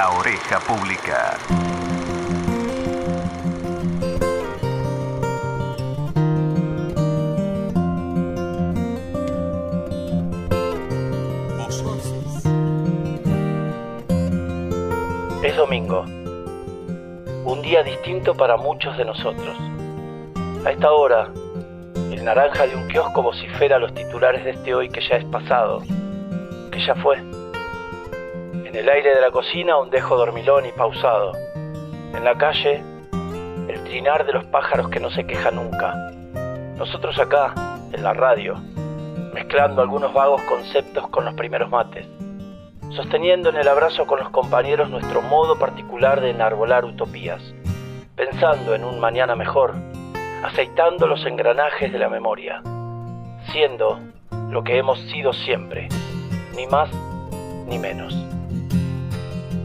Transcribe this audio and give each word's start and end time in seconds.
La 0.00 0.08
Oreja 0.12 0.58
Pública. 0.60 1.36
Es 15.42 15.54
domingo, 15.54 16.04
un 17.44 17.60
día 17.60 17.82
distinto 17.82 18.34
para 18.34 18.56
muchos 18.56 18.96
de 18.96 19.04
nosotros. 19.04 19.54
A 20.64 20.70
esta 20.70 20.92
hora, 20.92 21.30
el 22.10 22.24
naranja 22.24 22.66
de 22.66 22.74
un 22.74 22.88
kiosco 22.88 23.20
vocifera 23.20 23.78
los 23.78 23.92
titulares 23.92 24.44
de 24.46 24.52
este 24.52 24.74
hoy 24.74 24.88
que 24.88 25.02
ya 25.02 25.16
es 25.16 25.26
pasado, 25.26 25.82
que 26.72 26.80
ya 26.86 26.94
fue. 26.94 27.39
En 28.70 28.76
el 28.76 28.88
aire 28.88 29.16
de 29.16 29.20
la 29.20 29.32
cocina 29.32 29.78
un 29.78 29.90
dejo 29.90 30.16
dormilón 30.16 30.64
y 30.64 30.70
pausado. 30.70 31.32
En 32.14 32.22
la 32.22 32.38
calle, 32.38 32.80
el 33.66 33.82
trinar 33.82 34.24
de 34.24 34.32
los 34.32 34.44
pájaros 34.44 34.88
que 34.90 35.00
no 35.00 35.10
se 35.10 35.26
queja 35.26 35.50
nunca. 35.50 35.92
Nosotros 36.76 37.18
acá, 37.18 37.52
en 37.92 38.04
la 38.04 38.12
radio, 38.12 38.58
mezclando 39.34 39.82
algunos 39.82 40.14
vagos 40.14 40.40
conceptos 40.42 41.08
con 41.08 41.24
los 41.24 41.34
primeros 41.34 41.68
mates 41.68 42.06
sosteniendo 42.90 43.50
en 43.50 43.56
el 43.56 43.66
abrazo 43.66 44.06
con 44.06 44.20
los 44.20 44.30
compañeros 44.30 44.88
nuestro 44.88 45.20
modo 45.20 45.58
particular 45.58 46.20
de 46.20 46.30
enarbolar 46.30 46.84
utopías, 46.84 47.42
pensando 48.16 48.74
en 48.74 48.84
un 48.84 49.00
mañana 49.00 49.36
mejor, 49.36 49.74
aceitando 50.44 51.06
los 51.06 51.24
engranajes 51.26 51.92
de 51.92 51.98
la 51.98 52.08
memoria, 52.08 52.62
siendo 53.52 54.00
lo 54.48 54.62
que 54.64 54.78
hemos 54.78 54.98
sido 55.10 55.32
siempre, 55.32 55.88
ni 56.56 56.66
más 56.66 56.90
ni 57.66 57.78
menos. 57.78 58.12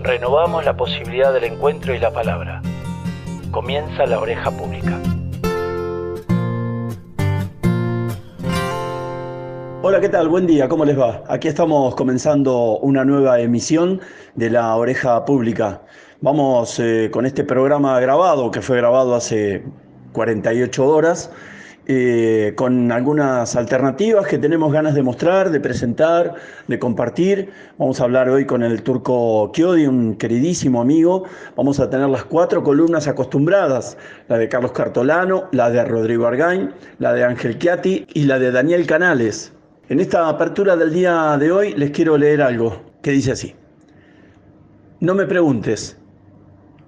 Renovamos 0.05 0.63
la 0.63 0.77
posibilidad 0.77 1.33
del 1.33 1.45
encuentro 1.45 1.95
y 1.95 1.97
la 1.97 2.13
palabra. 2.13 2.61
Comienza 3.49 4.05
la 4.05 4.19
oreja 4.19 4.51
pública. 4.51 4.99
Hola, 9.81 9.99
¿qué 9.99 10.09
tal? 10.09 10.29
Buen 10.29 10.45
día, 10.45 10.69
¿cómo 10.69 10.85
les 10.85 10.99
va? 10.99 11.23
Aquí 11.27 11.47
estamos 11.47 11.95
comenzando 11.95 12.77
una 12.77 13.03
nueva 13.03 13.39
emisión 13.39 13.99
de 14.35 14.51
La 14.51 14.75
Oreja 14.75 15.25
Pública. 15.25 15.81
Vamos 16.21 16.79
eh, 16.79 17.09
con 17.11 17.25
este 17.25 17.43
programa 17.43 17.99
grabado, 17.99 18.51
que 18.51 18.61
fue 18.61 18.77
grabado 18.77 19.15
hace 19.15 19.63
48 20.13 20.87
horas, 20.87 21.31
eh, 21.87 22.53
con 22.55 22.91
algunas 22.91 23.55
alternativas 23.55 24.25
que 24.27 24.39
tenemos 24.39 24.73
ganas 24.73 24.95
de 24.95 25.03
mostrar, 25.03 25.51
de 25.51 25.59
presentar, 25.59 26.33
de 26.67 26.79
compartir. 26.79 27.51
Vamos 27.77 28.01
a 28.01 28.05
hablar 28.05 28.27
hoy 28.29 28.45
con 28.45 28.63
el 28.63 28.81
turco 28.81 29.51
Kiodi, 29.53 29.85
un 29.85 30.15
queridísimo 30.15 30.81
amigo. 30.81 31.25
Vamos 31.55 31.79
a 31.79 31.89
tener 31.89 32.09
las 32.09 32.25
cuatro 32.25 32.63
columnas 32.63 33.07
acostumbradas, 33.07 33.97
la 34.27 34.39
de 34.39 34.49
Carlos 34.49 34.71
Cartolano, 34.71 35.43
la 35.51 35.69
de 35.69 35.85
Rodrigo 35.85 36.25
Argain, 36.25 36.73
la 36.97 37.13
de 37.13 37.23
Ángel 37.23 37.59
Chiati 37.59 38.07
y 38.13 38.23
la 38.23 38.39
de 38.39 38.51
Daniel 38.51 38.87
Canales. 38.87 39.53
En 39.87 39.99
esta 39.99 40.27
apertura 40.27 40.75
del 40.75 40.91
día 40.91 41.37
de 41.37 41.51
hoy 41.51 41.73
les 41.73 41.91
quiero 41.91 42.17
leer 42.17 42.41
algo 42.41 42.81
que 43.03 43.11
dice 43.11 43.33
así. 43.33 43.53
No 44.99 45.13
me 45.13 45.27
preguntes, 45.27 45.99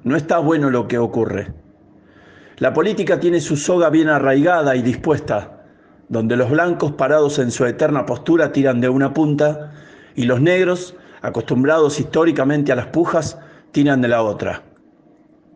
no 0.04 0.16
está 0.16 0.40
bueno 0.40 0.72
lo 0.72 0.88
que 0.88 0.98
ocurre. 0.98 1.67
La 2.60 2.74
política 2.74 3.20
tiene 3.20 3.40
su 3.40 3.56
soga 3.56 3.92
bien 3.92 4.10
arraigada 4.10 4.76
y 4.76 4.82
dispuesta, 4.82 5.62
donde 6.10 6.36
los 6.36 6.50
blancos 6.50 6.94
parados 6.94 7.38
en 7.38 7.52
su 7.52 7.64
eterna 7.66 8.08
postura 8.08 8.52
tiran 8.52 8.82
de 8.82 8.90
una 8.90 9.14
punta 9.14 9.74
y 10.16 10.24
los 10.24 10.42
negros, 10.42 10.96
acostumbrados 11.22 12.00
históricamente 12.00 12.72
a 12.72 12.76
las 12.76 12.88
pujas, 12.88 13.38
tiran 13.72 14.02
de 14.02 14.08
la 14.08 14.24
otra. 14.24 14.64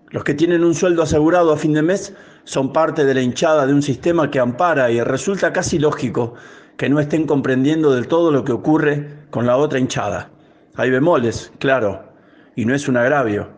Los 0.09 0.23
que 0.23 0.35
tienen 0.35 0.63
un 0.63 0.75
sueldo 0.75 1.01
asegurado 1.01 1.51
a 1.51 1.57
fin 1.57 1.73
de 1.73 1.81
mes 1.81 2.13
son 2.43 2.71
parte 2.71 3.03
de 3.03 3.15
la 3.15 3.21
hinchada 3.21 3.65
de 3.65 3.73
un 3.73 3.81
sistema 3.81 4.29
que 4.29 4.39
ampara 4.39 4.91
y 4.91 5.01
resulta 5.01 5.51
casi 5.51 5.79
lógico 5.79 6.35
que 6.77 6.87
no 6.87 6.99
estén 6.99 7.25
comprendiendo 7.25 7.95
del 7.95 8.07
todo 8.07 8.31
lo 8.31 8.43
que 8.43 8.51
ocurre 8.51 9.25
con 9.31 9.47
la 9.47 9.57
otra 9.57 9.79
hinchada. 9.79 10.29
Hay 10.75 10.91
bemoles, 10.91 11.51
claro, 11.57 12.13
y 12.55 12.65
no 12.65 12.75
es 12.75 12.87
un 12.87 12.97
agravio. 12.97 13.49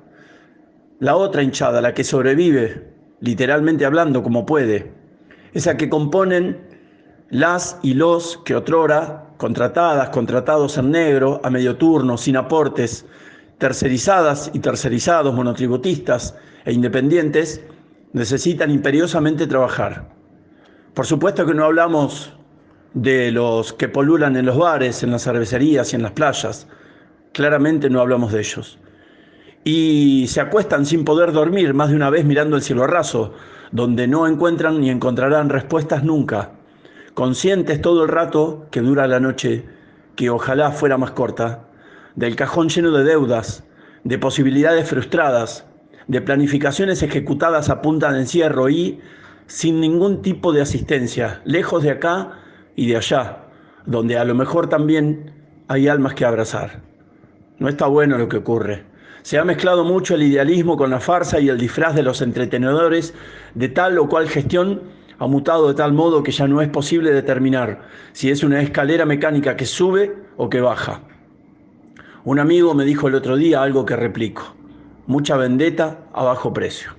La 0.99 1.17
otra 1.17 1.43
hinchada, 1.43 1.81
la 1.81 1.93
que 1.93 2.05
sobrevive, 2.05 2.92
literalmente 3.23 3.85
hablando 3.85 4.21
como 4.21 4.45
puede, 4.45 4.91
esa 5.53 5.77
que 5.77 5.87
componen 5.87 6.59
las 7.29 7.79
y 7.81 7.93
los 7.93 8.37
que 8.43 8.53
otrora, 8.53 9.29
contratadas, 9.37 10.09
contratados 10.09 10.77
en 10.77 10.91
negro, 10.91 11.39
a 11.41 11.49
medio 11.49 11.77
turno, 11.77 12.17
sin 12.17 12.35
aportes, 12.35 13.05
tercerizadas 13.59 14.51
y 14.53 14.59
tercerizados, 14.59 15.33
monotributistas 15.33 16.35
e 16.65 16.73
independientes, 16.73 17.63
necesitan 18.11 18.69
imperiosamente 18.69 19.47
trabajar. 19.47 20.09
Por 20.93 21.05
supuesto 21.05 21.45
que 21.45 21.53
no 21.53 21.63
hablamos 21.63 22.33
de 22.93 23.31
los 23.31 23.71
que 23.71 23.87
polulan 23.87 24.35
en 24.35 24.45
los 24.45 24.57
bares, 24.57 25.01
en 25.01 25.11
las 25.11 25.23
cervecerías 25.23 25.93
y 25.93 25.95
en 25.95 26.03
las 26.03 26.11
playas. 26.11 26.67
Claramente 27.31 27.89
no 27.89 28.01
hablamos 28.01 28.33
de 28.33 28.39
ellos. 28.39 28.79
Y 29.63 30.25
se 30.27 30.41
acuestan 30.41 30.85
sin 30.85 31.05
poder 31.05 31.31
dormir 31.31 31.73
más 31.73 31.89
de 31.89 31.95
una 31.95 32.09
vez 32.09 32.25
mirando 32.25 32.55
el 32.55 32.61
cielo 32.61 32.85
raso, 32.85 33.33
donde 33.71 34.07
no 34.07 34.27
encuentran 34.27 34.81
ni 34.81 34.89
encontrarán 34.89 35.49
respuestas 35.49 36.03
nunca, 36.03 36.51
conscientes 37.13 37.81
todo 37.81 38.03
el 38.03 38.09
rato 38.09 38.67
que 38.71 38.81
dura 38.81 39.07
la 39.07 39.19
noche, 39.19 39.65
que 40.15 40.29
ojalá 40.29 40.71
fuera 40.71 40.97
más 40.97 41.11
corta, 41.11 41.69
del 42.15 42.35
cajón 42.35 42.69
lleno 42.69 42.91
de 42.91 43.03
deudas, 43.03 43.63
de 44.03 44.19
posibilidades 44.19 44.89
frustradas, 44.89 45.65
de 46.07 46.21
planificaciones 46.21 47.01
ejecutadas 47.01 47.69
a 47.69 47.81
punta 47.81 48.11
de 48.11 48.19
encierro 48.19 48.69
y 48.69 48.99
sin 49.47 49.79
ningún 49.79 50.21
tipo 50.21 50.51
de 50.51 50.61
asistencia, 50.61 51.41
lejos 51.45 51.83
de 51.83 51.91
acá 51.91 52.39
y 52.75 52.87
de 52.87 52.97
allá, 52.97 53.45
donde 53.85 54.17
a 54.17 54.25
lo 54.25 54.35
mejor 54.35 54.67
también 54.67 55.31
hay 55.67 55.87
almas 55.87 56.13
que 56.13 56.25
abrazar. 56.25 56.81
No 57.59 57.69
está 57.69 57.87
bueno 57.87 58.17
lo 58.17 58.27
que 58.27 58.37
ocurre. 58.37 58.92
Se 59.23 59.37
ha 59.39 59.45
mezclado 59.45 59.85
mucho 59.85 60.15
el 60.15 60.23
idealismo 60.23 60.75
con 60.75 60.89
la 60.89 60.99
farsa 60.99 61.39
y 61.39 61.47
el 61.47 61.57
disfraz 61.57 61.95
de 61.95 62.03
los 62.03 62.21
entretenedores 62.21 63.13
de 63.55 63.69
tal 63.69 63.97
o 63.97 64.09
cual 64.09 64.27
gestión 64.27 64.81
ha 65.17 65.27
mutado 65.27 65.69
de 65.69 65.75
tal 65.75 65.93
modo 65.93 66.23
que 66.23 66.33
ya 66.33 66.45
no 66.45 66.61
es 66.61 66.67
posible 66.67 67.13
determinar 67.13 67.83
si 68.11 68.29
es 68.29 68.43
una 68.43 68.61
escalera 68.61 69.05
mecánica 69.05 69.55
que 69.55 69.65
sube 69.65 70.13
o 70.35 70.49
que 70.49 70.59
baja. 70.59 70.99
Un 72.25 72.37
amigo 72.39 72.73
me 72.73 72.83
dijo 72.83 73.07
el 73.07 73.15
otro 73.15 73.37
día 73.37 73.63
algo 73.63 73.85
que 73.85 73.95
replico. 73.95 74.55
Mucha 75.07 75.37
vendetta 75.37 75.99
a 76.11 76.25
bajo 76.25 76.51
precio. 76.53 76.91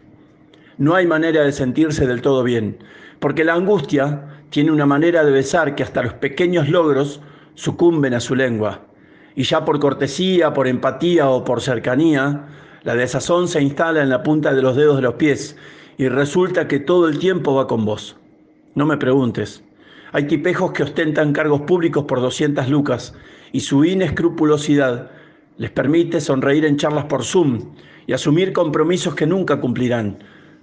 No 0.79 0.95
hay 0.95 1.07
manera 1.07 1.43
de 1.43 1.53
sentirse 1.53 2.07
del 2.07 2.23
todo 2.23 2.43
bien, 2.43 2.79
porque 3.21 3.45
la 3.45 3.53
angustia 3.53 4.25
tiene 4.49 4.71
una 4.71 4.87
manera 4.87 5.25
de 5.25 5.31
besar 5.31 5.75
que 5.75 5.83
hasta 5.83 6.03
los 6.03 6.15
pequeños 6.15 6.71
logros 6.71 7.21
sucumben 7.55 8.15
a 8.15 8.21
su 8.21 8.35
lengua. 8.35 8.81
Y 9.37 9.43
ya 9.43 9.65
por 9.65 9.81
cortesía, 9.81 10.53
por 10.55 10.69
empatía 10.69 11.29
o 11.29 11.45
por 11.45 11.61
cercanía, 11.61 12.47
la 12.83 12.95
desazón 12.95 13.49
se 13.49 13.63
instala 13.63 14.03
en 14.03 14.11
la 14.11 14.23
punta 14.23 14.55
de 14.55 14.63
los 14.63 14.77
dedos 14.77 14.97
de 14.97 15.03
los 15.03 15.15
pies 15.15 15.57
y 15.97 16.09
resulta 16.09 16.69
que 16.69 16.81
todo 16.81 17.09
el 17.09 17.19
tiempo 17.19 17.55
va 17.55 17.67
con 17.67 17.85
vos. 17.85 18.17
No 18.75 18.87
me 18.87 18.97
preguntes. 18.97 19.65
Hay 20.13 20.27
tipejos 20.27 20.73
que 20.73 20.83
ostentan 20.83 21.33
cargos 21.33 21.63
públicos 21.63 22.05
por 22.05 22.21
200 22.21 22.69
lucas 22.69 23.15
y 23.53 23.61
su 23.61 23.85
inescrupulosidad 23.85 25.11
les 25.57 25.71
permite 25.71 26.21
sonreír 26.21 26.65
en 26.65 26.77
charlas 26.77 27.07
por 27.07 27.25
Zoom 27.25 27.75
y 28.07 28.13
asumir 28.13 28.53
compromisos 28.53 29.15
que 29.15 29.27
nunca 29.27 29.61
cumplirán. 29.61 30.19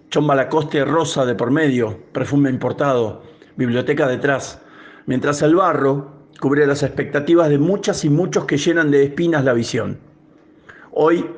Chomba 0.09 0.35
la 0.35 0.49
coste 0.49 0.85
rosa 0.85 1.25
de 1.25 1.35
por 1.35 1.51
medio, 1.51 1.97
perfume 2.11 2.49
importado, 2.49 3.23
biblioteca 3.55 4.07
detrás, 4.07 4.61
mientras 5.05 5.41
el 5.41 5.55
barro 5.55 6.20
cubre 6.41 6.66
las 6.66 6.81
expectativas 6.81 7.50
de 7.50 7.59
muchas 7.59 8.03
y 8.03 8.09
muchos 8.09 8.46
que 8.46 8.57
llenan 8.57 8.90
de 8.90 9.03
espinas 9.03 9.46
la 9.46 9.53
visión. 9.53 9.99
Hoy, 10.91 11.29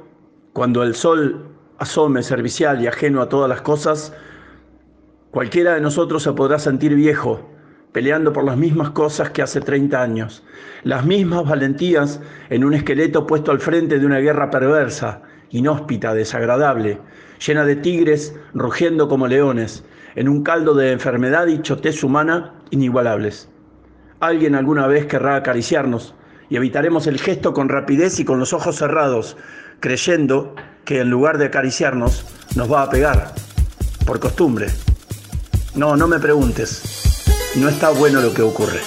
cuando 0.53 0.81
el 0.81 0.95
sol 0.95 1.49
asome 1.77 2.23
servicial 2.23 2.81
y 2.81 2.87
ajeno 2.87 3.21
a 3.21 3.27
todas 3.27 3.49
las 3.49 3.61
cosas, 3.61 4.13
cualquiera 5.29 5.73
de 5.73 5.81
nosotros 5.81 6.23
se 6.23 6.31
podrá 6.31 6.57
sentir 6.57 6.95
viejo, 6.95 7.49
peleando 7.91 8.31
por 8.31 8.45
las 8.45 8.55
mismas 8.55 8.91
cosas 8.91 9.31
que 9.31 9.41
hace 9.41 9.59
30 9.59 10.01
años, 10.01 10.41
las 10.83 11.05
mismas 11.05 11.49
valentías 11.49 12.21
en 12.49 12.63
un 12.63 12.73
esqueleto 12.73 13.27
puesto 13.27 13.51
al 13.51 13.59
frente 13.59 13.99
de 13.99 14.05
una 14.05 14.19
guerra 14.19 14.49
perversa, 14.49 15.21
inhóspita, 15.49 16.13
desagradable, 16.13 17.01
llena 17.45 17.65
de 17.65 17.75
tigres 17.75 18.39
rugiendo 18.53 19.09
como 19.09 19.27
leones, 19.27 19.83
en 20.15 20.29
un 20.29 20.43
caldo 20.43 20.73
de 20.75 20.93
enfermedad 20.93 21.47
y 21.47 21.61
chotez 21.61 22.05
humana 22.05 22.53
inigualables. 22.69 23.49
Alguien 24.23 24.55
alguna 24.55 24.87
vez 24.87 25.05
querrá 25.05 25.35
acariciarnos 25.35 26.15
y 26.49 26.55
evitaremos 26.55 27.07
el 27.07 27.19
gesto 27.19 27.53
con 27.53 27.67
rapidez 27.67 28.21
y 28.21 28.23
con 28.23 28.39
los 28.39 28.53
ojos 28.53 28.77
cerrados, 28.77 29.35
creyendo 29.81 30.55
que 30.85 31.01
en 31.01 31.09
lugar 31.09 31.37
de 31.37 31.47
acariciarnos 31.47 32.25
nos 32.55 32.71
va 32.71 32.83
a 32.83 32.89
pegar, 32.89 33.33
por 34.05 34.21
costumbre. 34.21 34.67
No, 35.75 35.97
no 35.97 36.07
me 36.07 36.19
preguntes. 36.19 37.25
No 37.57 37.67
está 37.67 37.89
bueno 37.89 38.21
lo 38.21 38.33
que 38.33 38.43
ocurre. 38.43 38.79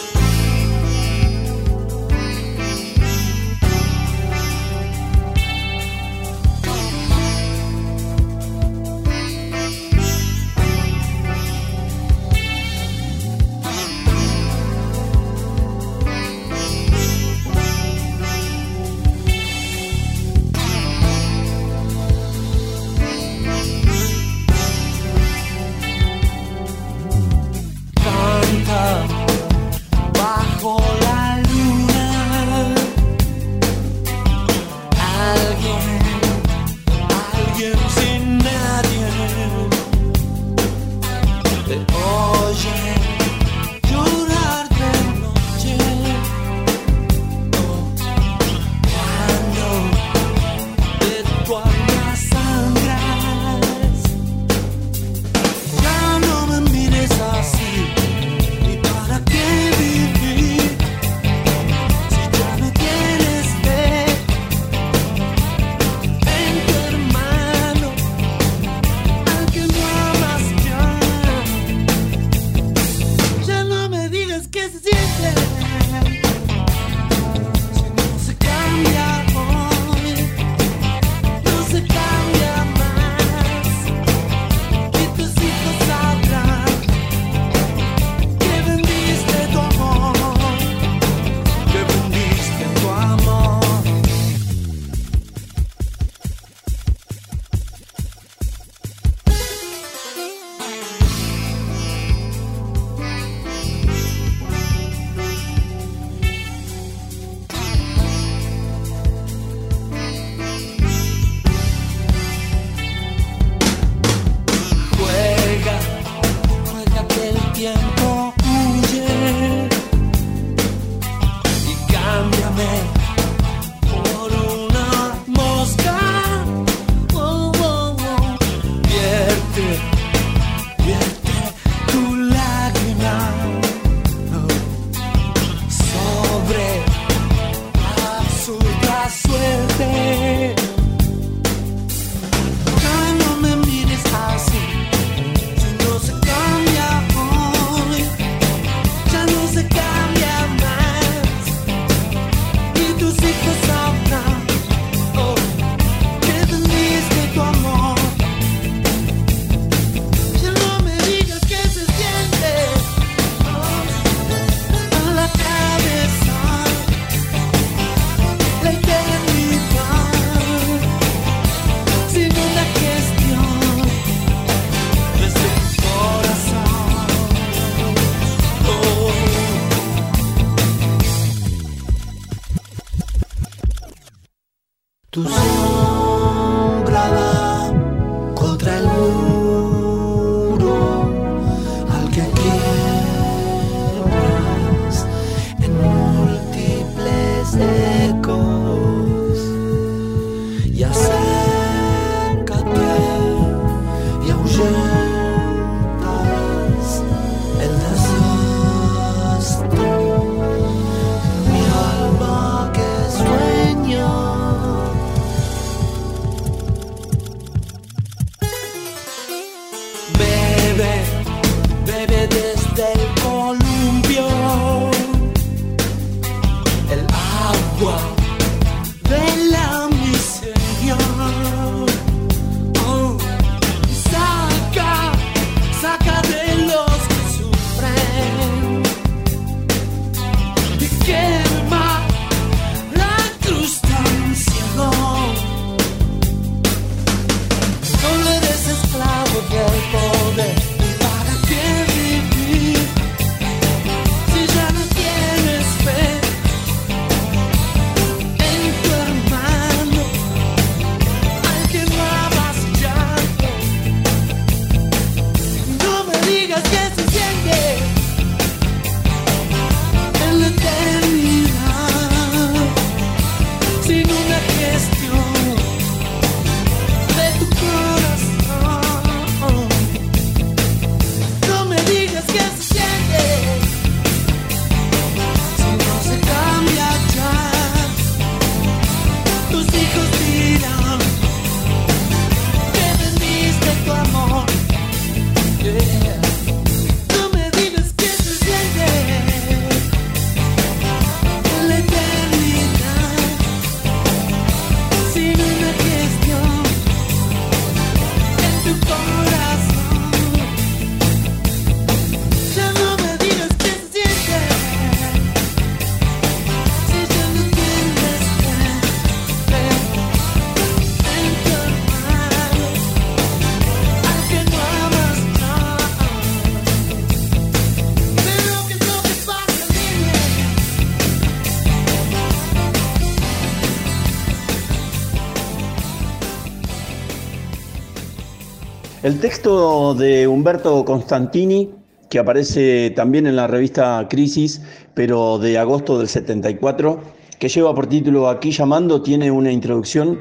El 339.17 339.23
texto 339.23 339.95
de 339.95 340.29
Humberto 340.29 340.85
Constantini, 340.85 341.71
que 342.11 342.19
aparece 342.19 342.93
también 342.95 343.27
en 343.27 343.35
la 343.35 343.47
revista 343.47 344.07
Crisis, 344.11 344.61
pero 344.93 345.39
de 345.39 345.57
agosto 345.57 345.99
del 345.99 346.07
74, 346.07 347.01
que 347.39 347.49
lleva 347.49 347.75
por 347.75 347.87
título 347.87 348.29
Aquí 348.29 348.51
llamando, 348.51 349.01
tiene 349.01 349.31
una 349.31 349.51
introducción 349.51 350.19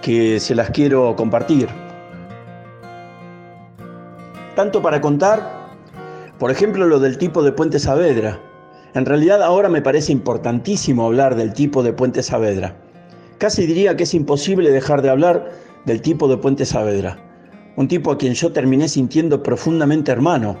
que 0.00 0.40
se 0.40 0.56
las 0.56 0.70
quiero 0.70 1.14
compartir. 1.14 1.68
Tanto 4.56 4.82
para 4.82 5.00
contar, 5.00 5.70
por 6.40 6.50
ejemplo, 6.50 6.88
lo 6.88 6.98
del 6.98 7.18
tipo 7.18 7.44
de 7.44 7.52
Puente 7.52 7.78
Saavedra. 7.78 8.40
En 8.94 9.06
realidad 9.06 9.40
ahora 9.40 9.68
me 9.68 9.82
parece 9.82 10.10
importantísimo 10.10 11.06
hablar 11.06 11.36
del 11.36 11.52
tipo 11.52 11.84
de 11.84 11.92
Puente 11.92 12.24
Saavedra. 12.24 12.74
Casi 13.38 13.66
diría 13.66 13.96
que 13.96 14.02
es 14.02 14.14
imposible 14.14 14.72
dejar 14.72 15.00
de 15.00 15.10
hablar 15.10 15.52
del 15.86 16.02
tipo 16.02 16.26
de 16.26 16.38
Puente 16.38 16.66
Saavedra 16.66 17.31
un 17.76 17.88
tipo 17.88 18.10
a 18.10 18.18
quien 18.18 18.34
yo 18.34 18.52
terminé 18.52 18.88
sintiendo 18.88 19.42
profundamente 19.42 20.12
hermano, 20.12 20.58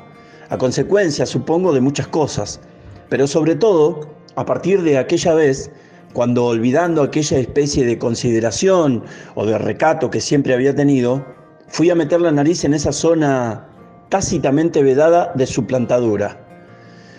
a 0.48 0.58
consecuencia, 0.58 1.26
supongo, 1.26 1.72
de 1.72 1.80
muchas 1.80 2.08
cosas, 2.08 2.60
pero 3.08 3.26
sobre 3.26 3.54
todo 3.54 4.00
a 4.36 4.44
partir 4.44 4.82
de 4.82 4.98
aquella 4.98 5.34
vez, 5.34 5.70
cuando 6.12 6.46
olvidando 6.46 7.02
aquella 7.02 7.38
especie 7.38 7.86
de 7.86 7.98
consideración 7.98 9.04
o 9.34 9.46
de 9.46 9.58
recato 9.58 10.10
que 10.10 10.20
siempre 10.20 10.54
había 10.54 10.74
tenido, 10.74 11.24
fui 11.68 11.90
a 11.90 11.94
meter 11.94 12.20
la 12.20 12.32
nariz 12.32 12.64
en 12.64 12.74
esa 12.74 12.92
zona 12.92 13.66
tácitamente 14.10 14.82
vedada 14.82 15.32
de 15.34 15.46
su 15.46 15.66
plantadura. 15.66 16.38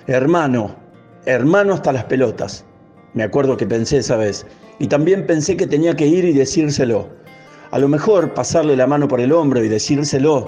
Hermano, 0.06 0.76
hermano 1.26 1.74
hasta 1.74 1.92
las 1.92 2.04
pelotas. 2.06 2.66
Me 3.14 3.24
acuerdo 3.24 3.58
que 3.58 3.66
pensé 3.66 3.98
esa 3.98 4.18
vez. 4.18 4.46
Y 4.80 4.88
también 4.88 5.26
pensé 5.26 5.56
que 5.58 5.68
tenía 5.68 5.96
que 5.96 6.06
ir 6.06 6.26
y 6.26 6.34
decírselo 6.34 7.10
a 7.74 7.80
lo 7.80 7.88
mejor 7.88 8.36
pasarle 8.36 8.76
la 8.76 8.86
mano 8.86 9.08
por 9.08 9.20
el 9.20 9.32
hombro 9.32 9.64
y 9.64 9.68
decírselo. 9.68 10.46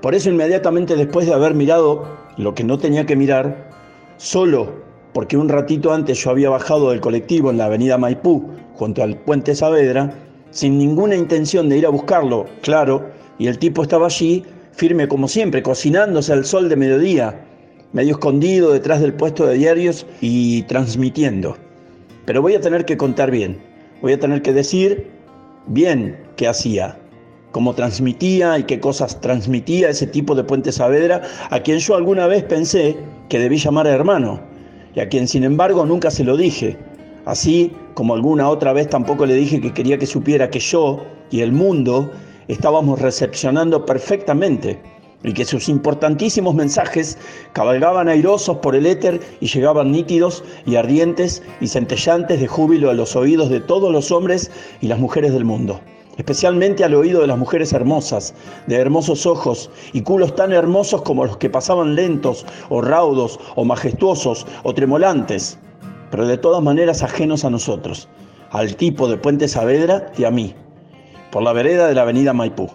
Por 0.00 0.14
eso 0.14 0.30
inmediatamente 0.30 0.96
después 0.96 1.26
de 1.26 1.34
haber 1.34 1.52
mirado 1.52 2.06
lo 2.38 2.54
que 2.54 2.64
no 2.64 2.78
tenía 2.78 3.04
que 3.04 3.14
mirar, 3.14 3.68
solo 4.16 4.72
porque 5.12 5.36
un 5.36 5.50
ratito 5.50 5.92
antes 5.92 6.24
yo 6.24 6.30
había 6.30 6.48
bajado 6.48 6.92
del 6.92 7.02
colectivo 7.02 7.50
en 7.50 7.58
la 7.58 7.66
avenida 7.66 7.98
Maipú, 7.98 8.52
junto 8.72 9.02
al 9.02 9.18
puente 9.18 9.54
Saavedra, 9.54 10.14
sin 10.50 10.78
ninguna 10.78 11.14
intención 11.14 11.68
de 11.68 11.76
ir 11.76 11.84
a 11.84 11.90
buscarlo, 11.90 12.46
claro, 12.62 13.04
y 13.38 13.48
el 13.48 13.58
tipo 13.58 13.82
estaba 13.82 14.06
allí, 14.06 14.42
firme 14.72 15.08
como 15.08 15.28
siempre, 15.28 15.62
cocinándose 15.62 16.32
al 16.32 16.46
sol 16.46 16.70
de 16.70 16.76
mediodía, 16.76 17.38
medio 17.92 18.12
escondido 18.12 18.72
detrás 18.72 19.02
del 19.02 19.12
puesto 19.12 19.44
de 19.44 19.58
diarios 19.58 20.06
y 20.22 20.62
transmitiendo. 20.62 21.58
Pero 22.24 22.40
voy 22.40 22.54
a 22.54 22.62
tener 22.62 22.86
que 22.86 22.96
contar 22.96 23.30
bien, 23.30 23.60
voy 24.00 24.14
a 24.14 24.18
tener 24.18 24.40
que 24.40 24.54
decir 24.54 25.15
bien 25.66 26.18
qué 26.36 26.48
hacía, 26.48 26.98
cómo 27.52 27.74
transmitía 27.74 28.58
y 28.58 28.64
qué 28.64 28.80
cosas 28.80 29.20
transmitía 29.20 29.88
ese 29.88 30.06
tipo 30.06 30.34
de 30.34 30.44
Puente 30.44 30.72
Saavedra, 30.72 31.22
a 31.50 31.60
quien 31.60 31.78
yo 31.78 31.94
alguna 31.94 32.26
vez 32.26 32.44
pensé 32.44 32.96
que 33.28 33.38
debí 33.38 33.56
llamar 33.56 33.86
hermano, 33.86 34.40
y 34.94 35.00
a 35.00 35.08
quien 35.08 35.28
sin 35.28 35.44
embargo 35.44 35.84
nunca 35.86 36.10
se 36.10 36.24
lo 36.24 36.36
dije, 36.36 36.76
así 37.24 37.72
como 37.94 38.14
alguna 38.14 38.48
otra 38.48 38.72
vez 38.72 38.88
tampoco 38.88 39.26
le 39.26 39.34
dije 39.34 39.60
que 39.60 39.72
quería 39.72 39.98
que 39.98 40.06
supiera 40.06 40.50
que 40.50 40.60
yo 40.60 41.04
y 41.30 41.40
el 41.40 41.52
mundo 41.52 42.10
estábamos 42.48 43.00
recepcionando 43.00 43.84
perfectamente 43.84 44.78
y 45.26 45.34
que 45.34 45.44
sus 45.44 45.68
importantísimos 45.68 46.54
mensajes 46.54 47.18
cabalgaban 47.52 48.08
airosos 48.08 48.58
por 48.58 48.76
el 48.76 48.86
éter 48.86 49.20
y 49.40 49.48
llegaban 49.48 49.90
nítidos 49.90 50.44
y 50.64 50.76
ardientes 50.76 51.42
y 51.60 51.66
centellantes 51.66 52.40
de 52.40 52.46
júbilo 52.46 52.88
a 52.90 52.94
los 52.94 53.16
oídos 53.16 53.50
de 53.50 53.60
todos 53.60 53.92
los 53.92 54.12
hombres 54.12 54.52
y 54.80 54.86
las 54.86 55.00
mujeres 55.00 55.32
del 55.32 55.44
mundo, 55.44 55.80
especialmente 56.16 56.84
al 56.84 56.94
oído 56.94 57.20
de 57.20 57.26
las 57.26 57.38
mujeres 57.38 57.72
hermosas, 57.72 58.34
de 58.68 58.76
hermosos 58.76 59.26
ojos 59.26 59.68
y 59.92 60.02
culos 60.02 60.36
tan 60.36 60.52
hermosos 60.52 61.02
como 61.02 61.26
los 61.26 61.36
que 61.38 61.50
pasaban 61.50 61.96
lentos 61.96 62.46
o 62.68 62.80
raudos 62.80 63.40
o 63.56 63.64
majestuosos 63.64 64.46
o 64.62 64.74
tremolantes, 64.74 65.58
pero 66.12 66.28
de 66.28 66.38
todas 66.38 66.62
maneras 66.62 67.02
ajenos 67.02 67.44
a 67.44 67.50
nosotros, 67.50 68.08
al 68.52 68.76
tipo 68.76 69.08
de 69.08 69.16
Puente 69.16 69.48
Saavedra 69.48 70.12
y 70.16 70.22
a 70.22 70.30
mí, 70.30 70.54
por 71.32 71.42
la 71.42 71.52
vereda 71.52 71.88
de 71.88 71.94
la 71.94 72.02
avenida 72.02 72.32
Maipú 72.32 72.70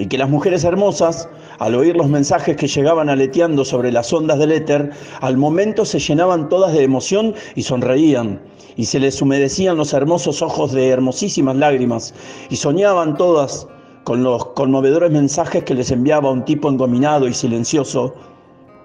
y 0.00 0.06
que 0.06 0.16
las 0.16 0.30
mujeres 0.30 0.64
hermosas, 0.64 1.28
al 1.58 1.74
oír 1.74 1.94
los 1.94 2.08
mensajes 2.08 2.56
que 2.56 2.66
llegaban 2.66 3.10
aleteando 3.10 3.64
sobre 3.66 3.92
las 3.92 4.12
ondas 4.12 4.38
del 4.38 4.52
éter, 4.52 4.90
al 5.20 5.36
momento 5.36 5.84
se 5.84 5.98
llenaban 5.98 6.48
todas 6.48 6.72
de 6.72 6.82
emoción 6.82 7.34
y 7.54 7.62
sonreían, 7.62 8.40
y 8.76 8.86
se 8.86 8.98
les 8.98 9.20
humedecían 9.20 9.76
los 9.76 9.92
hermosos 9.92 10.40
ojos 10.40 10.72
de 10.72 10.88
hermosísimas 10.88 11.56
lágrimas, 11.56 12.14
y 12.48 12.56
soñaban 12.56 13.16
todas 13.16 13.68
con 14.04 14.22
los 14.22 14.46
conmovedores 14.46 15.10
mensajes 15.10 15.64
que 15.64 15.74
les 15.74 15.90
enviaba 15.90 16.30
un 16.30 16.46
tipo 16.46 16.70
engominado 16.70 17.28
y 17.28 17.34
silencioso 17.34 18.14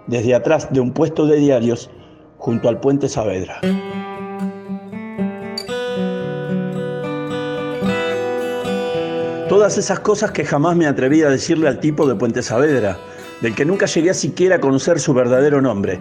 desde 0.07 0.36
atrás 0.36 0.67
de 0.72 0.81
un 0.81 0.91
puesto 0.91 1.25
de 1.25 1.38
diarios 1.38 1.89
junto 2.38 2.67
al 2.67 2.81
puente 2.81 3.07
Saavedra. 3.07 3.62
Todas 9.55 9.77
esas 9.77 10.01
cosas 10.01 10.31
que 10.31 10.43
jamás 10.43 10.75
me 10.75 10.85
atreví 10.85 11.21
a 11.21 11.29
decirle 11.29 11.69
al 11.69 11.79
tipo 11.79 12.05
de 12.05 12.15
Puente 12.15 12.43
Saavedra, 12.43 12.97
del 13.39 13.55
que 13.55 13.63
nunca 13.63 13.85
llegué 13.85 14.09
a 14.09 14.13
siquiera 14.13 14.57
a 14.57 14.59
conocer 14.59 15.00
su 15.00 15.13
verdadero 15.13 15.62
nombre. 15.62 15.97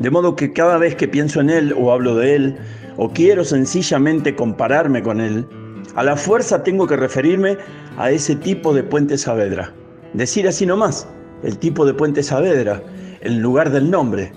De 0.00 0.10
modo 0.10 0.36
que 0.36 0.52
cada 0.52 0.76
vez 0.76 0.96
que 0.96 1.08
pienso 1.08 1.40
en 1.40 1.48
él 1.48 1.74
o 1.78 1.92
hablo 1.92 2.14
de 2.14 2.34
él, 2.34 2.58
o 2.98 3.08
quiero 3.08 3.42
sencillamente 3.42 4.36
compararme 4.36 5.02
con 5.02 5.22
él, 5.22 5.46
a 5.94 6.02
la 6.02 6.14
fuerza 6.14 6.62
tengo 6.62 6.86
que 6.86 6.98
referirme 6.98 7.56
a 7.96 8.10
ese 8.10 8.36
tipo 8.36 8.74
de 8.74 8.82
Puente 8.82 9.16
Saavedra. 9.16 9.72
Decir 10.12 10.46
así 10.46 10.66
nomás, 10.66 11.08
el 11.42 11.56
tipo 11.56 11.86
de 11.86 11.94
Puente 11.94 12.22
Saavedra, 12.22 12.82
en 13.22 13.40
lugar 13.40 13.70
del 13.70 13.90
nombre. 13.90 14.30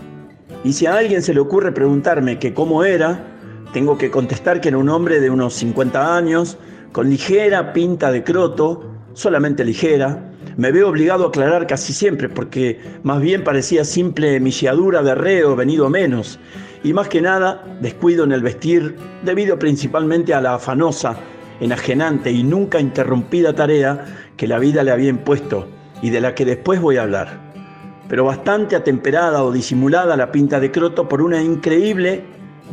Y 0.64 0.72
si 0.72 0.86
a 0.86 0.96
alguien 0.96 1.22
se 1.22 1.34
le 1.34 1.42
ocurre 1.42 1.74
preguntarme 1.74 2.40
que 2.40 2.54
cómo 2.54 2.86
era, 2.86 3.28
tengo 3.74 3.98
que 3.98 4.10
contestar 4.10 4.62
que 4.62 4.70
era 4.70 4.78
un 4.78 4.88
hombre 4.88 5.20
de 5.20 5.30
unos 5.30 5.54
50 5.56 6.16
años, 6.16 6.58
con 6.94 7.10
ligera 7.10 7.74
pinta 7.74 8.12
de 8.12 8.24
croto, 8.24 8.86
solamente 9.14 9.66
ligera. 9.66 10.32
Me 10.56 10.72
veo 10.72 10.90
obligado 10.90 11.26
a 11.26 11.28
aclarar 11.30 11.66
casi 11.66 11.92
siempre, 11.92 12.30
porque 12.30 12.80
más 13.02 13.20
bien 13.20 13.44
parecía 13.44 13.84
simple 13.84 14.40
milladura 14.40 15.02
de 15.02 15.16
reo 15.16 15.56
venido 15.56 15.90
menos, 15.90 16.40
y 16.84 16.94
más 16.94 17.10
que 17.10 17.20
nada 17.20 17.64
descuido 17.82 18.24
en 18.24 18.32
el 18.32 18.44
vestir, 18.44 18.96
debido 19.24 19.58
principalmente 19.58 20.36
a 20.36 20.42
la 20.42 20.54
afanosa, 20.54 21.18
enajenante 21.60 22.32
y 22.32 22.44
nunca 22.44 22.80
interrumpida 22.80 23.56
tarea 23.56 24.06
que 24.38 24.48
la 24.48 24.60
vida 24.60 24.84
le 24.84 24.92
había 24.92 25.10
impuesto 25.10 25.68
y 26.04 26.12
de 26.12 26.22
la 26.22 26.36
que 26.36 26.46
después 26.46 26.80
voy 26.80 26.98
a 26.98 27.04
hablar. 27.04 27.40
Pero 28.08 28.26
bastante 28.26 28.76
atemperada 28.76 29.44
o 29.44 29.52
disimulada 29.52 30.16
la 30.16 30.32
pinta 30.32 30.60
de 30.60 30.72
Croto 30.72 31.10
por 31.10 31.24
una 31.24 31.42
increíble 31.42 32.24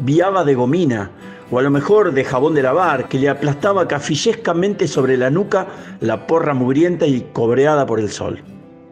viaba 0.00 0.44
de 0.44 0.54
gomina, 0.54 1.10
o 1.50 1.58
a 1.58 1.62
lo 1.62 1.70
mejor 1.70 2.12
de 2.12 2.24
jabón 2.24 2.54
de 2.54 2.62
lavar, 2.62 3.08
que 3.08 3.18
le 3.18 3.28
aplastaba 3.28 3.88
cafillescamente 3.88 4.86
sobre 4.86 5.16
la 5.16 5.30
nuca 5.30 5.66
la 6.00 6.26
porra 6.26 6.54
mugrienta 6.54 7.06
y 7.06 7.26
cobreada 7.32 7.86
por 7.86 8.00
el 8.00 8.10
sol. 8.10 8.42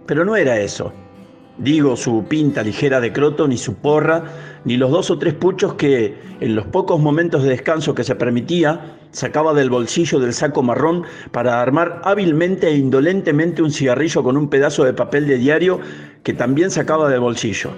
Pero 0.07 0.25
no 0.25 0.37
era 0.37 0.59
eso. 0.59 0.93
Digo 1.59 1.97
su 1.97 2.25
pinta 2.29 2.63
ligera 2.63 3.01
de 3.01 3.13
croto, 3.13 3.49
ni 3.49 3.57
su 3.57 3.75
porra, 3.75 4.23
ni 4.65 4.77
los 4.77 4.91
dos 4.91 5.11
o 5.11 5.19
tres 5.19 5.35
puchos 5.35 5.75
que, 5.75 6.17
en 6.41 6.55
los 6.55 6.67
pocos 6.67 7.01
momentos 7.01 7.43
de 7.43 7.51
descanso 7.51 7.95
que 7.95 8.05
se 8.05 8.15
permitía, 8.15 8.97
sacaba 9.11 9.55
del 9.55 9.69
bolsillo 9.69 10.21
del 10.21 10.35
saco 10.35 10.63
marrón 10.63 11.05
para 11.33 11.61
armar 11.61 12.01
hábilmente 12.05 12.69
e 12.69 12.77
indolentemente 12.77 13.63
un 13.63 13.73
cigarrillo 13.73 14.23
con 14.23 14.37
un 14.37 14.49
pedazo 14.49 14.85
de 14.85 14.93
papel 14.93 15.27
de 15.27 15.39
diario 15.39 15.81
que 16.23 16.33
también 16.33 16.71
sacaba 16.71 17.09
del 17.09 17.21
bolsillo. 17.21 17.71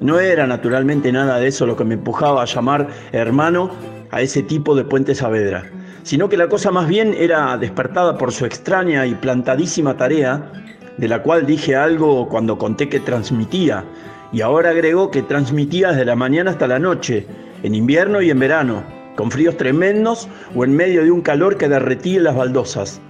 No 0.00 0.20
era 0.20 0.46
naturalmente 0.46 1.12
nada 1.12 1.38
de 1.38 1.48
eso 1.48 1.66
lo 1.66 1.76
que 1.76 1.84
me 1.84 1.94
empujaba 1.94 2.42
a 2.42 2.46
llamar 2.46 2.88
hermano 3.12 3.70
a 4.10 4.22
ese 4.22 4.42
tipo 4.42 4.74
de 4.74 4.84
Puente 4.84 5.14
Saavedra, 5.14 5.70
sino 6.02 6.28
que 6.28 6.36
la 6.36 6.48
cosa 6.48 6.70
más 6.70 6.88
bien 6.88 7.14
era 7.18 7.56
despertada 7.58 8.16
por 8.16 8.32
su 8.32 8.46
extraña 8.46 9.06
y 9.06 9.14
plantadísima 9.14 9.96
tarea 9.96 10.50
de 10.96 11.08
la 11.08 11.22
cual 11.22 11.46
dije 11.46 11.76
algo 11.76 12.28
cuando 12.28 12.58
conté 12.58 12.88
que 12.88 13.00
transmitía, 13.00 13.84
y 14.32 14.40
ahora 14.42 14.70
agregó 14.70 15.10
que 15.10 15.22
transmitía 15.22 15.90
desde 15.90 16.04
la 16.04 16.16
mañana 16.16 16.50
hasta 16.50 16.66
la 16.66 16.78
noche, 16.78 17.26
en 17.62 17.74
invierno 17.74 18.20
y 18.20 18.30
en 18.30 18.38
verano, 18.38 18.82
con 19.16 19.30
fríos 19.30 19.56
tremendos 19.56 20.28
o 20.54 20.64
en 20.64 20.76
medio 20.76 21.02
de 21.02 21.10
un 21.10 21.22
calor 21.22 21.56
que 21.56 21.68
derretía 21.68 22.20
las 22.20 22.36
baldosas. 22.36 23.00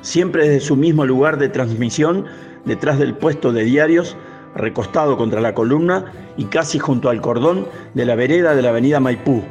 Siempre 0.00 0.48
desde 0.48 0.66
su 0.66 0.76
mismo 0.76 1.04
lugar 1.04 1.38
de 1.38 1.48
transmisión, 1.48 2.26
detrás 2.64 2.98
del 2.98 3.14
puesto 3.14 3.52
de 3.52 3.64
diarios, 3.64 4.16
recostado 4.54 5.16
contra 5.16 5.40
la 5.40 5.54
columna 5.54 6.12
y 6.36 6.44
casi 6.44 6.78
junto 6.78 7.08
al 7.08 7.20
cordón 7.20 7.66
de 7.94 8.04
la 8.04 8.14
vereda 8.14 8.54
de 8.54 8.62
la 8.62 8.68
avenida 8.68 9.00
Maipú, 9.00 9.42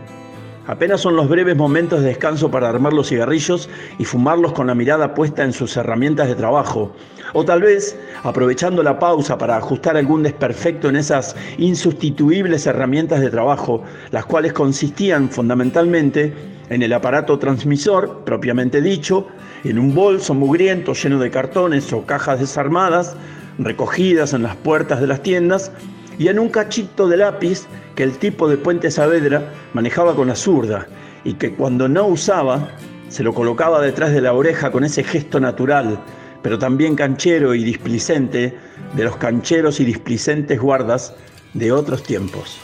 Apenas 0.71 1.01
son 1.01 1.17
los 1.17 1.27
breves 1.27 1.57
momentos 1.57 1.99
de 1.99 2.07
descanso 2.07 2.49
para 2.49 2.69
armar 2.69 2.93
los 2.93 3.09
cigarrillos 3.09 3.69
y 3.99 4.05
fumarlos 4.05 4.53
con 4.53 4.67
la 4.67 4.73
mirada 4.73 5.13
puesta 5.13 5.43
en 5.43 5.51
sus 5.51 5.75
herramientas 5.75 6.29
de 6.29 6.35
trabajo. 6.35 6.93
O 7.33 7.43
tal 7.43 7.61
vez 7.61 7.99
aprovechando 8.23 8.81
la 8.81 8.97
pausa 8.97 9.37
para 9.37 9.57
ajustar 9.57 9.97
algún 9.97 10.23
desperfecto 10.23 10.87
en 10.87 10.95
esas 10.95 11.35
insustituibles 11.57 12.67
herramientas 12.67 13.19
de 13.19 13.29
trabajo, 13.29 13.83
las 14.11 14.25
cuales 14.25 14.53
consistían 14.53 15.29
fundamentalmente 15.29 16.33
en 16.69 16.81
el 16.81 16.93
aparato 16.93 17.37
transmisor, 17.37 18.21
propiamente 18.23 18.81
dicho, 18.81 19.27
en 19.65 19.77
un 19.77 19.93
bolso 19.93 20.33
mugriento 20.33 20.93
lleno 20.93 21.19
de 21.19 21.31
cartones 21.31 21.91
o 21.91 22.05
cajas 22.05 22.39
desarmadas, 22.39 23.17
recogidas 23.59 24.31
en 24.31 24.43
las 24.43 24.55
puertas 24.55 25.01
de 25.01 25.07
las 25.07 25.21
tiendas, 25.21 25.73
y 26.17 26.27
en 26.27 26.39
un 26.39 26.49
cachito 26.49 27.07
de 27.07 27.17
lápiz 27.17 27.67
que 27.95 28.03
el 28.03 28.17
tipo 28.17 28.47
de 28.47 28.57
Puente 28.57 28.91
Saavedra 28.91 29.51
manejaba 29.73 30.15
con 30.15 30.27
la 30.27 30.35
zurda 30.35 30.87
y 31.23 31.33
que 31.33 31.53
cuando 31.53 31.87
no 31.87 32.07
usaba 32.07 32.69
se 33.09 33.23
lo 33.23 33.33
colocaba 33.33 33.81
detrás 33.81 34.13
de 34.13 34.21
la 34.21 34.33
oreja 34.33 34.71
con 34.71 34.83
ese 34.83 35.03
gesto 35.03 35.39
natural, 35.39 35.99
pero 36.41 36.57
también 36.57 36.95
canchero 36.95 37.53
y 37.53 37.63
displicente 37.63 38.57
de 38.95 39.03
los 39.03 39.17
cancheros 39.17 39.79
y 39.79 39.85
displicentes 39.85 40.59
guardas 40.59 41.13
de 41.53 41.71
otros 41.71 42.03
tiempos. 42.03 42.59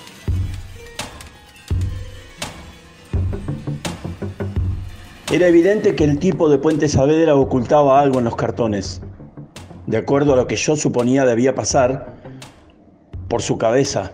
Era 5.30 5.48
evidente 5.48 5.94
que 5.94 6.06
el 6.06 6.20
tipo 6.20 6.50
de 6.50 6.58
Puente 6.58 6.88
Saavedra 6.88 7.36
ocultaba 7.36 8.00
algo 8.00 8.20
en 8.20 8.26
los 8.26 8.38
cartones. 8.38 9.02
De 9.86 9.98
acuerdo 9.98 10.34
a 10.34 10.38
lo 10.38 10.48
que 10.48 10.56
yo 10.56 10.78
suponía 10.78 11.26
debía 11.26 11.54
pasar, 11.54 12.17
por 13.28 13.42
su 13.42 13.58
cabeza. 13.58 14.12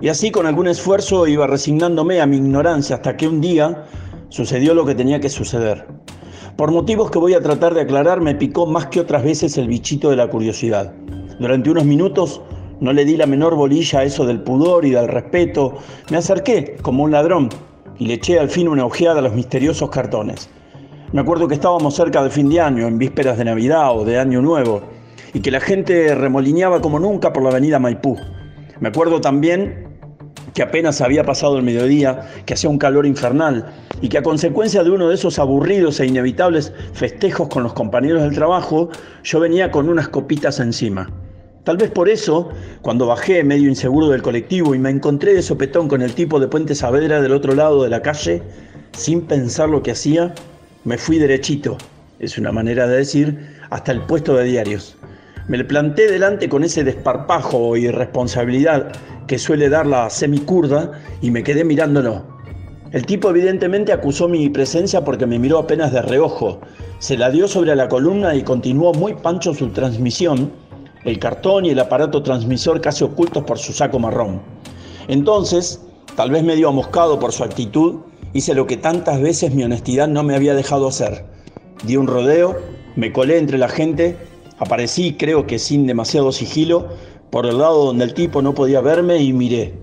Y 0.00 0.08
así 0.08 0.30
con 0.30 0.46
algún 0.46 0.68
esfuerzo 0.68 1.26
iba 1.26 1.46
resignándome 1.46 2.20
a 2.20 2.26
mi 2.26 2.36
ignorancia 2.36 2.96
hasta 2.96 3.16
que 3.16 3.26
un 3.26 3.40
día 3.40 3.84
sucedió 4.28 4.74
lo 4.74 4.84
que 4.84 4.94
tenía 4.94 5.20
que 5.20 5.30
suceder. 5.30 5.86
Por 6.56 6.70
motivos 6.70 7.10
que 7.10 7.18
voy 7.18 7.34
a 7.34 7.40
tratar 7.40 7.74
de 7.74 7.82
aclarar, 7.82 8.20
me 8.20 8.34
picó 8.34 8.66
más 8.66 8.86
que 8.86 9.00
otras 9.00 9.22
veces 9.22 9.56
el 9.58 9.68
bichito 9.68 10.10
de 10.10 10.16
la 10.16 10.28
curiosidad. 10.28 10.92
Durante 11.38 11.70
unos 11.70 11.84
minutos 11.84 12.40
no 12.80 12.92
le 12.92 13.04
di 13.04 13.16
la 13.16 13.26
menor 13.26 13.54
bolilla 13.54 14.00
a 14.00 14.04
eso 14.04 14.26
del 14.26 14.42
pudor 14.42 14.84
y 14.84 14.90
del 14.90 15.08
respeto. 15.08 15.74
Me 16.10 16.18
acerqué 16.18 16.76
como 16.82 17.04
un 17.04 17.12
ladrón 17.12 17.48
y 17.98 18.06
le 18.06 18.14
eché 18.14 18.38
al 18.38 18.50
fin 18.50 18.68
una 18.68 18.84
ojeada 18.84 19.18
a 19.18 19.22
los 19.22 19.34
misteriosos 19.34 19.90
cartones. 19.90 20.50
Me 21.12 21.20
acuerdo 21.20 21.48
que 21.48 21.54
estábamos 21.54 21.94
cerca 21.94 22.22
de 22.22 22.30
fin 22.30 22.48
de 22.48 22.60
año, 22.60 22.86
en 22.86 22.98
vísperas 22.98 23.38
de 23.38 23.44
Navidad 23.44 23.96
o 23.96 24.04
de 24.04 24.18
Año 24.18 24.42
Nuevo, 24.42 24.82
y 25.36 25.40
que 25.40 25.50
la 25.50 25.60
gente 25.60 26.14
remolineaba 26.14 26.80
como 26.80 26.98
nunca 26.98 27.34
por 27.34 27.42
la 27.42 27.50
avenida 27.50 27.78
Maipú. 27.78 28.16
Me 28.80 28.88
acuerdo 28.88 29.20
también 29.20 29.86
que 30.54 30.62
apenas 30.62 31.02
había 31.02 31.24
pasado 31.24 31.58
el 31.58 31.62
mediodía, 31.62 32.26
que 32.46 32.54
hacía 32.54 32.70
un 32.70 32.78
calor 32.78 33.04
infernal 33.04 33.66
y 34.00 34.08
que 34.08 34.16
a 34.16 34.22
consecuencia 34.22 34.82
de 34.82 34.88
uno 34.88 35.10
de 35.10 35.14
esos 35.14 35.38
aburridos 35.38 36.00
e 36.00 36.06
inevitables 36.06 36.72
festejos 36.94 37.48
con 37.48 37.64
los 37.64 37.74
compañeros 37.74 38.22
del 38.22 38.34
trabajo, 38.34 38.88
yo 39.24 39.38
venía 39.38 39.70
con 39.70 39.90
unas 39.90 40.08
copitas 40.08 40.58
encima. 40.58 41.10
Tal 41.64 41.76
vez 41.76 41.90
por 41.90 42.08
eso, 42.08 42.48
cuando 42.80 43.06
bajé 43.06 43.44
medio 43.44 43.68
inseguro 43.68 44.08
del 44.08 44.22
colectivo 44.22 44.74
y 44.74 44.78
me 44.78 44.88
encontré 44.88 45.34
de 45.34 45.42
sopetón 45.42 45.86
con 45.86 46.00
el 46.00 46.14
tipo 46.14 46.40
de 46.40 46.48
Puente 46.48 46.74
Saavedra 46.74 47.20
del 47.20 47.32
otro 47.32 47.54
lado 47.54 47.82
de 47.82 47.90
la 47.90 48.00
calle, 48.00 48.40
sin 48.92 49.20
pensar 49.20 49.68
lo 49.68 49.82
que 49.82 49.90
hacía, 49.90 50.34
me 50.84 50.96
fui 50.96 51.18
derechito, 51.18 51.76
es 52.20 52.38
una 52.38 52.52
manera 52.52 52.86
de 52.86 52.96
decir, 52.96 53.58
hasta 53.68 53.92
el 53.92 54.00
puesto 54.00 54.34
de 54.34 54.44
diarios. 54.44 54.96
Me 55.48 55.58
le 55.58 55.64
planté 55.64 56.10
delante 56.10 56.48
con 56.48 56.64
ese 56.64 56.82
desparpajo 56.82 57.58
o 57.58 57.76
irresponsabilidad 57.76 58.92
que 59.28 59.38
suele 59.38 59.68
dar 59.68 59.86
la 59.86 60.10
semicurda 60.10 60.90
y 61.22 61.30
me 61.30 61.44
quedé 61.44 61.62
mirándolo. 61.62 62.24
El 62.90 63.06
tipo 63.06 63.30
evidentemente 63.30 63.92
acusó 63.92 64.28
mi 64.28 64.48
presencia 64.48 65.04
porque 65.04 65.26
me 65.26 65.38
miró 65.38 65.58
apenas 65.58 65.92
de 65.92 66.02
reojo. 66.02 66.60
Se 66.98 67.16
la 67.16 67.30
dio 67.30 67.46
sobre 67.46 67.76
la 67.76 67.88
columna 67.88 68.34
y 68.34 68.42
continuó 68.42 68.92
muy 68.92 69.14
pancho 69.14 69.54
su 69.54 69.68
transmisión, 69.68 70.50
el 71.04 71.18
cartón 71.20 71.64
y 71.64 71.70
el 71.70 71.78
aparato 71.78 72.24
transmisor 72.24 72.80
casi 72.80 73.04
ocultos 73.04 73.44
por 73.44 73.58
su 73.58 73.72
saco 73.72 74.00
marrón. 74.00 74.42
Entonces, 75.06 75.80
tal 76.16 76.30
vez 76.32 76.42
medio 76.42 76.70
amoscado 76.70 77.20
por 77.20 77.32
su 77.32 77.44
actitud, 77.44 78.00
hice 78.32 78.54
lo 78.54 78.66
que 78.66 78.76
tantas 78.76 79.20
veces 79.20 79.54
mi 79.54 79.62
honestidad 79.62 80.08
no 80.08 80.24
me 80.24 80.34
había 80.34 80.54
dejado 80.54 80.88
hacer. 80.88 81.24
Di 81.84 81.96
un 81.96 82.08
rodeo, 82.08 82.56
me 82.96 83.12
colé 83.12 83.38
entre 83.38 83.58
la 83.58 83.68
gente 83.68 84.16
Aparecí, 84.58 85.16
creo 85.18 85.46
que 85.46 85.58
sin 85.58 85.86
demasiado 85.86 86.32
sigilo, 86.32 86.88
por 87.30 87.46
el 87.46 87.58
lado 87.58 87.86
donde 87.86 88.04
el 88.04 88.14
tipo 88.14 88.40
no 88.40 88.54
podía 88.54 88.80
verme 88.80 89.18
y 89.18 89.32
miré. 89.32 89.74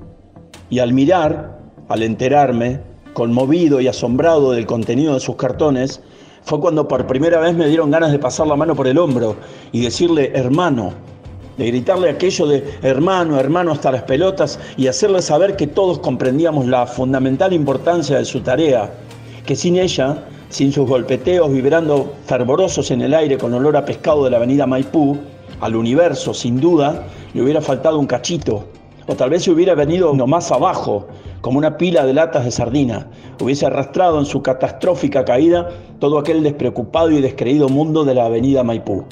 Y 0.70 0.80
al 0.80 0.94
mirar, 0.94 1.60
al 1.90 2.02
enterarme, 2.02 2.80
conmovido 3.14 3.80
y 3.82 3.88
asombrado 3.88 4.52
del 4.52 4.66
contenido 4.66 5.14
de 5.14 5.20
sus 5.20 5.36
cartones, 5.36 6.02
Fue 6.46 6.60
cuando 6.60 6.88
por 6.90 7.08
primera 7.08 7.40
vez 7.40 7.56
me 7.56 7.68
dieron 7.68 7.90
ganas 7.90 8.12
de 8.12 8.20
pasar 8.20 8.48
la 8.48 8.58
mano 8.58 8.76
por 8.76 8.86
el 8.88 8.98
hombro 8.98 9.38
y 9.72 9.82
decirle 9.82 10.32
hermano, 10.36 10.92
de 11.58 11.68
gritarle 11.68 12.10
aquello 12.10 12.48
de 12.48 12.64
hermano, 12.82 13.40
hermano 13.40 13.72
hasta 13.72 13.94
las 13.94 14.04
pelotas 14.04 14.60
y 14.76 14.88
hacerle 14.88 15.22
saber 15.22 15.56
que 15.56 15.68
todos 15.68 16.00
comprendíamos 16.00 16.66
la 16.66 16.86
fundamental 16.86 17.54
importancia 17.54 18.18
de 18.18 18.26
su 18.26 18.42
tarea, 18.42 18.92
que 19.46 19.56
sin 19.56 19.78
ella, 19.78 20.26
sin 20.54 20.72
sus 20.72 20.88
golpeteos 20.88 21.52
vibrando 21.52 22.14
fervorosos 22.28 22.92
en 22.92 23.02
el 23.02 23.16
aire 23.16 23.40
con 23.40 23.56
olor 23.56 23.76
a 23.76 23.86
pescado 23.86 24.24
de 24.24 24.30
la 24.30 24.38
avenida 24.38 24.68
Maipú, 24.68 25.18
al 25.60 25.76
universo 25.76 26.32
sin 26.32 26.62
duda 26.62 27.08
le 27.34 27.42
hubiera 27.42 27.60
faltado 27.60 27.98
un 27.98 28.06
cachito, 28.06 28.66
o 29.08 29.16
tal 29.16 29.32
vez 29.32 29.44
se 29.44 29.52
hubiera 29.52 29.74
venido 29.74 30.14
más 30.14 30.52
abajo, 30.52 31.08
como 31.42 31.58
una 31.58 31.76
pila 31.76 32.06
de 32.06 32.14
latas 32.14 32.46
de 32.46 32.52
sardina, 32.52 33.08
hubiese 33.42 33.66
arrastrado 33.66 34.20
en 34.20 34.28
su 34.28 34.44
catastrófica 34.44 35.26
caída 35.26 35.72
todo 35.98 36.20
aquel 36.20 36.44
despreocupado 36.44 37.10
y 37.10 37.20
descreído 37.20 37.68
mundo 37.68 38.06
de 38.06 38.14
la 38.14 38.26
avenida 38.26 38.64
Maipú. 38.64 39.06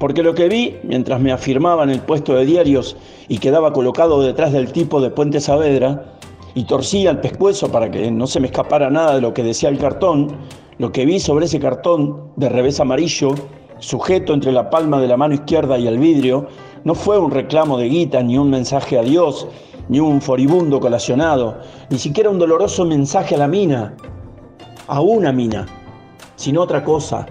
Porque 0.00 0.24
lo 0.24 0.34
que 0.34 0.48
vi, 0.48 0.78
mientras 0.82 1.20
me 1.20 1.30
afirmaba 1.30 1.84
en 1.84 1.90
el 1.90 2.00
puesto 2.00 2.34
de 2.34 2.44
diarios 2.44 2.96
y 3.28 3.38
quedaba 3.38 3.72
colocado 3.72 4.20
detrás 4.20 4.52
del 4.52 4.72
tipo 4.72 5.00
de 5.00 5.10
Puente 5.10 5.40
Saavedra, 5.40 6.16
y 6.54 6.64
torcía 6.64 7.10
el 7.10 7.20
pescuezo 7.20 7.70
para 7.70 7.90
que 7.90 8.10
no 8.10 8.26
se 8.26 8.40
me 8.40 8.46
escapara 8.46 8.90
nada 8.90 9.14
de 9.14 9.20
lo 9.20 9.34
que 9.34 9.42
decía 9.42 9.68
el 9.68 9.78
cartón, 9.78 10.36
lo 10.78 10.92
que 10.92 11.04
vi 11.04 11.20
sobre 11.20 11.46
ese 11.46 11.60
cartón 11.60 12.32
de 12.36 12.48
revés 12.48 12.80
amarillo, 12.80 13.34
sujeto 13.78 14.34
entre 14.34 14.52
la 14.52 14.70
palma 14.70 15.00
de 15.00 15.08
la 15.08 15.16
mano 15.16 15.34
izquierda 15.34 15.78
y 15.78 15.86
el 15.86 15.98
vidrio, 15.98 16.48
no 16.84 16.94
fue 16.94 17.18
un 17.18 17.30
reclamo 17.30 17.78
de 17.78 17.88
guita, 17.88 18.22
ni 18.22 18.38
un 18.38 18.50
mensaje 18.50 18.98
a 18.98 19.02
Dios, 19.02 19.46
ni 19.88 20.00
un 20.00 20.20
foribundo 20.20 20.80
colacionado, 20.80 21.58
ni 21.90 21.98
siquiera 21.98 22.30
un 22.30 22.38
doloroso 22.38 22.84
mensaje 22.84 23.34
a 23.34 23.38
la 23.38 23.48
mina, 23.48 23.96
a 24.86 25.00
una 25.00 25.32
mina, 25.32 25.66
sino 26.36 26.62
otra 26.62 26.84
cosa, 26.84 27.26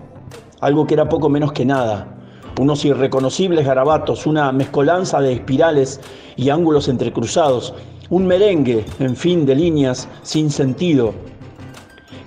algo 0.61 0.85
que 0.85 0.93
era 0.93 1.09
poco 1.09 1.29
menos 1.29 1.51
que 1.51 1.65
nada, 1.65 2.15
unos 2.59 2.83
irreconocibles 2.83 3.65
garabatos, 3.65 4.25
una 4.25 4.51
mezcolanza 4.51 5.21
de 5.21 5.33
espirales 5.33 6.01
y 6.35 6.49
ángulos 6.49 6.87
entrecruzados, 6.89 7.73
un 8.09 8.25
merengue, 8.25 8.85
en 8.99 9.15
fin, 9.15 9.45
de 9.45 9.55
líneas 9.55 10.07
sin 10.23 10.49
sentido, 10.49 11.13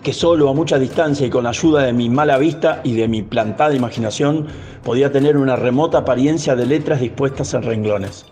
que 0.02 0.12
solo 0.12 0.48
a 0.48 0.54
mucha 0.54 0.78
distancia 0.78 1.26
y 1.26 1.30
con 1.30 1.46
ayuda 1.46 1.82
de 1.82 1.92
mi 1.92 2.08
mala 2.08 2.38
vista 2.38 2.80
y 2.84 2.94
de 2.94 3.08
mi 3.08 3.22
plantada 3.22 3.74
imaginación 3.74 4.46
podía 4.84 5.10
tener 5.10 5.36
una 5.36 5.56
remota 5.56 5.98
apariencia 5.98 6.54
de 6.54 6.66
letras 6.66 7.00
dispuestas 7.00 7.54
en 7.54 7.62
renglones. 7.62 8.26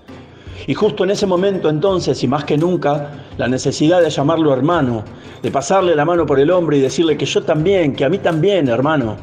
Y 0.67 0.75
justo 0.75 1.05
en 1.05 1.11
ese 1.11 1.27
momento 1.27 1.69
entonces, 1.69 2.23
y 2.23 2.29
más 2.29 2.45
que 2.45 2.57
nunca, 2.57 3.11
la 3.37 3.49
necesidad 3.49 4.01
de 4.01 4.11
llamarlo 4.11 4.53
hermano, 4.53 5.05
de 5.43 5.51
pasarle 5.51 5.97
la 5.97 6.05
mano 6.05 6.27
por 6.27 6.39
el 6.39 6.51
hombro 6.51 6.77
y 6.77 6.81
decirle 6.81 7.17
que 7.17 7.27
yo 7.27 7.43
también, 7.43 7.95
que 7.97 8.05
a 8.05 8.09
mí 8.09 8.19
también, 8.19 8.69
hermano. 8.69 9.17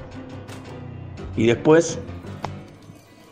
Y 1.37 1.45
después, 1.45 1.99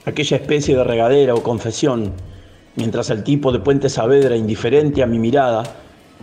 aquella 0.05 0.37
especie 0.37 0.77
de 0.77 0.83
regadera 0.83 1.33
o 1.33 1.41
confesión 1.43 2.13
mientras 2.75 3.09
el 3.09 3.23
tipo 3.23 3.51
de 3.51 3.59
Puente 3.59 3.89
Saavedra, 3.89 4.35
indiferente 4.35 5.01
a 5.01 5.07
mi 5.07 5.19
mirada, 5.19 5.63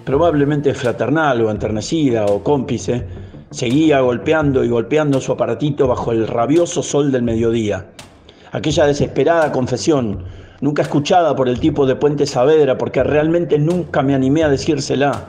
probablemente 0.05 0.75
fraternal 0.75 1.41
o 1.43 1.51
enternecida 1.51 2.27
o 2.27 2.43
cómplice, 2.43 3.07
seguía 3.51 4.01
golpeando 4.01 4.65
y 4.65 4.69
golpeando 4.69 5.21
su 5.21 5.33
aparatito 5.33 5.87
bajo 5.87 6.13
el 6.13 6.27
rabioso 6.27 6.83
sol 6.83 7.13
del 7.13 7.23
mediodía. 7.23 7.87
Aquella 8.53 8.87
desesperada 8.87 9.53
confesión, 9.53 10.25
nunca 10.61 10.83
escuchada 10.83 11.35
por 11.35 11.49
el 11.49 11.61
tipo 11.61 11.87
de 11.87 11.97
Puente 11.97 12.27
Saavedra, 12.27 12.77
porque 12.77 13.03
realmente 13.03 13.59
nunca 13.59 14.03
me 14.03 14.15
animé 14.15 14.45
a 14.45 14.49
decírsela. 14.49 15.27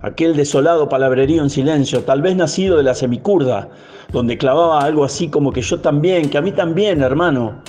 Aquel 0.00 0.36
desolado 0.36 0.88
palabrerío 0.88 1.42
en 1.42 1.50
silencio, 1.50 2.04
tal 2.04 2.22
vez 2.22 2.36
nacido 2.36 2.76
de 2.76 2.84
la 2.84 2.94
semicurda, 2.94 3.68
donde 4.12 4.38
clavaba 4.38 4.80
algo 4.80 5.04
así 5.04 5.28
como 5.28 5.52
que 5.52 5.60
yo 5.60 5.80
también, 5.80 6.30
que 6.30 6.38
a 6.38 6.42
mí 6.42 6.52
también, 6.52 7.02
hermano, 7.02 7.62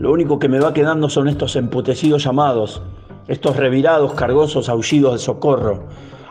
lo 0.00 0.10
único 0.10 0.38
que 0.38 0.48
me 0.48 0.60
va 0.60 0.72
quedando 0.72 1.10
son 1.10 1.28
estos 1.28 1.56
emputecidos 1.56 2.24
llamados, 2.24 2.80
estos 3.28 3.56
revirados 3.56 4.14
cargosos 4.14 4.70
aullidos 4.70 5.12
de 5.12 5.18
socorro. 5.18 5.84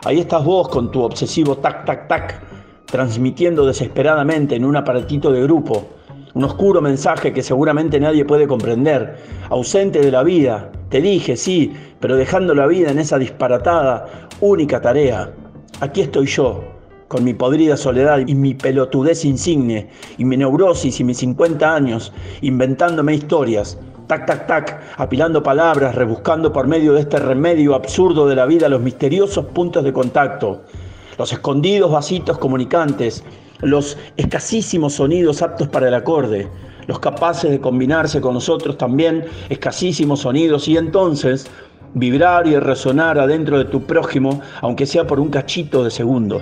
Ahí 0.04 0.18
estás 0.18 0.44
vos 0.44 0.68
con 0.68 0.90
tu 0.90 1.04
obsesivo 1.04 1.56
tac, 1.58 1.84
tac, 1.84 2.08
tac, 2.08 2.42
transmitiendo 2.84 3.64
desesperadamente 3.64 4.56
en 4.56 4.64
un 4.64 4.74
aparatito 4.74 5.30
de 5.30 5.44
grupo, 5.44 5.86
un 6.34 6.42
oscuro 6.42 6.80
mensaje 6.80 7.32
que 7.32 7.44
seguramente 7.44 8.00
nadie 8.00 8.24
puede 8.24 8.48
comprender, 8.48 9.18
ausente 9.50 10.00
de 10.00 10.10
la 10.10 10.24
vida. 10.24 10.72
Te 10.88 11.00
dije, 11.00 11.36
sí, 11.36 11.72
pero 12.00 12.16
dejando 12.16 12.56
la 12.56 12.66
vida 12.66 12.90
en 12.90 12.98
esa 12.98 13.18
disparatada, 13.18 14.28
única 14.40 14.80
tarea. 14.80 15.32
Aquí 15.80 16.00
estoy 16.00 16.26
yo, 16.26 16.64
con 17.10 17.24
mi 17.24 17.34
podrida 17.34 17.76
soledad 17.76 18.20
y 18.24 18.36
mi 18.36 18.54
pelotudez 18.54 19.24
insigne, 19.24 19.88
y 20.16 20.24
mi 20.24 20.36
neurosis 20.36 21.00
y 21.00 21.02
mis 21.02 21.18
50 21.18 21.74
años, 21.74 22.12
inventándome 22.40 23.14
historias, 23.14 23.76
tac, 24.06 24.26
tac, 24.26 24.46
tac, 24.46 24.80
apilando 24.96 25.42
palabras, 25.42 25.96
rebuscando 25.96 26.52
por 26.52 26.68
medio 26.68 26.92
de 26.92 27.00
este 27.00 27.18
remedio 27.18 27.74
absurdo 27.74 28.28
de 28.28 28.36
la 28.36 28.46
vida 28.46 28.68
los 28.68 28.80
misteriosos 28.80 29.44
puntos 29.46 29.82
de 29.82 29.92
contacto, 29.92 30.62
los 31.18 31.32
escondidos 31.32 31.90
vasitos 31.90 32.38
comunicantes, 32.38 33.24
los 33.60 33.98
escasísimos 34.16 34.92
sonidos 34.92 35.42
aptos 35.42 35.66
para 35.66 35.88
el 35.88 35.94
acorde, 35.94 36.48
los 36.86 37.00
capaces 37.00 37.50
de 37.50 37.60
combinarse 37.60 38.20
con 38.20 38.34
nosotros 38.34 38.78
también 38.78 39.24
escasísimos 39.48 40.20
sonidos 40.20 40.68
y 40.68 40.76
entonces 40.76 41.48
vibrar 41.92 42.46
y 42.46 42.56
resonar 42.56 43.18
adentro 43.18 43.58
de 43.58 43.64
tu 43.64 43.82
prójimo, 43.82 44.40
aunque 44.60 44.86
sea 44.86 45.08
por 45.08 45.18
un 45.18 45.30
cachito 45.30 45.82
de 45.82 45.90
segundo 45.90 46.40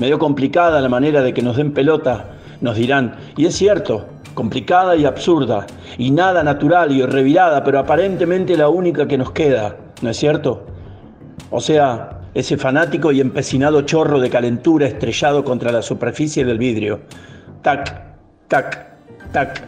medio 0.00 0.18
complicada 0.18 0.80
la 0.80 0.88
manera 0.88 1.20
de 1.20 1.34
que 1.34 1.42
nos 1.42 1.58
den 1.58 1.72
pelota, 1.72 2.30
nos 2.62 2.76
dirán, 2.76 3.16
y 3.36 3.44
es 3.44 3.54
cierto, 3.54 4.06
complicada 4.32 4.96
y 4.96 5.04
absurda, 5.04 5.66
y 5.98 6.10
nada 6.10 6.42
natural 6.42 6.90
y 6.90 7.04
revirada, 7.04 7.62
pero 7.62 7.78
aparentemente 7.78 8.56
la 8.56 8.70
única 8.70 9.06
que 9.06 9.18
nos 9.18 9.30
queda, 9.32 9.76
¿no 10.00 10.08
es 10.08 10.16
cierto? 10.16 10.64
O 11.50 11.60
sea, 11.60 12.20
ese 12.32 12.56
fanático 12.56 13.12
y 13.12 13.20
empecinado 13.20 13.82
chorro 13.82 14.20
de 14.20 14.30
calentura 14.30 14.86
estrellado 14.86 15.44
contra 15.44 15.70
la 15.70 15.82
superficie 15.82 16.46
del 16.46 16.58
vidrio. 16.58 17.00
Tac, 17.60 18.02
tac, 18.48 18.86
tac. 19.32 19.62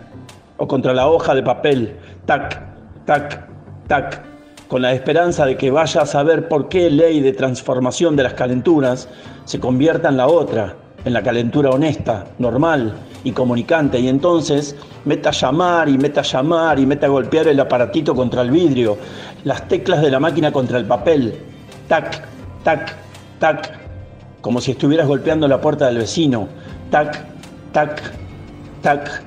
O 0.56 0.66
contra 0.66 0.94
la 0.94 1.08
hoja 1.08 1.34
de 1.34 1.42
papel. 1.42 1.96
Tac, 2.24 2.58
tac, 3.04 3.48
tac 3.88 4.32
con 4.72 4.80
la 4.80 4.94
esperanza 4.94 5.44
de 5.44 5.58
que 5.58 5.70
vaya 5.70 6.00
a 6.00 6.06
saber 6.06 6.48
por 6.48 6.70
qué 6.70 6.88
ley 6.88 7.20
de 7.20 7.34
transformación 7.34 8.16
de 8.16 8.22
las 8.22 8.32
calenturas 8.32 9.06
se 9.44 9.60
convierta 9.60 10.08
en 10.08 10.16
la 10.16 10.26
otra, 10.26 10.76
en 11.04 11.12
la 11.12 11.22
calentura 11.22 11.70
honesta, 11.70 12.26
normal 12.38 12.94
y 13.24 13.32
comunicante, 13.32 13.98
y 13.98 14.08
entonces 14.08 14.76
meta 15.04 15.30
a 15.30 15.32
llamar 15.32 15.88
y 15.88 15.98
meta 15.98 16.20
a 16.20 16.24
llamar 16.24 16.78
y 16.78 16.86
meta 16.86 17.06
a 17.06 17.10
golpear 17.10 17.48
el 17.48 17.60
aparatito 17.60 18.14
contra 18.14 18.42
el 18.42 18.50
vidrio, 18.50 18.96
las 19.44 19.66
teclas 19.68 20.02
de 20.02 20.10
la 20.10 20.20
máquina 20.20 20.52
contra 20.52 20.78
el 20.78 20.84
papel, 20.84 21.34
tac, 21.88 22.22
tac, 22.62 22.94
tac, 23.38 23.78
como 24.40 24.60
si 24.60 24.72
estuvieras 24.72 25.06
golpeando 25.06 25.48
la 25.48 25.60
puerta 25.60 25.86
del 25.86 25.98
vecino, 25.98 26.48
tac, 26.90 27.24
tac, 27.72 28.12
tac. 28.82 29.24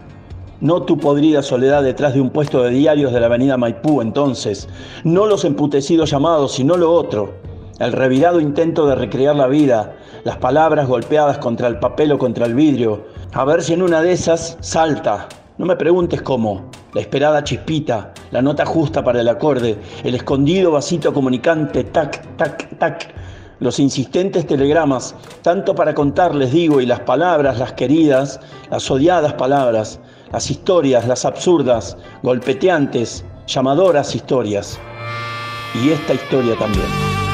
No 0.62 0.84
tu 0.84 0.97
podrida 0.97 1.41
soledad 1.41 1.84
detrás 1.84 2.13
de 2.13 2.21
un 2.21 2.30
puesto 2.30 2.63
de 2.63 2.69
diarios 2.69 3.12
de 3.12 3.19
la 3.19 3.25
avenida 3.25 3.58
Maipú 3.58 4.01
entonces, 4.01 4.69
no 5.04 5.25
los 5.25 5.43
emputecidos 5.43 6.10
llamados, 6.10 6.54
sino 6.54 6.78
lo 6.78 6.93
otro, 6.93 7.34
el 7.80 7.91
revirado 7.91 8.39
intento 8.39 8.88
de 8.88 8.95
recrear 8.95 9.36
la 9.36 9.47
vida, 9.47 9.97
las 10.26 10.38
palabras 10.38 10.88
golpeadas 10.88 11.38
contra 11.38 11.68
el 11.68 11.78
papel 11.78 12.12
o 12.12 12.18
contra 12.18 12.48
el 12.48 12.56
vidrio, 12.56 13.06
a 13.32 13.46
ver 13.46 13.62
si 13.62 13.74
en 13.74 13.84
una 13.84 14.02
de 14.02 14.12
esas 14.12 14.58
salta. 14.60 15.30
No 15.60 15.68
me 15.68 15.76
preguntes 15.76 16.24
cómo, 16.24 16.72
la 16.94 17.02
esperada 17.02 17.44
chispita, 17.44 18.12
la 18.32 18.42
nota 18.42 18.66
justa 18.66 19.04
para 19.04 19.22
el 19.22 19.30
acorde, 19.30 19.78
el 20.04 20.16
escondido 20.16 20.72
vasito 20.72 21.14
comunicante, 21.14 21.84
tac, 21.84 22.36
tac, 22.38 22.76
tac, 22.80 23.14
los 23.60 23.78
insistentes 23.78 24.48
telegramas, 24.48 25.16
tanto 25.44 25.76
para 25.76 25.94
contarles 25.94 26.52
digo, 26.52 26.82
y 26.82 26.88
las 26.88 27.02
palabras, 27.02 27.60
las 27.60 27.74
queridas, 27.74 28.40
las 28.72 28.90
odiadas 28.90 29.34
palabras, 29.34 30.00
las 30.32 30.50
historias, 30.50 31.08
las 31.08 31.24
absurdas, 31.24 31.98
golpeteantes, 32.24 33.24
llamadoras 33.46 34.16
historias. 34.16 34.80
Y 35.76 35.92
esta 35.92 36.16
historia 36.16 36.56
también. 36.58 37.25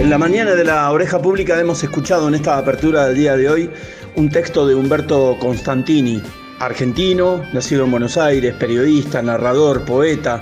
En 0.00 0.08
la 0.08 0.16
mañana 0.16 0.54
de 0.54 0.64
la 0.64 0.90
oreja 0.90 1.20
pública 1.20 1.60
hemos 1.60 1.84
escuchado 1.84 2.26
en 2.26 2.34
esta 2.34 2.56
apertura 2.56 3.06
del 3.06 3.16
día 3.16 3.36
de 3.36 3.50
hoy 3.50 3.70
un 4.16 4.30
texto 4.30 4.66
de 4.66 4.74
Humberto 4.74 5.36
Constantini, 5.38 6.22
argentino, 6.58 7.44
nacido 7.52 7.84
en 7.84 7.90
Buenos 7.90 8.16
Aires, 8.16 8.54
periodista, 8.54 9.20
narrador, 9.20 9.84
poeta, 9.84 10.40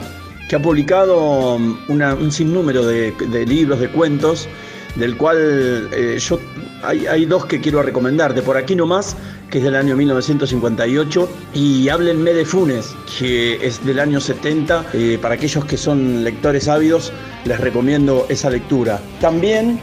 que 0.48 0.54
ha 0.54 0.62
publicado 0.62 1.56
um, 1.56 1.76
un 1.88 2.30
sinnúmero 2.30 2.86
de, 2.86 3.12
libros, 3.48 3.80
de 3.80 3.88
cuentos, 3.88 4.48
del 4.94 5.16
cual 5.16 5.88
eh, 5.90 6.18
yo 6.20 6.38
hay, 6.82 7.26
dos 7.26 7.46
que 7.46 7.60
quiero 7.60 7.82
recomendar. 7.82 8.34
De 8.34 8.42
por 8.42 8.56
aquí 8.56 8.74
nomás, 8.76 9.16
que 9.50 9.58
es 9.58 9.64
del 9.64 9.76
año 9.76 9.96
1958, 9.96 11.28
y 11.54 11.88
Háblenme 11.88 12.32
de 12.32 12.44
Funes, 12.44 12.94
que 13.18 13.64
es 13.66 13.84
del 13.84 14.00
año 14.00 14.20
70. 14.20 14.86
Eh, 14.94 15.18
para 15.20 15.34
aquellos 15.34 15.64
que 15.64 15.76
son 15.76 16.24
lectores 16.24 16.68
ávidos, 16.68 17.12
les 17.44 17.60
recomiendo 17.60 18.26
esa 18.28 18.50
lectura. 18.50 19.00
También 19.20 19.80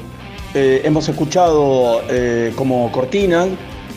eh, 0.54 0.82
hemos 0.84 1.10
escuchado 1.10 2.02
eh, 2.10 2.54
como 2.56 2.92
cortina 2.92 3.46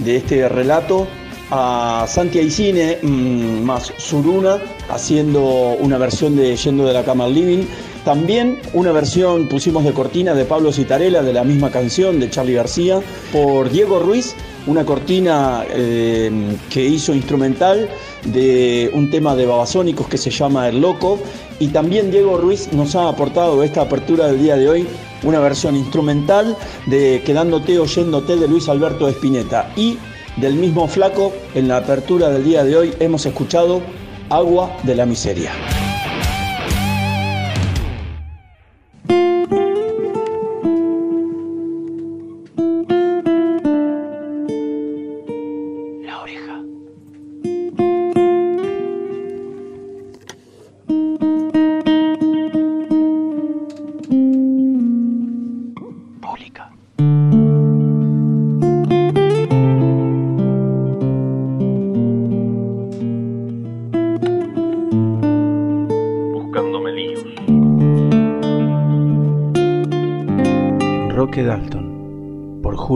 de 0.01 0.17
este 0.17 0.49
relato 0.49 1.07
a 1.51 2.05
Santi 2.09 2.39
Aicine 2.39 2.99
mm, 3.03 3.63
más 3.63 3.93
Suruna 3.97 4.59
haciendo 4.91 5.77
una 5.81 5.99
versión 5.99 6.37
de 6.37 6.55
Yendo 6.57 6.87
de 6.87 6.93
la 6.93 7.05
cama 7.05 7.25
al 7.25 7.35
living 7.35 7.65
también 8.09 8.59
una 8.73 8.91
versión 8.91 9.49
pusimos 9.49 9.85
de 9.85 9.93
cortina 9.93 10.33
de 10.33 10.47
Pablo 10.47 10.73
Citarella 10.73 11.21
de 11.21 11.35
la 11.35 11.45
misma 11.45 11.71
canción 11.71 12.19
de 12.19 12.31
Charlie 12.31 12.55
García 12.55 13.03
por 13.31 13.69
Diego 13.69 13.99
Ruiz, 13.99 14.35
una 14.67 14.87
cortina 14.87 15.67
eh, 15.69 16.57
que 16.71 16.83
hizo 16.83 17.13
instrumental 17.13 17.87
de 18.25 18.91
un 18.95 19.11
tema 19.11 19.37
de 19.37 19.45
babasónicos 19.45 20.09
que 20.09 20.17
se 20.17 20.31
llama 20.31 20.71
El 20.71 20.81
Loco. 20.81 21.19
Y 21.59 21.69
también 21.69 22.11
Diego 22.11 22.39
Ruiz 22.39 22.73
nos 22.73 22.97
ha 22.97 23.11
aportado 23.11 23.63
esta 23.63 23.83
apertura 23.83 24.29
del 24.29 24.41
día 24.43 24.57
de 24.57 24.71
hoy 24.71 24.87
una 25.23 25.39
versión 25.41 25.77
instrumental 25.77 26.57
de 26.87 27.21
Quedándote 27.27 27.79
oyéndote 27.79 28.37
de 28.37 28.49
Luis 28.49 28.71
Alberto 28.71 29.07
Espineta. 29.07 29.71
Y 29.77 29.99
del 30.39 30.55
mismo 30.55 30.89
flaco, 30.89 31.35
en 31.55 31.69
la 31.69 31.77
apertura 31.77 32.31
del 32.31 32.43
día 32.43 32.65
de 32.65 32.75
hoy 32.75 32.95
hemos 33.01 33.27
escuchado 33.27 33.83
Agua 34.31 34.75
de 34.85 34.95
la 34.95 35.05
Miseria. 35.05 35.53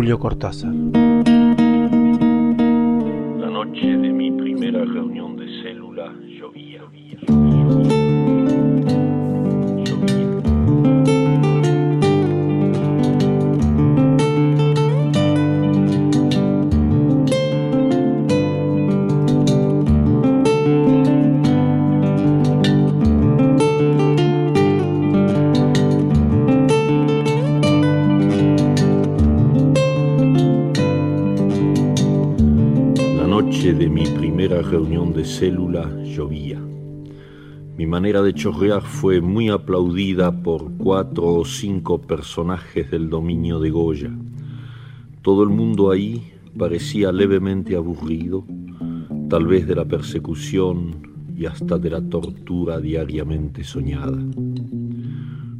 Julio 0.02 0.18
Cortázar. 0.18 1.01
Llovía. 36.12 36.61
Mi 37.77 37.87
manera 37.87 38.22
de 38.22 38.35
chorrear 38.35 38.83
fue 38.83 39.22
muy 39.22 39.48
aplaudida 39.48 40.31
por 40.42 40.70
cuatro 40.77 41.25
o 41.25 41.44
cinco 41.44 42.03
personajes 42.03 42.90
del 42.90 43.09
dominio 43.09 43.59
de 43.61 43.70
Goya. 43.70 44.11
Todo 45.22 45.42
el 45.42 45.48
mundo 45.48 45.90
ahí 45.90 46.33
parecía 46.57 47.11
levemente 47.12 47.75
aburrido, 47.75 48.44
tal 49.31 49.46
vez 49.46 49.66
de 49.66 49.75
la 49.75 49.87
persecución 49.87 51.11
y 51.35 51.46
hasta 51.46 51.79
de 51.79 51.88
la 51.88 52.03
tortura 52.03 52.79
diariamente 52.79 53.64
soñada. 53.64 54.18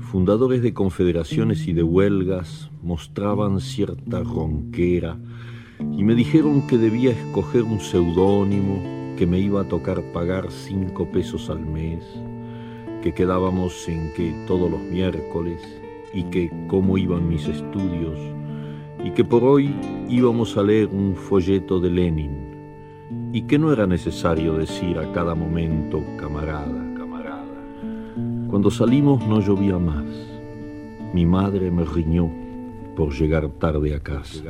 Fundadores 0.01 0.61
de 0.61 0.75
confederaciones 0.75 1.67
y 1.67 1.73
de 1.73 1.83
huelgas 1.83 2.71
mostraban 2.83 3.59
cierta 3.59 4.23
ronquera 4.23 5.17
y 5.97 6.05
me 6.05 6.15
dijeron 6.15 6.67
que 6.67 6.77
debía 6.77 7.13
escoger 7.13 7.63
un 7.63 7.81
seudónimo 7.81 9.02
que 9.23 9.27
me 9.29 9.39
iba 9.39 9.61
a 9.61 9.69
tocar 9.69 10.03
pagar 10.13 10.51
cinco 10.51 11.07
pesos 11.07 11.49
al 11.49 11.61
mes, 11.61 12.03
que 13.03 13.15
quedábamos 13.15 13.89
en 13.89 14.13
que 14.15 14.35
todos 14.49 14.69
los 14.69 14.81
miércoles 14.81 15.63
y 16.13 16.25
que 16.25 16.51
cómo 16.67 16.99
iban 16.99 17.29
mis 17.29 17.47
estudios 17.47 18.19
y 19.05 19.13
que 19.13 19.25
por 19.25 19.45
hoy 19.45 19.73
íbamos 20.09 20.57
a 20.57 20.65
leer 20.65 20.89
un 20.89 21.15
folleto 21.15 21.79
de 21.79 21.91
Lenin 21.91 23.31
y 23.33 23.43
que 23.43 23.61
no 23.61 23.73
era 23.73 23.87
necesario 23.87 24.55
decir 24.55 24.99
a 24.99 25.13
cada 25.13 25.37
momento 25.37 26.03
camarada, 26.19 26.83
camarada. 26.97 27.63
Cuando 28.51 28.73
salimos 28.73 29.25
no 29.25 29.39
llovía 29.41 29.79
más. 29.79 30.05
Mi 31.15 31.25
madre 31.27 31.71
me 31.71 31.85
riñó 31.85 32.29
por 32.97 33.13
llegar 33.13 33.49
tarde 33.51 33.95
a 33.95 34.01
casa. 34.01 34.43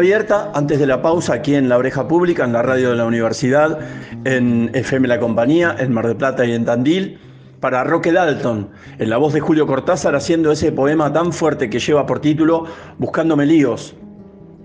Abierta 0.00 0.50
antes 0.54 0.78
de 0.78 0.86
la 0.86 1.02
pausa 1.02 1.34
aquí 1.34 1.54
en 1.54 1.68
La 1.68 1.76
Oreja 1.76 2.08
Pública, 2.08 2.42
en 2.42 2.54
la 2.54 2.62
radio 2.62 2.88
de 2.88 2.96
la 2.96 3.04
universidad, 3.04 3.80
en 4.24 4.70
FM 4.72 5.06
La 5.06 5.20
Compañía, 5.20 5.76
en 5.78 5.92
Mar 5.92 6.06
de 6.08 6.14
Plata 6.14 6.46
y 6.46 6.52
en 6.52 6.64
Tandil, 6.64 7.18
para 7.60 7.84
Roque 7.84 8.10
Dalton, 8.10 8.70
en 8.98 9.10
la 9.10 9.18
voz 9.18 9.34
de 9.34 9.40
Julio 9.40 9.66
Cortázar, 9.66 10.14
haciendo 10.16 10.52
ese 10.52 10.72
poema 10.72 11.12
tan 11.12 11.34
fuerte 11.34 11.68
que 11.68 11.78
lleva 11.78 12.06
por 12.06 12.18
título 12.20 12.64
Buscándome 12.96 13.44
líos. 13.44 13.94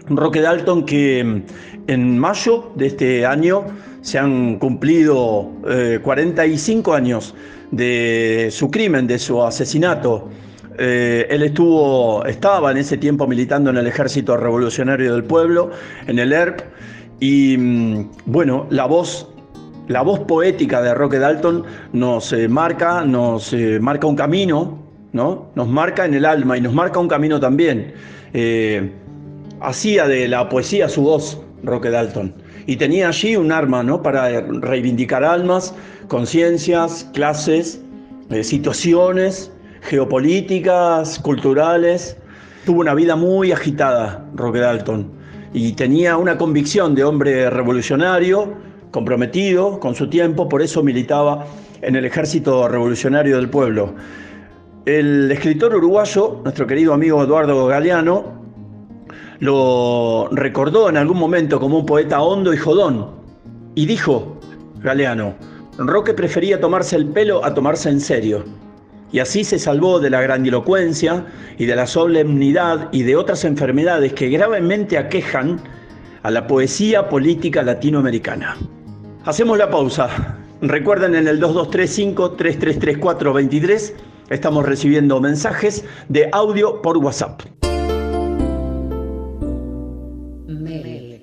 Roque 0.08 0.39
Dalton 0.39 0.86
que 0.86 1.21
mm, 1.21 1.41
en 1.88 2.17
mayo 2.17 2.71
de 2.76 2.86
este 2.86 3.26
año 3.26 3.65
se 4.00 4.17
han 4.17 4.58
cumplido 4.58 5.52
45 6.02 6.93
eh, 6.93 6.98
años 6.98 7.36
de 7.71 8.48
su 8.52 8.71
crimen, 8.71 9.06
de 9.06 9.19
su 9.19 9.43
asesinato 9.43 10.30
Eh, 10.77 11.27
él 11.29 11.43
estuvo, 11.43 12.25
estaba 12.25 12.71
en 12.71 12.77
ese 12.77 12.97
tiempo 12.97 13.27
militando 13.27 13.69
en 13.69 13.77
el 13.77 13.88
Ejército 13.88 14.35
Revolucionario 14.35 15.13
del 15.13 15.23
Pueblo, 15.23 15.71
en 16.07 16.19
el 16.19 16.33
ERP, 16.33 16.61
y 17.19 17.57
mm, 17.57 18.09
bueno, 18.25 18.67
la 18.69 18.85
voz, 18.85 19.29
la 19.88 20.01
voz 20.01 20.19
poética 20.21 20.81
de 20.81 20.93
Roque 20.93 21.19
Dalton 21.19 21.63
nos 21.93 22.33
eh, 22.33 22.47
marca, 22.47 23.05
nos 23.05 23.53
eh, 23.53 23.79
marca 23.79 24.07
un 24.07 24.15
camino, 24.15 24.79
¿no? 25.13 25.47
Nos 25.55 25.67
marca 25.67 26.05
en 26.05 26.13
el 26.13 26.25
alma 26.25 26.57
y 26.57 26.61
nos 26.61 26.73
marca 26.73 26.99
un 26.99 27.07
camino 27.07 27.39
también. 27.39 27.93
hacía 29.61 30.07
de 30.07 30.27
la 30.27 30.49
poesía 30.49 30.89
su 30.89 31.03
voz, 31.03 31.41
Roque 31.63 31.89
Dalton. 31.89 32.33
Y 32.67 32.75
tenía 32.75 33.07
allí 33.07 33.38
un 33.38 33.51
arma, 33.51 33.81
¿no? 33.81 34.01
Para 34.01 34.41
reivindicar 34.41 35.23
almas, 35.23 35.73
conciencias, 36.09 37.09
clases, 37.13 37.81
situaciones 38.41 39.51
geopolíticas, 39.86 41.19
culturales. 41.19 42.17
Tuvo 42.65 42.82
una 42.82 42.93
vida 42.93 43.15
muy 43.15 43.52
agitada, 43.52 44.26
Roque 44.34 44.60
Dalton, 44.60 45.12
y 45.54 45.74
tenía 45.74 46.17
una 46.17 46.38
convicción 46.38 46.95
de 46.95 47.04
hombre 47.04 47.50
revolucionario, 47.50 48.56
comprometido 48.91 49.80
con 49.80 49.93
su 49.93 50.10
tiempo, 50.10 50.50
por 50.50 50.62
eso 50.62 50.82
militaba 50.82 51.45
en 51.82 51.95
el 51.95 52.06
Ejército 52.06 52.67
Revolucionario 52.67 53.36
del 53.36 53.50
Pueblo. 53.50 53.93
El 54.86 55.32
escritor 55.32 55.76
uruguayo, 55.76 56.41
nuestro 56.43 56.65
querido 56.65 56.93
amigo 56.93 57.24
Eduardo 57.24 57.67
Galeano, 57.67 58.43
lo 59.39 60.30
recordó 60.32 60.89
en 60.89 60.98
algún 60.98 61.19
momento 61.19 61.60
como 61.60 61.80
un 61.80 61.86
poeta 61.86 62.21
hondo 62.21 62.54
y 62.54 62.58
jodón, 62.58 63.12
y 63.76 63.86
dijo, 63.86 64.39
Galeano, 64.82 65.36
Roque 65.78 66.13
prefería 66.13 66.60
tomarse 66.60 66.95
el 66.95 67.08
pelo 67.08 67.43
a 67.43 67.54
tomarse 67.54 67.89
en 67.89 68.00
serio 68.00 68.64
y 69.15 69.19
así 69.19 69.43
se 69.45 69.60
salvó 69.60 70.01
de 70.01 70.10
la 70.10 70.19
grandilocuencia 70.19 71.25
y 71.58 71.67
de 71.67 71.75
la 71.78 71.88
solemnidad 71.88 72.89
y 72.91 73.04
de 73.04 73.15
otras 73.15 73.45
enfermedades 73.45 74.12
que 74.12 74.28
gravemente 74.28 74.97
aquejan 74.97 75.62
a 76.21 76.32
la 76.32 76.47
poesía 76.47 77.08
política 77.08 77.63
latinoamericana. 77.63 78.58
Hacemos 79.23 79.58
la 79.58 79.69
pausa. 79.69 80.38
Recuerden 80.60 81.15
en 81.15 81.30
el 81.30 81.41
2235-333423 81.41 83.93
estamos 84.32 84.65
recibiendo 84.65 85.21
mensajes 85.21 85.86
de 86.10 86.28
audio 86.34 86.82
por 86.82 86.97
WhatsApp. 86.97 87.41
Mel. 90.45 91.21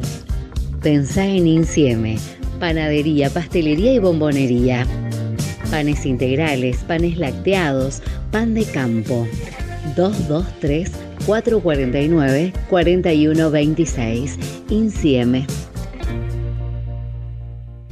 Pensá 0.82 1.26
en 1.26 1.46
Incieme, 1.46 2.16
panadería, 2.58 3.28
pastelería 3.28 3.92
y 3.92 3.98
bombonería. 3.98 4.86
Panes 5.70 6.06
integrales, 6.06 6.78
panes 6.84 7.18
lacteados, 7.18 8.00
pan 8.30 8.54
de 8.54 8.64
campo. 8.64 9.28
223 9.96 11.07
449 11.28 12.52
4126. 12.70 14.38
Incieme. 14.70 15.46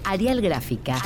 Arial 0.06 0.40
Gráfica. 0.40 0.96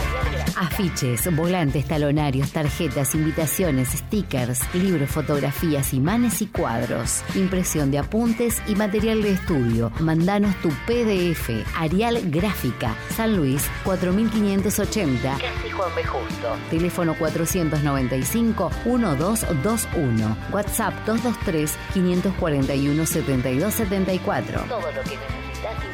Afiches, 0.56 1.34
volantes, 1.34 1.86
talonarios, 1.86 2.52
tarjetas, 2.52 3.14
invitaciones, 3.14 3.88
stickers, 3.88 4.60
libros, 4.74 5.10
fotografías, 5.10 5.94
imanes 5.94 6.42
y 6.42 6.46
cuadros. 6.46 7.22
Impresión 7.34 7.90
de 7.90 7.98
apuntes 7.98 8.62
y 8.66 8.74
material 8.74 9.22
de 9.22 9.32
estudio. 9.32 9.90
Mandanos 10.00 10.54
tu 10.56 10.68
PDF. 10.86 11.50
Arial 11.76 12.20
Gráfica. 12.30 12.94
San 13.16 13.36
Luis 13.36 13.66
4580. 13.84 15.38
Casi 15.38 15.70
Juan 15.70 15.90
B. 15.96 16.04
Justo. 16.04 16.56
Teléfono 16.68 17.14
495 17.14 18.70
1221. 18.84 20.36
WhatsApp 20.52 20.94
223 21.06 21.74
541 21.94 23.06
7274. 23.06 24.60
Todo 24.68 24.80
lo 24.80 25.02
que 25.02 25.16
necesitas 25.16 25.49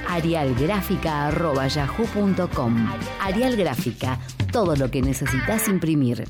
arialgráfica.yahoo.com. 0.08 2.88
Arial 3.20 3.56
Gráfica, 3.56 4.18
todo 4.52 4.76
lo 4.76 4.90
que 4.90 5.02
necesitas 5.02 5.68
imprimir. 5.68 6.24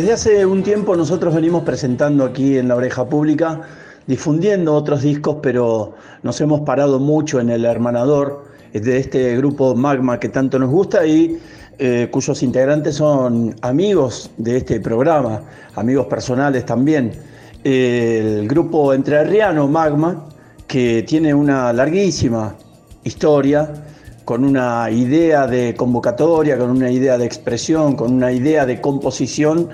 Desde 0.01 0.15
hace 0.15 0.47
un 0.47 0.63
tiempo 0.63 0.97
nosotros 0.97 1.35
venimos 1.35 1.63
presentando 1.63 2.25
aquí 2.25 2.57
en 2.57 2.69
la 2.69 2.77
oreja 2.77 3.07
pública, 3.07 3.61
difundiendo 4.07 4.75
otros 4.75 5.03
discos, 5.03 5.37
pero 5.43 5.93
nos 6.23 6.41
hemos 6.41 6.63
parado 6.63 6.99
mucho 6.99 7.39
en 7.39 7.51
el 7.51 7.67
hermanador 7.67 8.47
de 8.73 8.97
este 8.97 9.37
grupo 9.37 9.75
Magma 9.75 10.19
que 10.19 10.31
tanto 10.31 10.59
nos 10.59 10.71
gusta 10.71 11.05
y 11.07 11.39
eh, 11.79 12.09
cuyos 12.11 12.43
integrantes 12.43 12.95
son 12.95 13.55
amigos 13.61 14.31
de 14.39 14.57
este 14.57 14.81
programa, 14.81 15.43
amigos 15.75 16.07
personales 16.07 16.65
también. 16.65 17.13
El 17.63 18.49
grupo 18.49 18.95
entrerriano 18.95 19.69
Magma, 19.69 20.25
que 20.67 21.03
tiene 21.03 21.35
una 21.35 21.75
larguísima 21.75 22.55
historia, 23.05 23.71
con 24.31 24.45
una 24.45 24.89
idea 24.93 25.49
de 25.49 25.75
convocatoria, 25.75 26.57
con 26.57 26.71
una 26.71 26.89
idea 26.89 27.19
de 27.19 27.25
expresión, 27.25 27.97
con 27.97 28.13
una 28.13 28.31
idea 28.31 28.65
de 28.65 28.81
composición 28.81 29.69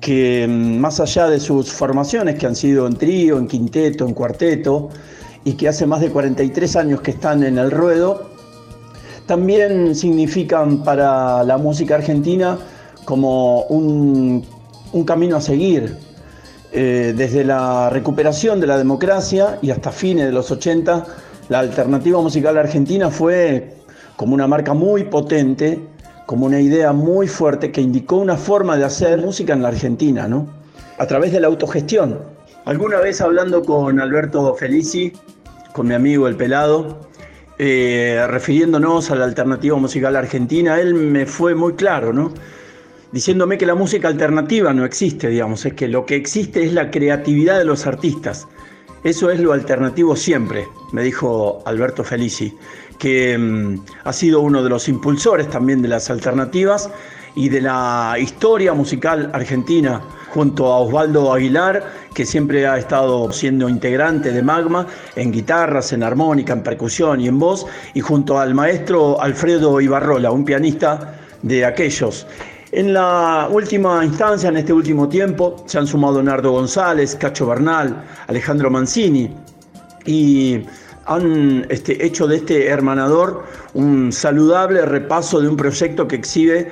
que 0.00 0.46
mm, 0.48 0.78
más 0.78 1.00
allá 1.00 1.26
de 1.26 1.40
sus 1.40 1.72
formaciones 1.72 2.36
que 2.36 2.46
han 2.46 2.54
sido 2.54 2.86
en 2.86 2.94
trío, 2.94 3.36
en 3.36 3.48
quinteto, 3.48 4.06
en 4.06 4.14
cuarteto, 4.14 4.90
y 5.42 5.54
que 5.54 5.66
hace 5.66 5.86
más 5.86 6.02
de 6.02 6.10
43 6.10 6.76
años 6.76 7.00
que 7.00 7.10
están 7.10 7.42
en 7.42 7.58
el 7.58 7.72
ruedo, 7.72 8.30
también 9.26 9.92
significan 9.96 10.84
para 10.84 11.42
la 11.42 11.58
música 11.58 11.96
argentina 11.96 12.58
como 13.04 13.62
un, 13.62 14.46
camino 15.04 15.38
a 15.38 15.40
seguir. 15.40 15.96
Eh, 16.70 17.12
desde 17.16 17.42
la 17.42 17.90
recuperación 17.90 18.60
de 18.60 18.68
la 18.68 18.78
democracia 18.78 19.58
y 19.62 19.72
hasta 19.72 19.90
fines 19.90 20.26
de 20.26 20.32
los 20.32 20.48
80, 20.52 21.06
la 21.48 21.58
alternativa 21.58 22.20
musical 22.20 22.56
argentina 22.56 23.10
fue 23.10 23.75
como 24.16 24.34
una 24.34 24.46
marca 24.46 24.74
muy 24.74 25.04
potente, 25.04 25.80
como 26.26 26.46
una 26.46 26.60
idea 26.60 26.92
muy 26.92 27.28
fuerte 27.28 27.70
que 27.70 27.80
indicó 27.80 28.16
una 28.16 28.36
forma 28.36 28.76
de 28.76 28.84
hacer 28.84 29.18
música 29.18 29.52
en 29.52 29.62
la 29.62 29.68
Argentina, 29.68 30.26
¿no? 30.26 30.48
A 30.98 31.06
través 31.06 31.32
de 31.32 31.40
la 31.40 31.46
autogestión. 31.46 32.18
Alguna 32.64 32.98
vez 32.98 33.20
hablando 33.20 33.62
con 33.62 34.00
Alberto 34.00 34.54
Felici, 34.54 35.12
con 35.72 35.86
mi 35.86 35.94
amigo 35.94 36.26
El 36.26 36.36
Pelado, 36.36 37.06
eh, 37.58 38.26
refiriéndonos 38.28 39.10
a 39.10 39.14
la 39.14 39.24
alternativa 39.24 39.76
musical 39.76 40.16
argentina, 40.16 40.80
él 40.80 40.94
me 40.94 41.26
fue 41.26 41.54
muy 41.54 41.74
claro, 41.74 42.12
¿no? 42.12 42.32
Diciéndome 43.12 43.56
que 43.56 43.66
la 43.66 43.74
música 43.74 44.08
alternativa 44.08 44.72
no 44.72 44.84
existe, 44.84 45.28
digamos, 45.28 45.64
es 45.64 45.74
que 45.74 45.86
lo 45.86 46.04
que 46.06 46.16
existe 46.16 46.64
es 46.64 46.72
la 46.72 46.90
creatividad 46.90 47.58
de 47.58 47.64
los 47.64 47.86
artistas. 47.86 48.48
Eso 49.06 49.30
es 49.30 49.38
lo 49.38 49.52
alternativo 49.52 50.16
siempre, 50.16 50.66
me 50.90 51.04
dijo 51.04 51.62
Alberto 51.64 52.02
Felici 52.02 52.58
que 52.98 53.38
mm, 53.38 53.78
ha 54.02 54.12
sido 54.12 54.40
uno 54.40 54.64
de 54.64 54.68
los 54.68 54.88
impulsores 54.88 55.48
también 55.48 55.80
de 55.80 55.86
las 55.86 56.10
alternativas 56.10 56.90
y 57.36 57.48
de 57.48 57.60
la 57.60 58.16
historia 58.18 58.72
musical 58.72 59.30
argentina, 59.32 60.02
junto 60.30 60.66
a 60.72 60.80
Osvaldo 60.80 61.32
Aguilar, 61.32 61.84
que 62.14 62.26
siempre 62.26 62.66
ha 62.66 62.78
estado 62.78 63.30
siendo 63.30 63.68
integrante 63.68 64.32
de 64.32 64.42
Magma 64.42 64.88
en 65.14 65.30
guitarras, 65.30 65.92
en 65.92 66.02
armónica, 66.02 66.54
en 66.54 66.64
percusión 66.64 67.20
y 67.20 67.28
en 67.28 67.38
voz, 67.38 67.64
y 67.94 68.00
junto 68.00 68.40
al 68.40 68.54
maestro 68.54 69.20
Alfredo 69.22 69.80
Ibarrola, 69.80 70.32
un 70.32 70.44
pianista 70.44 71.14
de 71.42 71.64
aquellos. 71.64 72.26
En 72.72 72.92
la 72.92 73.48
última 73.50 74.04
instancia, 74.04 74.48
en 74.48 74.56
este 74.56 74.72
último 74.72 75.08
tiempo, 75.08 75.64
se 75.66 75.78
han 75.78 75.86
sumado 75.86 76.20
Nardo 76.20 76.50
González, 76.50 77.14
Cacho 77.14 77.46
Bernal, 77.46 78.04
Alejandro 78.26 78.70
Mancini 78.70 79.30
y 80.04 80.62
han 81.04 81.64
este, 81.68 82.04
hecho 82.04 82.26
de 82.26 82.36
este 82.36 82.66
hermanador 82.66 83.44
un 83.74 84.10
saludable 84.10 84.84
repaso 84.84 85.40
de 85.40 85.48
un 85.48 85.56
proyecto 85.56 86.08
que 86.08 86.16
exhibe 86.16 86.68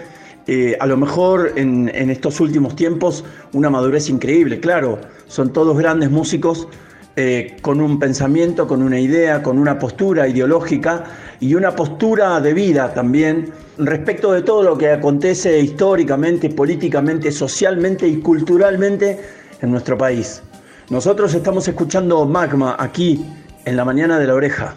eh, 0.48 0.76
a 0.80 0.86
lo 0.86 0.96
mejor 0.96 1.52
en, 1.54 1.88
estos 2.10 2.40
últimos 2.40 2.74
tiempos 2.74 3.24
una 3.52 3.70
madurez 3.70 4.10
increíble. 4.10 4.58
Claro, 4.58 4.98
son 5.28 5.52
todos 5.52 5.78
grandes 5.78 6.10
músicos 6.10 6.66
eh, 7.14 7.56
con 7.62 7.80
un 7.80 8.00
pensamiento, 8.00 8.66
con 8.66 8.82
una 8.82 8.98
idea, 8.98 9.44
con 9.44 9.58
una 9.58 9.78
postura 9.78 10.26
ideológica 10.26 11.04
y 11.38 11.54
una 11.54 11.76
postura 11.76 12.40
de 12.40 12.52
vida 12.52 12.92
también 12.92 13.52
respecto 13.78 14.32
de 14.32 14.42
todo 14.42 14.62
lo 14.62 14.78
que 14.78 14.90
acontece 14.90 15.58
históricamente, 15.58 16.50
políticamente, 16.50 17.32
socialmente 17.32 18.06
y 18.06 18.18
culturalmente 18.18 19.20
en 19.60 19.70
nuestro 19.70 19.98
país. 19.98 20.42
Nosotros 20.90 21.34
estamos 21.34 21.66
escuchando 21.66 22.24
Magma 22.26 22.76
aquí 22.78 23.24
en 23.64 23.76
la 23.76 23.84
mañana 23.84 24.18
de 24.18 24.26
la 24.26 24.34
oreja. 24.34 24.76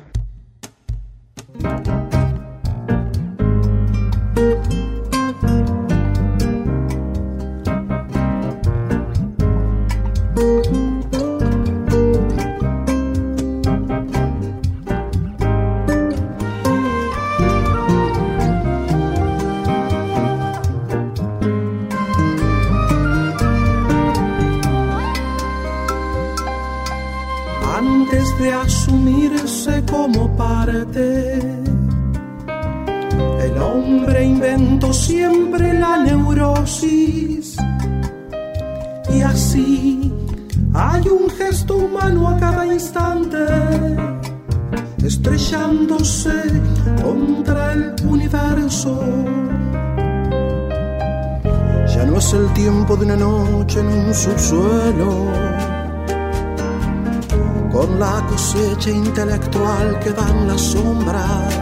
Cosecha 58.38 58.92
intelectual 58.92 60.00
que 60.00 60.12
dan 60.12 60.48
las 60.48 60.62
sombras. 60.62 61.56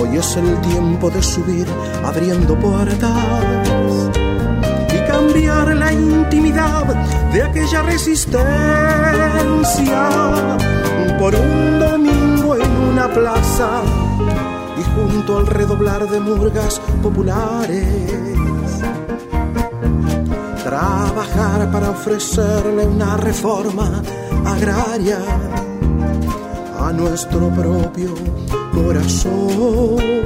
Hoy 0.00 0.16
es 0.16 0.36
el 0.36 0.60
tiempo 0.60 1.10
de 1.10 1.20
subir 1.20 1.66
abriendo 2.04 2.56
puertas 2.56 4.10
cambiar 5.08 5.76
la 5.76 5.92
intimidad 5.92 6.84
de 7.32 7.42
aquella 7.42 7.82
resistencia 7.82 8.42
por 11.18 11.34
un 11.34 11.80
domingo 11.80 12.54
en 12.54 12.70
una 12.92 13.12
plaza 13.12 13.82
y 14.78 14.82
junto 14.94 15.38
al 15.38 15.46
redoblar 15.48 16.08
de 16.08 16.20
murgas 16.20 16.80
populares. 17.02 17.84
Trabajar 20.62 21.70
para 21.72 21.90
ofrecerle 21.90 22.86
una 22.86 23.16
reforma 23.16 24.02
agraria 24.44 25.18
a 26.78 26.92
nuestro 26.92 27.48
propio 27.50 28.14
corazón 28.72 30.22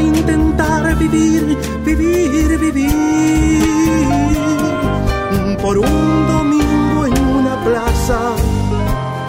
intentar 0.00 0.96
vivir, 0.96 1.56
vivir, 1.84 2.58
vivir. 2.58 3.60
Por 5.60 5.78
un 5.78 6.26
domingo 6.26 7.06
en 7.06 7.26
una 7.26 7.62
plaza, 7.64 8.32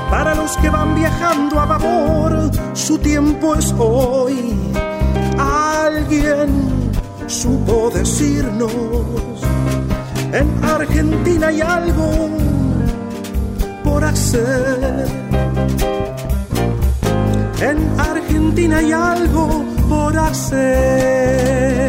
para 0.09 0.33
los 0.35 0.55
que 0.57 0.69
van 0.69 0.95
viajando 0.95 1.59
a 1.59 1.65
vapor, 1.65 2.51
su 2.73 2.97
tiempo 2.97 3.55
es 3.55 3.73
hoy. 3.77 4.55
Alguien 5.37 6.91
supo 7.27 7.91
decirnos, 7.93 8.71
en 10.31 10.63
Argentina 10.63 11.47
hay 11.47 11.61
algo 11.61 12.29
hacer. 14.03 15.05
En 17.61 17.99
Argentina 17.99 18.77
hay 18.77 18.91
algo 18.91 19.65
por 19.89 20.17
hacer. 20.17 21.80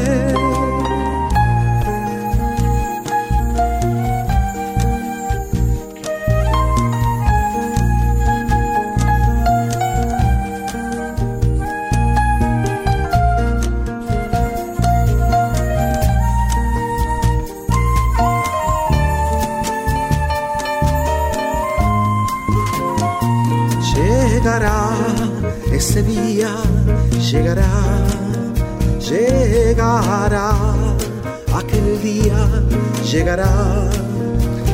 Llegará, 33.12 33.90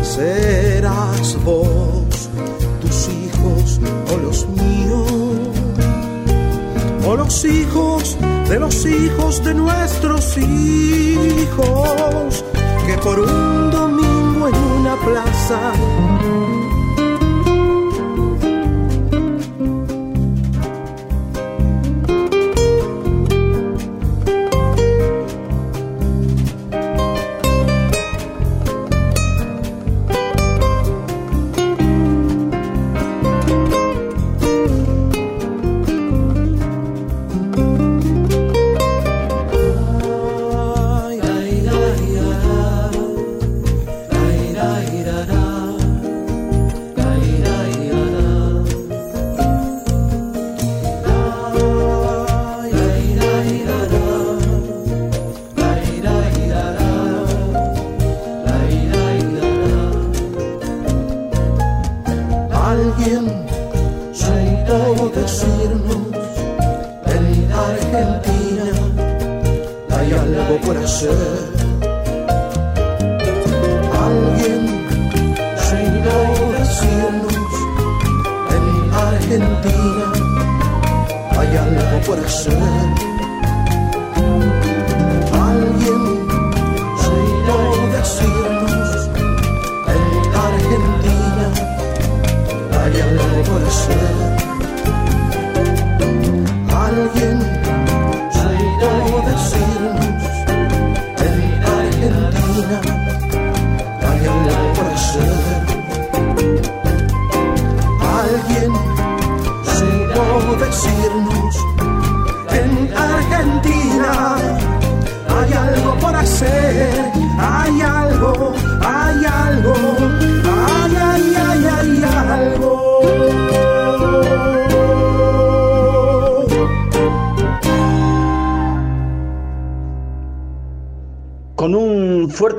serás 0.03 1.36
vos, 1.45 2.30
tus 2.80 3.09
hijos 3.09 3.80
o 4.12 4.16
los 4.18 4.47
míos, 4.51 5.11
o 7.05 7.16
los 7.16 7.45
hijos 7.45 8.16
de 8.49 8.61
los 8.61 8.86
hijos 8.86 9.43
de 9.43 9.55
nuestros 9.55 10.39
hijos, 10.39 12.45
que 12.86 12.97
por 13.03 13.18
un 13.18 13.72
domingo 13.72 14.47
en 14.47 14.55
una 14.55 14.95
plaza 15.05 15.72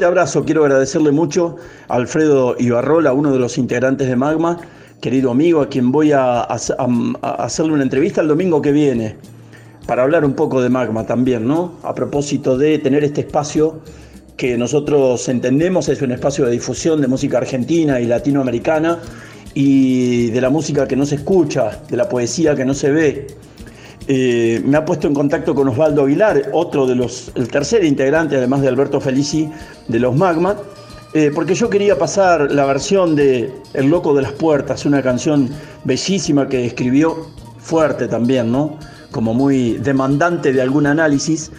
abrazo, 0.05 0.45
quiero 0.45 0.63
agradecerle 0.63 1.11
mucho 1.11 1.55
a 1.87 1.95
Alfredo 1.95 2.55
Ibarrola, 2.59 3.13
uno 3.13 3.31
de 3.31 3.39
los 3.39 3.57
integrantes 3.57 4.07
de 4.07 4.15
Magma, 4.15 4.59
querido 5.01 5.31
amigo, 5.31 5.61
a 5.61 5.69
quien 5.69 5.91
voy 5.91 6.11
a, 6.11 6.41
hacerle 6.41 7.73
una 7.73 7.83
entrevista 7.83 8.21
el 8.21 8.27
domingo 8.27 8.61
que 8.61 8.71
viene, 8.71 9.15
para 9.87 10.03
hablar 10.03 10.25
un 10.25 10.33
poco 10.33 10.61
de 10.61 10.69
Magma 10.69 11.05
también, 11.05 11.47
¿no? 11.47 11.73
A 11.83 11.95
propósito 11.95 12.57
de 12.57 12.77
tener 12.79 13.03
este 13.03 13.21
espacio 13.21 13.81
que 14.37 14.57
nosotros 14.57 15.27
entendemos 15.27 15.89
es 15.89 16.01
un 16.01 16.11
espacio 16.11 16.45
de 16.45 16.51
difusión 16.51 17.01
de 17.01 17.07
música 17.07 17.39
argentina 17.39 17.99
y 17.99 18.05
latinoamericana 18.05 18.99
y 19.53 20.29
de 20.29 20.41
la 20.41 20.49
música 20.49 20.87
que 20.87 20.95
no 20.95 21.05
se 21.05 21.15
escucha, 21.15 21.81
de 21.89 21.97
la 21.97 22.07
poesía 22.07 22.55
que 22.55 22.65
no 22.65 22.73
se 22.73 22.91
ve, 22.91 23.27
eh, 24.11 24.59
me 24.65 24.75
ha 24.75 24.85
puesto 24.85 25.05
en 25.05 25.13
contacto 25.13 25.53
con 25.53 25.67
Osvaldo 25.67 26.05
Aguilar, 26.05 26.49
otro 26.51 26.87
de 26.87 26.95
los, 26.95 27.31
el 27.35 27.47
tercer 27.47 27.83
integrante, 27.83 28.37
además 28.37 28.61
de 28.61 28.67
Alberto 28.67 28.99
Felici, 28.99 29.47
de 29.87 29.99
los 29.99 30.15
Magma, 30.15 30.55
eh, 31.13 31.31
porque 31.31 31.53
yo 31.53 31.69
quería 31.69 31.95
pasar 31.95 32.51
la 32.51 32.65
versión 32.65 33.15
de 33.15 33.53
El 33.75 33.85
Loco 33.91 34.15
de 34.15 34.23
las 34.23 34.31
Puertas, 34.31 34.83
una 34.87 35.03
canción 35.03 35.47
bellísima 35.83 36.47
que 36.47 36.65
escribió 36.65 37.27
fuerte 37.59 38.07
también, 38.07 38.51
¿no? 38.51 38.79
como 39.11 39.35
muy 39.35 39.73
demandante 39.73 40.53
de 40.53 40.61
algún 40.63 40.87
análisis, 40.87 41.51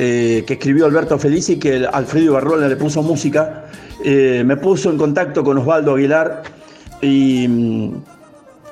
eh, 0.00 0.42
que 0.44 0.54
escribió 0.54 0.86
Alberto 0.86 1.20
Felici 1.20 1.56
que 1.56 1.86
Alfredo 1.86 2.32
Barrola 2.32 2.66
le 2.66 2.74
puso 2.74 3.04
música, 3.04 3.66
me 4.04 4.56
puso 4.56 4.90
en 4.90 4.98
contacto 4.98 5.44
con 5.44 5.58
Osvaldo 5.58 5.94
Aguilar 5.94 6.42
y, 7.00 7.48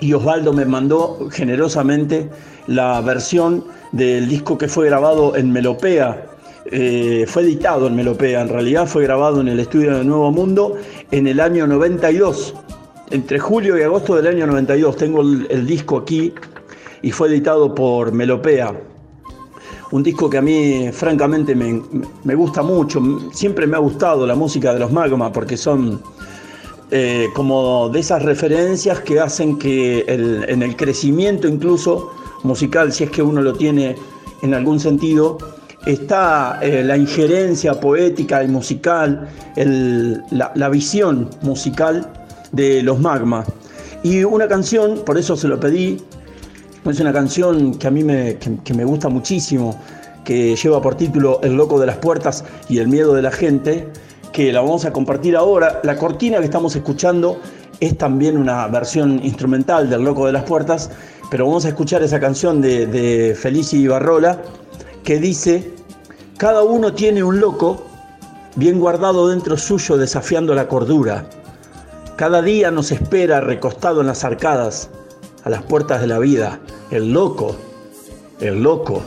y 0.01 0.13
Osvaldo 0.13 0.53
me 0.53 0.65
mandó 0.65 1.29
generosamente 1.31 2.29
la 2.71 3.01
versión 3.01 3.65
del 3.91 4.29
disco 4.29 4.57
que 4.57 4.69
fue 4.69 4.87
grabado 4.87 5.35
en 5.35 5.51
Melopea, 5.51 6.25
eh, 6.67 7.25
fue 7.27 7.43
editado 7.43 7.89
en 7.89 7.97
Melopea, 7.97 8.43
en 8.43 8.49
realidad 8.49 8.87
fue 8.87 9.03
grabado 9.03 9.41
en 9.41 9.49
el 9.49 9.59
estudio 9.59 9.99
de 9.99 10.05
Nuevo 10.05 10.31
Mundo 10.31 10.77
en 11.11 11.27
el 11.27 11.41
año 11.41 11.67
92, 11.67 12.55
entre 13.11 13.41
julio 13.41 13.77
y 13.77 13.83
agosto 13.83 14.15
del 14.15 14.29
año 14.29 14.47
92. 14.47 14.97
Tengo 14.97 15.21
el, 15.21 15.67
disco 15.67 15.99
aquí 15.99 16.33
y 17.03 17.11
fue 17.11 17.27
editado 17.27 17.75
por 17.75 18.13
Melopea. 18.13 18.73
Un 19.91 20.05
disco 20.05 20.31
que 20.31 20.39
a 20.39 20.43
mí 20.43 20.91
francamente 20.93 21.57
me, 21.57 22.35
gusta 22.37 22.63
mucho, 22.63 23.03
siempre 23.33 23.67
me 23.67 23.75
ha 23.75 23.81
gustado 23.81 24.29
la 24.29 24.37
música 24.37 24.73
de 24.73 24.79
los 24.79 24.93
Magma 24.93 25.33
porque 25.33 25.57
son 25.57 26.01
eh, 26.93 27.27
como 27.35 27.89
de 27.89 27.99
esas 27.99 28.23
referencias 28.23 29.01
que 29.01 29.19
hacen 29.19 29.59
que 29.59 30.05
en 30.07 30.63
el 30.63 30.77
crecimiento 30.77 31.49
incluso 31.49 32.13
musical, 32.43 32.93
si 32.93 33.05
es 33.05 33.11
que 33.11 33.23
uno 33.23 33.43
lo 33.43 33.53
tiene 33.53 33.97
en 34.43 34.55
algún 34.55 34.81
sentido, 34.81 35.39
está 35.87 36.59
eh, 36.63 36.83
la 36.85 36.97
injerencia 36.97 37.79
poética 37.79 38.43
y 38.43 38.49
musical, 38.49 39.29
la, 39.57 40.69
visión 40.69 41.31
musical 41.43 42.11
de 42.53 42.83
los 42.83 42.99
magma. 43.01 43.45
Y 44.03 44.25
una 44.25 44.49
canción, 44.49 45.03
por 45.05 45.19
eso 45.19 45.37
se 45.37 45.49
lo 45.49 45.61
pedí, 45.61 45.99
es 46.85 47.01
una 47.01 47.13
canción 47.13 47.75
que 47.75 47.87
a 47.87 47.91
mí 47.91 48.03
me, 48.03 48.39
que 48.39 48.75
me 48.75 48.85
gusta 48.85 49.09
muchísimo, 49.09 49.79
que 50.25 50.57
lleva 50.57 50.81
por 50.81 50.95
título 50.97 51.41
El 51.43 51.55
loco 51.55 51.79
de 51.79 51.87
las 51.87 51.97
puertas 51.97 52.45
y 52.69 52.79
el 52.79 52.89
miedo 52.89 53.15
de 53.15 53.23
la 53.23 53.31
gente, 53.31 53.89
que 54.33 54.53
la 54.53 54.61
vamos 54.61 54.85
a 54.85 54.93
compartir 54.93 55.37
ahora. 55.37 55.81
La 55.83 55.97
cortina 55.97 56.39
que 56.39 56.45
estamos 56.45 56.75
escuchando 56.77 57.41
es 57.81 57.97
también 57.97 58.37
una 58.37 58.67
versión 58.69 59.21
instrumental 59.25 59.89
del 59.89 60.03
Loco 60.05 60.27
de 60.27 60.33
las 60.33 60.45
Puertas, 60.45 60.91
pero 61.31 61.47
vamos 61.47 61.65
a 61.65 61.69
escuchar 61.69 62.03
esa 62.03 62.21
canción 62.21 62.61
de, 62.61 62.87
de 62.87 63.35
Felici 63.35 63.87
Barrola 63.87 64.43
que 65.05 65.19
dice, 65.19 65.73
cada 66.37 66.63
uno 66.63 66.93
tiene 66.93 67.23
un 67.23 67.41
loco 67.41 67.85
bien 68.57 68.79
guardado 68.81 69.29
dentro 69.29 69.57
suyo 69.57 69.97
desafiando 69.97 70.55
la 70.55 70.69
cordura. 70.69 71.25
Cada 72.17 72.43
día 72.43 72.71
nos 72.71 72.93
espera 72.93 73.41
recostado 73.41 74.01
en 74.01 74.09
las 74.09 74.25
arcadas, 74.25 74.91
a 75.45 75.51
las 75.51 75.63
puertas 75.63 76.01
de 76.01 76.07
la 76.07 76.19
vida, 76.19 76.61
el 76.91 77.13
loco, 77.13 77.57
el 78.41 78.63
loco. 78.63 79.03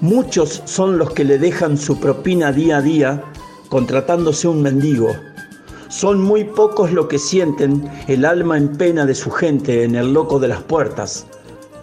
Muchos 0.00 0.62
son 0.64 0.96
los 0.96 1.10
que 1.10 1.24
le 1.24 1.38
dejan 1.38 1.76
su 1.76 1.98
propina 1.98 2.52
día 2.52 2.78
a 2.78 2.82
día 2.82 3.22
contratándose 3.68 4.48
un 4.48 4.62
mendigo. 4.62 5.14
Son 5.88 6.20
muy 6.20 6.44
pocos 6.44 6.92
los 6.92 7.06
que 7.06 7.18
sienten 7.18 7.90
el 8.08 8.24
alma 8.24 8.58
en 8.58 8.76
pena 8.76 9.06
de 9.06 9.14
su 9.14 9.30
gente 9.30 9.84
en 9.84 9.94
el 9.94 10.12
loco 10.12 10.38
de 10.38 10.48
las 10.48 10.62
puertas. 10.62 11.26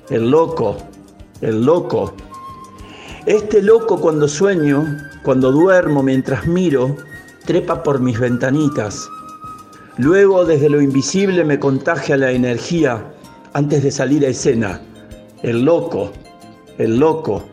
El 0.09 0.29
loco, 0.29 0.77
el 1.41 1.65
loco. 1.65 2.13
Este 3.25 3.63
loco 3.63 3.99
cuando 3.99 4.27
sueño, 4.27 4.85
cuando 5.23 5.51
duermo 5.51 6.03
mientras 6.03 6.45
miro, 6.45 6.95
trepa 7.45 7.81
por 7.81 7.99
mis 7.99 8.19
ventanitas. 8.19 9.09
Luego 9.97 10.45
desde 10.45 10.69
lo 10.69 10.81
invisible 10.81 11.43
me 11.43 11.59
contagia 11.59 12.15
la 12.15 12.31
energía 12.31 13.03
antes 13.53 13.81
de 13.81 13.89
salir 13.89 14.23
a 14.23 14.29
escena. 14.29 14.81
El 15.41 15.65
loco, 15.65 16.11
el 16.77 16.99
loco. 16.99 17.43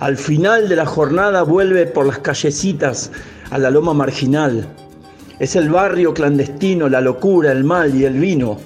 Al 0.00 0.18
final 0.18 0.68
de 0.68 0.76
la 0.76 0.84
jornada 0.84 1.42
vuelve 1.42 1.86
por 1.86 2.04
las 2.04 2.18
callecitas 2.18 3.10
a 3.50 3.56
la 3.56 3.70
loma 3.70 3.94
marginal. 3.94 4.68
Es 5.38 5.54
el 5.54 5.68
barrio 5.68 6.14
clandestino, 6.14 6.88
la 6.88 7.02
locura, 7.02 7.52
el 7.52 7.62
mal 7.62 7.94
y 7.94 8.06
el 8.06 8.14
vino, 8.14 8.56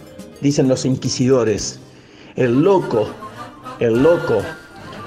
dicen 0.40 0.68
los 0.68 0.84
inquisidores. 0.84 1.80
El 2.36 2.62
loco, 2.62 3.08
el 3.80 4.00
loco, 4.00 4.40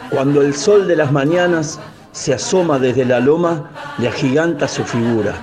cuando 0.09 0.41
el 0.41 0.53
sol 0.53 0.85
de 0.89 0.97
las 0.97 1.13
mañanas 1.13 1.79
se 2.11 2.33
asoma 2.33 2.79
desde 2.79 3.05
la 3.05 3.21
loma, 3.21 3.71
le 3.97 4.09
agiganta 4.09 4.67
su 4.67 4.83
figura. 4.83 5.35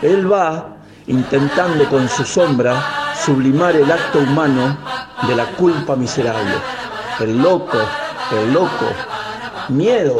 Él 0.00 0.30
va 0.32 0.76
intentando 1.08 1.88
con 1.88 2.08
su 2.08 2.22
sombra 2.22 2.80
sublimar 3.24 3.74
el 3.74 3.90
acto 3.90 4.20
humano 4.20 4.78
de 5.26 5.34
la 5.34 5.46
culpa 5.56 5.96
miserable. 5.96 6.54
El 7.18 7.36
loco, 7.36 7.78
el 8.30 8.52
loco, 8.52 8.92
miedo, 9.70 10.18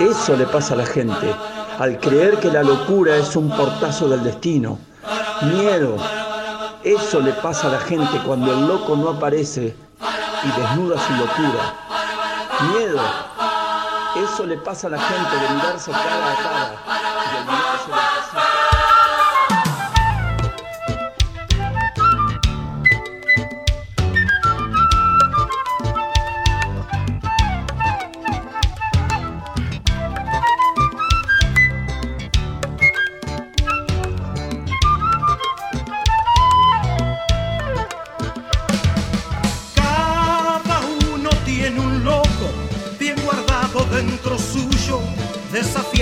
eso 0.00 0.34
le 0.38 0.46
pasa 0.46 0.72
a 0.72 0.78
la 0.78 0.86
gente 0.86 1.26
al 1.82 1.98
creer 1.98 2.38
que 2.38 2.48
la 2.48 2.62
locura 2.62 3.16
es 3.16 3.34
un 3.34 3.50
portazo 3.50 4.08
del 4.08 4.22
destino. 4.22 4.78
Miedo. 5.42 5.96
Eso 6.84 7.18
le 7.18 7.32
pasa 7.32 7.66
a 7.66 7.70
la 7.72 7.80
gente 7.80 8.20
cuando 8.24 8.52
el 8.52 8.68
loco 8.68 8.94
no 8.94 9.08
aparece 9.08 9.74
y 10.44 10.60
desnuda 10.60 10.96
su 11.04 11.12
locura. 11.14 11.74
Miedo. 12.72 13.00
Eso 14.14 14.46
le 14.46 14.58
pasa 14.58 14.86
a 14.86 14.90
la 14.90 15.00
gente 15.00 15.34
de 15.34 15.54
mirarse 15.54 15.90
cara 15.90 16.32
a 16.32 16.36
cara 16.36 17.21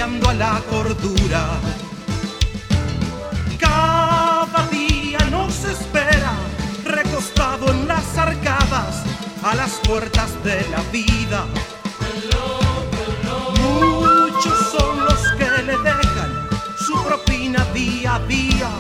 a 0.03 0.33
la 0.33 0.63
cordura. 0.71 1.61
Cada 3.59 4.67
día 4.69 5.19
nos 5.31 5.63
espera, 5.65 6.33
recostado 6.87 7.71
en 7.71 7.87
las 7.87 8.17
arcadas, 8.17 9.05
a 9.43 9.55
las 9.55 9.73
puertas 9.87 10.43
de 10.43 10.67
la 10.71 10.81
vida. 10.91 11.45
Muchos 13.61 14.71
son 14.73 15.05
los 15.05 15.21
que 15.37 15.63
le 15.65 15.77
dejan 15.77 16.49
su 16.79 16.95
propina 17.05 17.63
día 17.75 18.15
a 18.15 18.21
día, 18.21 18.71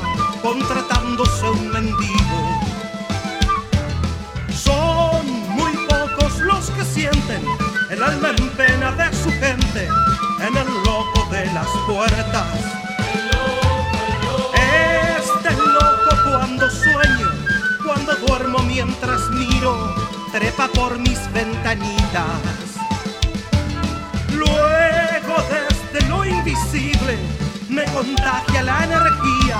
contratándose 0.40 1.50
un 1.50 1.68
mendigo. 1.68 2.40
Son 4.54 5.26
muy 5.50 5.72
pocos 5.86 6.38
los 6.38 6.70
que 6.70 6.82
sienten 6.82 7.42
el 7.90 8.02
alma 8.02 8.30
en 8.30 8.48
pena 8.50 8.92
de 8.92 9.14
su 9.14 9.28
gente 9.32 9.86
en 10.40 10.56
el 10.56 10.66
loco 10.84 11.09
de 11.40 11.52
las 11.52 11.68
puertas. 11.86 12.46
Este 14.52 15.52
loco 15.56 16.16
cuando 16.28 16.70
sueño, 16.70 17.28
cuando 17.84 18.14
duermo 18.26 18.58
mientras 18.60 19.20
miro, 19.30 19.94
trepa 20.32 20.68
por 20.68 20.98
mis 20.98 21.20
ventanitas. 21.32 22.40
Luego 24.34 25.34
desde 25.48 26.08
lo 26.08 26.24
invisible 26.26 27.16
me 27.70 27.84
contagia 27.84 28.62
la 28.62 28.84
energía 28.84 29.58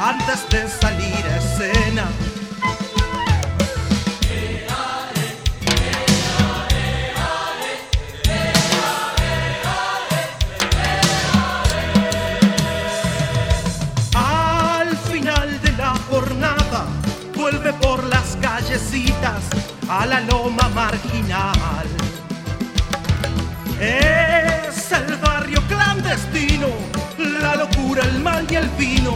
antes 0.00 0.48
de 0.50 0.68
salir 0.68 1.24
a 1.26 1.36
escena 1.38 2.04
a 19.88 20.06
la 20.06 20.20
loma 20.20 20.68
marginal. 20.74 21.86
Es 23.80 24.92
el 24.92 25.16
barrio 25.16 25.60
clandestino, 25.68 26.68
la 27.18 27.56
locura, 27.56 28.02
el 28.02 28.20
mal 28.20 28.46
y 28.50 28.56
el 28.56 28.68
vino, 28.70 29.14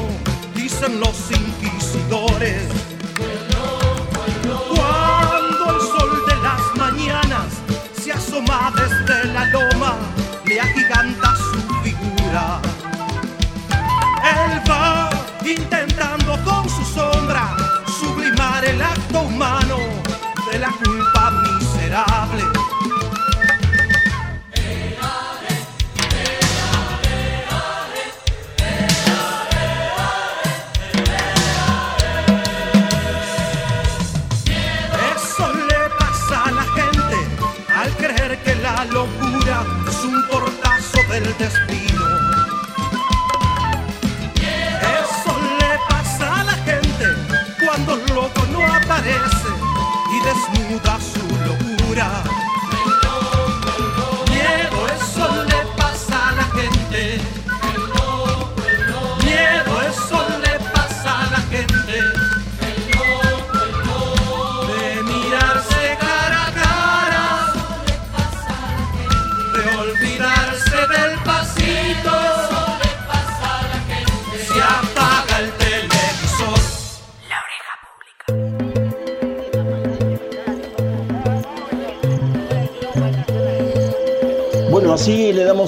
dicen 0.55 1.01
los 1.01 1.31
inquisidores. 1.31 2.69
Cuando 4.69 5.65
el 5.75 5.81
sol 5.81 6.23
de 6.29 6.37
las 6.37 6.63
mañanas 6.77 7.47
se 8.03 8.13
asoma 8.13 8.73
desde 8.77 9.33
la 9.33 9.45
loma, 9.47 9.97
le 10.45 10.61
agiganta 10.61 11.20
sublimar 20.79 21.20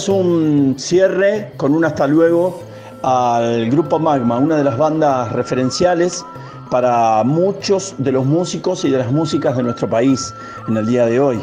un 0.08 0.74
cierre 0.78 1.52
con 1.56 1.74
un 1.74 1.84
hasta 1.84 2.06
luego 2.06 2.62
al 3.02 3.70
grupo 3.70 3.98
Magma, 3.98 4.38
una 4.38 4.56
de 4.56 4.64
las 4.64 4.78
bandas 4.78 5.32
referenciales 5.32 6.24
para 6.70 7.22
muchos 7.24 7.94
de 7.98 8.12
los 8.12 8.24
músicos 8.24 8.84
y 8.84 8.90
de 8.90 8.98
las 8.98 9.10
músicas 9.10 9.56
de 9.56 9.62
nuestro 9.62 9.88
país 9.88 10.34
en 10.68 10.76
el 10.76 10.86
día 10.86 11.06
de 11.06 11.20
hoy. 11.20 11.40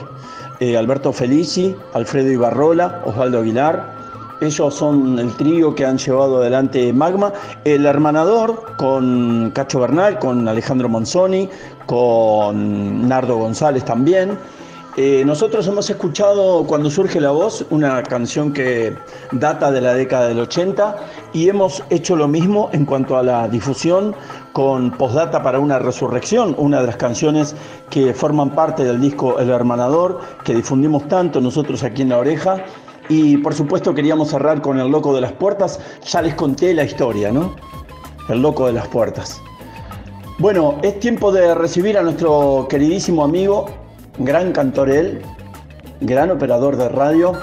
Eh, 0.60 0.78
Alberto 0.78 1.14
Felici, 1.14 1.76
Alfredo 1.94 2.32
Ibarrola, 2.32 3.02
Osvaldo 3.06 3.40
Aguilar, 3.40 4.00
ellos 4.42 4.74
son 4.74 5.20
el 5.20 5.36
trío 5.36 5.76
que 5.76 5.86
han 5.86 5.98
llevado 5.98 6.38
adelante 6.38 6.94
Magma. 6.94 7.34
El 7.66 7.86
hermanador 7.86 8.74
con 8.78 9.52
Cacho 9.52 9.82
Bernal, 9.82 10.18
con 10.18 10.48
Alejandro 10.48 10.88
Monzoni, 10.88 11.50
con 11.86 13.08
Nardo 13.08 13.36
González 13.36 13.84
también. 13.84 14.38
Eh, 15.02 15.24
nosotros 15.24 15.66
hemos 15.66 15.90
escuchado 15.90 16.66
Cuando 16.68 16.90
surge 16.90 17.22
la 17.22 17.32
voz, 17.32 17.66
una 17.70 18.04
canción 18.04 18.52
que 18.52 18.98
data 19.32 19.72
de 19.72 19.80
la 19.80 19.94
década 19.94 20.28
del 20.28 20.42
80 20.42 20.98
y 21.32 21.48
hemos 21.48 21.82
hecho 21.90 22.18
lo 22.18 22.28
mismo 22.28 22.70
en 22.74 22.84
cuanto 22.84 23.16
a 23.16 23.24
la 23.24 23.48
difusión 23.48 24.14
con 24.52 24.92
Postdata 24.92 25.42
para 25.42 25.58
una 25.60 25.80
resurrección, 25.80 26.54
una 26.58 26.82
de 26.82 26.88
las 26.88 26.98
canciones 26.98 27.56
que 27.90 28.14
forman 28.14 28.50
parte 28.50 28.84
del 28.84 29.00
disco 29.00 29.40
El 29.40 29.52
Hermanador, 29.52 30.20
que 30.44 30.54
difundimos 30.54 31.08
tanto 31.08 31.40
nosotros 31.40 31.82
aquí 31.84 32.02
en 32.02 32.10
La 32.10 32.18
Oreja. 32.18 32.66
Y 33.08 33.38
por 33.38 33.54
supuesto 33.54 33.96
queríamos 33.96 34.32
cerrar 34.32 34.62
con 34.62 34.82
El 34.82 34.92
Loco 34.92 35.16
de 35.16 35.22
las 35.22 35.32
Puertas, 35.32 35.80
ya 36.06 36.22
les 36.22 36.36
conté 36.36 36.74
la 36.74 36.84
historia, 36.84 37.32
¿no? 37.32 37.56
El 38.28 38.42
Loco 38.42 38.68
de 38.68 38.74
las 38.74 38.90
Puertas. 38.90 39.40
Bueno, 40.40 40.78
es 40.84 41.00
tiempo 41.00 41.32
de 41.32 41.56
recibir 41.56 41.98
a 41.98 42.02
nuestro 42.02 42.68
queridísimo 42.70 43.24
amigo 43.24 43.79
gran 44.20 44.52
cantor 44.52 44.90
él, 44.90 45.22
gran 46.02 46.30
operador 46.30 46.76
de 46.76 46.90
radio 46.90 47.40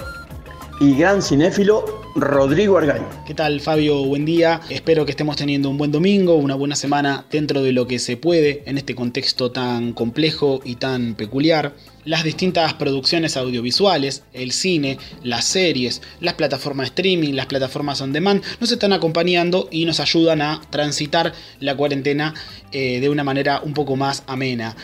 y 0.79 0.95
gran 0.95 1.23
cinéfilo, 1.23 1.85
Rodrigo 2.15 2.77
Argaño. 2.77 3.09
¿Qué 3.27 3.35
tal 3.35 3.61
Fabio? 3.61 4.05
Buen 4.05 4.27
día. 4.27 4.61
Espero 4.69 5.05
que 5.05 5.11
estemos 5.11 5.37
teniendo 5.37 5.71
un 5.71 5.79
buen 5.79 5.91
domingo, 5.91 6.35
una 6.35 6.55
buena 6.55 6.77
semana 6.77 7.25
dentro 7.31 7.63
de 7.63 7.73
lo 7.73 7.87
que 7.87 7.99
se 7.99 8.19
puede 8.19 8.63
en 8.67 8.77
este 8.77 8.95
contexto 8.95 9.51
tan 9.51 9.93
complejo 9.93 10.61
y 10.65 10.77
tan 10.77 11.15
peculiar. 11.15 11.75
Las 12.05 12.25
distintas 12.25 12.75
producciones 12.75 13.37
audiovisuales, 13.37 14.23
el 14.33 14.53
cine, 14.53 14.99
las 15.23 15.45
series, 15.45 16.03
las 16.21 16.35
plataformas 16.35 16.85
de 16.85 16.89
streaming, 16.89 17.33
las 17.35 17.47
plataformas 17.47 18.01
on 18.01 18.13
demand, 18.13 18.43
nos 18.61 18.71
están 18.71 18.93
acompañando 18.93 19.69
y 19.71 19.87
nos 19.87 19.99
ayudan 19.99 20.41
a 20.41 20.61
transitar 20.71 21.33
la 21.59 21.77
cuarentena 21.77 22.33
eh, 22.71 23.01
de 23.01 23.09
una 23.09 23.25
manera 23.25 23.61
un 23.63 23.75
poco 23.75 23.97
más 23.97 24.23
amena 24.27 24.77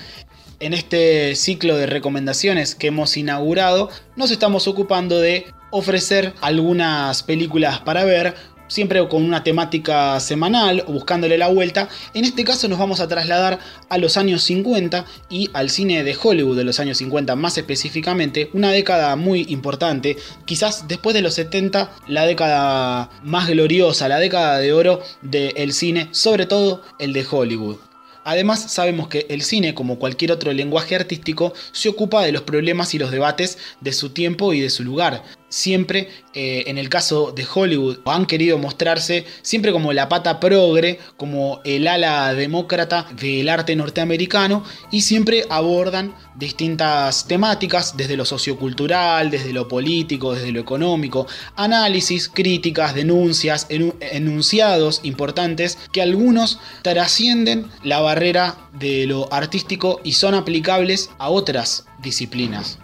en 0.62 0.74
este 0.74 1.34
ciclo 1.34 1.76
de 1.76 1.86
recomendaciones 1.86 2.76
que 2.76 2.86
hemos 2.86 3.16
inaugurado, 3.16 3.90
nos 4.14 4.30
estamos 4.30 4.68
ocupando 4.68 5.20
de 5.20 5.46
ofrecer 5.72 6.34
algunas 6.40 7.24
películas 7.24 7.80
para 7.80 8.04
ver, 8.04 8.36
siempre 8.68 9.06
con 9.08 9.24
una 9.24 9.42
temática 9.42 10.20
semanal 10.20 10.84
o 10.86 10.92
buscándole 10.92 11.36
la 11.36 11.48
vuelta. 11.48 11.88
En 12.14 12.24
este 12.24 12.44
caso 12.44 12.68
nos 12.68 12.78
vamos 12.78 13.00
a 13.00 13.08
trasladar 13.08 13.58
a 13.88 13.98
los 13.98 14.16
años 14.16 14.44
50 14.44 15.04
y 15.28 15.50
al 15.52 15.68
cine 15.68 16.04
de 16.04 16.16
Hollywood 16.20 16.56
de 16.56 16.64
los 16.64 16.78
años 16.78 16.98
50 16.98 17.34
más 17.34 17.58
específicamente, 17.58 18.48
una 18.52 18.70
década 18.70 19.16
muy 19.16 19.44
importante, 19.48 20.16
quizás 20.44 20.86
después 20.86 21.12
de 21.14 21.22
los 21.22 21.34
70 21.34 21.90
la 22.06 22.24
década 22.24 23.10
más 23.24 23.48
gloriosa, 23.48 24.06
la 24.06 24.20
década 24.20 24.58
de 24.58 24.72
oro 24.72 25.02
del 25.22 25.72
cine, 25.72 26.08
sobre 26.12 26.46
todo 26.46 26.82
el 27.00 27.12
de 27.12 27.26
Hollywood. 27.28 27.78
Además, 28.24 28.72
sabemos 28.72 29.08
que 29.08 29.26
el 29.28 29.42
cine, 29.42 29.74
como 29.74 29.98
cualquier 29.98 30.32
otro 30.32 30.52
lenguaje 30.52 30.94
artístico, 30.94 31.54
se 31.72 31.88
ocupa 31.88 32.22
de 32.24 32.32
los 32.32 32.42
problemas 32.42 32.94
y 32.94 32.98
los 32.98 33.10
debates 33.10 33.58
de 33.80 33.92
su 33.92 34.10
tiempo 34.10 34.52
y 34.52 34.60
de 34.60 34.70
su 34.70 34.84
lugar. 34.84 35.24
Siempre, 35.52 36.08
eh, 36.32 36.64
en 36.68 36.78
el 36.78 36.88
caso 36.88 37.30
de 37.30 37.44
Hollywood, 37.44 37.98
han 38.06 38.24
querido 38.24 38.56
mostrarse 38.56 39.26
siempre 39.42 39.70
como 39.70 39.92
la 39.92 40.08
pata 40.08 40.40
progre, 40.40 40.98
como 41.18 41.60
el 41.66 41.88
ala 41.88 42.32
demócrata 42.32 43.06
del 43.20 43.50
arte 43.50 43.76
norteamericano, 43.76 44.64
y 44.90 45.02
siempre 45.02 45.44
abordan 45.50 46.14
distintas 46.36 47.28
temáticas, 47.28 47.98
desde 47.98 48.16
lo 48.16 48.24
sociocultural, 48.24 49.30
desde 49.30 49.52
lo 49.52 49.68
político, 49.68 50.32
desde 50.32 50.52
lo 50.52 50.60
económico, 50.60 51.26
análisis, 51.54 52.30
críticas, 52.30 52.94
denuncias, 52.94 53.66
enunciados 53.68 55.00
importantes 55.02 55.76
que 55.92 56.00
algunos 56.00 56.60
trascienden 56.80 57.66
la 57.82 58.00
barrera 58.00 58.56
de 58.72 59.04
lo 59.04 59.30
artístico 59.30 60.00
y 60.02 60.14
son 60.14 60.34
aplicables 60.34 61.10
a 61.18 61.28
otras 61.28 61.84
disciplinas. 62.02 62.78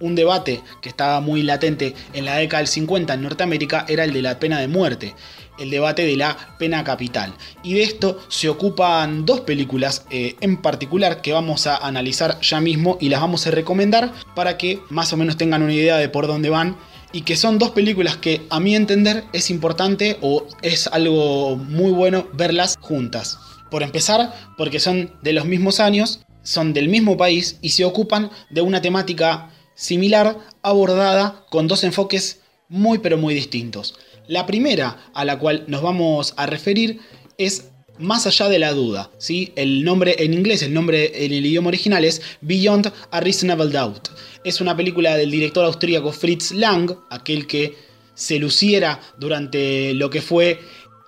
Un 0.00 0.14
debate 0.14 0.62
que 0.80 0.88
estaba 0.88 1.20
muy 1.20 1.42
latente 1.42 1.94
en 2.14 2.24
la 2.24 2.36
década 2.36 2.62
del 2.62 2.68
50 2.68 3.12
en 3.12 3.22
Norteamérica 3.22 3.84
era 3.86 4.04
el 4.04 4.14
de 4.14 4.22
la 4.22 4.38
pena 4.38 4.58
de 4.58 4.66
muerte, 4.66 5.14
el 5.58 5.68
debate 5.68 6.06
de 6.06 6.16
la 6.16 6.56
pena 6.58 6.82
capital. 6.84 7.34
Y 7.62 7.74
de 7.74 7.82
esto 7.82 8.18
se 8.28 8.48
ocupan 8.48 9.26
dos 9.26 9.40
películas 9.40 10.06
eh, 10.10 10.36
en 10.40 10.56
particular 10.62 11.20
que 11.20 11.34
vamos 11.34 11.66
a 11.66 11.76
analizar 11.76 12.40
ya 12.40 12.62
mismo 12.62 12.96
y 12.98 13.10
las 13.10 13.20
vamos 13.20 13.46
a 13.46 13.50
recomendar 13.50 14.10
para 14.34 14.56
que 14.56 14.80
más 14.88 15.12
o 15.12 15.18
menos 15.18 15.36
tengan 15.36 15.62
una 15.62 15.74
idea 15.74 15.98
de 15.98 16.08
por 16.08 16.26
dónde 16.26 16.48
van 16.48 16.78
y 17.12 17.22
que 17.22 17.36
son 17.36 17.58
dos 17.58 17.70
películas 17.70 18.16
que 18.16 18.46
a 18.48 18.58
mi 18.58 18.74
entender 18.74 19.24
es 19.34 19.50
importante 19.50 20.16
o 20.22 20.46
es 20.62 20.86
algo 20.86 21.56
muy 21.56 21.92
bueno 21.92 22.26
verlas 22.32 22.78
juntas. 22.80 23.38
Por 23.70 23.82
empezar, 23.82 24.32
porque 24.56 24.80
son 24.80 25.12
de 25.20 25.34
los 25.34 25.44
mismos 25.44 25.78
años, 25.78 26.20
son 26.42 26.72
del 26.72 26.88
mismo 26.88 27.16
país 27.16 27.58
y 27.60 27.70
se 27.70 27.84
ocupan 27.84 28.30
de 28.48 28.62
una 28.62 28.80
temática 28.80 29.50
similar 29.80 30.36
abordada 30.60 31.46
con 31.48 31.66
dos 31.66 31.84
enfoques 31.84 32.40
muy 32.68 32.98
pero 32.98 33.16
muy 33.16 33.32
distintos. 33.32 33.94
La 34.28 34.44
primera 34.44 35.10
a 35.14 35.24
la 35.24 35.38
cual 35.38 35.64
nos 35.68 35.80
vamos 35.80 36.34
a 36.36 36.44
referir 36.46 37.00
es 37.38 37.70
Más 37.98 38.26
allá 38.26 38.48
de 38.48 38.58
la 38.58 38.72
duda, 38.72 39.10
¿sí? 39.18 39.52
El 39.56 39.84
nombre 39.84 40.16
en 40.20 40.32
inglés, 40.32 40.62
el 40.62 40.72
nombre 40.72 41.22
en 41.22 41.34
el 41.34 41.44
idioma 41.44 41.68
original 41.68 42.02
es 42.02 42.22
Beyond 42.40 42.90
a 43.10 43.20
Reasonable 43.20 43.68
Doubt. 43.68 44.08
Es 44.42 44.62
una 44.62 44.74
película 44.74 45.18
del 45.18 45.30
director 45.30 45.66
austríaco 45.66 46.10
Fritz 46.10 46.52
Lang, 46.52 46.90
aquel 47.10 47.46
que 47.46 47.74
se 48.14 48.38
luciera 48.38 49.00
durante 49.18 49.92
lo 49.92 50.08
que 50.08 50.22
fue 50.22 50.60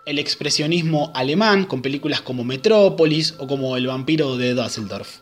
el 0.04 0.18
expresionismo 0.18 1.12
alemán, 1.14 1.64
con 1.64 1.80
películas 1.80 2.20
como 2.20 2.44
Metrópolis 2.44 3.36
o 3.38 3.46
como 3.46 3.74
El 3.78 3.86
vampiro 3.86 4.36
de 4.36 4.52
Düsseldorf. 4.52 5.21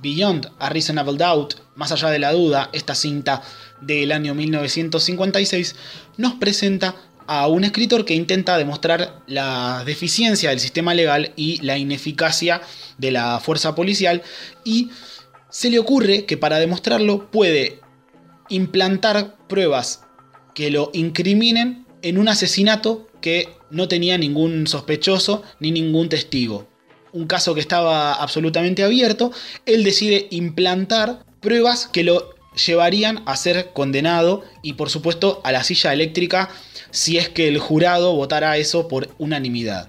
Beyond 0.00 0.50
a 0.58 0.68
Reasonable 0.68 1.16
Doubt, 1.16 1.54
más 1.74 1.92
allá 1.92 2.10
de 2.10 2.18
la 2.18 2.32
duda, 2.32 2.70
esta 2.72 2.94
cinta 2.94 3.42
del 3.80 4.12
año 4.12 4.34
1956 4.34 5.76
nos 6.16 6.34
presenta 6.34 6.94
a 7.26 7.46
un 7.46 7.64
escritor 7.64 8.04
que 8.04 8.14
intenta 8.14 8.56
demostrar 8.56 9.22
la 9.26 9.82
deficiencia 9.84 10.50
del 10.50 10.60
sistema 10.60 10.94
legal 10.94 11.32
y 11.36 11.60
la 11.62 11.76
ineficacia 11.76 12.62
de 12.96 13.10
la 13.10 13.38
fuerza 13.40 13.74
policial 13.74 14.22
y 14.64 14.90
se 15.50 15.70
le 15.70 15.78
ocurre 15.78 16.24
que 16.24 16.36
para 16.36 16.58
demostrarlo 16.58 17.30
puede 17.30 17.80
implantar 18.48 19.36
pruebas 19.46 20.04
que 20.54 20.70
lo 20.70 20.90
incriminen 20.94 21.86
en 22.02 22.18
un 22.18 22.28
asesinato 22.28 23.08
que 23.20 23.48
no 23.70 23.88
tenía 23.88 24.16
ningún 24.16 24.66
sospechoso 24.66 25.42
ni 25.60 25.70
ningún 25.70 26.08
testigo 26.08 26.66
un 27.12 27.26
caso 27.26 27.54
que 27.54 27.60
estaba 27.60 28.14
absolutamente 28.14 28.82
abierto, 28.82 29.32
él 29.66 29.84
decide 29.84 30.28
implantar 30.30 31.24
pruebas 31.40 31.86
que 31.86 32.04
lo 32.04 32.34
llevarían 32.66 33.22
a 33.26 33.36
ser 33.36 33.72
condenado 33.72 34.42
y 34.62 34.74
por 34.74 34.90
supuesto 34.90 35.40
a 35.44 35.52
la 35.52 35.64
silla 35.64 35.92
eléctrica 35.92 36.48
si 36.90 37.18
es 37.18 37.28
que 37.28 37.48
el 37.48 37.58
jurado 37.58 38.14
votara 38.14 38.56
eso 38.56 38.88
por 38.88 39.10
unanimidad. 39.18 39.88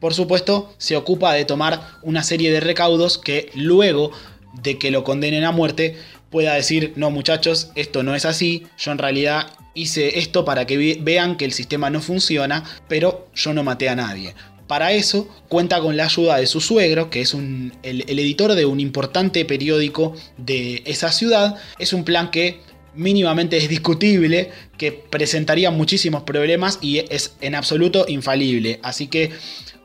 Por 0.00 0.14
supuesto, 0.14 0.72
se 0.78 0.96
ocupa 0.96 1.32
de 1.32 1.44
tomar 1.44 1.98
una 2.02 2.22
serie 2.22 2.52
de 2.52 2.60
recaudos 2.60 3.18
que 3.18 3.50
luego 3.54 4.10
de 4.52 4.78
que 4.78 4.90
lo 4.90 5.02
condenen 5.02 5.44
a 5.44 5.52
muerte 5.52 5.96
pueda 6.30 6.54
decir, 6.54 6.92
no 6.96 7.10
muchachos, 7.10 7.70
esto 7.74 8.02
no 8.02 8.14
es 8.14 8.24
así, 8.24 8.66
yo 8.76 8.92
en 8.92 8.98
realidad 8.98 9.52
hice 9.72 10.18
esto 10.18 10.44
para 10.44 10.66
que 10.66 10.98
vean 11.00 11.36
que 11.36 11.44
el 11.44 11.52
sistema 11.52 11.90
no 11.90 12.00
funciona, 12.00 12.64
pero 12.88 13.28
yo 13.34 13.54
no 13.54 13.62
maté 13.62 13.88
a 13.88 13.96
nadie. 13.96 14.34
Para 14.66 14.92
eso 14.92 15.28
cuenta 15.48 15.80
con 15.80 15.96
la 15.96 16.04
ayuda 16.04 16.36
de 16.36 16.46
su 16.46 16.60
suegro, 16.60 17.10
que 17.10 17.20
es 17.20 17.34
el, 17.34 17.74
editor 17.82 18.54
de 18.54 18.64
un 18.64 18.80
importante 18.80 19.44
periódico 19.44 20.14
de 20.38 20.82
esa 20.86 21.12
ciudad. 21.12 21.56
Es 21.78 21.92
un 21.92 22.04
plan 22.04 22.30
que 22.30 22.60
mínimamente 22.94 23.56
es 23.58 23.68
discutible, 23.68 24.50
que 24.78 24.92
presentaría 24.92 25.70
muchísimos 25.70 26.22
problemas 26.22 26.78
y 26.80 26.98
es 27.12 27.34
en 27.40 27.54
absoluto 27.54 28.06
infalible. 28.08 28.80
Así 28.82 29.08
que 29.08 29.32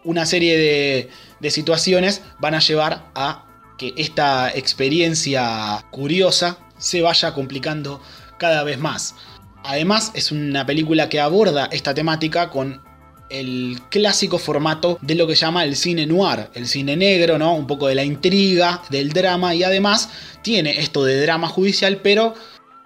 una 0.03 0.25
serie 0.25 1.09
de 1.39 1.51
situaciones 1.51 2.21
van 2.39 2.55
a 2.55 2.59
llevar 2.59 3.11
a 3.15 3.45
que 3.77 3.93
esta 3.97 4.49
experiencia 4.49 5.85
curiosa 5.89 6.59
se 6.77 7.01
vaya 7.01 7.33
complicando 7.33 8.01
cada 8.37 8.63
vez 8.63 8.77
más. 8.77 9.15
Además, 9.63 10.11
es 10.13 10.31
una 10.31 10.65
película 10.65 11.09
que 11.09 11.19
aborda 11.19 11.67
esta 11.71 11.93
temática 11.93 12.49
con 12.49 12.81
el 13.29 13.79
clásico 13.89 14.37
formato 14.37 14.97
de 15.01 15.15
lo 15.15 15.27
que 15.27 15.35
llama 15.35 15.63
el 15.63 15.75
cine 15.75 16.05
noir, 16.05 16.49
el 16.53 16.67
cine 16.67 16.95
negro, 16.95 17.37
¿no? 17.37 17.55
Un 17.55 17.67
poco 17.67 17.87
de 17.87 17.95
la 17.95 18.03
intriga, 18.03 18.81
del 18.89 19.09
drama 19.09 19.55
y 19.55 19.63
además 19.63 20.09
tiene 20.41 20.79
esto 20.79 21.03
de 21.03 21.21
drama 21.21 21.47
judicial, 21.47 22.01
pero 22.01 22.33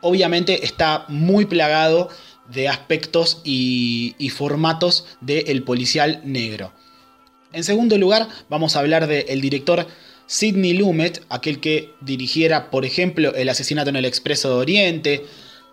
obviamente 0.01 0.65
está 0.65 1.05
muy 1.07 1.45
plagado 1.45 2.09
de 2.51 2.67
aspectos 2.67 3.41
y, 3.43 4.15
formatos 4.35 5.05
del 5.21 5.63
policial 5.63 6.21
negro. 6.23 6.73
En 7.53 7.63
segundo 7.63 7.97
lugar, 7.97 8.27
vamos 8.49 8.75
a 8.75 8.79
hablar 8.79 9.07
del 9.07 9.41
director 9.41 9.87
Sidney 10.25 10.73
Lumet, 10.73 11.23
aquel 11.29 11.59
que 11.59 11.93
dirigiera, 12.01 12.71
por 12.71 12.85
ejemplo, 12.85 13.33
El 13.35 13.49
asesinato 13.49 13.89
en 13.89 13.95
el 13.95 14.05
Expreso 14.05 14.49
de 14.49 14.55
Oriente, 14.55 15.25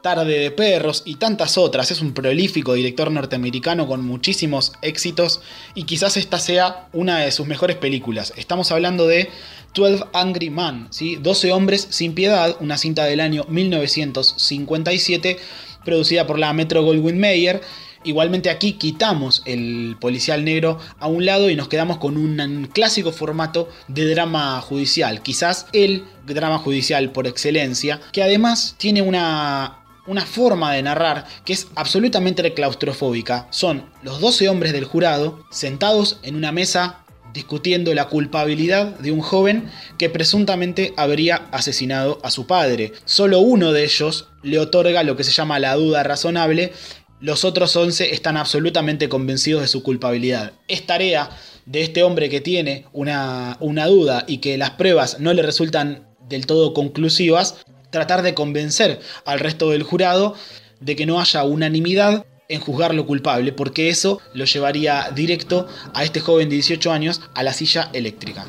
Tarde 0.03 0.39
de 0.39 0.51
Perros 0.51 1.03
y 1.05 1.17
tantas 1.17 1.59
otras. 1.59 1.91
Es 1.91 2.01
un 2.01 2.15
prolífico 2.15 2.75
director 2.75 3.11
norteamericano 3.11 3.87
con 3.87 4.05
muchísimos 4.05 4.73
éxitos 4.83 5.41
y 5.75 5.85
quizás 5.85 6.17
esta 6.17 6.39
sea 6.39 6.89
una 6.93 7.19
de 7.19 7.31
sus 7.31 7.47
mejores 7.47 7.77
películas. 7.77 8.33
Estamos 8.37 8.73
hablando 8.73 9.07
de 9.07 9.31
12 9.75 10.05
Angry 10.13 10.51
Men, 10.51 10.89
¿sí? 10.91 11.17
12 11.17 11.53
hombres 11.53 11.87
sin 11.91 12.15
piedad, 12.15 12.57
una 12.61 12.79
cinta 12.79 13.05
del 13.05 13.21
año 13.21 13.45
1957 13.49 15.39
producida 15.85 16.27
por 16.27 16.39
la 16.39 16.53
Metro 16.53 16.83
Goldwyn 16.83 17.19
Mayer. 17.19 17.61
Igualmente 18.03 18.49
aquí 18.49 18.73
quitamos 18.75 19.43
el 19.45 19.97
policial 20.01 20.43
negro 20.43 20.79
a 20.99 21.07
un 21.07 21.27
lado 21.27 21.51
y 21.51 21.57
nos 21.57 21.69
quedamos 21.69 21.99
con 21.99 22.17
un 22.17 22.67
clásico 22.73 23.13
formato 23.13 23.69
de 23.89 24.09
drama 24.09 24.59
judicial, 24.63 25.23
quizás 25.23 25.67
el 25.75 26.05
drama 26.27 26.57
judicial 26.57 27.13
por 27.13 27.27
excelencia, 27.27 28.01
que 28.13 28.23
además 28.23 28.75
tiene 28.79 29.03
una 29.03 29.80
una 30.11 30.27
forma 30.27 30.75
de 30.75 30.83
narrar 30.83 31.25
que 31.45 31.53
es 31.53 31.69
absolutamente 31.77 32.53
claustrofóbica. 32.53 33.47
Son 33.51 33.85
los 34.03 34.21
12 34.21 34.49
hombres 34.49 34.73
del 34.73 34.85
jurado 34.85 35.45
sentados 35.53 36.19
en 36.25 36.35
una 36.35 36.51
mesa 36.51 37.05
discutiendo 37.33 37.95
la 37.95 38.09
culpabilidad 38.09 38.87
de 38.99 39.13
un 39.13 39.21
joven 39.21 39.71
que 39.99 40.11
presuntamente 40.11 40.93
habría 40.97 41.47
asesinado 41.53 42.19
a 42.25 42.33
su 42.33 42.49
padre. 42.49 42.93
Solo 43.05 43.39
uno 43.39 43.71
de 43.71 43.85
ellos 43.85 44.31
le 44.43 44.59
otorga 44.59 45.05
lo 45.05 45.17
que 45.17 45.23
se 45.23 45.31
llama 45.31 45.61
la 45.61 45.77
duda 45.77 46.03
razonable, 46.03 46.73
los 47.21 47.45
otros 47.45 47.77
11 47.77 48.13
están 48.13 48.37
absolutamente 48.37 49.09
convencidos 49.09 49.63
de 49.63 49.69
su 49.69 49.85
culpabilidad. 49.85 50.55
Es 50.67 50.87
tarea 50.87 51.31
de 51.67 51.83
este 51.83 52.03
hombre 52.03 52.29
que 52.29 52.41
tiene 52.41 52.87
una, 52.93 53.59
una 53.61 53.87
duda 53.87 54.25
y 54.27 54.39
que 54.39 54.59
las 54.59 54.71
pruebas 54.71 55.21
no 55.21 55.33
le 55.33 55.43
resultan 55.43 56.09
del 56.29 56.47
todo 56.47 56.73
conclusivas, 56.73 57.57
tratar 57.91 58.23
de 58.23 58.35
convencer 58.35 59.01
al 59.25 59.41
resto 59.41 59.71
del 59.71 59.83
jurado 59.83 60.35
de 60.81 60.97
que 60.97 61.07
no 61.07 61.21
haya 61.21 61.45
unanimidad 61.45 62.25
en 62.49 62.61
juzgarlo 62.61 63.07
culpable, 63.07 63.53
porque 63.53 63.89
eso 63.89 64.21
lo 64.35 64.45
llevaría 64.45 65.11
directo 65.15 65.69
a 65.95 66.03
este 66.03 66.21
joven 66.21 66.49
de 66.49 66.57
18 66.57 66.91
años 66.91 67.21
a 67.35 67.43
la 67.43 67.53
silla 67.53 67.91
eléctrica. 67.93 68.47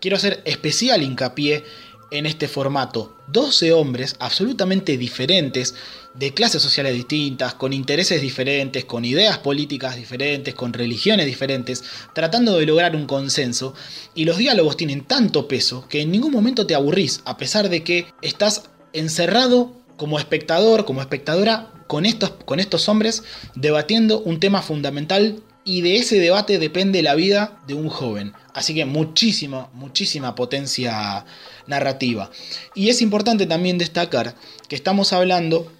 Quiero 0.00 0.16
hacer 0.16 0.42
especial 0.44 1.02
hincapié 1.02 1.64
en 2.10 2.26
este 2.26 2.48
formato. 2.48 3.16
12 3.28 3.72
hombres 3.72 4.16
absolutamente 4.18 4.96
diferentes, 4.96 5.74
de 6.14 6.32
clases 6.32 6.62
sociales 6.62 6.94
distintas, 6.94 7.54
con 7.54 7.72
intereses 7.72 8.20
diferentes, 8.20 8.84
con 8.84 9.04
ideas 9.04 9.38
políticas 9.38 9.96
diferentes, 9.96 10.54
con 10.54 10.72
religiones 10.72 11.26
diferentes, 11.26 11.84
tratando 12.14 12.56
de 12.58 12.66
lograr 12.66 12.96
un 12.96 13.06
consenso. 13.06 13.74
Y 14.14 14.24
los 14.24 14.38
diálogos 14.38 14.76
tienen 14.76 15.04
tanto 15.04 15.46
peso 15.46 15.86
que 15.88 16.00
en 16.00 16.10
ningún 16.10 16.32
momento 16.32 16.66
te 16.66 16.74
aburrís, 16.74 17.20
a 17.24 17.36
pesar 17.36 17.68
de 17.68 17.82
que 17.82 18.06
estás 18.22 18.70
encerrado 18.92 19.72
como 19.96 20.18
espectador, 20.18 20.84
como 20.84 21.00
espectadora, 21.00 21.72
con 21.86 22.04
estos, 22.06 22.30
con 22.44 22.60
estos 22.60 22.88
hombres 22.88 23.22
debatiendo 23.54 24.20
un 24.20 24.40
tema 24.40 24.62
fundamental 24.62 25.42
y 25.64 25.80
de 25.80 25.96
ese 25.96 26.20
debate 26.20 26.58
depende 26.58 27.02
la 27.02 27.16
vida 27.16 27.60
de 27.66 27.74
un 27.74 27.88
joven. 27.88 28.32
Así 28.54 28.74
que 28.74 28.84
muchísima, 28.84 29.68
muchísima 29.74 30.34
potencia 30.34 31.24
narrativa. 31.66 32.30
Y 32.74 32.88
es 32.88 33.02
importante 33.02 33.46
también 33.46 33.76
destacar 33.76 34.36
que 34.68 34.76
estamos 34.76 35.12
hablando 35.12 35.72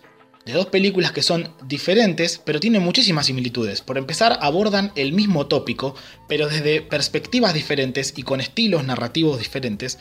de 0.46 0.52
dos 0.52 0.66
películas 0.66 1.10
que 1.10 1.22
son 1.22 1.50
diferentes, 1.66 2.40
pero 2.44 2.60
tienen 2.60 2.82
muchísimas 2.82 3.26
similitudes. 3.26 3.80
Por 3.80 3.98
empezar, 3.98 4.38
abordan 4.40 4.92
el 4.94 5.12
mismo 5.12 5.46
tópico, 5.46 5.96
pero 6.28 6.48
desde 6.48 6.82
perspectivas 6.82 7.52
diferentes 7.52 8.14
y 8.16 8.22
con 8.22 8.40
estilos 8.40 8.84
narrativos 8.84 9.38
diferentes 9.38 9.98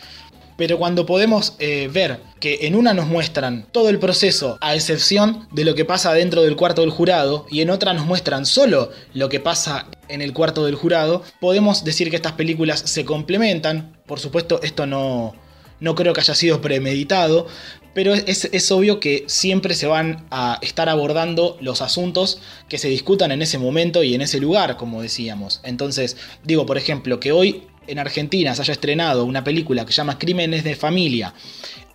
pero 0.58 0.78
cuando 0.78 1.06
podemos 1.06 1.56
eh, 1.60 1.89
ver 1.91 2.20
que 2.39 2.60
en 2.62 2.76
una 2.76 2.93
nos 2.93 3.08
muestran 3.08 3.68
todo 3.72 3.89
el 3.89 3.99
proceso 3.99 4.58
a 4.62 4.76
excepción 4.76 5.47
de 5.51 5.66
lo 5.66 5.76
que 5.76 5.86
pasa 5.86 6.14
dentro 6.14 6.43
del 6.43 6.56
cuarto 6.56 6.82
del 6.82 6.91
jurado 6.91 7.45
y 7.49 7.62
en 7.62 7.70
otra 7.70 7.93
nos 7.93 8.06
muestran 8.06 8.45
solo 8.45 8.91
lo 9.14 9.30
que 9.30 9.39
pasa 9.39 9.88
en 10.08 10.22
el 10.22 10.34
cuarto 10.34 10.66
del 10.66 10.76
jurado, 10.76 11.24
podemos 11.39 11.84
decir 11.84 12.10
que 12.10 12.16
estas 12.16 12.34
películas 12.34 12.80
se 12.80 13.06
complementan. 13.06 13.97
Por 14.06 14.20
supuesto, 14.20 14.60
esto 14.62 14.86
no, 14.86 15.34
no 15.80 15.95
creo 15.95 16.14
que 16.14 16.22
haya 16.22 16.36
sido 16.36 16.62
premeditado, 16.62 17.47
pero 17.93 18.14
es, 18.14 18.49
es, 18.51 18.72
obvio 18.72 18.99
que 18.99 19.24
siempre 19.28 19.74
se 19.74 19.88
van 19.88 20.26
a 20.30 20.60
estar 20.62 20.89
abordando 20.89 21.58
los 21.62 21.82
asuntos 21.82 22.41
que 22.68 22.78
se 22.78 22.89
discutan 22.89 23.32
en 23.32 23.41
ese 23.41 23.58
momento 23.58 24.03
y 24.03 24.14
en 24.14 24.22
ese 24.22 24.39
lugar, 24.39 24.76
como 24.76 25.01
decíamos. 25.01 25.62
Entonces, 25.64 26.18
digo, 26.43 26.66
por 26.66 26.78
ejemplo, 26.78 27.22
que 27.22 27.32
hoy 27.32 27.68
en 27.88 27.99
Argentina 27.99 28.55
se 28.55 28.61
haya 28.61 28.73
estrenado 28.73 29.25
una 29.25 29.43
película 29.43 29.86
que 29.86 29.91
se 29.91 29.97
llama 29.97 30.17
Crímenes 30.17 30.63
de 30.63 30.75
Familia, 30.75 31.33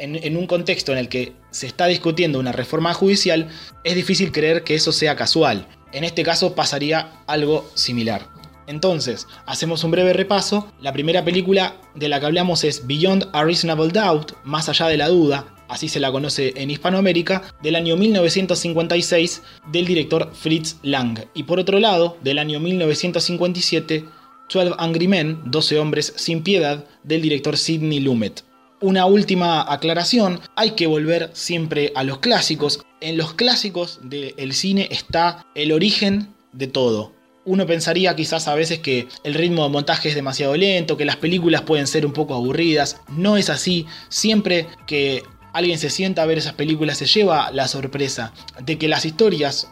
en, 0.01 0.37
un 0.37 0.47
contexto 0.47 0.93
en 0.93 0.99
el 0.99 1.09
que 1.09 1.35
se 1.51 1.67
está 1.67 1.87
discutiendo 1.87 2.39
una 2.39 2.53
reforma 2.53 2.95
judicial, 2.95 3.49
es 3.85 3.95
difícil 3.95 4.33
creer 4.33 4.65
que 4.65 4.75
eso 4.75 4.93
sea 4.93 5.17
casual. 5.17 5.67
En 5.93 6.05
este 6.05 6.23
caso 6.23 6.55
pasaría 6.55 7.13
algo 7.27 7.69
similar. 7.75 8.29
Entonces, 8.67 9.27
hacemos 9.47 9.83
un 9.83 9.91
breve 9.91 10.13
repaso. 10.13 10.73
La 10.81 10.93
primera 10.93 11.25
película 11.25 11.77
de 11.95 12.09
la 12.09 12.21
que 12.21 12.27
hablamos 12.27 12.63
es 12.65 12.87
Beyond 12.87 13.29
a 13.33 13.43
Reasonable 13.43 13.89
Doubt, 13.89 14.33
Más 14.45 14.69
allá 14.69 14.87
de 14.87 14.97
la 14.97 15.09
duda, 15.09 15.55
así 15.69 15.89
se 15.89 16.01
la 16.01 16.13
conoce 16.13 16.53
en 16.57 16.71
Hispanoamérica, 16.71 17.43
del 17.63 17.75
año 17.75 17.97
1956 17.97 19.43
del 19.73 19.87
director 19.87 20.31
Fritz 20.33 20.77
Lang. 20.83 21.27
Y 21.35 21.43
por 21.43 21.59
otro 21.59 21.81
lado, 21.81 22.17
del 22.23 22.39
año 22.39 22.61
1957, 22.61 24.05
12 24.53 24.75
Angry 24.79 25.09
Men, 25.09 25.41
12 25.47 25.79
hombres 25.79 26.13
sin 26.17 26.43
piedad, 26.43 26.85
del 27.05 27.23
director 27.23 27.57
Sidney 27.57 28.01
Lumet. 28.01 28.45
Una 28.81 29.07
última 29.07 29.71
aclaración, 29.73 30.41
hay 30.57 30.71
que 30.71 30.87
volver 30.87 31.31
siempre 31.35 31.93
a 31.95 32.03
los 32.03 32.19
clásicos. 32.19 32.81
En 33.01 33.17
los 33.17 33.35
clásicos 33.35 34.01
del 34.03 34.53
cine 34.55 34.89
está 34.91 35.47
el 35.55 35.73
origen 35.73 36.35
de 36.53 36.67
todo. 36.67 37.13
Uno 37.45 37.67
pensaría 37.67 38.17
quizás 38.17 38.49
a 38.49 38.55
veces 38.55 38.81
que 38.81 39.09
el 39.25 39.35
ritmo 39.35 39.65
de 39.65 39.71
montaje 39.71 40.09
es 40.09 40.15
demasiado 40.15 40.57
lento, 40.57 40.97
que 40.97 41.05
las 41.05 41.17
películas 41.17 41.63
pueden 41.63 41.87
ser 41.87 42.05
un 42.05 42.13
poco 42.13 42.35
aburridas. 42.35 43.01
No 43.09 43.37
es 43.37 43.51
así. 43.51 43.87
Siempre 44.09 44.67
que 44.87 45.23
alguien 45.53 45.79
se 45.79 45.91
sienta 45.91 46.23
a 46.23 46.27
ver 46.27 46.39
esas 46.39 46.55
películas 46.55 46.99
se 46.99 47.07
lleva 47.07 47.51
la 47.51 47.69
sorpresa 47.69 48.33
de 48.65 48.79
que 48.79 48.89
las 48.89 49.05
historias 49.05 49.69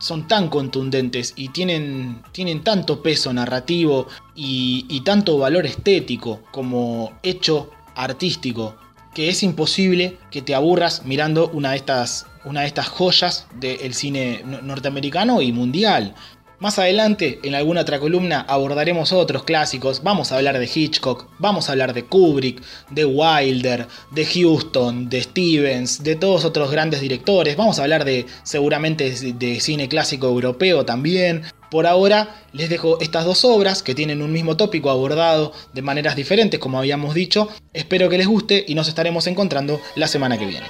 son 0.00 0.26
tan 0.26 0.48
contundentes 0.48 1.34
y 1.36 1.50
tienen, 1.50 2.22
tienen 2.32 2.64
tanto 2.64 3.02
peso 3.02 3.32
narrativo 3.32 4.08
y, 4.34 5.00
tanto 5.04 5.38
valor 5.38 5.66
estético 5.66 6.40
como 6.50 7.12
hecho 7.22 7.70
artístico 7.94 8.76
que 9.14 9.28
es 9.28 9.42
imposible 9.42 10.18
que 10.30 10.40
te 10.42 10.54
aburras 10.54 11.04
mirando 11.04 11.50
una 11.52 11.70
de 11.70 11.76
estas, 11.76 12.26
una 12.44 12.60
de 12.60 12.68
estas 12.68 12.88
joyas 12.88 13.46
del 13.58 13.92
cine 13.94 14.42
norteamericano 14.62 15.42
y 15.42 15.52
mundial. 15.52 16.14
Más 16.60 16.78
adelante, 16.78 17.40
en 17.42 17.54
alguna 17.54 17.80
otra 17.80 17.98
columna, 17.98 18.44
abordaremos 18.46 19.14
otros 19.14 19.44
clásicos. 19.44 20.02
Vamos 20.02 20.30
a 20.30 20.36
hablar 20.36 20.58
de 20.58 20.70
Hitchcock, 20.72 21.26
vamos 21.38 21.68
a 21.68 21.72
hablar 21.72 21.94
de 21.94 22.04
Kubrick, 22.04 22.62
de 22.90 23.06
Wilder, 23.06 23.86
de 24.10 24.26
Houston, 24.26 25.08
de 25.08 25.22
Stevens, 25.22 26.02
de 26.02 26.16
todos 26.16 26.44
otros 26.44 26.70
grandes 26.70 27.00
directores. 27.00 27.56
Vamos 27.56 27.78
a 27.78 27.84
hablar 27.84 28.04
de 28.04 28.26
seguramente 28.42 29.10
de 29.10 29.58
cine 29.58 29.88
clásico 29.88 30.26
europeo 30.26 30.84
también. 30.84 31.44
Por 31.70 31.86
ahora 31.86 32.42
les 32.52 32.68
dejo 32.68 33.00
estas 33.00 33.24
dos 33.24 33.42
obras 33.46 33.82
que 33.82 33.94
tienen 33.94 34.20
un 34.20 34.30
mismo 34.30 34.58
tópico 34.58 34.90
abordado 34.90 35.54
de 35.72 35.80
maneras 35.80 36.14
diferentes, 36.14 36.60
como 36.60 36.78
habíamos 36.78 37.14
dicho. 37.14 37.48
Espero 37.72 38.10
que 38.10 38.18
les 38.18 38.26
guste 38.26 38.66
y 38.68 38.74
nos 38.74 38.86
estaremos 38.86 39.26
encontrando 39.26 39.80
la 39.96 40.08
semana 40.08 40.36
que 40.36 40.44
viene. 40.44 40.66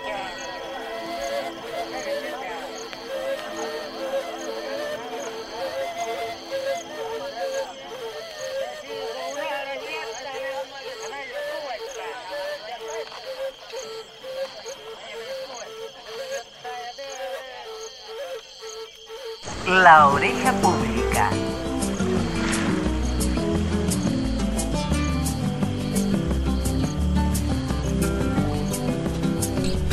La 19.83 20.09
Oreja 20.09 20.53
Pública. 20.61 21.31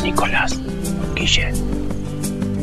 Nicolás 0.04 0.60
Guillén. 1.16 1.56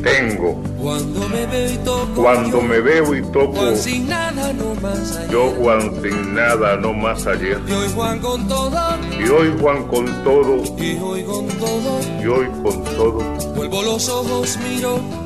Tengo. 0.03 0.63
Cuando 0.79 1.27
me 1.31 1.47
veo 1.47 1.73
y 1.73 1.79
toco. 1.79 2.15
Cuando 2.15 2.61
me 2.61 2.81
veo 2.81 3.15
y 3.15 3.23
toco. 3.33 3.55
Juan 3.55 3.77
sin 3.79 4.07
nada, 4.07 4.53
no 4.53 4.75
más 4.83 5.17
ayer. 5.17 5.31
Yo 5.31 5.51
Juan 5.53 6.03
sin 6.03 6.35
nada, 6.35 6.77
no 6.77 6.93
más 6.93 7.27
ayer. 7.27 7.59
Y 7.67 7.73
hoy 7.73 7.89
Juan 7.95 8.19
con 8.19 8.47
todo. 8.49 8.99
Y 9.19 9.29
hoy 9.31 9.55
Juan 9.63 9.85
con 9.85 10.25
todo. 10.25 10.63
Y 10.77 10.99
hoy 10.99 11.25
con 11.25 11.49
todo. 11.49 12.01
Y 12.23 12.27
hoy 12.27 12.49
con 12.63 12.85
todo. 12.85 13.21
Vuelvo 13.55 13.83
los 13.83 14.11
ojos, 14.11 14.59
miro. 14.59 15.24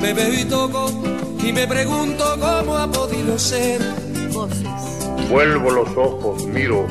Me 0.00 0.12
veo 0.12 0.34
y 0.34 0.44
toco. 0.44 0.90
Y 1.42 1.52
me 1.52 1.66
pregunto 1.66 2.24
cómo 2.40 2.76
ha 2.76 2.90
podido 2.90 3.38
ser. 3.38 3.80
Voces. 4.32 4.68
Vuelvo 5.30 5.70
los 5.70 5.88
ojos, 5.96 6.46
miro. 6.46 6.86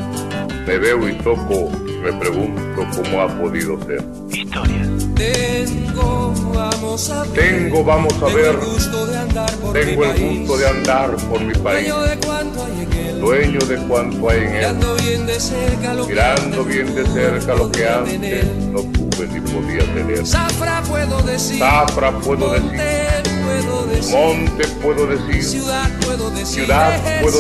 Me 0.65 0.77
veo 0.77 1.07
y 1.09 1.13
toco. 1.19 1.69
Me 2.03 2.13
pregunto 2.13 2.85
cómo 2.95 3.21
ha 3.21 3.27
podido 3.39 3.79
ser. 3.85 4.03
Historia. 4.31 4.96
Tengo, 5.18 6.34
vamos 6.53 7.09
a 7.09 7.24
ver. 7.24 7.32
Tengo, 7.34 7.84
vamos 7.84 8.13
a 8.13 8.26
Tengo 8.26 8.36
ver. 8.36 8.45
el 8.47 8.57
gusto 8.57 9.07
de 9.07 9.18
andar 9.18 9.51
por 9.57 9.74
Tengo 9.74 10.01
mi 10.01 10.07
el 10.07 10.13
país. 10.15 10.39
gusto 10.39 10.57
de 10.57 10.68
andar 10.68 11.15
por 11.15 11.41
mi 11.41 11.53
país. 11.55 11.88
Dueño 11.89 11.99
de 12.01 12.18
cuánto 12.26 12.65
hay 12.65 12.82
en 12.84 12.93
él. 12.93 13.20
Dueño 13.20 13.59
de 13.59 13.78
cuanto 13.88 14.30
hay 14.30 14.38
en 14.38 14.43
él. 14.47 14.53
Mirando 14.53 14.95
bien 14.95 15.26
de 15.26 15.39
cerca 15.39 15.93
lo 15.93 16.05
que 16.07 16.13
Mirando 16.13 16.61
antes 16.61 16.68
bien 16.68 16.95
de 16.95 17.03
no 17.03 17.13
cerca 17.13 17.55
lo 17.55 17.72
que 17.72 17.88
antes 17.88 18.45
no 18.72 18.80
tuve 18.82 19.28
ni 19.28 19.41
podía 19.41 19.93
tener. 19.93 20.26
Zafra 20.28 20.82
puedo 20.84 21.22
decir. 21.24 21.59
Zafra 21.59 22.11
puedo 22.20 22.53
decir. 22.53 22.72
Monte 22.72 23.30
puedo 23.43 23.86
decir. 23.88 24.15
Monte 24.15 24.68
puedo 24.84 25.07
decir. 25.07 25.43
Ciudad 25.43 25.89
puedo 26.05 26.30
decir. 26.32 26.45
Ciudad 26.65 27.22
puedo 27.22 27.39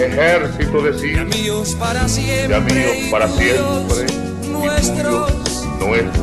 ejército 0.00 0.82
decir. 0.82 1.12
Y 1.14 1.18
amigos 1.18 1.74
para 1.78 2.08
siempre. 2.08 2.48
Y 2.50 2.52
amigos 2.60 2.96
para 3.10 3.28
siempre. 3.28 4.06
tuyos, 4.06 4.44
Y 4.44 4.48
Nuestros. 4.48 5.53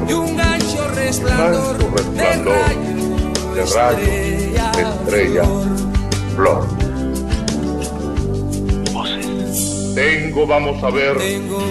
Y 0.07 0.13
un 0.13 0.35
gancho 0.35 0.87
resplandor. 0.95 1.77
De 3.53 3.65
rayo, 3.65 4.05
de 4.73 4.81
estrella, 4.81 5.43
flor. 6.35 6.67
Tengo, 9.93 10.47
vamos 10.47 10.81
a 10.83 10.89
ver. 10.89 11.17
Tengo, 11.17 11.61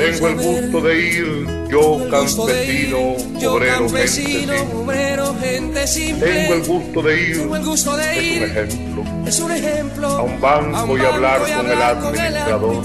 el 0.00 0.20
ver. 0.20 0.34
gusto 0.36 0.80
de 0.80 1.00
ir. 1.00 1.46
Yo 1.68 2.08
campesino, 2.10 3.14
ir, 3.18 3.38
yo 3.38 3.52
obrero, 3.54 5.34
gente 5.38 5.86
simple. 5.86 6.26
Tengo 6.26 6.54
el 6.54 6.62
gusto 6.66 7.02
de 7.02 7.22
ir. 7.22 7.30
Es 7.32 7.38
un 7.38 8.42
ejemplo. 8.42 9.04
Es 9.26 9.40
un 9.40 9.52
ejemplo. 9.52 10.08
A 10.08 10.22
un 10.22 10.40
banco 10.40 10.96
y 10.96 11.00
hablar 11.02 11.40
con 11.42 11.66
el 11.66 11.82
administrador. 11.82 12.82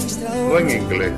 No 0.48 0.58
en 0.58 0.70
inglés. 0.70 1.12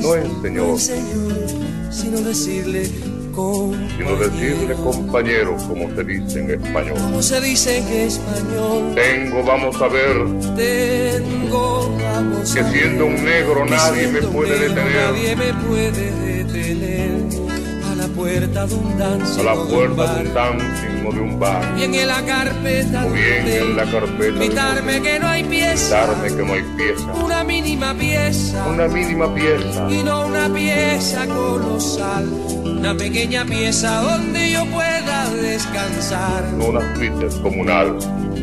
No 0.00 0.14
en 0.14 0.78
señor. 0.78 1.65
Sino 1.96 2.20
decirle 2.20 2.90
con. 3.34 3.72
Sino 3.96 4.16
decirle 4.16 4.74
compañero, 4.74 5.56
como 5.68 5.88
se 5.94 6.04
dice 6.04 6.40
en 6.40 6.50
español. 6.50 6.94
Como 7.00 7.22
se 7.22 7.40
dice 7.40 7.78
en 7.78 7.88
español. 7.88 8.94
Tengo, 8.94 9.42
vamos 9.42 9.80
a 9.80 9.88
ver, 9.88 10.16
Tengo, 10.56 11.96
vamos 11.98 12.54
que 12.54 12.60
a 12.60 12.62
ver, 12.64 12.72
siendo 12.72 13.06
un 13.06 13.24
negro 13.24 13.64
que 13.64 13.70
nadie 13.70 14.08
me 14.08 14.22
puede 14.22 14.58
negro 14.58 14.68
detener. 14.68 14.94
Nadie 14.94 15.36
me 15.36 15.54
puede 15.66 16.10
detener. 16.10 17.75
A 17.96 18.00
la 18.00 18.08
puerta 18.08 18.66
de 18.66 18.74
un 18.74 18.98
dancing 18.98 19.40
A 19.40 19.42
la 19.42 19.54
o 19.54 19.56
de 19.56 19.62
un 19.62 19.94
puerta 19.94 20.14
de 20.14 20.28
un 20.28 20.34
dancing 20.34 21.06
o 21.06 21.12
de 21.12 21.20
un 21.20 21.40
bar. 21.40 21.74
Bien 21.76 21.94
en 21.94 22.06
la 22.08 22.22
carpeta 22.26 23.06
O 23.06 23.10
bien 23.10 23.48
en 23.48 23.76
la 23.76 23.84
carpeta 23.84 25.02
que 25.02 25.18
no 25.18 25.26
hay 25.28 25.44
pieza. 25.44 26.06
darme 26.06 26.28
que 26.28 26.42
no 26.42 26.52
hay 26.52 26.62
pieza. 26.76 27.12
Una 27.24 27.42
mínima 27.42 27.94
pieza. 27.94 28.66
Una 28.68 28.88
mínima 28.88 29.34
pieza. 29.34 29.90
Y 29.90 30.02
no 30.02 30.26
una 30.26 30.52
pieza 30.52 31.26
colosal. 31.26 32.28
Una 32.64 32.94
pequeña 32.94 33.46
pieza 33.46 34.02
donde 34.02 34.50
yo 34.50 34.66
pueda 34.66 35.30
descansar. 35.30 36.44
No 36.58 36.66
una 36.66 36.96
suite. 36.96 37.26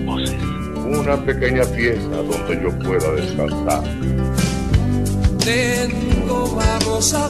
Voces. 0.06 0.36
Una 0.84 1.16
pequeña 1.18 1.64
pieza 1.66 2.08
donde 2.08 2.60
yo 2.64 2.80
pueda 2.80 3.12
descansar. 3.12 3.84
Ver. 5.46 6.13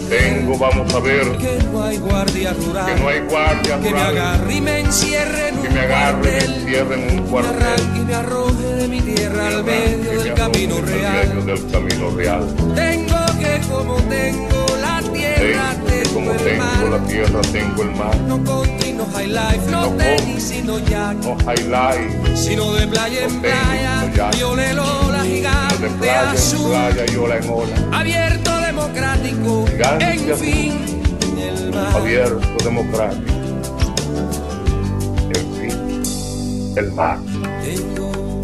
Tengo, 0.10 0.58
vamos 0.58 0.94
a 0.94 1.00
ver, 1.00 1.38
Que 1.38 1.60
no 1.72 1.84
hay 1.84 1.98
guardia 1.98 2.54
rural. 2.54 2.86
que 2.86 3.02
no 3.02 3.08
hay 3.10 3.20
guardia 3.22 3.76
Que 3.80 3.82
me 3.84 3.90
rural. 3.92 4.18
agarre 4.18 4.56
y 4.56 4.62
me 4.62 4.80
encierre 4.80 5.50
en 5.50 5.56
Que 5.62 5.68
un 5.68 5.74
me 5.74 5.80
agarre 5.82 6.18
y 6.20 6.24
me 6.24 6.32
cuartel. 6.32 6.54
encierre 6.54 6.94
en 6.96 7.10
un 7.20 7.24
Me 7.26 7.30
cuartel. 7.30 7.56
arranque 7.56 8.00
y 8.00 8.06
me 8.06 8.16
arroje 8.16 8.64
de 8.64 8.88
mi 8.88 9.02
tierra 9.02 9.48
al 9.48 9.64
medio 9.64 10.10
Que 10.10 10.18
me 10.18 10.24
del 10.24 10.34
camino 10.34 10.82
real. 10.82 11.16
Al 11.16 11.28
medio 11.36 11.56
del 11.56 11.72
camino 11.72 12.10
real. 12.12 12.56
Tengo 12.76 13.26
que 13.40 13.62
como 13.72 13.96
tengo 13.96 14.66
la 14.82 15.02
tierra, 15.14 15.74
Tengo 15.76 15.86
que 15.86 16.02
tengo 16.04 16.14
como 16.14 16.32
el 16.32 16.38
tengo 16.38 16.64
mar. 16.64 16.84
la 16.90 17.08
tierra, 17.08 17.42
tengo 17.52 17.82
el 17.84 17.92
mar. 17.96 18.16
No 18.28 18.44
country, 18.44 18.94
no 18.94 19.06
high 19.14 19.28
life, 19.28 19.72
no, 19.72 19.82
No 19.86 19.90
tenis, 19.98 20.44
sino 20.44 20.80
jack. 20.80 21.16
No 21.18 21.38
highlight, 21.40 22.36
Sino 22.36 22.74
de 22.74 22.88
playa 22.88 23.24
en 23.26 23.36
No 23.36 23.42
tenis, 23.42 23.56
playa, 23.64 24.00
sino 24.02 24.16
jack. 24.16 24.36
violelo 24.36 24.84
la 25.12 25.18
no 25.20 25.24
gigante 25.24 25.78
de 25.84 25.90
playa 25.90 26.22
en 26.24 26.30
azul. 26.30 26.70
playa 26.72 27.06
y 27.12 27.16
ola 27.16 27.38
en 27.38 27.50
ola. 27.50 28.00
Abierto, 28.00 28.52
democrático, 28.84 29.66
en 30.00 30.38
fin, 30.38 30.74
el 31.40 31.72
mar. 31.72 31.96
Abierto, 31.96 32.64
democrático. 32.64 33.34
En 35.36 35.46
fin, 35.56 36.74
el 36.78 36.92
mar. 36.92 37.18
Tengo, 37.64 38.42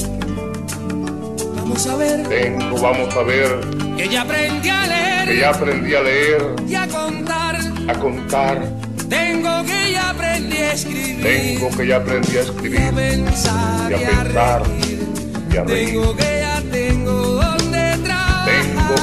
vamos 1.56 1.88
a 1.88 1.96
ver, 1.98 2.28
Tengo, 2.28 2.82
vamos 2.82 3.16
a 3.16 3.24
ver, 3.24 3.60
que 3.98 4.08
ya 4.08 4.22
aprendí 4.22 4.70
a 4.70 4.88
leer 4.88 5.28
que 5.28 5.40
ya 5.40 5.50
aprendí 5.50 5.94
a 5.94 6.02
leer, 6.02 6.56
y 6.68 6.76
a 6.76 6.88
contar. 6.88 7.60
a 7.88 7.94
contar. 7.96 8.62
Tengo 9.10 9.64
que 9.66 9.92
ya 9.92 10.10
aprendí 10.12 10.58
a 10.58 10.74
escribir. 10.74 11.22
Tengo 11.22 11.70
que 11.78 11.88
ya 11.88 11.98
aprendí 11.98 12.30
a 12.30 12.34
y 12.34 12.38
a 12.38 12.42
escribir 12.42 12.94
pensar 12.94 13.92
y 13.92 13.94
a 13.96 13.98
pensar 13.98 14.64
y 15.52 15.58
a 15.58 15.64
reír. 15.64 15.94
Tengo 15.94 16.16
que 16.16 16.39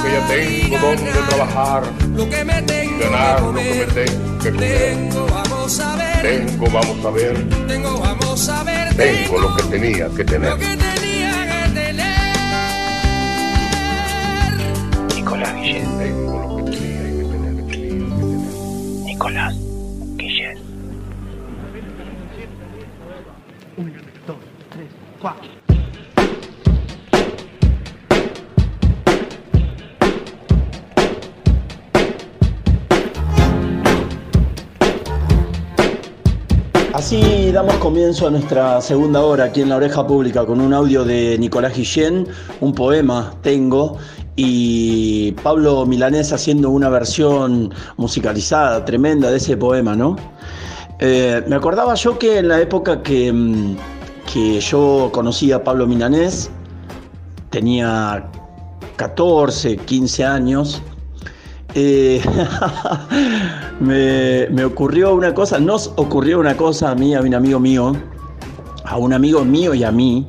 que 0.06 0.12
ya 0.12 0.26
tengo 0.70 0.78
donde 0.86 1.12
trabajar, 1.28 1.82
Lo 2.14 2.28
que 2.30 2.44
me 2.44 2.62
tengo 2.62 2.98
ganar 3.00 3.40
lo 3.42 3.54
que 3.54 3.60
me 3.60 3.86
tengo 3.86 4.38
que 4.38 4.50
comer. 4.52 4.78
Tengo, 4.78 5.26
vamos 5.26 5.80
a 5.80 5.96
ver. 5.96 6.22
Tengo, 6.22 6.70
vamos 6.70 7.04
a 7.04 7.10
ver, 7.10 7.48
Tengo, 7.66 8.00
vamos 8.00 8.48
a 8.48 8.62
ver. 8.64 8.94
tengo 8.96 9.38
lo 9.38 9.56
que 9.56 9.62
tenía 9.64 10.08
que 10.08 10.24
lo 10.24 10.30
tener. 10.30 10.56
que 10.58 10.76
tenía 10.76 11.64
que 11.64 11.70
tener. 11.70 12.06
Nicolás 15.14 15.54
Guillén. 15.54 15.98
Tengo 15.98 16.38
lo 16.38 16.64
que 16.64 16.70
tenía 16.70 17.02
que 17.02 17.24
tener, 17.24 17.56
que 17.56 17.62
tenía 17.62 17.66
que 17.66 17.72
tener. 17.76 19.04
Nicolás 19.04 19.54
Así 37.46 37.52
damos 37.52 37.76
comienzo 37.76 38.26
a 38.26 38.30
nuestra 38.30 38.80
segunda 38.80 39.22
hora 39.22 39.44
aquí 39.44 39.60
en 39.60 39.68
la 39.68 39.76
oreja 39.76 40.04
pública 40.04 40.44
con 40.44 40.60
un 40.60 40.74
audio 40.74 41.04
de 41.04 41.38
Nicolás 41.38 41.76
Guillén, 41.76 42.26
un 42.60 42.74
poema 42.74 43.34
tengo 43.40 43.98
y 44.34 45.30
Pablo 45.44 45.86
Milanés 45.86 46.32
haciendo 46.32 46.70
una 46.70 46.88
versión 46.88 47.72
musicalizada 47.98 48.84
tremenda 48.84 49.30
de 49.30 49.36
ese 49.36 49.56
poema, 49.56 49.94
¿no? 49.94 50.16
Eh, 50.98 51.40
me 51.46 51.54
acordaba 51.54 51.94
yo 51.94 52.18
que 52.18 52.38
en 52.38 52.48
la 52.48 52.60
época 52.60 53.00
que, 53.00 53.32
mm, 53.32 53.76
que 54.32 54.58
yo 54.60 55.10
conocí 55.12 55.52
a 55.52 55.62
Pablo 55.62 55.86
Milanés, 55.86 56.50
tenía 57.50 58.28
14, 58.96 59.76
15 59.76 60.24
años, 60.24 60.82
me, 63.80 64.64
ocurrió 64.64 65.14
una 65.14 65.34
cosa, 65.34 65.58
nos 65.58 65.92
ocurrió 65.96 66.40
una 66.40 66.56
cosa 66.56 66.92
a 66.92 66.94
mí, 66.94 67.14
a 67.14 67.20
un 67.20 67.34
amigo 67.34 67.60
mío, 67.60 67.94
a 68.84 68.96
un 68.96 69.12
amigo 69.12 69.44
mío 69.44 69.74
y 69.74 69.84
a 69.84 69.92
mí, 69.92 70.26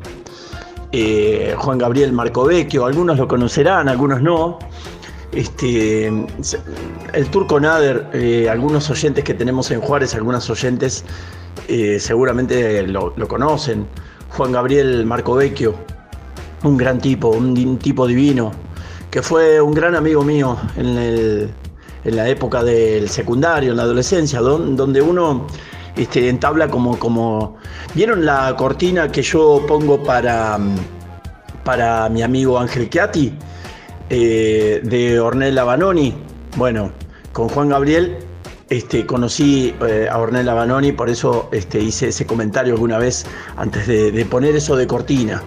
eh, 0.91 1.55
Juan 1.57 1.77
Gabriel 1.77 2.11
Marcovecchio, 2.11 2.85
algunos 2.85 3.17
lo 3.17 3.29
conocerán, 3.29 3.87
algunos 3.87 4.21
no. 4.21 4.59
Este, 5.31 6.07
el 6.07 7.27
turco 7.31 7.59
Nader, 7.59 8.07
eh, 8.13 8.49
algunos 8.49 8.89
oyentes 8.89 9.23
que 9.23 9.33
tenemos 9.33 9.71
en 9.71 9.79
Juárez, 9.79 10.15
algunos 10.15 10.49
oyentes 10.49 11.05
eh, 11.69 11.97
seguramente 11.99 12.85
lo, 12.87 13.13
conocen. 13.27 13.87
Juan 14.29 14.51
Gabriel 14.51 15.05
Marcovecchio, 15.05 15.75
un 16.63 16.75
gran 16.75 16.99
tipo, 16.99 17.29
un 17.29 17.77
tipo 17.77 18.05
divino, 18.05 18.51
que 19.12 19.22
fue 19.22 19.60
un 19.62 19.74
gran 19.74 19.95
amigo 19.95 20.24
mío 20.24 20.58
en, 20.76 20.97
el- 20.97 21.51
en 22.03 22.16
la 22.16 22.28
época 22.30 22.64
del 22.64 23.10
secundario, 23.10 23.72
en 23.72 23.78
la 23.78 23.84
adolescencia, 23.84 24.39
don- 24.39 24.76
donde 24.76 25.01
uno 25.01 25.47
este, 25.95 26.30
entabla 26.30 26.68
como, 26.70 26.97
como. 26.99 27.58
¿Vieron 27.95 28.26
la 28.26 28.55
cortina 28.55 29.12
que 29.12 29.22
yo 29.24 29.64
pongo 29.68 30.03
para, 30.03 30.58
para 31.64 32.08
mi 32.10 32.22
amigo 32.22 32.58
Ángel 32.60 32.89
Chiati? 32.89 33.34
Eh, 34.10 34.80
de 34.84 35.20
Ornella 35.20 35.64
Banoni. 35.66 36.14
Bueno, 36.55 36.91
con 37.34 37.49
Juan 37.49 37.68
Gabriel 37.70 38.20
este, 38.70 39.05
conocí 39.05 39.76
eh, 39.86 40.08
a 40.10 40.18
Ornella 40.20 40.53
Banoni, 40.53 40.93
por 40.93 41.10
eso 41.10 41.49
este, 41.51 41.80
hice 41.80 42.08
ese 42.10 42.26
comentario 42.26 42.74
alguna 42.74 42.99
vez 42.99 43.26
antes 43.58 43.86
de, 43.86 44.26
poner 44.26 44.55
eso 44.55 44.76
de 44.78 44.88
cortina. 44.88 45.41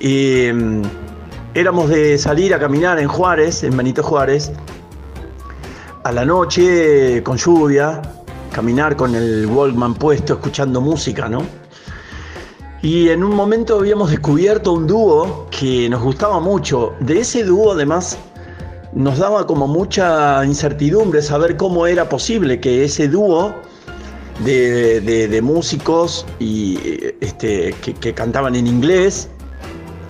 Mm, 0.00 0.82
éramos 1.54 1.90
de 1.90 2.18
salir 2.18 2.54
a 2.54 2.58
caminar 2.58 2.98
en 2.98 3.08
Juárez, 3.08 3.62
en 3.62 3.76
Benito 3.76 4.02
Juárez, 4.02 4.52
a 6.04 6.12
la 6.12 6.24
noche 6.24 7.22
con 7.22 7.36
lluvia, 7.36 8.00
caminar 8.52 8.96
con 8.96 9.14
el 9.14 9.46
Walkman 9.46 9.94
puesto, 9.94 10.34
escuchando 10.34 10.80
música, 10.80 11.28
¿no? 11.28 11.42
Y 12.82 13.10
en 13.10 13.22
un 13.22 13.36
momento 13.36 13.78
habíamos 13.78 14.10
descubierto 14.10 14.72
un 14.72 14.86
dúo 14.86 15.46
que 15.50 15.88
nos 15.88 16.02
gustaba 16.02 16.40
mucho. 16.40 16.94
De 17.00 17.20
ese 17.20 17.44
dúo 17.44 17.72
además 17.72 18.18
nos 18.92 19.18
daba 19.18 19.46
como 19.46 19.68
mucha 19.68 20.44
incertidumbre 20.44 21.22
saber 21.22 21.56
cómo 21.56 21.86
era 21.86 22.08
posible 22.08 22.60
que 22.60 22.84
ese 22.84 23.08
dúo 23.08 23.54
de, 24.44 25.40
músicos 25.42 26.26
y, 26.40 26.78
este, 27.20 27.72
que, 28.00 28.14
cantaban 28.14 28.56
en 28.56 28.66
inglés 28.66 29.28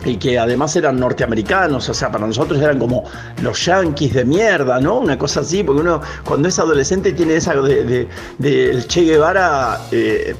y 0.04 0.16
que 0.16 0.38
además 0.38 0.74
eran 0.76 0.98
norteamericanos, 0.98 1.88
o 1.88 1.94
sea, 1.94 2.10
para 2.10 2.26
nosotros 2.26 2.60
eran 2.60 2.78
como 2.78 3.04
los 3.42 3.64
yanquis 3.64 4.14
de 4.14 4.24
mierda, 4.24 4.80
¿no? 4.80 4.98
Una 4.98 5.18
cosa 5.18 5.40
así, 5.40 5.62
porque 5.62 5.82
uno 5.82 6.00
cuando 6.24 6.48
es 6.48 6.58
adolescente 6.58 7.12
tiene 7.12 7.36
esa 7.36 7.54
de, 7.54 8.08
de, 8.38 8.84
Che 8.86 9.02
Guevara 9.02 9.80
eh, 9.92 10.34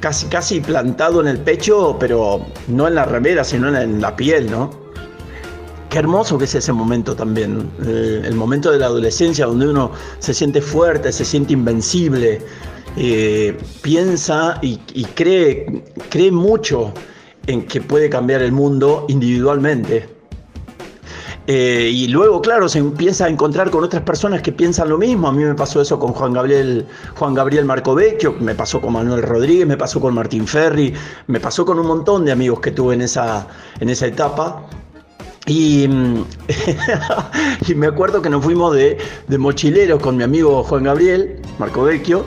casi, 0.00 0.26
casi 0.26 0.60
plantado 0.60 1.20
en 1.20 1.28
el 1.28 1.38
pecho, 1.38 1.96
pero 1.98 2.46
no 2.68 2.88
en 2.88 2.94
la 2.94 3.04
remera, 3.04 3.44
sino 3.44 3.68
en 3.76 4.00
la 4.00 4.16
piel, 4.16 4.50
¿no? 4.50 4.70
Qué 5.90 5.98
hermoso 5.98 6.38
que 6.38 6.44
es 6.44 6.54
ese 6.54 6.72
momento 6.72 7.14
también, 7.14 7.70
eh, 7.86 8.22
el, 8.24 8.34
momento 8.34 8.72
de 8.72 8.78
la 8.78 8.86
adolescencia 8.86 9.46
donde 9.46 9.68
uno 9.68 9.92
se 10.18 10.34
siente 10.34 10.60
fuerte, 10.60 11.12
se 11.12 11.24
siente 11.24 11.52
invencible, 11.52 12.40
eh, 12.96 13.56
piensa 13.82 14.58
y, 14.62 14.80
y 14.92 15.04
cree, 15.04 15.84
cree 16.10 16.32
mucho 16.32 16.92
en 17.46 17.66
que 17.66 17.80
puede 17.80 18.10
cambiar 18.10 18.42
el 18.42 18.52
mundo 18.52 19.06
individualmente. 19.08 20.08
Eh, 21.46 21.90
y 21.92 22.08
luego, 22.08 22.40
claro, 22.40 22.70
se 22.70 22.78
empieza 22.78 23.26
a 23.26 23.28
encontrar 23.28 23.70
con 23.70 23.84
otras 23.84 24.02
personas 24.02 24.40
que 24.40 24.50
piensan 24.50 24.88
lo 24.88 24.96
mismo. 24.96 25.28
A 25.28 25.32
mí 25.32 25.44
me 25.44 25.54
pasó 25.54 25.80
eso 25.80 25.98
con 25.98 26.12
Juan 26.12 26.32
Gabriel, 26.32 26.86
Juan 27.16 27.34
Gabriel 27.34 27.66
Marcovecchio, 27.66 28.34
me 28.40 28.54
pasó 28.54 28.80
con 28.80 28.94
Manuel 28.94 29.22
Rodríguez, 29.22 29.66
me 29.66 29.76
pasó 29.76 30.00
con 30.00 30.14
Martín 30.14 30.46
Ferri, 30.46 30.94
me 31.26 31.40
pasó 31.40 31.66
con 31.66 31.78
un 31.78 31.86
montón 31.86 32.24
de 32.24 32.32
amigos 32.32 32.60
que 32.60 32.70
tuve 32.70 32.94
en 32.94 33.02
esa, 33.02 33.46
en 33.80 33.90
esa 33.90 34.06
etapa. 34.06 34.62
Y, 35.46 35.86
y 37.68 37.74
me 37.74 37.88
acuerdo 37.88 38.22
que 38.22 38.30
nos 38.30 38.42
fuimos 38.42 38.74
de, 38.74 38.96
de 39.28 39.38
mochileros 39.38 40.00
con 40.00 40.16
mi 40.16 40.22
amigo 40.22 40.62
Juan 40.64 40.84
Gabriel 40.84 41.42
Marcovecchio 41.58 42.24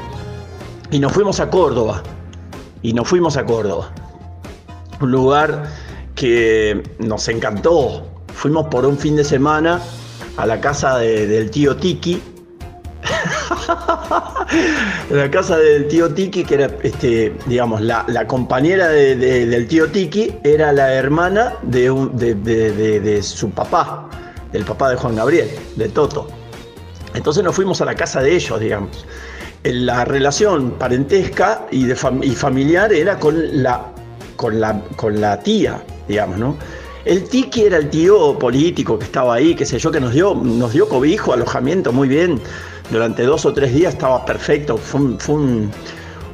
y 0.91 0.99
nos 0.99 1.11
fuimos 1.11 1.39
a 1.39 1.49
Córdoba. 1.49 2.03
Y 2.83 2.93
nos 2.93 3.07
fuimos 3.07 3.35
a 3.35 3.43
Córdoba 3.43 3.91
un 5.01 5.11
lugar 5.11 5.65
que 6.15 6.83
nos 6.99 7.27
encantó. 7.27 8.07
Fuimos 8.33 8.67
por 8.67 8.85
un 8.85 8.97
fin 8.97 9.15
de 9.15 9.23
semana 9.23 9.81
a 10.37 10.45
la 10.45 10.59
casa 10.59 10.97
del 10.97 11.49
tío 11.49 11.75
Tiki. 11.75 12.21
la 15.09 15.31
casa 15.31 15.57
del 15.57 15.87
tío 15.87 16.13
Tiki, 16.13 16.43
que 16.43 16.55
era, 16.55 16.69
este, 16.83 17.33
digamos, 17.45 17.81
la, 17.81 18.27
compañera 18.27 18.89
del 18.89 19.67
tío 19.67 19.89
Tiki, 19.89 20.35
era 20.43 20.71
la 20.73 20.93
hermana 20.93 21.53
de, 21.63 21.89
de, 22.13 23.23
su 23.23 23.49
papá, 23.51 24.09
del 24.51 24.65
papá 24.65 24.89
de 24.89 24.97
Juan 24.97 25.15
Gabriel, 25.15 25.49
de 25.75 25.89
Toto. 25.89 26.27
Entonces 27.13 27.43
nos 27.43 27.55
fuimos 27.55 27.81
a 27.81 27.85
la 27.85 27.95
casa 27.95 28.21
de 28.21 28.35
ellos, 28.35 28.59
digamos. 28.59 29.05
La 29.63 30.05
relación 30.05 30.71
parentesca 30.71 31.65
y, 31.71 31.85
de 31.85 31.97
y 32.21 32.35
familiar 32.35 32.93
era 32.93 33.19
con 33.19 33.63
la 33.63 33.91
con 34.37 34.61
la, 34.61 34.81
con 34.95 35.19
la 35.19 35.39
tía, 35.41 35.83
digamos, 36.07 36.37
¿no? 36.37 36.55
El 37.03 37.23
tiki 37.23 37.63
era 37.63 37.77
el 37.77 37.89
tío 37.89 38.37
político 38.37 38.99
que 38.99 39.05
estaba 39.05 39.35
ahí, 39.35 39.55
qué 39.55 39.65
sé 39.65 39.79
yo, 39.79 39.91
que 39.91 39.99
nos 39.99 40.13
dio, 40.13 40.35
nos 40.35 40.73
dio 40.73 40.87
cobijo, 40.87 41.33
alojamiento, 41.33 41.91
muy 41.91 42.07
bien. 42.07 42.39
Durante 42.91 43.23
dos 43.23 43.45
o 43.45 43.53
tres 43.53 43.73
días 43.73 43.93
estaba 43.93 44.25
perfecto. 44.25 44.77
Fue, 44.77 45.39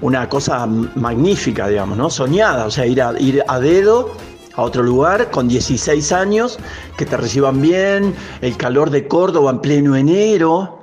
una 0.02 0.28
cosa 0.28 0.66
magnífica, 0.66 1.68
digamos, 1.68 1.98
¿no? 1.98 2.10
Soñada, 2.10 2.66
o 2.66 2.72
sea, 2.72 2.86
ir 2.86 3.02
a, 3.02 3.18
ir 3.20 3.44
a 3.48 3.60
dedo 3.60 4.12
a 4.56 4.64
otro 4.64 4.84
lugar 4.84 5.32
con 5.32 5.48
16 5.48 6.12
años, 6.12 6.60
que 6.98 7.06
te 7.06 7.18
reciban 7.18 7.62
bien, 7.62 8.14
el 8.42 8.58
calor 8.58 8.90
de 8.90 9.08
Córdoba 9.08 9.52
en 9.52 9.60
pleno 9.60 9.96
enero. 9.96 10.80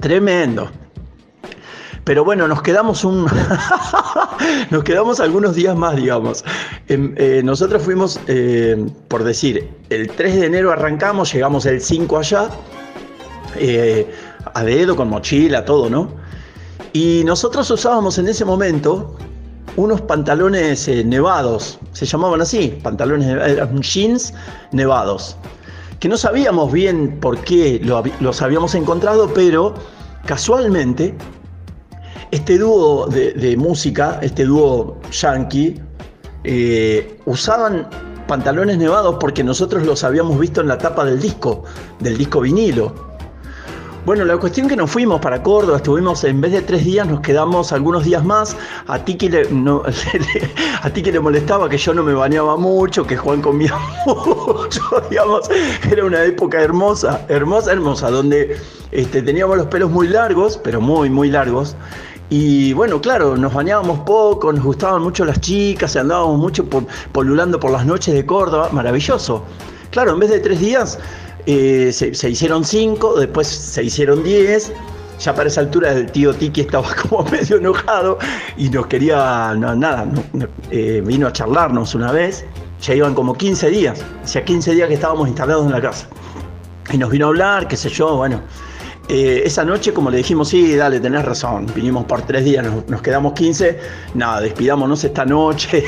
Tremendo. 0.00 0.70
Pero 2.06 2.24
bueno, 2.24 2.46
nos 2.46 2.62
quedamos 2.62 3.02
un. 3.02 3.26
nos 4.70 4.84
quedamos 4.84 5.18
algunos 5.18 5.56
días 5.56 5.74
más, 5.74 5.96
digamos. 5.96 6.44
Em, 6.86 7.12
eh, 7.16 7.42
nosotros 7.44 7.82
fuimos, 7.82 8.20
eh, 8.28 8.86
por 9.08 9.24
decir, 9.24 9.68
el 9.90 10.08
3 10.10 10.36
de 10.36 10.46
enero 10.46 10.70
arrancamos, 10.70 11.32
llegamos 11.32 11.66
el 11.66 11.80
5 11.80 12.16
allá, 12.16 12.48
eh, 13.56 14.08
a 14.54 14.62
dedo, 14.62 14.94
con 14.94 15.08
mochila, 15.08 15.64
todo, 15.64 15.90
¿no? 15.90 16.12
Y 16.92 17.22
nosotros 17.24 17.68
usábamos 17.72 18.18
en 18.18 18.28
ese 18.28 18.44
momento 18.44 19.16
unos 19.74 20.00
pantalones 20.02 20.86
nevados, 20.86 21.80
se 21.90 22.06
llamaban 22.06 22.40
así, 22.40 22.78
pantalones, 22.84 23.26
eran 23.26 23.82
jeans 23.82 24.32
nevados, 24.70 25.36
que 25.98 26.08
no 26.08 26.16
sabíamos 26.16 26.70
bien 26.70 27.18
por 27.18 27.40
qué 27.40 27.80
los 28.20 28.42
habíamos 28.42 28.76
encontrado, 28.76 29.28
pero 29.34 29.74
casualmente 30.24 31.16
este 32.30 32.58
dúo 32.58 33.06
de, 33.06 33.56
música, 33.56 34.18
este 34.22 34.44
dúo 34.44 34.98
yankee, 35.10 35.80
eh, 36.44 37.18
usaban 37.24 37.88
pantalones 38.26 38.78
nevados 38.78 39.16
porque 39.20 39.44
nosotros 39.44 39.84
los 39.84 40.04
habíamos 40.04 40.38
visto 40.38 40.60
en 40.60 40.68
la 40.68 40.78
tapa 40.78 41.04
del 41.04 41.20
disco, 41.20 41.64
del 42.00 42.16
disco 42.18 42.40
vinilo. 42.40 43.06
Bueno, 44.06 44.24
la 44.24 44.36
cuestión 44.36 44.68
que 44.68 44.76
nos 44.76 44.88
fuimos 44.88 45.20
para 45.20 45.42
Córdoba, 45.42 45.78
estuvimos 45.78 46.22
en 46.22 46.40
vez 46.40 46.52
de 46.52 46.62
tres 46.62 46.84
días, 46.84 47.08
nos 47.08 47.22
quedamos 47.22 47.72
algunos 47.72 48.04
días 48.04 48.24
más. 48.24 48.56
A 48.86 49.00
Tiki 49.00 49.28
le, 49.28 49.42
a 50.82 50.90
Tiki 50.90 51.10
le 51.10 51.18
molestaba 51.18 51.68
que 51.68 51.76
yo 51.76 51.92
no 51.92 52.04
me 52.04 52.14
bañaba 52.14 52.56
mucho, 52.56 53.04
que 53.04 53.16
Juan 53.16 53.42
comía 53.42 53.74
mucho, 54.06 54.80
digamos. 55.10 55.50
Era 55.90 56.04
una 56.04 56.22
época 56.22 56.62
hermosa, 56.62 57.26
hermosa, 57.28 57.72
hermosa, 57.72 58.08
donde 58.08 58.56
este, 58.92 59.22
teníamos 59.22 59.56
los 59.56 59.66
pelos 59.66 59.90
muy 59.90 60.06
largos, 60.06 60.56
pero 60.62 60.80
muy, 60.80 61.10
muy 61.10 61.28
largos. 61.28 61.74
Y 62.28 62.72
bueno, 62.72 63.00
claro, 63.00 63.36
nos 63.36 63.54
bañábamos 63.54 64.00
poco, 64.00 64.52
nos 64.52 64.64
gustaban 64.64 65.02
mucho 65.02 65.24
las 65.24 65.40
chicas, 65.40 65.94
andábamos 65.94 66.38
mucho 66.38 66.64
polulando 67.12 67.60
por 67.60 67.70
las 67.70 67.86
noches 67.86 68.14
de 68.14 68.26
Córdoba, 68.26 68.68
maravilloso. 68.72 69.44
Claro, 69.90 70.12
en 70.12 70.18
vez 70.18 70.30
de 70.30 70.40
tres 70.40 70.58
días 70.58 70.98
eh, 71.46 71.92
se, 71.92 72.28
hicieron 72.28 72.64
cinco, 72.64 73.18
después 73.18 73.46
se 73.46 73.84
hicieron 73.84 74.24
diez. 74.24 74.72
Ya 75.20 75.34
para 75.34 75.48
esa 75.48 75.62
altura 75.62 75.92
el 75.92 76.10
tío 76.12 76.34
Tiki 76.34 76.62
estaba 76.62 76.86
como 77.08 77.24
medio 77.30 77.56
enojado 77.56 78.18
y 78.56 78.68
nos 78.68 78.86
quería, 78.88 79.54
nada, 79.56 80.06
eh, 80.70 81.02
vino 81.06 81.28
a 81.28 81.32
charlarnos 81.32 81.94
una 81.94 82.10
vez. 82.12 82.44
Ya 82.82 82.94
iban 82.94 83.14
como 83.14 83.34
15 83.34 83.70
días, 83.70 84.04
hacía 84.22 84.44
15 84.44 84.74
días 84.74 84.88
que 84.88 84.94
estábamos 84.94 85.28
instalados 85.28 85.64
en 85.64 85.72
la 85.72 85.80
casa. 85.80 86.08
Y 86.92 86.98
nos 86.98 87.10
vino 87.10 87.26
a 87.26 87.28
hablar, 87.28 87.68
qué 87.68 87.76
sé 87.76 87.88
yo, 87.88 88.16
bueno. 88.16 88.42
Eh, 89.08 89.42
esa 89.44 89.64
noche, 89.64 89.92
como 89.92 90.10
le 90.10 90.18
dijimos, 90.18 90.48
sí, 90.48 90.74
dale, 90.74 90.98
tenés 90.98 91.24
razón, 91.24 91.66
vinimos 91.74 92.04
por 92.06 92.22
tres 92.22 92.44
días, 92.44 92.66
nos, 92.88 93.02
quedamos 93.02 93.34
15, 93.34 93.78
nada, 94.14 94.40
despidámonos 94.40 95.04
esta 95.04 95.24
noche. 95.24 95.84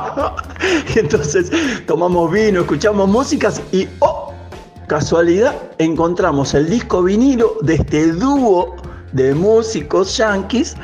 entonces 0.94 1.50
tomamos 1.86 2.30
vino, 2.30 2.60
escuchamos 2.60 3.08
músicas 3.08 3.60
y, 3.72 3.88
oh, 3.98 4.32
casualidad, 4.86 5.56
encontramos 5.78 6.54
el 6.54 6.70
disco 6.70 7.02
vinilo 7.02 7.56
de 7.62 7.74
este 7.74 8.12
dúo 8.12 8.76
de 9.12 9.34
músicos 9.34 10.16
yankees 10.16 10.76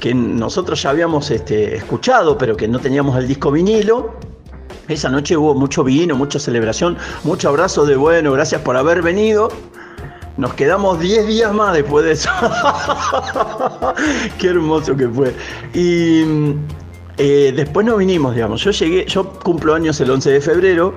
que 0.00 0.14
nosotros 0.14 0.82
ya 0.82 0.90
habíamos 0.90 1.30
este, 1.30 1.76
escuchado, 1.76 2.38
pero 2.38 2.56
que 2.56 2.68
no 2.68 2.78
teníamos 2.78 3.18
el 3.18 3.28
disco 3.28 3.50
vinilo. 3.50 4.14
Esa 4.88 5.10
noche 5.10 5.36
hubo 5.36 5.54
mucho 5.54 5.84
vino, 5.84 6.14
mucha 6.16 6.38
celebración, 6.38 6.96
mucho 7.24 7.48
abrazo 7.48 7.84
de 7.84 7.96
bueno, 7.96 8.32
gracias 8.32 8.62
por 8.62 8.76
haber 8.76 9.02
venido. 9.02 9.48
Nos 10.36 10.52
quedamos 10.52 11.00
10 11.00 11.26
días 11.26 11.52
más 11.52 11.74
después 11.74 12.04
de 12.04 12.12
eso. 12.12 12.28
Qué 14.38 14.48
hermoso 14.48 14.94
que 14.94 15.08
fue. 15.08 15.34
Y 15.72 16.54
eh, 17.16 17.52
después 17.56 17.86
nos 17.86 17.96
vinimos, 17.96 18.34
digamos. 18.34 18.62
Yo 18.62 18.70
llegué, 18.70 19.06
yo 19.06 19.32
cumplo 19.40 19.74
años 19.74 19.98
el 20.00 20.10
11 20.10 20.32
de 20.32 20.40
febrero. 20.40 20.94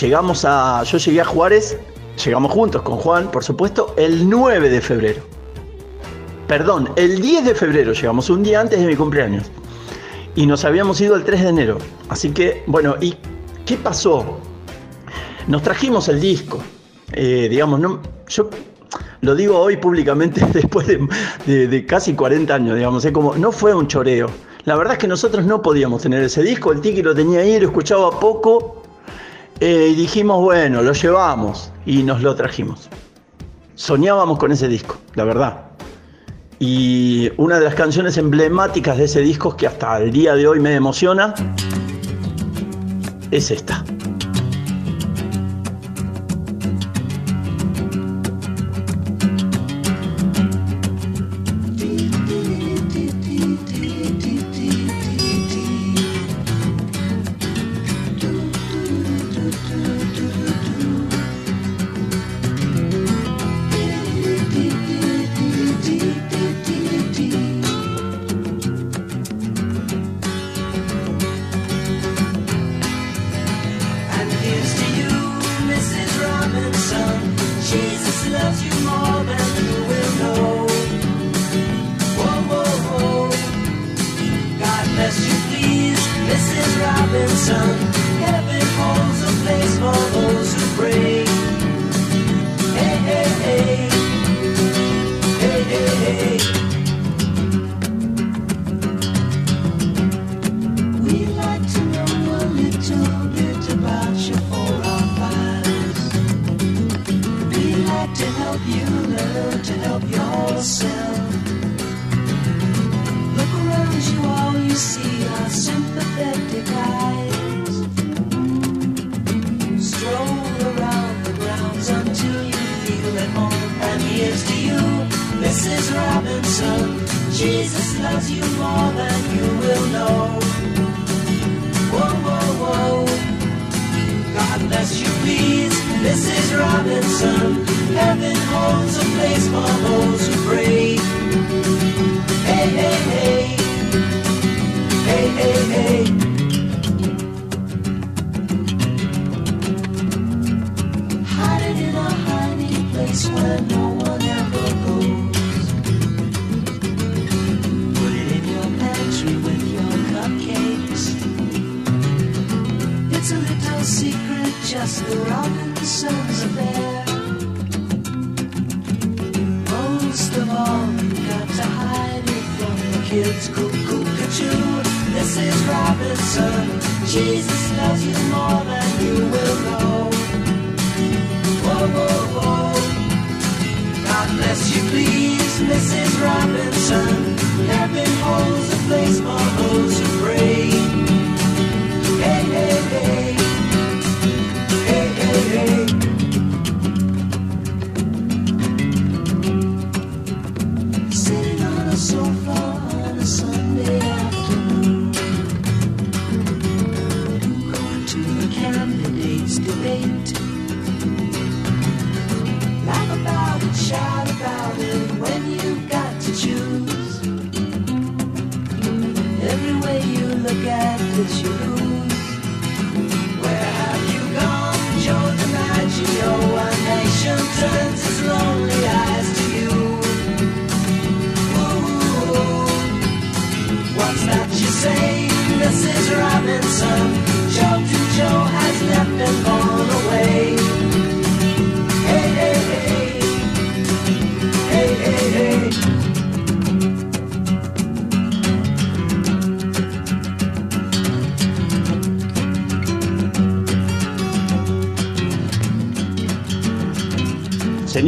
Llegamos 0.00 0.44
a. 0.44 0.82
Yo 0.82 0.98
llegué 0.98 1.20
a 1.20 1.24
Juárez, 1.24 1.78
llegamos 2.24 2.50
juntos 2.50 2.82
con 2.82 2.96
Juan, 2.96 3.30
por 3.30 3.44
supuesto, 3.44 3.94
el 3.96 4.28
9 4.28 4.68
de 4.68 4.80
febrero. 4.80 5.22
perdón, 6.48 6.90
el 6.96 7.20
10 7.20 7.44
de 7.44 7.54
febrero 7.54 7.92
llegamos, 7.92 8.30
un 8.30 8.42
día 8.42 8.60
antes 8.60 8.80
de 8.80 8.86
mi 8.86 8.96
cumpleaños. 8.96 9.44
Y 10.34 10.46
nos 10.46 10.64
habíamos 10.64 11.00
ido 11.00 11.14
el 11.14 11.22
3 11.22 11.42
de 11.42 11.48
enero. 11.48 11.78
Así 12.08 12.30
que, 12.30 12.64
bueno, 12.66 12.96
¿y 13.00 13.14
qué 13.64 13.76
pasó? 13.76 14.38
Nos 15.46 15.62
trajimos 15.62 16.08
el 16.08 16.20
disco. 16.20 16.58
Eh, 17.12 17.48
digamos, 17.48 17.80
no, 17.80 18.00
yo 18.28 18.50
lo 19.20 19.34
digo 19.34 19.58
hoy 19.58 19.76
públicamente 19.76 20.44
después 20.52 20.86
de, 20.86 21.86
casi 21.86 22.14
40 22.14 22.54
años, 22.54 22.76
digamos, 22.76 23.04
es 23.04 23.12
como, 23.12 23.34
no 23.36 23.52
fue 23.52 23.74
un 23.74 23.86
choreo. 23.86 24.28
La 24.64 24.76
verdad 24.76 24.94
es 24.94 24.98
que 24.98 25.08
nosotros 25.08 25.44
no 25.44 25.62
podíamos 25.62 26.02
tener 26.02 26.22
ese 26.22 26.42
disco, 26.42 26.72
el 26.72 26.80
Tiki 26.80 27.02
lo 27.02 27.14
tenía 27.14 27.40
ahí, 27.40 27.58
lo 27.60 27.66
escuchaba 27.66 28.18
poco, 28.18 28.82
eh, 29.60 29.90
y 29.92 29.94
dijimos, 29.94 30.40
bueno, 30.40 30.82
lo 30.82 30.92
llevamos 30.92 31.72
y 31.86 32.02
nos 32.02 32.22
lo 32.22 32.34
trajimos. 32.34 32.88
Soñábamos 33.74 34.38
con 34.38 34.52
ese 34.52 34.68
disco, 34.68 34.96
la 35.14 35.24
verdad. 35.24 35.66
Y 36.58 37.30
una 37.36 37.58
de 37.58 37.66
las 37.66 37.74
canciones 37.74 38.16
emblemáticas 38.16 38.96
de 38.96 39.04
ese 39.04 39.20
disco 39.20 39.56
que 39.56 39.66
hasta 39.66 39.98
el 39.98 40.10
día 40.10 40.34
de 40.34 40.48
hoy 40.48 40.58
me 40.58 40.74
emociona 40.74 41.34
es 43.30 43.50
esta. 43.50 43.84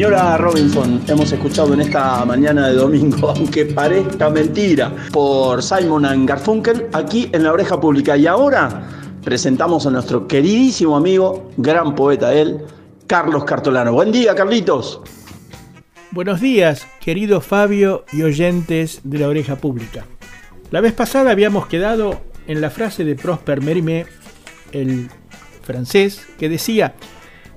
Señora 0.09 0.39
Robinson, 0.39 1.02
hemos 1.06 1.30
escuchado 1.30 1.74
en 1.74 1.82
esta 1.82 2.24
mañana 2.24 2.68
de 2.68 2.76
domingo, 2.76 3.28
aunque 3.36 3.66
parezca 3.66 4.30
mentira, 4.30 4.90
por 5.12 5.62
Simon 5.62 6.06
and 6.06 6.26
Garfunkel, 6.26 6.86
aquí 6.94 7.28
en 7.30 7.43
la 7.43 7.52
oreja 7.52 7.78
pública. 7.78 8.16
Y 8.16 8.26
ahora 8.26 8.89
presentamos 9.22 9.86
a 9.86 9.90
nuestro 9.90 10.26
queridísimo 10.26 10.97
amigo, 10.97 11.51
gran 11.59 11.94
poeta 11.94 12.32
él, 12.32 12.56
Carlos 13.06 13.44
Cartolano. 13.44 13.93
Buen 13.93 14.10
día, 14.10 14.35
Carlitos. 14.35 15.02
Buenos 16.10 16.40
días, 16.40 16.86
querido 17.01 17.43
Fabio 17.43 18.06
y 18.10 18.22
oyentes 18.22 19.02
de 19.05 19.18
la 19.18 19.28
oreja 19.28 19.56
pública. 19.56 20.06
La 20.70 20.80
vez 20.80 20.94
pasada 20.94 21.32
habíamos 21.32 21.66
quedado 21.66 22.18
en 22.47 22.62
la 22.62 22.70
frase 22.70 23.05
de 23.05 23.14
Prosper 23.14 23.60
Mérimée, 23.60 24.06
el 24.72 25.10
francés, 25.60 26.26
que 26.39 26.48
decía, 26.48 26.94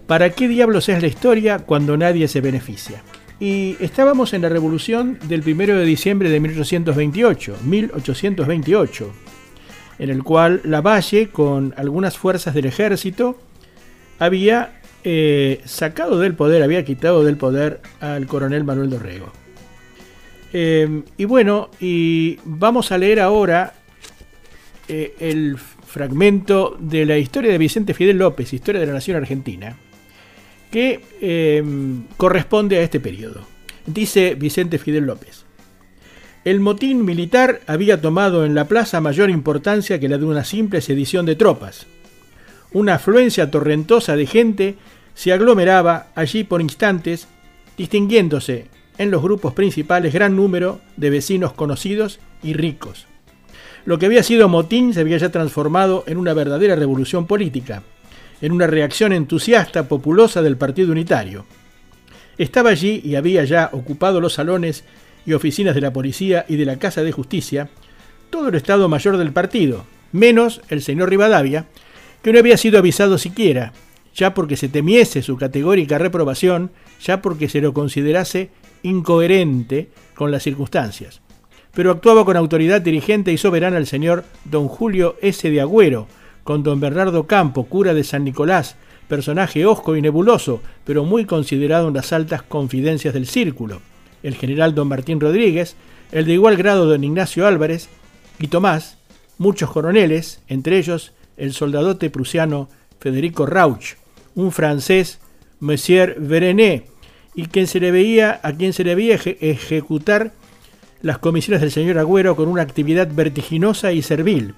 ¿Para 0.07 0.31
qué 0.31 0.47
diablos 0.47 0.89
es 0.89 1.01
la 1.01 1.07
historia 1.07 1.59
cuando 1.59 1.95
nadie 1.97 2.27
se 2.27 2.41
beneficia? 2.41 3.01
Y 3.39 3.75
estábamos 3.79 4.33
en 4.33 4.43
la 4.43 4.49
revolución 4.49 5.17
del 5.23 5.41
1 5.41 5.77
de 5.77 5.85
diciembre 5.85 6.29
de 6.29 6.39
1828, 6.39 7.57
1828, 7.63 9.11
en 9.99 10.09
el 10.09 10.23
cual 10.23 10.61
Lavalle, 10.63 11.29
con 11.29 11.73
algunas 11.77 12.17
fuerzas 12.17 12.53
del 12.53 12.65
ejército, 12.65 13.39
había 14.19 14.79
eh, 15.03 15.61
sacado 15.65 16.19
del 16.19 16.35
poder, 16.35 16.61
había 16.61 16.85
quitado 16.85 17.23
del 17.23 17.37
poder 17.37 17.81
al 17.99 18.27
coronel 18.27 18.63
Manuel 18.63 18.91
Dorrego. 18.91 19.31
Eh, 20.53 21.03
y 21.17 21.25
bueno, 21.25 21.69
y 21.79 22.37
vamos 22.43 22.91
a 22.91 22.97
leer 22.97 23.19
ahora 23.19 23.73
eh, 24.87 25.15
el 25.19 25.57
fragmento 25.57 26.77
de 26.79 27.05
la 27.05 27.17
historia 27.17 27.51
de 27.51 27.57
Vicente 27.57 27.93
Fidel 27.93 28.17
López, 28.17 28.53
Historia 28.53 28.81
de 28.81 28.87
la 28.87 28.93
Nación 28.93 29.17
Argentina, 29.17 29.77
que 30.71 31.01
eh, 31.21 31.63
corresponde 32.17 32.77
a 32.77 32.81
este 32.81 32.99
periodo. 32.99 33.41
Dice 33.85 34.35
Vicente 34.35 34.77
Fidel 34.77 35.05
López. 35.05 35.45
El 36.43 36.59
motín 36.59 37.05
militar 37.05 37.61
había 37.67 38.01
tomado 38.01 38.45
en 38.45 38.55
la 38.55 38.67
plaza 38.67 38.99
mayor 38.99 39.29
importancia 39.29 39.99
que 39.99 40.09
la 40.09 40.17
de 40.17 40.25
una 40.25 40.43
simple 40.43 40.81
sedición 40.81 41.25
de 41.27 41.35
tropas. 41.35 41.85
Una 42.73 42.95
afluencia 42.95 43.51
torrentosa 43.51 44.15
de 44.15 44.25
gente 44.25 44.75
se 45.13 45.33
aglomeraba 45.33 46.07
allí 46.15 46.43
por 46.43 46.61
instantes, 46.61 47.27
distinguiéndose 47.77 48.67
en 48.97 49.11
los 49.11 49.21
grupos 49.21 49.53
principales 49.53 50.13
gran 50.13 50.35
número 50.35 50.79
de 50.97 51.09
vecinos 51.11 51.53
conocidos 51.53 52.19
y 52.41 52.53
ricos. 52.53 53.07
Lo 53.85 53.99
que 53.99 54.05
había 54.05 54.23
sido 54.23 54.47
motín 54.47 54.93
se 54.93 55.01
había 55.01 55.17
ya 55.17 55.29
transformado 55.29 56.03
en 56.07 56.17
una 56.17 56.33
verdadera 56.33 56.75
revolución 56.75 57.27
política, 57.27 57.83
en 58.41 58.51
una 58.51 58.67
reacción 58.67 59.13
entusiasta, 59.13 59.87
populosa 59.87 60.41
del 60.41 60.57
Partido 60.57 60.91
Unitario. 60.91 61.45
Estaba 62.37 62.71
allí 62.71 63.01
y 63.03 63.15
había 63.15 63.43
ya 63.43 63.69
ocupado 63.71 64.19
los 64.19 64.33
salones 64.33 64.83
y 65.25 65.33
oficinas 65.33 65.75
de 65.75 65.81
la 65.81 65.93
policía 65.93 66.45
y 66.47 66.55
de 66.55 66.65
la 66.65 66.77
Casa 66.77 67.03
de 67.03 67.11
Justicia 67.11 67.69
todo 68.31 68.47
el 68.47 68.55
Estado 68.55 68.89
Mayor 68.89 69.17
del 69.17 69.33
partido, 69.33 69.85
menos 70.11 70.61
el 70.69 70.81
señor 70.81 71.09
Rivadavia, 71.09 71.67
que 72.23 72.31
no 72.31 72.39
había 72.39 72.57
sido 72.57 72.79
avisado 72.79 73.17
siquiera, 73.17 73.73
ya 74.15 74.33
porque 74.33 74.57
se 74.57 74.69
temiese 74.69 75.21
su 75.21 75.37
categórica 75.37 75.97
reprobación, 75.97 76.71
ya 77.03 77.21
porque 77.21 77.49
se 77.49 77.61
lo 77.61 77.73
considerase 77.73 78.49
incoherente 78.83 79.89
con 80.15 80.31
las 80.31 80.43
circunstancias. 80.43 81.21
Pero 81.73 81.91
actuaba 81.91 82.25
con 82.25 82.37
autoridad 82.37 82.81
dirigente 82.81 83.31
y 83.31 83.37
soberana 83.37 83.77
el 83.77 83.87
señor 83.87 84.23
don 84.45 84.67
Julio 84.67 85.17
S. 85.21 85.49
de 85.49 85.61
Agüero, 85.61 86.07
con 86.43 86.63
don 86.63 86.79
Bernardo 86.79 87.27
Campo, 87.27 87.65
cura 87.65 87.93
de 87.93 88.03
San 88.03 88.23
Nicolás, 88.23 88.75
personaje 89.07 89.65
hosco 89.65 89.95
y 89.95 90.01
nebuloso, 90.01 90.61
pero 90.85 91.03
muy 91.03 91.25
considerado 91.25 91.87
en 91.87 91.93
las 91.93 92.13
altas 92.13 92.43
confidencias 92.43 93.13
del 93.13 93.27
círculo, 93.27 93.81
el 94.23 94.35
general 94.35 94.73
don 94.73 94.87
Martín 94.87 95.19
Rodríguez, 95.19 95.75
el 96.11 96.25
de 96.25 96.33
igual 96.33 96.57
grado 96.57 96.85
don 96.85 97.03
Ignacio 97.03 97.45
Álvarez 97.45 97.89
y 98.39 98.47
Tomás, 98.47 98.97
muchos 99.37 99.71
coroneles, 99.71 100.41
entre 100.47 100.77
ellos 100.77 101.13
el 101.37 101.53
soldadote 101.53 102.09
prusiano 102.09 102.69
Federico 102.99 103.45
Rauch, 103.45 103.95
un 104.35 104.51
francés, 104.51 105.19
Monsieur 105.59 106.15
Verené, 106.19 106.85
y 107.35 107.45
quien 107.45 107.67
se 107.67 107.79
le 107.79 107.91
veía, 107.91 108.39
a 108.43 108.53
quien 108.53 108.73
se 108.73 108.83
le 108.83 108.95
veía 108.95 109.15
ejecutar 109.15 110.33
las 111.01 111.17
comisiones 111.17 111.61
del 111.61 111.71
señor 111.71 111.97
Agüero 111.97 112.35
con 112.35 112.47
una 112.47 112.61
actividad 112.61 113.09
vertiginosa 113.11 113.91
y 113.91 114.01
servil. 114.01 114.53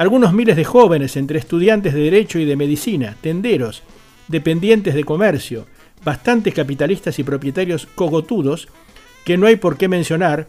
Algunos 0.00 0.32
miles 0.32 0.56
de 0.56 0.64
jóvenes, 0.64 1.14
entre 1.18 1.38
estudiantes 1.38 1.92
de 1.92 2.00
Derecho 2.00 2.38
y 2.38 2.46
de 2.46 2.56
Medicina, 2.56 3.16
tenderos, 3.20 3.82
dependientes 4.28 4.94
de 4.94 5.04
comercio, 5.04 5.66
bastantes 6.02 6.54
capitalistas 6.54 7.18
y 7.18 7.22
propietarios 7.22 7.84
cogotudos, 7.84 8.68
que 9.26 9.36
no 9.36 9.46
hay 9.46 9.56
por 9.56 9.76
qué 9.76 9.88
mencionar, 9.88 10.48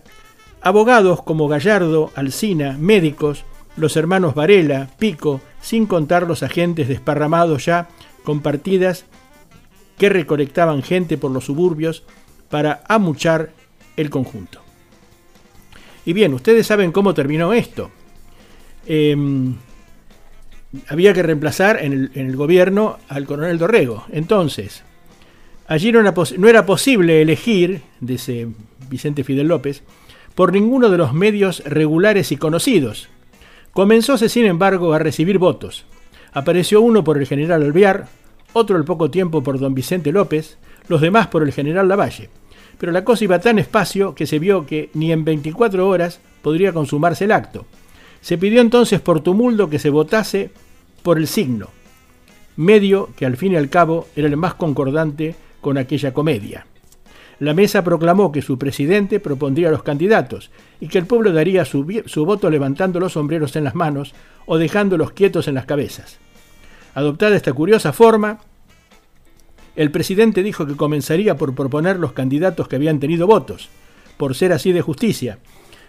abogados 0.61 1.21
como 1.21 1.49
Gallardo, 1.49 2.11
Alsina, 2.15 2.77
médicos, 2.79 3.43
los 3.75 3.97
hermanos 3.97 4.35
Varela, 4.35 4.89
Pico, 4.97 5.41
sin 5.59 5.85
contar 5.85 6.27
los 6.27 6.43
agentes 6.43 6.87
desparramados 6.87 7.65
ya 7.65 7.89
con 8.23 8.39
partidas 8.39 9.03
que 9.97 10.07
recolectaban 10.07 10.81
gente 10.81 11.17
por 11.17 11.29
los 11.29 11.43
suburbios 11.43 12.03
para 12.49 12.83
amuchar 12.87 13.51
el 13.97 14.09
conjunto. 14.09 14.61
Y 16.05 16.13
bien, 16.13 16.33
ustedes 16.33 16.67
saben 16.67 16.93
cómo 16.93 17.13
terminó 17.13 17.51
esto. 17.51 17.91
Em, 18.93 19.55
había 20.89 21.13
que 21.13 21.23
reemplazar 21.23 21.81
en 21.81 21.93
el, 21.93 22.11
en 22.13 22.27
el, 22.27 22.35
gobierno 22.35 22.97
al 23.07 23.25
coronel 23.25 23.57
Dorrego. 23.57 24.03
Entonces, 24.11 24.83
allí 25.65 25.93
no 25.93 26.01
era, 26.49 26.65
posible 26.65 27.21
elegir, 27.21 27.83
dice 28.01 28.49
Vicente 28.89 29.23
Fidel 29.23 29.47
López, 29.47 29.83
por 30.35 30.51
ninguno 30.51 30.89
de 30.89 30.97
los 30.97 31.13
medios 31.13 31.63
regulares 31.65 32.33
y 32.33 32.35
conocidos. 32.35 33.07
Comenzóse, 33.71 34.27
sin 34.27 34.45
embargo, 34.45 34.91
a 34.91 34.99
recibir 34.99 35.37
votos. 35.37 35.85
Apareció 36.33 36.81
uno 36.81 37.01
por 37.01 37.17
el 37.17 37.27
general 37.27 37.63
Alvear, 37.63 38.09
otro 38.51 38.75
al 38.75 38.83
poco 38.83 39.09
tiempo 39.09 39.41
por 39.41 39.57
don 39.57 39.73
Vicente 39.73 40.11
López, 40.11 40.57
los 40.89 40.99
demás 40.99 41.27
por 41.27 41.43
el 41.43 41.53
general 41.53 41.87
Lavalle. 41.87 42.29
Pero 42.77 42.91
la 42.91 43.05
cosa 43.05 43.23
iba 43.23 43.39
tan 43.39 43.57
espacio 43.57 44.15
que 44.15 44.27
se 44.27 44.37
vio 44.37 44.65
que 44.65 44.89
ni 44.95 45.13
en 45.13 45.23
24 45.23 45.87
horas 45.87 46.19
podría 46.41 46.73
consumarse 46.73 47.23
el 47.23 47.31
acto. 47.31 47.65
Se 48.21 48.37
pidió 48.37 48.61
entonces 48.61 49.01
por 49.01 49.21
tumulto 49.21 49.69
que 49.69 49.79
se 49.79 49.89
votase 49.89 50.51
por 51.03 51.17
el 51.17 51.27
signo, 51.27 51.69
medio 52.55 53.09
que 53.15 53.25
al 53.25 53.37
fin 53.37 53.53
y 53.53 53.55
al 53.55 53.69
cabo 53.69 54.07
era 54.15 54.27
el 54.27 54.37
más 54.37 54.53
concordante 54.53 55.35
con 55.59 55.77
aquella 55.77 56.13
comedia. 56.13 56.65
La 57.39 57.55
mesa 57.55 57.83
proclamó 57.83 58.31
que 58.31 58.43
su 58.43 58.59
presidente 58.59 59.19
propondría 59.19 59.71
los 59.71 59.81
candidatos 59.81 60.51
y 60.79 60.87
que 60.87 60.99
el 60.99 61.07
pueblo 61.07 61.33
daría 61.33 61.65
su, 61.65 62.03
su 62.05 62.23
voto 62.23 62.51
levantando 62.51 62.99
los 62.99 63.13
sombreros 63.13 63.55
en 63.55 63.63
las 63.63 63.73
manos 63.73 64.13
o 64.45 64.59
dejándolos 64.59 65.11
quietos 65.13 65.47
en 65.47 65.55
las 65.55 65.65
cabezas. 65.65 66.19
Adoptada 66.93 67.35
esta 67.35 67.53
curiosa 67.53 67.93
forma, 67.93 68.39
el 69.75 69.89
presidente 69.89 70.43
dijo 70.43 70.67
que 70.67 70.75
comenzaría 70.75 71.35
por 71.35 71.55
proponer 71.55 71.97
los 71.97 72.11
candidatos 72.11 72.67
que 72.67 72.75
habían 72.75 72.99
tenido 72.99 73.25
votos, 73.25 73.69
por 74.17 74.35
ser 74.35 74.53
así 74.53 74.71
de 74.71 74.81
justicia. 74.81 75.39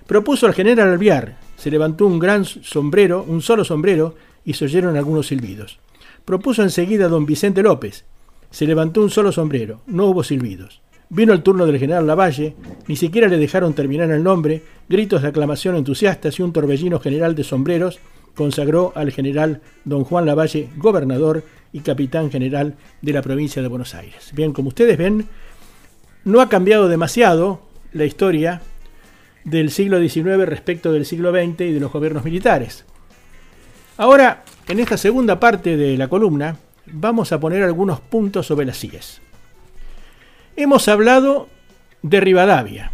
Propuso 0.07 0.47
al 0.47 0.55
general 0.55 0.89
Alviar, 0.89 1.37
se 1.63 1.71
levantó 1.71 2.09
un 2.09 2.19
gran 2.19 2.45
sombrero, 2.45 3.25
un 3.29 3.41
solo 3.41 3.65
sombrero, 3.65 4.17
y 4.45 4.55
se 4.55 4.65
oyeron 4.65 4.97
algunos 4.97 5.29
silbidos. 5.29 5.79
Propuso 6.25 6.61
enseguida 6.65 7.05
a 7.05 7.09
don 7.09 7.25
Vicente 7.25 7.63
López, 7.63 8.05
se 8.51 8.67
levantó 8.67 9.01
un 9.01 9.11
solo 9.11 9.31
sombrero, 9.31 9.81
no 9.87 10.07
hubo 10.07 10.25
silbidos. 10.25 10.83
Vino 11.09 11.33
el 11.33 11.45
turno 11.45 11.65
del 11.65 11.79
general 11.79 12.05
Lavalle, 12.05 12.57
ni 12.89 12.97
siquiera 12.97 13.29
le 13.29 13.37
dejaron 13.37 13.75
terminar 13.75 14.11
el 14.11 14.25
nombre, 14.25 14.65
gritos 14.89 15.23
de 15.23 15.29
aclamación 15.29 15.77
entusiastas 15.77 16.37
y 16.37 16.43
un 16.43 16.53
torbellino 16.53 16.99
general 16.99 17.37
de 17.37 17.45
sombreros 17.45 18.01
consagró 18.35 18.93
al 18.97 19.13
general 19.13 19.61
don 19.85 20.03
Juan 20.03 20.27
Lavalle 20.27 20.69
gobernador 20.79 21.45
y 21.73 21.79
capitán 21.79 22.33
general 22.33 22.75
de 23.03 23.13
la 23.13 23.23
provincia 23.23 23.63
de 23.63 23.69
Buenos 23.69 23.95
Aires. 23.95 24.33
Bien, 24.35 24.53
como 24.53 24.71
ustedes 24.71 24.99
ven, 24.99 25.29
no 26.25 26.41
ha 26.41 26.49
cambiado 26.49 26.89
demasiado 26.89 27.61
la 27.93 28.05
historia 28.05 28.63
del 29.45 29.71
siglo 29.71 30.01
XIX 30.01 30.47
respecto 30.47 30.93
del 30.93 31.07
siglo 31.07 31.31
XX 31.31 31.61
y 31.63 31.73
de 31.73 31.81
los 31.81 31.93
gobiernos 31.93 32.25
militares. 32.25 32.85
Ahora, 33.97 34.45
en 34.69 34.81
esta 34.81 34.97
segunda 34.97 35.39
parte 35.41 35.77
de 35.77 35.97
la 35.97 36.09
columna, 36.09 36.57
vamos 36.87 37.33
a 37.33 37.41
poner 37.41 37.63
algunos 37.63 38.01
puntos 38.01 38.47
sobre 38.47 38.67
las 38.67 38.79
CIES. 38.79 39.21
Hemos 40.57 40.89
hablado 40.89 41.49
de 42.03 42.21
Rivadavia, 42.21 42.93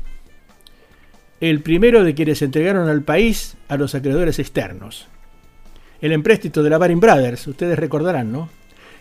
el 1.41 1.63
primero 1.63 2.05
de 2.05 2.15
quienes 2.15 2.43
entregaron 2.43 2.89
al 2.89 3.03
país 3.03 3.57
a 3.69 3.77
los 3.77 3.95
acreedores 3.95 4.39
externos 4.39 5.09
el 6.01 6.13
empréstito 6.13 6.63
de 6.63 6.71
la 6.71 6.79
Baring 6.79 7.01
Brothers, 7.01 7.47
ustedes 7.47 7.79
recordarán, 7.79 8.31
¿no? 8.31 8.49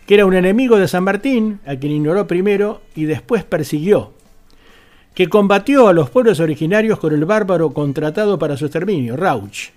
Que 0.06 0.16
era 0.16 0.26
un 0.26 0.34
enemigo 0.34 0.78
de 0.78 0.88
San 0.88 1.04
Martín, 1.04 1.60
a 1.66 1.76
quien 1.76 1.94
ignoró 1.94 2.28
primero 2.28 2.82
y 2.96 3.06
después 3.06 3.44
persiguió, 3.44 4.14
que 5.18 5.30
combatió 5.30 5.88
a 5.88 5.94
los 5.94 6.12
pueblos 6.12 6.40
originarios 6.40 7.00
con 7.00 7.12
el 7.12 7.26
bárbaro 7.26 7.72
contratado 7.72 8.38
para 8.38 8.56
su 8.56 8.66
exterminio, 8.66 9.18
Rauch. 9.18 9.72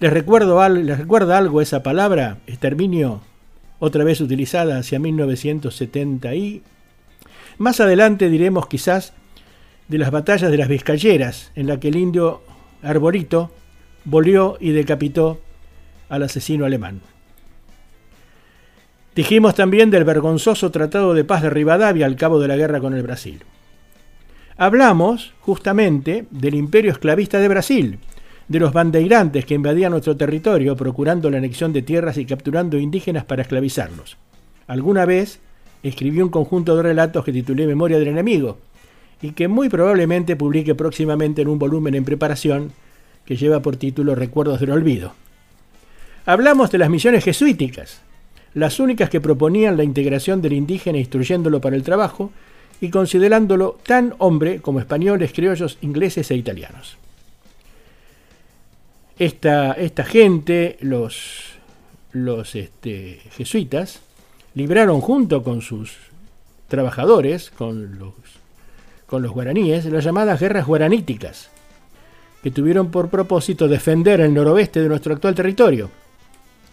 ¿Les, 0.00 0.12
recuerdo, 0.12 0.68
¿Les 0.68 0.98
recuerda 0.98 1.38
algo 1.38 1.60
esa 1.60 1.84
palabra, 1.84 2.38
exterminio, 2.48 3.20
otra 3.78 4.02
vez 4.02 4.20
utilizada 4.20 4.78
hacia 4.78 4.98
1970 4.98 6.34
y... 6.34 6.60
Más 7.58 7.78
adelante 7.78 8.28
diremos 8.28 8.66
quizás 8.66 9.12
de 9.86 9.98
las 9.98 10.10
batallas 10.10 10.50
de 10.50 10.56
las 10.56 10.66
Vizcayeras, 10.66 11.52
en 11.54 11.68
la 11.68 11.78
que 11.78 11.86
el 11.86 11.94
indio 11.94 12.42
Arborito 12.82 13.52
volvió 14.04 14.56
y 14.58 14.72
decapitó 14.72 15.40
al 16.08 16.24
asesino 16.24 16.64
alemán. 16.64 17.00
Dijimos 19.14 19.54
también 19.54 19.92
del 19.92 20.02
vergonzoso 20.02 20.72
Tratado 20.72 21.14
de 21.14 21.22
Paz 21.22 21.42
de 21.42 21.50
Rivadavia 21.50 22.06
al 22.06 22.16
cabo 22.16 22.40
de 22.40 22.48
la 22.48 22.56
guerra 22.56 22.80
con 22.80 22.92
el 22.94 23.04
Brasil. 23.04 23.44
Hablamos 24.56 25.32
justamente 25.40 26.26
del 26.30 26.54
imperio 26.54 26.92
esclavista 26.92 27.38
de 27.38 27.48
Brasil, 27.48 27.98
de 28.48 28.60
los 28.60 28.72
bandeirantes 28.72 29.46
que 29.46 29.54
invadían 29.54 29.92
nuestro 29.92 30.16
territorio 30.16 30.76
procurando 30.76 31.30
la 31.30 31.38
anexión 31.38 31.72
de 31.72 31.82
tierras 31.82 32.18
y 32.18 32.26
capturando 32.26 32.78
indígenas 32.78 33.24
para 33.24 33.42
esclavizarlos. 33.42 34.18
Alguna 34.66 35.06
vez 35.06 35.40
escribí 35.82 36.20
un 36.20 36.28
conjunto 36.28 36.76
de 36.76 36.82
relatos 36.82 37.24
que 37.24 37.32
titulé 37.32 37.66
Memoria 37.66 37.98
del 37.98 38.08
enemigo 38.08 38.58
y 39.22 39.32
que 39.32 39.48
muy 39.48 39.68
probablemente 39.68 40.36
publique 40.36 40.74
próximamente 40.74 41.42
en 41.42 41.48
un 41.48 41.58
volumen 41.58 41.94
en 41.94 42.04
preparación 42.04 42.72
que 43.24 43.36
lleva 43.36 43.62
por 43.62 43.76
título 43.76 44.14
Recuerdos 44.14 44.60
del 44.60 44.72
Olvido. 44.72 45.14
Hablamos 46.26 46.70
de 46.70 46.78
las 46.78 46.90
misiones 46.90 47.24
jesuíticas, 47.24 48.02
las 48.52 48.80
únicas 48.80 49.08
que 49.08 49.20
proponían 49.20 49.76
la 49.76 49.84
integración 49.84 50.42
del 50.42 50.52
indígena 50.52 50.98
instruyéndolo 50.98 51.60
para 51.60 51.74
el 51.74 51.82
trabajo 51.82 52.30
y 52.82 52.90
considerándolo 52.90 53.78
tan 53.84 54.12
hombre 54.18 54.60
como 54.60 54.80
españoles, 54.80 55.32
criollos, 55.32 55.78
ingleses 55.82 56.28
e 56.32 56.34
italianos. 56.34 56.96
Esta, 59.16 59.74
esta 59.74 60.02
gente, 60.04 60.78
los, 60.80 61.52
los 62.10 62.56
este, 62.56 63.20
jesuitas, 63.36 64.00
libraron 64.54 65.00
junto 65.00 65.44
con 65.44 65.62
sus 65.62 65.92
trabajadores, 66.66 67.50
con 67.50 68.00
los, 68.00 68.14
con 69.06 69.22
los 69.22 69.30
guaraníes, 69.30 69.84
las 69.84 70.02
llamadas 70.02 70.40
guerras 70.40 70.66
guaraníticas, 70.66 71.50
que 72.42 72.50
tuvieron 72.50 72.90
por 72.90 73.10
propósito 73.10 73.68
defender 73.68 74.20
el 74.20 74.34
noroeste 74.34 74.82
de 74.82 74.88
nuestro 74.88 75.14
actual 75.14 75.36
territorio. 75.36 75.88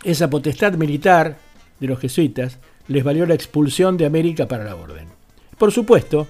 Esa 0.03 0.27
potestad 0.27 0.73
militar 0.73 1.37
de 1.79 1.85
los 1.87 1.99
jesuitas 1.99 2.57
les 2.87 3.03
valió 3.03 3.27
la 3.27 3.35
expulsión 3.35 3.95
de 3.95 4.07
América 4.07 4.47
para 4.47 4.63
la 4.63 4.75
orden. 4.75 5.18
Por 5.59 5.73
supuesto, 5.73 6.25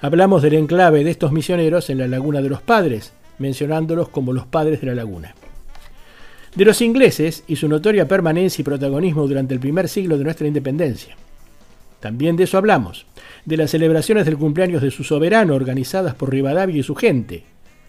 hablamos 0.00 0.40
del 0.40 0.54
enclave 0.54 1.04
de 1.04 1.10
estos 1.10 1.32
misioneros 1.32 1.90
en 1.90 1.98
la 1.98 2.08
Laguna 2.08 2.40
de 2.40 2.48
los 2.48 2.62
Padres, 2.62 3.12
mencionándolos 3.38 4.08
como 4.08 4.32
los 4.32 4.46
padres 4.46 4.80
de 4.80 4.86
la 4.86 4.94
laguna. 4.94 5.34
De 6.56 6.64
los 6.64 6.80
ingleses 6.80 7.44
y 7.46 7.56
su 7.56 7.68
notoria 7.68 8.08
permanencia 8.08 8.62
y 8.62 8.64
protagonismo 8.64 9.28
durante 9.28 9.52
el 9.52 9.60
primer 9.60 9.86
siglo 9.86 10.16
de 10.16 10.24
nuestra 10.24 10.46
independencia. 10.46 11.14
También 12.00 12.36
de 12.36 12.44
eso 12.44 12.56
hablamos, 12.56 13.04
de 13.44 13.58
las 13.58 13.70
celebraciones 13.70 14.24
del 14.24 14.38
cumpleaños 14.38 14.80
de 14.80 14.90
su 14.90 15.04
soberano 15.04 15.54
organizadas 15.54 16.14
por 16.14 16.30
Rivadavia 16.30 16.78
y 16.78 16.82
su 16.82 16.94
gente. 16.94 17.44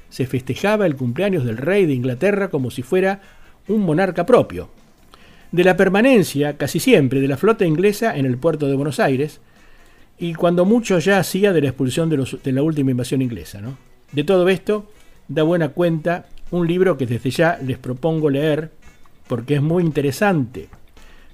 Se 0.10 0.28
festejaba 0.28 0.86
el 0.86 0.98
cumpleaños 0.98 1.46
del 1.46 1.56
rey 1.56 1.86
de 1.86 1.94
Inglaterra 1.94 2.50
como 2.50 2.70
si 2.70 2.82
fuera 2.82 3.22
un 3.70 3.80
monarca 3.80 4.26
propio. 4.26 4.70
De 5.54 5.64
la 5.64 5.78
permanencia, 5.78 6.58
casi 6.58 6.82
siempre, 6.82 7.22
de 7.22 7.30
la 7.30 7.38
flota 7.38 7.66
inglesa 7.66 8.18
en 8.18 8.26
el 8.26 8.38
puerto 8.38 8.68
de 8.68 8.76
Buenos 8.76 9.00
Aires, 9.00 9.40
y 10.18 10.34
cuando 10.34 10.66
mucho 10.66 11.00
ya 11.00 11.20
hacía 11.20 11.52
de 11.52 11.62
la 11.62 11.68
expulsión 11.68 12.10
de, 12.10 12.52
la 12.52 12.64
última 12.64 12.92
invasión 12.92 13.22
inglesa. 13.22 13.62
¿no? 13.62 13.78
De 14.12 14.24
todo 14.24 14.48
esto 14.50 14.90
da 15.28 15.44
buena 15.44 15.70
cuenta 15.70 16.28
un 16.52 16.68
libro 16.68 16.98
que 16.98 17.06
desde 17.06 17.32
ya 17.32 17.60
les 17.64 17.78
propongo 17.78 18.30
leer 18.30 18.72
porque 19.28 19.56
es 19.56 19.62
muy 19.62 19.84
interesante. 19.84 20.70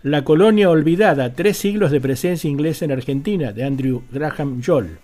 La 0.03 0.23
colonia 0.23 0.69
olvidada, 0.69 1.33
tres 1.33 1.57
siglos 1.57 1.91
de 1.91 2.01
presencia 2.01 2.49
inglesa 2.49 2.85
en 2.85 2.91
Argentina, 2.91 3.51
de 3.51 3.63
Andrew 3.63 4.01
Graham 4.11 4.61
Joll. 4.65 4.97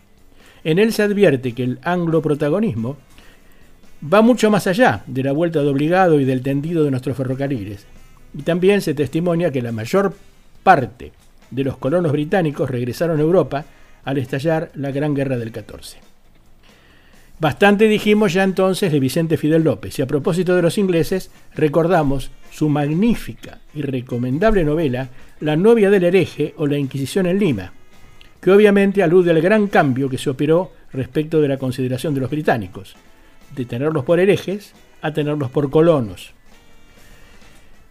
En 0.64 0.80
él 0.80 0.92
se 0.92 1.04
advierte 1.04 1.54
que 1.54 1.64
el 1.64 1.80
anglo-protagonismo 1.84 2.98
va 4.02 4.22
mucho 4.22 4.50
más 4.50 4.66
allá 4.66 5.04
de 5.06 5.24
la 5.24 5.34
vuelta 5.34 5.62
de 5.62 5.70
obligado 5.70 6.20
y 6.20 6.26
del 6.26 6.42
tendido 6.42 6.84
de 6.84 6.92
nuestros 6.92 7.16
ferrocarriles. 7.16 7.86
Y 8.34 8.42
también 8.42 8.82
se 8.82 8.96
testimonia 8.96 9.52
que 9.52 9.62
la 9.62 9.72
mayor 9.72 10.16
parte 10.64 11.12
de 11.52 11.64
los 11.64 11.78
colonos 11.78 12.12
británicos 12.12 12.70
regresaron 12.70 13.20
a 13.20 13.24
Europa 13.24 13.66
al 14.04 14.18
estallar 14.18 14.72
la 14.76 14.92
Gran 14.92 15.14
Guerra 15.14 15.38
del 15.38 15.52
14. 15.52 15.98
Bastante 17.40 17.88
dijimos 17.88 18.34
ya 18.34 18.44
entonces 18.44 18.92
de 18.92 19.00
Vicente 19.00 19.38
Fidel 19.38 19.64
López 19.64 20.00
y 20.00 20.02
a 20.02 20.08
propósito 20.08 20.56
de 20.56 20.64
los 20.64 20.80
ingleses 20.80 21.30
recordamos 21.54 22.32
su 22.52 22.68
magnífica 22.68 23.60
y 23.76 23.84
recomendable 23.84 24.64
novela 24.64 25.10
La 25.40 25.56
novia 25.56 25.92
del 25.92 26.06
hereje 26.06 26.56
o 26.58 26.66
La 26.66 26.78
Inquisición 26.78 27.28
en 27.28 27.38
Lima, 27.38 27.74
que 28.42 28.50
obviamente 28.50 29.04
alude 29.04 29.30
al 29.30 29.42
gran 29.42 29.68
cambio 29.68 30.10
que 30.10 30.18
se 30.18 30.32
operó 30.32 30.72
respecto 30.92 31.40
de 31.40 31.48
la 31.48 31.58
consideración 31.58 32.16
de 32.16 32.22
los 32.22 32.32
británicos, 32.32 32.96
de 33.56 33.66
tenerlos 33.66 34.04
por 34.04 34.20
herejes 34.20 34.74
a 35.04 35.14
tenerlos 35.14 35.52
por 35.52 35.70
colonos. 35.70 36.34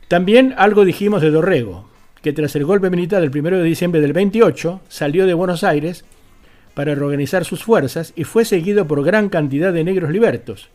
También 0.09 0.55
algo 0.57 0.85
dijimos 0.85 1.23
de 1.23 1.31
Dorrego, 1.31 1.89
que 2.27 2.33
tras 2.33 2.57
el 2.57 2.65
golpe 2.65 2.91
militar 2.91 3.21
del 3.21 3.31
1 3.31 3.59
de 3.59 3.63
diciembre 3.63 4.01
del 4.01 4.13
28 4.13 4.81
salió 4.89 5.29
de 5.29 5.35
Buenos 5.35 5.63
Aires 5.63 6.05
para 6.75 6.93
reorganizar 6.93 7.45
sus 7.45 7.63
fuerzas 7.63 8.13
y 8.17 8.25
fue 8.25 8.45
seguido 8.45 8.89
por 8.89 9.05
gran 9.05 9.29
cantidad 9.29 9.73
de 9.73 9.85
negros 9.85 10.11
libertos, 10.11 10.69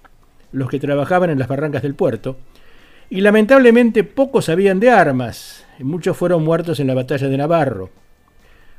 los 0.54 0.70
que 0.70 0.80
trabajaban 0.80 1.30
en 1.30 1.40
las 1.40 1.50
barrancas 1.50 1.82
del 1.82 1.94
puerto, 1.94 2.38
y 3.10 3.20
lamentablemente 3.20 4.06
pocos 4.06 4.46
sabían 4.46 4.80
de 4.80 4.92
armas, 4.92 5.66
y 5.78 5.84
muchos 5.84 6.16
fueron 6.16 6.42
muertos 6.42 6.80
en 6.80 6.88
la 6.88 6.94
batalla 6.94 7.28
de 7.28 7.36
Navarro, 7.36 7.90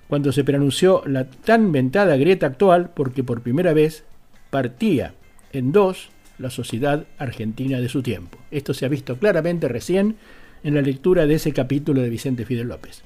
cuando 0.08 0.32
se 0.32 0.42
pronunció 0.42 1.02
la 1.04 1.26
tan 1.26 1.72
ventada 1.72 2.16
grieta 2.16 2.46
actual 2.46 2.88
porque 2.94 3.22
por 3.22 3.42
primera 3.42 3.74
vez 3.74 4.04
partía 4.48 5.12
en 5.52 5.72
dos 5.72 6.08
la 6.38 6.48
sociedad 6.48 7.04
argentina 7.18 7.82
de 7.82 7.90
su 7.90 8.02
tiempo. 8.02 8.38
Esto 8.50 8.72
se 8.72 8.86
ha 8.86 8.88
visto 8.88 9.18
claramente 9.18 9.68
recién 9.68 10.16
en 10.64 10.74
la 10.74 10.82
lectura 10.82 11.26
de 11.26 11.34
ese 11.34 11.52
capítulo 11.52 12.02
de 12.02 12.10
Vicente 12.10 12.44
Fidel 12.44 12.68
López. 12.68 13.02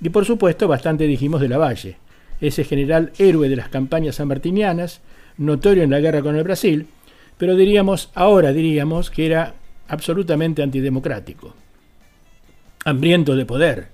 Y 0.00 0.08
por 0.10 0.24
supuesto 0.24 0.68
bastante 0.68 1.04
dijimos 1.04 1.40
de 1.40 1.48
la 1.48 1.58
Valle, 1.58 1.96
ese 2.40 2.64
general 2.64 3.12
héroe 3.18 3.48
de 3.48 3.56
las 3.56 3.68
campañas 3.68 4.16
sanmartinianas, 4.16 5.00
notorio 5.36 5.82
en 5.82 5.90
la 5.90 6.00
guerra 6.00 6.22
con 6.22 6.36
el 6.36 6.44
Brasil, 6.44 6.86
pero 7.38 7.56
diríamos, 7.56 8.10
ahora 8.14 8.52
diríamos 8.52 9.10
que 9.10 9.26
era 9.26 9.54
absolutamente 9.88 10.62
antidemocrático, 10.62 11.54
hambriento 12.84 13.36
de 13.36 13.46
poder, 13.46 13.88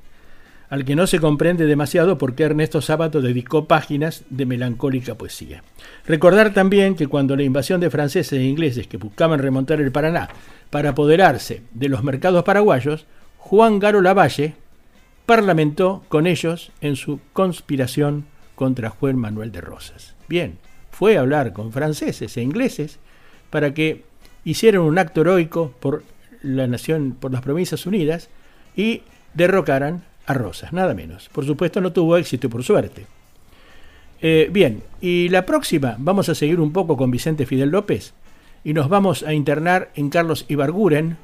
al 0.68 0.84
que 0.84 0.96
no 0.96 1.06
se 1.06 1.20
comprende 1.20 1.66
demasiado 1.66 2.18
por 2.18 2.34
qué 2.34 2.44
Ernesto 2.44 2.80
Sábato 2.80 3.20
dedicó 3.20 3.66
páginas 3.66 4.24
de 4.30 4.46
melancólica 4.46 5.14
poesía. 5.14 5.62
Recordar 6.06 6.52
también 6.52 6.96
que 6.96 7.06
cuando 7.06 7.36
la 7.36 7.44
invasión 7.44 7.80
de 7.80 7.90
franceses 7.90 8.32
e 8.38 8.44
ingleses 8.44 8.86
que 8.86 8.96
buscaban 8.96 9.38
remontar 9.38 9.80
el 9.80 9.92
Paraná 9.92 10.28
para 10.70 10.90
apoderarse 10.90 11.62
de 11.72 11.88
los 11.88 12.02
mercados 12.02 12.44
paraguayos, 12.44 13.06
Juan 13.38 13.78
Garo 13.78 14.00
Lavalle 14.02 14.54
parlamentó 15.24 16.04
con 16.08 16.26
ellos 16.26 16.72
en 16.80 16.96
su 16.96 17.20
conspiración 17.32 18.26
contra 18.54 18.90
Juan 18.90 19.16
Manuel 19.16 19.52
de 19.52 19.60
Rosas. 19.60 20.14
Bien, 20.28 20.58
fue 20.90 21.16
a 21.16 21.20
hablar 21.20 21.52
con 21.52 21.72
franceses 21.72 22.36
e 22.36 22.42
ingleses 22.42 22.98
para 23.50 23.74
que 23.74 24.04
hicieran 24.44 24.82
un 24.82 24.98
acto 24.98 25.20
heroico 25.20 25.74
por 25.78 26.04
la 26.42 26.66
nación, 26.66 27.16
por 27.18 27.32
las 27.32 27.42
Provincias 27.42 27.86
Unidas 27.86 28.30
y 28.76 29.02
derrocaran 29.34 30.04
a 30.26 30.34
Rosas, 30.34 30.72
nada 30.72 30.94
menos. 30.94 31.28
Por 31.30 31.46
supuesto 31.46 31.80
no 31.80 31.92
tuvo 31.92 32.16
éxito 32.16 32.50
por 32.50 32.62
suerte. 32.62 33.06
Eh, 34.20 34.48
bien, 34.50 34.82
y 35.00 35.28
la 35.28 35.46
próxima 35.46 35.96
vamos 35.98 36.28
a 36.28 36.34
seguir 36.34 36.60
un 36.60 36.72
poco 36.72 36.96
con 36.96 37.10
Vicente 37.10 37.46
Fidel 37.46 37.70
López 37.70 38.14
y 38.64 38.72
nos 38.72 38.88
vamos 38.88 39.22
a 39.22 39.32
internar 39.32 39.90
en 39.94 40.10
Carlos 40.10 40.44
Ibarguren, 40.48 41.16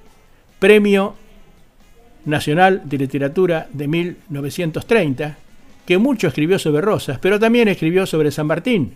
Premio 0.59 1.15
Nacional 2.25 2.83
de 2.85 2.99
Literatura 2.99 3.67
de 3.73 3.89
1930, 3.89 5.39
que 5.87 5.99
mucho 5.99 6.29
escribió 6.29 6.59
sobre 6.59 6.83
Rosas, 6.83 7.19
pero 7.19 7.41
también 7.41 7.67
escribió 7.67 8.07
sobre 8.07 8.31
San 8.31 8.47
Martín. 8.47 8.95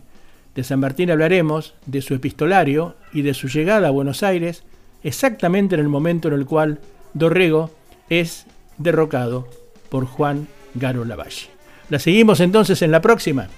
De 0.55 0.63
San 0.63 0.79
Martín 0.79 1.11
hablaremos, 1.11 1.75
de 1.87 2.03
su 2.03 2.15
epistolario 2.15 2.95
y 3.13 3.23
de 3.23 3.35
su 3.35 3.49
llegada 3.49 3.89
a 3.89 3.93
Buenos 3.93 4.23
Aires, 4.23 4.63
exactamente 5.03 5.75
en 5.75 5.81
el 5.81 5.89
momento 5.89 6.29
en 6.29 6.35
el 6.35 6.47
cual 6.47 6.79
Dorrego 7.15 7.71
es 8.09 8.47
derrocado 8.79 9.49
por 9.89 10.07
Juan 10.07 10.49
Garo 10.75 11.05
Lavalle. 11.05 11.49
La 11.89 11.99
seguimos 11.99 12.41
entonces 12.41 12.83
en 12.83 12.91
la 12.91 13.01
próxima. 13.01 13.49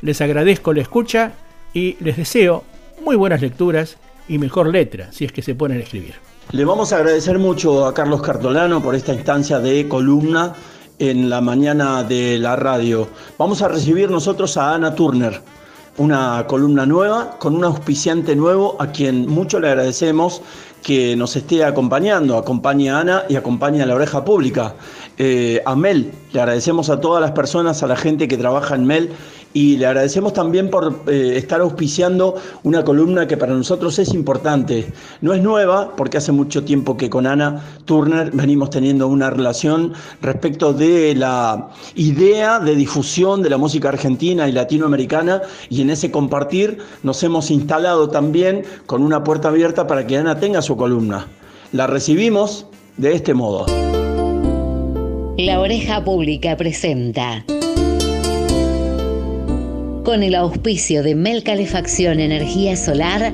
Les 0.00 0.20
agradezco 0.20 0.72
la 0.72 0.82
escucha 0.82 1.32
y 1.74 1.96
les 2.00 2.16
deseo 2.16 2.64
muy 3.04 3.16
buenas 3.16 3.40
lecturas 3.40 3.96
y 4.28 4.38
mejor 4.38 4.68
letra, 4.68 5.12
si 5.12 5.24
es 5.24 5.32
que 5.32 5.42
se 5.42 5.54
ponen 5.54 5.78
a 5.78 5.82
escribir. 5.82 6.14
Le 6.52 6.64
vamos 6.64 6.92
a 6.92 6.96
agradecer 6.96 7.38
mucho 7.38 7.86
a 7.86 7.94
Carlos 7.94 8.22
Cartolano 8.22 8.82
por 8.82 8.94
esta 8.94 9.14
instancia 9.14 9.58
de 9.58 9.88
columna 9.88 10.54
en 10.98 11.30
la 11.30 11.40
mañana 11.40 12.04
de 12.04 12.38
la 12.38 12.56
radio. 12.56 13.08
Vamos 13.38 13.62
a 13.62 13.68
recibir 13.68 14.10
nosotros 14.10 14.56
a 14.56 14.74
Ana 14.74 14.94
Turner, 14.94 15.40
una 15.96 16.44
columna 16.46 16.86
nueva 16.86 17.38
con 17.38 17.56
un 17.56 17.64
auspiciante 17.64 18.36
nuevo 18.36 18.76
a 18.78 18.92
quien 18.92 19.26
mucho 19.26 19.60
le 19.60 19.68
agradecemos 19.68 20.42
que 20.82 21.16
nos 21.16 21.36
esté 21.36 21.64
acompañando. 21.64 22.36
Acompaña 22.36 22.98
a 22.98 23.00
Ana 23.00 23.24
y 23.28 23.36
acompaña 23.36 23.84
a 23.84 23.86
la 23.86 23.94
oreja 23.94 24.24
pública. 24.24 24.74
Eh, 25.16 25.62
a 25.64 25.76
Mel, 25.76 26.10
le 26.32 26.40
agradecemos 26.40 26.88
a 26.90 27.00
todas 27.00 27.20
las 27.20 27.32
personas, 27.32 27.82
a 27.82 27.86
la 27.86 27.96
gente 27.96 28.28
que 28.28 28.36
trabaja 28.36 28.74
en 28.74 28.86
Mel 28.86 29.10
y 29.54 29.76
le 29.76 29.86
agradecemos 29.86 30.32
también 30.32 30.70
por 30.70 31.02
eh, 31.06 31.34
estar 31.36 31.60
auspiciando 31.60 32.36
una 32.62 32.84
columna 32.84 33.26
que 33.26 33.36
para 33.36 33.52
nosotros 33.52 33.98
es 33.98 34.14
importante. 34.14 34.90
No 35.20 35.34
es 35.34 35.42
nueva, 35.42 35.94
porque 35.94 36.16
hace 36.16 36.32
mucho 36.32 36.64
tiempo 36.64 36.96
que 36.96 37.10
con 37.10 37.26
Ana 37.26 37.62
Turner 37.84 38.30
venimos 38.32 38.70
teniendo 38.70 39.08
una 39.08 39.28
relación 39.30 39.92
respecto 40.22 40.72
de 40.72 41.14
la 41.14 41.68
idea 41.96 42.58
de 42.60 42.74
difusión 42.74 43.42
de 43.42 43.50
la 43.50 43.58
música 43.58 43.90
argentina 43.90 44.48
y 44.48 44.52
latinoamericana 44.52 45.42
y 45.68 45.82
en 45.82 45.90
ese 45.90 46.10
compartir 46.10 46.78
nos 47.02 47.22
hemos 47.22 47.50
instalado 47.50 48.08
también 48.08 48.64
con 48.86 49.02
una 49.02 49.22
puerta 49.22 49.48
abierta 49.48 49.86
para 49.86 50.06
que 50.06 50.16
Ana 50.16 50.40
tenga 50.40 50.62
su 50.62 50.76
columna. 50.76 51.26
La 51.72 51.86
recibimos 51.86 52.66
de 52.96 53.14
este 53.14 53.34
modo. 53.34 53.66
La 55.36 55.60
oreja 55.60 56.04
pública 56.04 56.56
presenta 56.56 57.44
con 60.04 60.22
el 60.22 60.34
auspicio 60.34 61.02
de 61.02 61.14
Mel 61.14 61.42
Calefacción 61.42 62.20
Energía 62.20 62.76
Solar, 62.76 63.32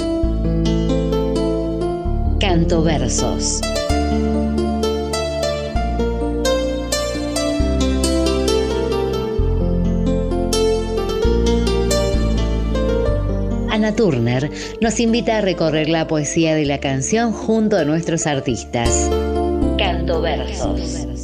Canto 2.38 2.82
Versos. 2.82 3.60
Turner 13.92 14.50
nos 14.80 15.00
invita 15.00 15.38
a 15.38 15.40
recorrer 15.40 15.88
la 15.88 16.06
poesía 16.06 16.54
de 16.54 16.66
la 16.66 16.78
canción 16.78 17.32
junto 17.32 17.76
a 17.76 17.84
nuestros 17.84 18.26
artistas. 18.26 19.10
Canto 19.78 20.20
versos. 20.20 21.17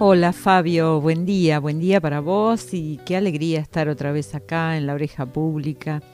Hola 0.00 0.32
Fabio, 0.32 1.00
buen 1.00 1.26
día, 1.26 1.58
buen 1.58 1.80
día 1.80 2.00
para 2.00 2.20
vos 2.20 2.72
y 2.72 3.00
qué 3.04 3.16
alegría 3.16 3.58
estar 3.58 3.88
otra 3.88 4.12
vez 4.12 4.32
acá 4.36 4.76
en 4.76 4.86
la 4.86 4.94
oreja 4.94 5.26
pública. 5.26 6.04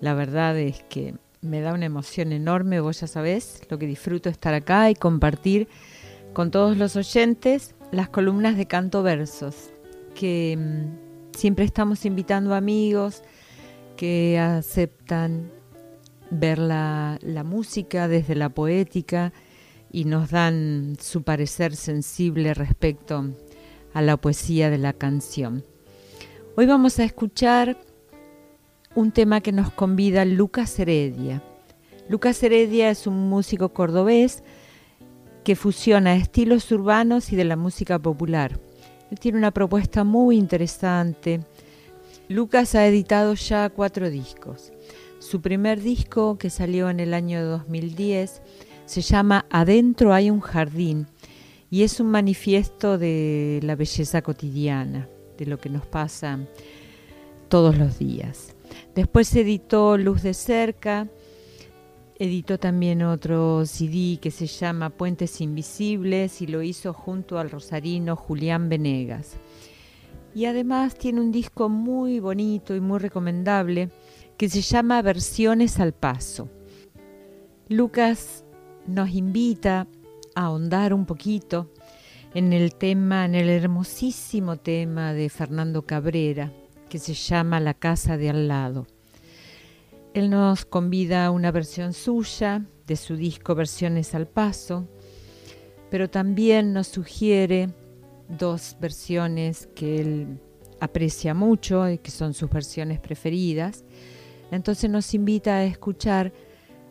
La 0.00 0.14
verdad 0.14 0.58
es 0.58 0.82
que 0.88 1.14
me 1.40 1.60
da 1.60 1.74
una 1.74 1.86
emoción 1.86 2.32
enorme, 2.32 2.80
vos 2.80 3.00
ya 3.00 3.06
sabés 3.06 3.62
lo 3.70 3.78
que 3.78 3.86
disfruto 3.86 4.28
estar 4.28 4.52
acá 4.52 4.90
y 4.90 4.96
compartir 4.96 5.68
con 6.32 6.50
todos 6.50 6.76
los 6.76 6.96
oyentes 6.96 7.76
las 7.92 8.08
columnas 8.08 8.56
de 8.56 8.66
canto 8.66 9.04
versos, 9.04 9.70
que 10.16 10.58
mm, 10.58 11.36
siempre 11.36 11.64
estamos 11.64 12.04
invitando 12.06 12.52
amigos 12.52 13.22
que 13.96 14.40
aceptan 14.40 15.52
ver 16.32 16.58
la, 16.58 17.20
la 17.22 17.44
música 17.44 18.08
desde 18.08 18.34
la 18.34 18.48
poética 18.48 19.32
y 19.94 20.06
nos 20.06 20.32
dan 20.32 20.96
su 21.00 21.22
parecer 21.22 21.76
sensible 21.76 22.52
respecto 22.52 23.30
a 23.92 24.02
la 24.02 24.16
poesía 24.16 24.68
de 24.68 24.78
la 24.78 24.92
canción. 24.92 25.62
Hoy 26.56 26.66
vamos 26.66 26.98
a 26.98 27.04
escuchar 27.04 27.78
un 28.96 29.12
tema 29.12 29.40
que 29.40 29.52
nos 29.52 29.70
convida 29.70 30.24
Lucas 30.24 30.76
Heredia. 30.80 31.44
Lucas 32.08 32.42
Heredia 32.42 32.90
es 32.90 33.06
un 33.06 33.28
músico 33.28 33.68
cordobés 33.68 34.42
que 35.44 35.54
fusiona 35.54 36.16
estilos 36.16 36.72
urbanos 36.72 37.32
y 37.32 37.36
de 37.36 37.44
la 37.44 37.54
música 37.54 37.96
popular. 37.96 38.58
Él 39.12 39.20
tiene 39.20 39.38
una 39.38 39.52
propuesta 39.52 40.02
muy 40.02 40.36
interesante. 40.36 41.38
Lucas 42.28 42.74
ha 42.74 42.84
editado 42.84 43.34
ya 43.34 43.70
cuatro 43.70 44.10
discos. 44.10 44.72
Su 45.20 45.40
primer 45.40 45.80
disco, 45.80 46.36
que 46.36 46.50
salió 46.50 46.90
en 46.90 46.98
el 46.98 47.14
año 47.14 47.46
2010, 47.46 48.42
se 48.86 49.00
llama 49.00 49.46
Adentro 49.50 50.12
hay 50.12 50.30
un 50.30 50.40
jardín 50.40 51.06
y 51.70 51.82
es 51.82 52.00
un 52.00 52.08
manifiesto 52.08 52.98
de 52.98 53.60
la 53.62 53.76
belleza 53.76 54.22
cotidiana, 54.22 55.08
de 55.38 55.46
lo 55.46 55.58
que 55.58 55.70
nos 55.70 55.86
pasa 55.86 56.38
todos 57.48 57.76
los 57.76 57.98
días. 57.98 58.54
Después 58.94 59.34
editó 59.34 59.96
Luz 59.98 60.22
de 60.22 60.34
Cerca, 60.34 61.08
Editó 62.16 62.58
también 62.58 63.02
otro 63.02 63.66
CD 63.66 64.18
que 64.20 64.30
se 64.30 64.46
llama 64.46 64.90
Puentes 64.90 65.40
Invisibles 65.40 66.42
y 66.42 66.46
lo 66.46 66.62
hizo 66.62 66.92
junto 66.92 67.40
al 67.40 67.50
rosarino 67.50 68.14
Julián 68.14 68.68
Venegas. 68.68 69.36
Y 70.32 70.44
además 70.44 70.94
tiene 70.94 71.20
un 71.20 71.32
disco 71.32 71.68
muy 71.68 72.20
bonito 72.20 72.76
y 72.76 72.80
muy 72.80 73.00
recomendable 73.00 73.90
que 74.36 74.48
se 74.48 74.60
llama 74.60 75.02
Versiones 75.02 75.80
al 75.80 75.92
Paso. 75.92 76.48
Lucas 77.68 78.43
nos 78.86 79.10
invita 79.10 79.86
a 80.34 80.46
ahondar 80.46 80.92
un 80.92 81.06
poquito 81.06 81.70
en 82.34 82.52
el 82.52 82.74
tema, 82.74 83.24
en 83.24 83.34
el 83.34 83.48
hermosísimo 83.48 84.56
tema 84.56 85.12
de 85.12 85.28
Fernando 85.28 85.82
Cabrera, 85.82 86.52
que 86.88 86.98
se 86.98 87.14
llama 87.14 87.60
La 87.60 87.74
casa 87.74 88.16
de 88.16 88.30
al 88.30 88.48
lado. 88.48 88.86
Él 90.14 90.30
nos 90.30 90.64
convida 90.64 91.26
a 91.26 91.30
una 91.30 91.50
versión 91.50 91.92
suya 91.92 92.64
de 92.86 92.96
su 92.96 93.16
disco 93.16 93.54
Versiones 93.54 94.14
al 94.14 94.26
Paso, 94.26 94.88
pero 95.90 96.10
también 96.10 96.72
nos 96.72 96.88
sugiere 96.88 97.70
dos 98.28 98.76
versiones 98.80 99.68
que 99.74 100.00
él 100.00 100.40
aprecia 100.80 101.34
mucho 101.34 101.88
y 101.88 101.98
que 101.98 102.10
son 102.10 102.34
sus 102.34 102.50
versiones 102.50 103.00
preferidas. 103.00 103.84
Entonces 104.50 104.90
nos 104.90 105.14
invita 105.14 105.56
a 105.56 105.64
escuchar 105.64 106.32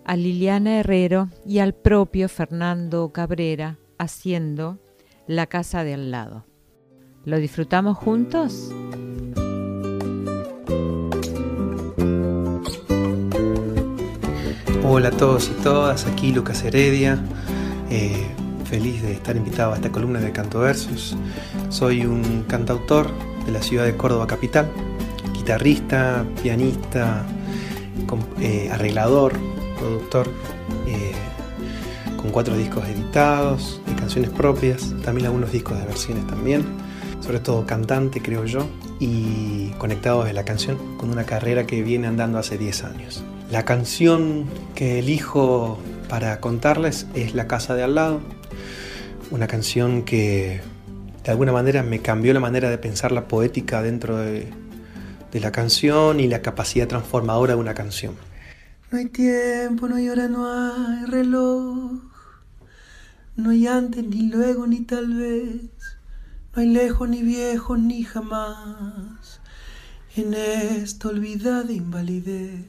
a 0.06 0.16
Liliana 0.16 0.80
Herrero 0.80 1.30
y 1.46 1.60
al 1.60 1.74
propio 1.74 2.30
Fernando 2.30 3.12
Cabrera 3.12 3.78
haciendo 3.98 4.80
La 5.28 5.48
casa 5.48 5.84
de 5.84 5.94
al 5.94 6.12
lado. 6.12 6.46
¿Lo 7.26 7.38
disfrutamos 7.38 7.98
juntos? 7.98 8.72
Hola 14.86 15.08
a 15.08 15.12
todos 15.12 15.50
y 15.50 15.64
todas, 15.64 16.06
aquí 16.06 16.34
Lucas 16.34 16.64
Heredia, 16.64 17.18
eh, 17.90 18.28
feliz 18.66 19.02
de 19.02 19.14
estar 19.14 19.38
invitado 19.38 19.72
a 19.72 19.76
esta 19.78 19.92
columna 19.92 20.20
de 20.20 20.32
Canto 20.34 20.60
Versus. 20.60 21.16
Soy 21.70 22.06
un 22.06 22.44
cantautor 22.50 23.10
de 23.46 23.54
la 23.54 23.62
ciudad 23.62 23.86
de 23.86 23.96
Córdoba 23.96 24.28
capital, 24.28 24.70
guitarrista, 25.34 26.26
pianista, 26.42 27.26
eh, 28.42 28.70
arreglador, 28.72 29.34
productor, 29.74 30.30
eh, 30.88 31.12
con 32.18 32.32
cuatro 32.32 32.56
discos 32.56 32.88
editados, 32.88 33.82
de 33.86 33.96
canciones 33.96 34.30
propias, 34.32 34.94
también 35.04 35.28
algunos 35.28 35.52
discos 35.52 35.78
de 35.80 35.86
versiones 35.86 36.26
también, 36.28 36.64
sobre 37.22 37.40
todo 37.40 37.66
cantante 37.66 38.22
creo 38.22 38.46
yo, 38.46 38.68
y 39.00 39.70
conectado 39.78 40.24
de 40.24 40.34
la 40.34 40.46
canción 40.46 40.98
con 40.98 41.10
una 41.10 41.26
carrera 41.26 41.66
que 41.66 41.82
viene 41.82 42.08
andando 42.08 42.38
hace 42.38 42.58
10 42.58 42.84
años. 42.84 43.24
La 43.52 43.66
canción 43.66 44.46
que 44.76 45.00
elijo 45.00 45.80
para 46.10 46.40
contarles 46.40 47.08
es 47.14 47.36
La 47.36 47.48
casa 47.48 47.76
de 47.76 47.84
al 47.84 47.96
lado, 47.96 48.22
una 49.32 49.48
canción 49.48 50.04
que 50.04 50.62
de 51.24 51.32
alguna 51.32 51.52
manera 51.52 51.84
me 51.84 52.00
cambió 52.00 52.34
la 52.34 52.40
manera 52.40 52.70
de 52.70 52.78
pensar 52.78 53.12
la 53.12 53.28
poética 53.28 53.82
dentro 53.82 54.18
de, 54.18 54.52
la 55.34 55.52
canción 55.52 56.20
y 56.20 56.28
la 56.28 56.44
capacidad 56.44 56.88
transformadora 56.88 57.56
de 57.56 57.60
una 57.60 57.74
canción. 57.74 58.14
No 58.94 59.00
hay 59.00 59.06
tiempo, 59.08 59.88
no 59.88 59.96
hay 59.96 60.08
hora, 60.08 60.28
no 60.28 60.46
hay 60.46 61.06
reloj, 61.06 62.00
no 63.36 63.50
hay 63.50 63.66
antes, 63.66 64.06
ni 64.06 64.30
luego, 64.30 64.68
ni 64.68 64.82
tal 64.82 65.16
vez, 65.16 65.64
no 66.56 66.62
hay 66.62 66.68
lejos, 66.68 67.10
ni 67.10 67.24
viejo, 67.24 67.76
ni 67.76 68.04
jamás, 68.04 69.42
en 70.16 70.36
esta 70.36 71.08
olvidada 71.08 71.72
invalidez. 71.72 72.68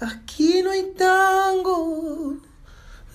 Aquí 0.00 0.62
no 0.62 0.70
hay 0.70 0.94
tango, 0.96 2.38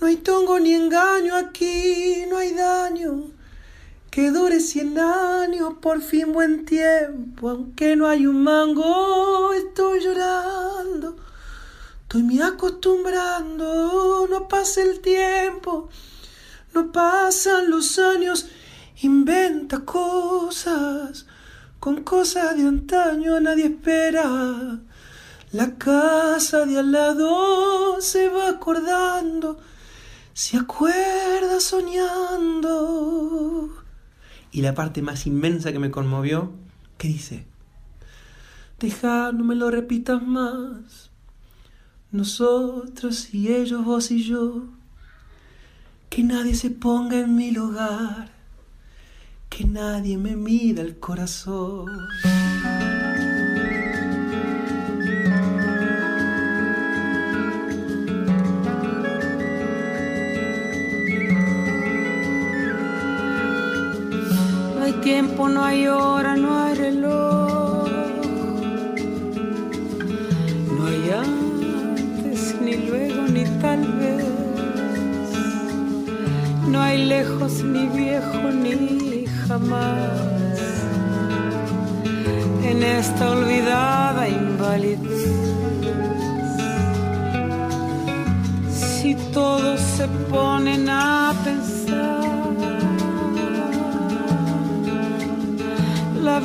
no 0.00 0.06
hay 0.06 0.18
tongo 0.18 0.60
ni 0.60 0.74
engaño, 0.74 1.34
aquí 1.34 2.26
no 2.30 2.36
hay 2.36 2.54
daño 2.54 3.33
que 4.14 4.30
dure 4.30 4.60
cien 4.60 4.96
años, 4.96 5.74
por 5.80 6.00
fin 6.00 6.32
buen 6.32 6.64
tiempo, 6.64 7.50
aunque 7.50 7.96
no 7.96 8.06
hay 8.06 8.28
un 8.28 8.44
mango, 8.44 9.52
estoy 9.52 9.98
llorando, 10.04 11.16
estoy 12.02 12.22
me 12.22 12.40
acostumbrando, 12.40 14.28
no 14.30 14.46
pasa 14.46 14.82
el 14.82 15.00
tiempo, 15.00 15.88
no 16.74 16.92
pasan 16.92 17.68
los 17.68 17.98
años, 17.98 18.46
inventa 19.02 19.80
cosas, 19.80 21.26
con 21.80 22.04
cosas 22.04 22.56
de 22.56 22.68
antaño 22.68 23.40
nadie 23.40 23.64
espera 23.64 24.78
la 25.50 25.74
casa 25.76 26.66
de 26.66 26.78
al 26.78 26.92
lado 26.92 28.00
se 28.00 28.28
va 28.28 28.48
acordando, 28.48 29.58
se 30.34 30.56
acuerda 30.56 31.58
soñando. 31.58 33.04
Y 34.54 34.62
la 34.62 34.72
parte 34.72 35.02
más 35.02 35.26
inmensa 35.26 35.72
que 35.72 35.80
me 35.80 35.90
conmovió, 35.90 36.52
¿qué 36.96 37.08
dice? 37.08 37.44
Deja, 38.78 39.32
no 39.32 39.42
me 39.42 39.56
lo 39.56 39.68
repitas 39.68 40.22
más. 40.22 41.10
Nosotros 42.12 43.34
y 43.34 43.52
ellos, 43.52 43.84
vos 43.84 44.12
y 44.12 44.22
yo. 44.22 44.66
Que 46.08 46.22
nadie 46.22 46.54
se 46.54 46.70
ponga 46.70 47.18
en 47.18 47.34
mi 47.34 47.50
lugar. 47.50 48.30
Que 49.50 49.64
nadie 49.64 50.18
me 50.18 50.36
mida 50.36 50.82
el 50.82 51.00
corazón. 51.00 51.88
No 65.48 65.64
hay 65.64 65.86
hora, 65.86 66.36
no 66.36 66.62
hay 66.62 66.74
reloj. 66.74 67.88
No 70.76 70.86
hay 70.86 71.10
antes, 71.10 72.54
ni 72.60 72.76
luego, 72.88 73.22
ni 73.28 73.44
tal 73.60 73.80
vez. 74.00 74.24
No 76.68 76.80
hay 76.80 77.04
lejos, 77.06 77.62
ni 77.62 77.86
viejo, 77.88 78.50
ni 78.62 79.26
jamás. 79.46 80.10
En 82.62 82.82
esta 82.82 83.30
olvidada 83.30 84.28
invalidez. 84.28 85.30
Si 88.70 89.14
todos 89.32 89.80
se 89.80 90.08
ponen 90.30 90.88
a 90.88 91.33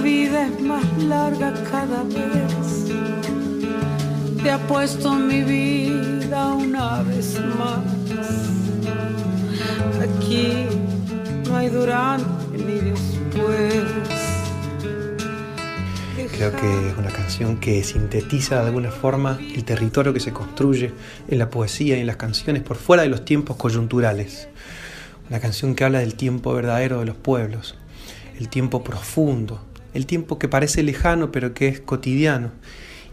vida 0.01 0.47
es 0.47 0.61
más 0.61 0.85
larga 1.03 1.53
cada 1.69 2.03
vez. 2.03 2.85
te 4.41 4.51
apuesto 4.51 5.13
mi 5.15 5.41
vida 5.41 6.53
una 6.53 7.03
vez 7.03 7.39
más. 7.57 7.83
Aquí 10.01 10.65
no 11.45 11.57
hay 11.57 11.69
durante 11.69 12.57
ni 12.57 12.75
después. 12.75 13.83
Creo 16.31 16.55
que 16.55 16.89
es 16.89 16.97
una 16.97 17.11
canción 17.11 17.57
que 17.57 17.83
sintetiza 17.83 18.61
de 18.61 18.67
alguna 18.67 18.91
forma 18.91 19.37
el 19.53 19.65
territorio 19.65 20.13
que 20.13 20.21
se 20.21 20.31
construye 20.31 20.93
en 21.27 21.37
la 21.37 21.49
poesía 21.49 21.97
y 21.97 21.99
en 21.99 22.07
las 22.07 22.15
canciones 22.15 22.63
por 22.63 22.77
fuera 22.77 23.03
de 23.03 23.09
los 23.09 23.25
tiempos 23.25 23.57
coyunturales. 23.57 24.47
Una 25.29 25.39
canción 25.39 25.75
que 25.75 25.83
habla 25.83 25.99
del 25.99 26.15
tiempo 26.15 26.53
verdadero 26.53 26.99
de 26.99 27.05
los 27.05 27.17
pueblos, 27.17 27.75
el 28.39 28.47
tiempo 28.47 28.83
profundo, 28.83 29.68
el 29.93 30.05
tiempo 30.05 30.39
que 30.39 30.47
parece 30.47 30.83
lejano 30.83 31.31
pero 31.31 31.53
que 31.53 31.67
es 31.67 31.79
cotidiano 31.79 32.51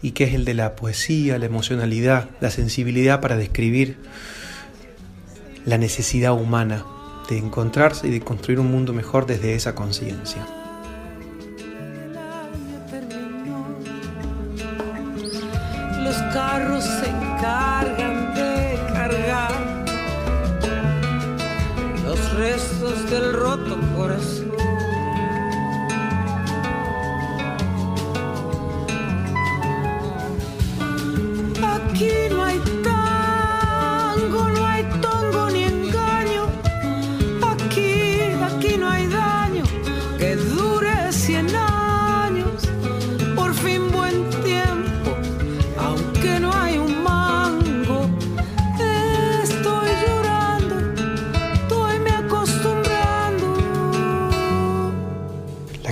y 0.01 0.11
que 0.11 0.25
es 0.25 0.33
el 0.33 0.45
de 0.45 0.53
la 0.53 0.75
poesía, 0.75 1.37
la 1.37 1.45
emocionalidad, 1.45 2.29
la 2.39 2.51
sensibilidad 2.51 3.21
para 3.21 3.37
describir 3.37 3.97
la 5.65 5.77
necesidad 5.77 6.33
humana 6.33 6.85
de 7.29 7.37
encontrarse 7.37 8.07
y 8.07 8.11
de 8.11 8.21
construir 8.21 8.59
un 8.59 8.71
mundo 8.71 8.93
mejor 8.93 9.25
desde 9.25 9.55
esa 9.55 9.75
conciencia. 9.75 10.56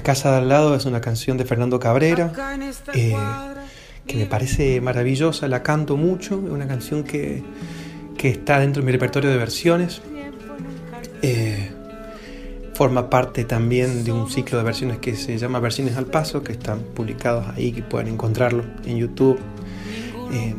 Casa 0.05 0.31
de 0.31 0.37
al 0.37 0.47
lado 0.47 0.75
es 0.75 0.85
una 0.85 1.01
canción 1.01 1.35
de 1.35 1.43
Fernando 1.45 1.79
Cabrera. 1.79 2.31
Eh, 2.93 3.15
que 4.07 4.15
me 4.17 4.27
parece 4.27 4.79
maravillosa, 4.79 5.47
la 5.47 5.63
canto 5.63 5.97
mucho, 5.97 6.41
es 6.45 6.51
una 6.51 6.67
canción 6.67 7.03
que, 7.03 7.43
que 8.15 8.29
está 8.29 8.59
dentro 8.59 8.81
de 8.81 8.85
mi 8.85 8.91
repertorio 8.91 9.31
de 9.31 9.37
versiones. 9.37 10.01
Eh, 11.23 11.71
forma 12.75 13.09
parte 13.09 13.45
también 13.45 14.03
de 14.03 14.11
un 14.11 14.29
ciclo 14.29 14.59
de 14.59 14.63
versiones 14.63 14.99
que 14.99 15.15
se 15.15 15.37
llama 15.39 15.59
Versiones 15.59 15.97
al 15.97 16.05
Paso, 16.05 16.43
que 16.43 16.51
están 16.51 16.81
publicados 16.81 17.47
ahí, 17.55 17.71
que 17.71 17.81
pueden 17.81 18.09
encontrarlo 18.09 18.63
en 18.85 18.97
YouTube, 18.97 19.39
eh, 20.31 20.53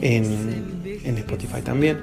en, 0.00 1.00
en 1.04 1.18
Spotify 1.18 1.62
también. 1.62 1.98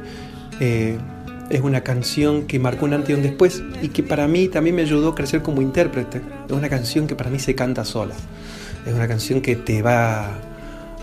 Es 1.49 1.61
una 1.61 1.81
canción 1.81 2.47
que 2.47 2.57
marcó 2.57 2.85
un 2.85 2.93
antes 2.93 3.11
y 3.11 3.13
un 3.13 3.21
después 3.21 3.61
y 3.81 3.89
que 3.89 4.01
para 4.01 4.27
mí 4.27 4.47
también 4.47 4.75
me 4.75 4.81
ayudó 4.81 5.09
a 5.09 5.15
crecer 5.15 5.41
como 5.41 5.61
intérprete. 5.61 6.21
Es 6.47 6.51
una 6.51 6.69
canción 6.69 7.05
que 7.05 7.15
para 7.15 7.29
mí 7.29 7.39
se 7.39 7.53
canta 7.53 7.85
sola. 7.85 8.15
Es 8.85 8.93
una 8.93 9.07
canción 9.07 9.41
que 9.41 9.55
te 9.55 9.81
va 9.81 10.31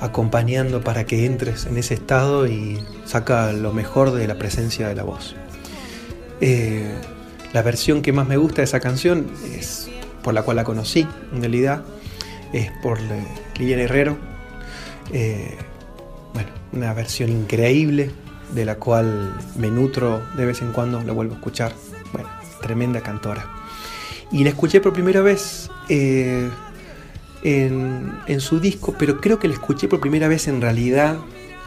acompañando 0.00 0.82
para 0.82 1.04
que 1.04 1.26
entres 1.26 1.66
en 1.66 1.76
ese 1.76 1.94
estado 1.94 2.48
y 2.48 2.82
saca 3.04 3.52
lo 3.52 3.72
mejor 3.72 4.10
de 4.12 4.26
la 4.26 4.36
presencia 4.36 4.88
de 4.88 4.96
la 4.96 5.04
voz. 5.04 5.36
Eh, 6.40 6.92
la 7.52 7.62
versión 7.62 8.02
que 8.02 8.12
más 8.12 8.26
me 8.26 8.36
gusta 8.36 8.62
de 8.62 8.64
esa 8.64 8.80
canción 8.80 9.28
es 9.56 9.88
por 10.24 10.34
la 10.34 10.42
cual 10.42 10.56
la 10.56 10.64
conocí, 10.64 11.06
en 11.32 11.40
realidad, 11.40 11.84
es 12.52 12.70
por 12.82 12.98
Lilian 13.58 13.78
Herrero. 13.78 14.16
Eh, 15.12 15.56
bueno, 16.34 16.50
una 16.72 16.92
versión 16.94 17.30
increíble 17.30 18.10
de 18.54 18.64
la 18.64 18.76
cual 18.76 19.34
me 19.56 19.70
nutro 19.70 20.22
de 20.36 20.44
vez 20.44 20.62
en 20.62 20.72
cuando, 20.72 21.02
la 21.02 21.12
vuelvo 21.12 21.34
a 21.34 21.36
escuchar. 21.36 21.72
Bueno, 22.12 22.28
tremenda 22.60 23.00
cantora. 23.00 23.46
Y 24.30 24.44
la 24.44 24.50
escuché 24.50 24.80
por 24.80 24.92
primera 24.92 25.20
vez 25.20 25.70
eh, 25.88 26.48
en, 27.42 28.40
su 28.40 28.60
disco, 28.60 28.94
pero 28.98 29.20
creo 29.20 29.38
que 29.38 29.48
la 29.48 29.54
escuché 29.54 29.88
por 29.88 30.00
primera 30.00 30.28
vez 30.28 30.48
en 30.48 30.60
realidad 30.60 31.18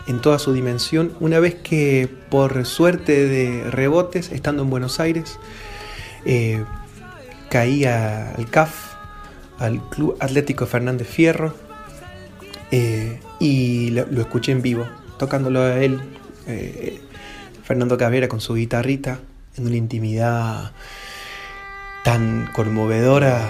en 0.08 0.22
toda 0.22 0.38
su 0.40 0.54
dimensión, 0.54 1.14
una 1.20 1.40
vez 1.40 1.56
que 1.56 2.08
por 2.30 2.66
suerte 2.66 3.28
de 3.28 3.70
rebotes, 3.72 4.32
estando 4.32 4.64
en 4.64 4.70
Buenos 4.70 5.00
Aires, 5.00 5.40
eh, 6.26 6.64
caí 7.50 7.86
al 7.86 8.48
CAF, 8.52 8.94
al 9.58 9.82
Club 9.90 10.16
Atlético 10.20 10.68
Fernández 10.68 11.08
Fierro, 11.08 11.56
eh, 12.72 13.20
y 13.40 13.92
lo 13.92 14.22
escuché 14.22 14.52
en 14.52 14.62
vivo, 14.62 14.86
tocándolo 15.18 15.62
a 15.62 15.80
él, 15.82 16.00
eh, 16.48 17.02
Fernando 17.64 17.98
Cabrera 17.98 18.28
con 18.28 18.42
su 18.42 18.54
guitarrita, 18.56 19.20
en 19.58 19.68
una 19.68 19.76
intimidad 19.76 20.72
tan 22.04 22.50
conmovedora 22.54 23.50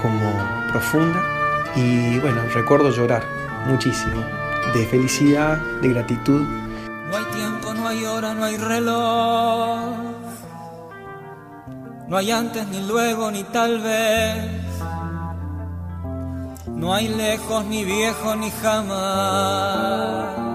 como 0.00 0.32
profunda. 0.70 1.22
Y 1.74 2.18
bueno, 2.20 2.42
recuerdo 2.54 2.90
llorar 2.90 3.24
muchísimo, 3.66 4.22
de 4.74 4.86
felicidad, 4.86 5.58
de 5.82 5.88
gratitud. 5.88 6.42
No 7.10 7.16
hay 7.16 7.24
tiempo, 7.34 7.74
no 7.74 7.88
hay 7.88 8.04
hora, 8.04 8.34
no 8.34 8.44
hay 8.44 8.56
reloj. 8.56 9.96
No 12.08 12.16
hay 12.16 12.30
antes, 12.30 12.66
ni 12.68 12.86
luego, 12.86 13.30
ni 13.32 13.42
tal 13.44 13.80
vez. 13.80 14.36
No 16.68 16.94
hay 16.94 17.08
lejos, 17.08 17.64
ni 17.64 17.84
viejo, 17.84 18.36
ni 18.36 18.50
jamás. 18.62 20.45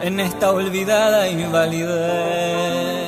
En 0.00 0.20
esta 0.20 0.52
olvidada 0.52 1.28
invalidez. 1.28 2.98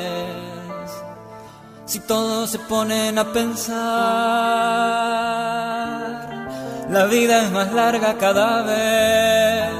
Si 1.86 2.00
todos 2.00 2.50
se 2.50 2.58
ponen 2.58 3.18
a 3.18 3.32
pensar, 3.32 3.76
la 6.90 7.04
vida 7.06 7.42
es 7.44 7.50
más 7.52 7.72
larga 7.72 8.18
cada 8.18 8.62
vez. 8.62 9.70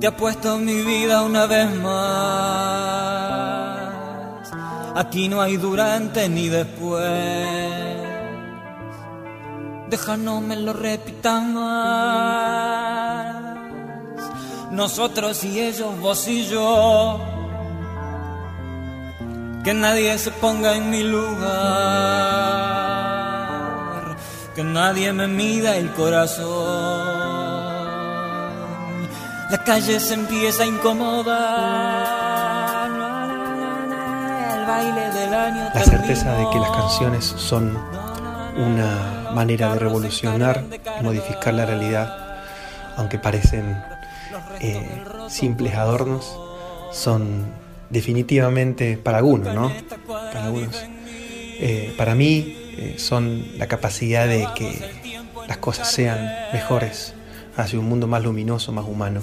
Te 0.00 0.08
apuesto 0.08 0.58
mi 0.58 0.82
vida 0.82 1.22
una 1.22 1.46
vez 1.46 1.70
más. 1.76 2.76
Aquí 4.96 5.28
no 5.28 5.40
hay 5.40 5.56
durante 5.56 6.28
ni 6.28 6.48
después. 6.48 7.06
Deja 9.88 10.16
no 10.16 10.40
me 10.40 10.56
lo 10.56 10.72
repitan 10.72 11.54
más. 11.54 13.45
Nosotros 14.70 15.44
y 15.44 15.60
ellos, 15.60 15.98
vos 16.00 16.26
y 16.28 16.46
yo. 16.46 17.20
Que 19.64 19.74
nadie 19.74 20.18
se 20.18 20.30
ponga 20.30 20.76
en 20.76 20.90
mi 20.90 21.02
lugar. 21.02 21.46
Que 24.54 24.64
nadie 24.64 25.12
me 25.12 25.28
mida 25.28 25.76
el 25.76 25.92
corazón. 25.92 26.46
La 29.50 29.58
calle 29.64 30.00
se 30.00 30.14
empieza 30.14 30.64
a 30.64 30.66
incomodar. 30.66 32.06
El 34.58 34.66
baile 34.66 35.10
del 35.10 35.34
año 35.34 35.70
La 35.72 35.84
certeza 35.84 36.32
de 36.32 36.50
que 36.50 36.58
las 36.58 36.70
canciones 36.70 37.24
son 37.24 37.78
una 38.56 39.30
manera 39.32 39.72
de 39.72 39.78
revolucionar, 39.78 40.64
modificar 41.02 41.54
la 41.54 41.66
realidad, 41.66 42.16
aunque 42.96 43.18
parecen 43.18 43.84
eh, 44.60 45.04
simples 45.28 45.74
adornos, 45.74 46.38
son 46.92 47.46
definitivamente 47.90 48.96
para 48.96 49.18
algunos, 49.18 49.54
¿no? 49.54 49.72
Para 50.06 50.46
algunos. 50.46 50.76
Eh, 51.58 51.94
para 51.96 52.14
mí 52.14 52.56
eh, 52.76 52.94
son 52.98 53.58
la 53.58 53.66
capacidad 53.66 54.26
de 54.26 54.46
que 54.54 54.78
las 55.48 55.58
cosas 55.58 55.90
sean 55.90 56.30
mejores 56.52 57.14
hacia 57.56 57.78
un 57.78 57.86
mundo 57.86 58.06
más 58.06 58.22
luminoso, 58.22 58.72
más 58.72 58.84
humano 58.86 59.22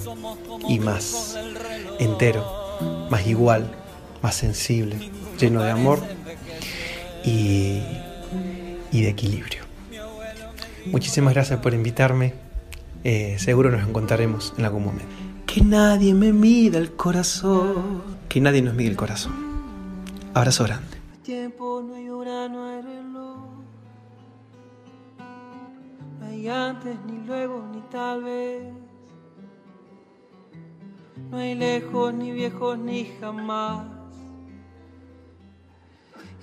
y 0.68 0.80
más 0.80 1.38
entero, 1.98 3.08
más 3.10 3.26
igual, 3.26 3.70
más 4.22 4.34
sensible, 4.34 5.10
lleno 5.38 5.62
de 5.62 5.70
amor 5.70 6.02
y, 7.24 7.82
y 8.90 9.02
de 9.02 9.08
equilibrio. 9.10 9.62
Muchísimas 10.86 11.34
gracias 11.34 11.60
por 11.60 11.72
invitarme. 11.72 12.34
Eh, 13.04 13.36
seguro 13.38 13.70
nos 13.70 13.86
encontraremos 13.86 14.54
en 14.56 14.64
algún 14.64 14.84
momento. 14.86 15.14
Que 15.46 15.62
nadie 15.62 16.14
me 16.14 16.32
mida 16.32 16.78
el 16.78 16.92
corazón. 16.92 18.02
Que 18.28 18.40
nadie 18.40 18.62
nos 18.62 18.74
mide 18.74 18.88
el 18.88 18.96
corazón. 18.96 19.34
Abrazo 20.32 20.64
grande. 20.64 20.96
tiempo, 21.22 21.82
no 21.86 21.94
hay 21.94 22.08
hora, 22.08 22.48
no 22.48 22.64
hay 22.66 22.82
reloj. 22.82 23.36
No 26.18 26.26
hay 26.26 26.48
antes, 26.48 26.96
ni 27.06 27.26
luego, 27.26 27.64
ni 27.72 27.80
tal 27.90 28.24
vez. 28.24 28.62
no 31.30 31.38
hay 31.38 31.54
lejos 31.54 32.14
ni 32.14 32.32
viejos 32.32 32.78
ni 32.78 33.06
jamás. 33.20 33.86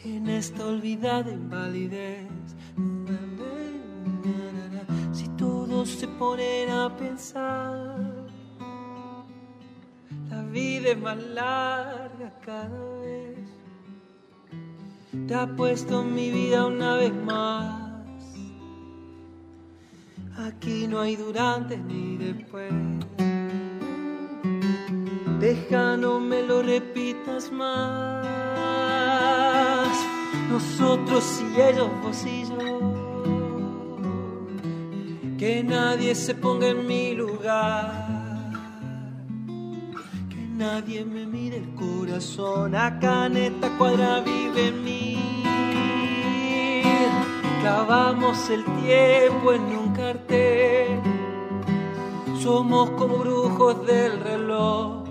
En 0.03 0.27
esta 0.29 0.65
olvidada 0.65 1.31
invalidez, 1.31 2.27
todos 5.81 5.95
se 5.95 6.07
ponen 6.07 6.69
a 6.69 6.95
pensar, 6.95 7.97
la 10.29 10.43
vida 10.43 10.89
es 10.89 10.99
más 10.99 11.17
larga 11.17 12.31
cada 12.45 12.69
vez. 12.99 13.39
Te 15.27 15.33
ha 15.33 15.47
puesto 15.47 16.01
en 16.01 16.13
mi 16.13 16.29
vida 16.29 16.67
una 16.67 16.97
vez 16.97 17.13
más. 17.25 18.03
Aquí 20.37 20.85
no 20.87 20.99
hay 20.99 21.15
durante 21.15 21.77
ni 21.77 22.15
después. 22.17 22.71
Deja, 25.39 25.97
no 25.97 26.19
me 26.19 26.43
lo 26.43 26.61
repitas 26.61 27.51
más. 27.51 28.27
Nosotros 30.47 31.41
y 31.41 31.59
ellos, 31.59 31.89
vos 32.03 32.23
y 32.23 32.45
yo. 32.45 33.00
Que 35.41 35.63
nadie 35.63 36.13
se 36.13 36.35
ponga 36.35 36.67
en 36.67 36.85
mi 36.85 37.15
lugar. 37.15 37.91
Que 40.29 40.35
nadie 40.35 41.03
me 41.03 41.25
mire 41.25 41.57
el 41.57 41.73
corazón. 41.73 42.75
Acá 42.75 43.25
en 43.25 43.37
esta 43.37 43.75
cuadra 43.75 44.19
vive 44.19 44.67
en 44.67 44.83
mí. 44.83 45.43
Clavamos 47.59 48.51
el 48.51 48.63
tiempo 48.83 49.53
en 49.53 49.63
un 49.63 49.93
cartel. 49.95 51.01
Somos 52.39 52.91
como 52.91 53.17
brujos 53.17 53.83
del 53.87 54.19
reloj. 54.19 55.05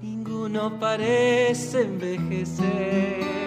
Ninguno 0.00 0.80
parece 0.80 1.82
envejecer. 1.82 3.45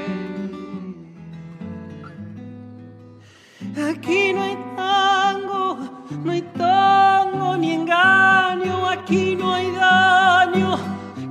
Aquí 3.77 4.33
no 4.33 4.41
hay 4.41 4.57
tango, 4.75 5.77
no 6.23 6.31
hay 6.31 6.41
tango 6.41 7.57
ni 7.57 7.73
engaño. 7.73 8.87
Aquí 8.87 9.35
no 9.35 9.53
hay 9.53 9.71
daño 9.71 10.77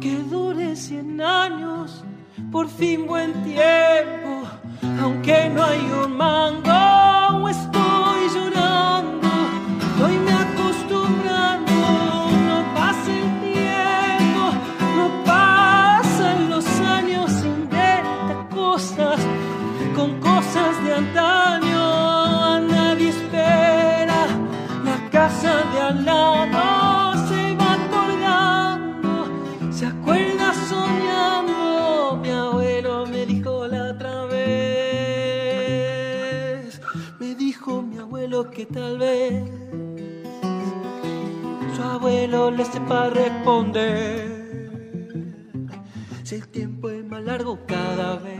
que 0.00 0.16
dure 0.16 0.76
cien 0.76 1.20
años. 1.20 2.04
Por 2.50 2.68
fin 2.68 3.06
buen 3.06 3.32
tiempo 3.44 4.28
aunque 5.00 5.48
no 5.50 5.62
hay 5.64 5.80
un 6.04 6.16
mango, 6.16 7.48
estoy 7.48 8.28
llorando, 8.34 9.17
que 38.46 38.66
tal 38.66 38.98
vez 38.98 39.42
su 41.74 41.82
abuelo 41.82 42.52
le 42.52 42.64
sepa 42.64 43.10
responder. 43.10 44.38
Si 46.22 46.36
el 46.36 46.48
tiempo 46.48 46.88
es 46.88 47.04
más 47.04 47.22
largo 47.24 47.58
cada 47.66 48.16
vez. 48.16 48.38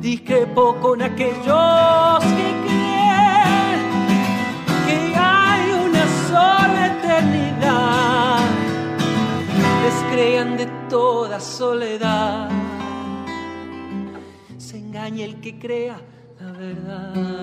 Discrepo 0.00 0.76
con 0.80 1.02
aquellos 1.02 2.24
que 2.38 2.48
creen 2.64 3.80
que 4.86 5.14
hay 5.16 5.72
una 5.86 6.04
sola 6.28 6.86
eternidad. 6.96 8.40
Descrean 9.84 10.56
de 10.56 10.66
toda 10.88 11.40
soledad. 11.40 12.48
Se 14.58 14.78
engaña 14.78 15.24
el 15.24 15.40
que 15.40 15.58
crea 15.58 16.00
verdad. 16.62 17.42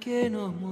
Que 0.00 0.30
nos 0.30 0.54
muere. 0.54 0.69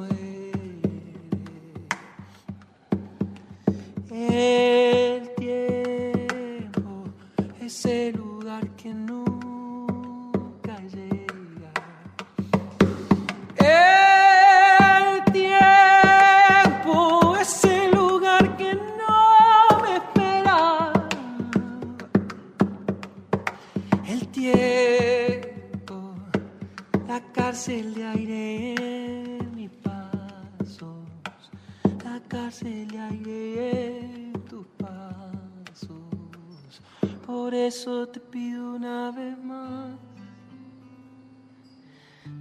Eso 37.69 38.09
te 38.09 38.19
pido 38.19 38.77
una 38.77 39.11
vez 39.11 39.37
más. 39.45 39.91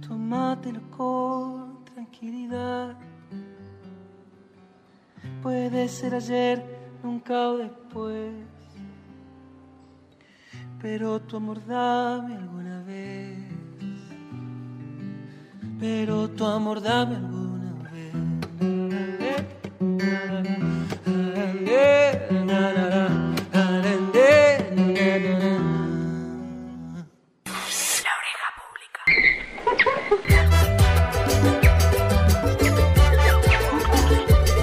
Tómatelo 0.00 0.80
con 0.90 1.84
tranquilidad. 1.84 2.96
Puede 5.42 5.86
ser 5.88 6.14
ayer, 6.14 6.64
nunca 7.02 7.50
o 7.50 7.58
después. 7.58 8.32
Pero 10.80 11.20
tu 11.20 11.36
amor 11.36 11.58
dame 11.66 12.34
alguna 12.34 12.82
vez. 12.84 13.38
Pero 15.78 16.30
tu 16.30 16.46
amor 16.46 16.80
dame 16.80 17.16
alguna 17.16 17.72
vez. 17.92 18.14
La 23.52 23.70
oreja 23.78 23.92
pública. 23.92 23.97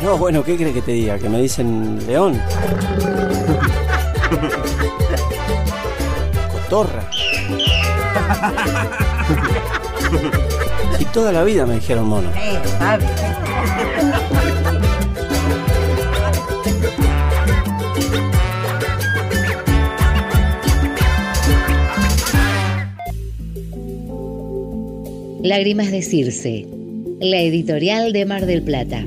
No, 0.04 0.18
bueno, 0.20 0.44
¿qué 0.44 0.56
crees 0.56 0.74
que 0.74 0.82
te 0.84 0.92
diga? 0.92 1.18
¿Que 1.18 1.30
me 1.30 1.42
dicen 1.42 2.06
león? 2.06 2.40
cotorra. 6.52 7.10
y 11.00 11.06
toda 11.06 11.32
la 11.32 11.44
vida 11.44 11.66
me 11.66 11.76
dijeron 11.76 12.08
mono. 12.08 12.30
Lágrimas 25.46 25.92
de 25.92 26.02
Circe, 26.02 26.66
la 27.20 27.40
editorial 27.40 28.14
de 28.14 28.26
Mar 28.26 28.48
del 28.48 28.64
Plata. 28.64 29.06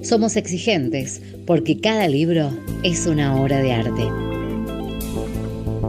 Somos 0.00 0.34
exigentes 0.36 1.20
porque 1.44 1.78
cada 1.78 2.08
libro 2.08 2.50
es 2.82 3.06
una 3.06 3.38
obra 3.38 3.60
de 3.60 3.74
arte. 3.74 4.08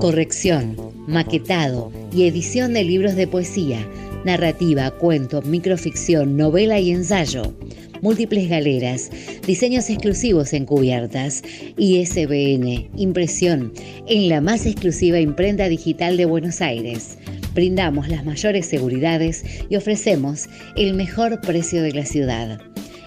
Corrección, 0.01 0.75
maquetado 1.07 1.93
y 2.13 2.27
edición 2.27 2.73
de 2.73 2.83
libros 2.83 3.15
de 3.15 3.25
poesía, 3.25 3.87
narrativa, 4.25 4.91
cuento, 4.91 5.41
microficción, 5.43 6.35
novela 6.35 6.77
y 6.77 6.91
ensayo. 6.91 7.53
Múltiples 8.01 8.49
galeras, 8.49 9.11
diseños 9.47 9.89
exclusivos 9.89 10.51
en 10.51 10.65
cubiertas, 10.65 11.41
ISBN, 11.77 12.89
impresión 12.97 13.71
en 14.09 14.27
la 14.27 14.41
más 14.41 14.65
exclusiva 14.65 15.21
imprenta 15.21 15.69
digital 15.69 16.17
de 16.17 16.25
Buenos 16.25 16.59
Aires 16.59 17.17
brindamos 17.53 18.09
las 18.09 18.25
mayores 18.25 18.67
seguridades 18.67 19.43
y 19.69 19.75
ofrecemos 19.75 20.47
el 20.75 20.93
mejor 20.93 21.41
precio 21.41 21.83
de 21.83 21.91
la 21.91 22.05
ciudad. 22.05 22.59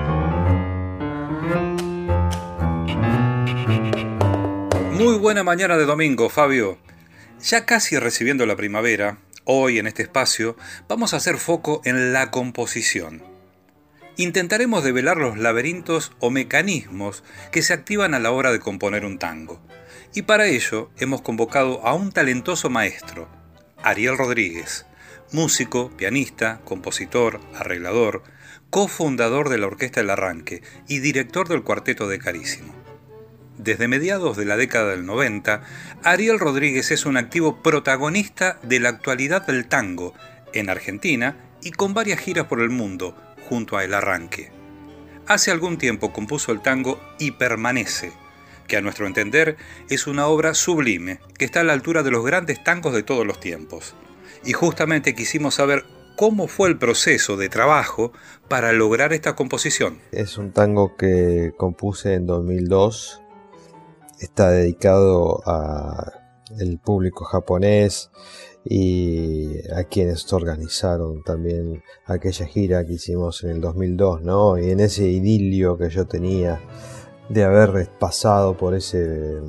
Muy 4.92 5.16
buena 5.16 5.42
mañana 5.44 5.78
de 5.78 5.86
domingo, 5.86 6.28
Fabio. 6.28 6.76
Ya 7.42 7.64
casi 7.64 7.98
recibiendo 7.98 8.44
la 8.44 8.56
primavera, 8.56 9.16
hoy 9.44 9.78
en 9.78 9.86
este 9.86 10.02
espacio 10.02 10.56
vamos 10.88 11.14
a 11.14 11.16
hacer 11.16 11.38
foco 11.38 11.80
en 11.86 12.12
la 12.12 12.30
composición. 12.30 13.29
Intentaremos 14.16 14.84
develar 14.84 15.16
los 15.16 15.38
laberintos 15.38 16.12
o 16.18 16.30
mecanismos 16.30 17.24
que 17.52 17.62
se 17.62 17.72
activan 17.72 18.14
a 18.14 18.18
la 18.18 18.32
hora 18.32 18.52
de 18.52 18.60
componer 18.60 19.04
un 19.04 19.18
tango. 19.18 19.60
Y 20.14 20.22
para 20.22 20.46
ello 20.46 20.90
hemos 20.98 21.22
convocado 21.22 21.86
a 21.86 21.94
un 21.94 22.12
talentoso 22.12 22.68
maestro, 22.68 23.28
Ariel 23.82 24.18
Rodríguez, 24.18 24.86
músico, 25.32 25.90
pianista, 25.96 26.60
compositor, 26.64 27.40
arreglador, 27.54 28.22
cofundador 28.68 29.48
de 29.48 29.58
la 29.58 29.68
Orquesta 29.68 30.00
El 30.00 30.10
Arranque 30.10 30.62
y 30.88 30.98
director 30.98 31.48
del 31.48 31.62
Cuarteto 31.62 32.08
de 32.08 32.18
Carísimo. 32.18 32.74
Desde 33.56 33.88
mediados 33.88 34.36
de 34.36 34.44
la 34.46 34.56
década 34.56 34.90
del 34.90 35.06
90, 35.06 35.62
Ariel 36.02 36.38
Rodríguez 36.38 36.90
es 36.90 37.06
un 37.06 37.16
activo 37.16 37.62
protagonista 37.62 38.58
de 38.62 38.80
la 38.80 38.88
actualidad 38.88 39.46
del 39.46 39.66
tango 39.66 40.14
en 40.52 40.70
Argentina 40.70 41.36
y 41.62 41.70
con 41.70 41.94
varias 41.94 42.20
giras 42.20 42.46
por 42.46 42.60
el 42.60 42.70
mundo 42.70 43.14
junto 43.50 43.76
a 43.76 43.82
El 43.82 43.94
Arranque. 43.94 44.52
Hace 45.26 45.50
algún 45.50 45.76
tiempo 45.76 46.12
compuso 46.12 46.52
el 46.52 46.60
tango 46.60 47.00
Y 47.18 47.32
Permanece, 47.32 48.12
que 48.68 48.76
a 48.76 48.80
nuestro 48.80 49.08
entender 49.08 49.56
es 49.88 50.06
una 50.06 50.28
obra 50.28 50.54
sublime, 50.54 51.18
que 51.36 51.44
está 51.44 51.60
a 51.60 51.64
la 51.64 51.72
altura 51.72 52.04
de 52.04 52.12
los 52.12 52.24
grandes 52.24 52.62
tangos 52.62 52.94
de 52.94 53.02
todos 53.02 53.26
los 53.26 53.40
tiempos. 53.40 53.96
Y 54.44 54.52
justamente 54.52 55.16
quisimos 55.16 55.56
saber 55.56 55.84
cómo 56.16 56.46
fue 56.46 56.68
el 56.68 56.78
proceso 56.78 57.36
de 57.36 57.48
trabajo 57.48 58.12
para 58.48 58.72
lograr 58.72 59.12
esta 59.12 59.34
composición. 59.34 59.98
Es 60.12 60.38
un 60.38 60.52
tango 60.52 60.96
que 60.96 61.52
compuse 61.56 62.14
en 62.14 62.26
2002. 62.26 63.20
Está 64.20 64.50
dedicado 64.50 65.42
a 65.44 66.12
el 66.56 66.78
público 66.78 67.24
japonés 67.24 68.10
y 68.64 69.58
a 69.72 69.84
quienes 69.84 70.30
organizaron 70.32 71.22
también 71.22 71.82
aquella 72.06 72.46
gira 72.46 72.84
que 72.84 72.94
hicimos 72.94 73.42
en 73.44 73.50
el 73.50 73.60
2002, 73.60 74.22
¿no? 74.22 74.58
Y 74.58 74.70
en 74.70 74.80
ese 74.80 75.04
idilio 75.06 75.78
que 75.78 75.88
yo 75.88 76.06
tenía 76.06 76.60
de 77.28 77.44
haber 77.44 77.88
pasado 77.98 78.56
por 78.56 78.74
ese 78.74 79.40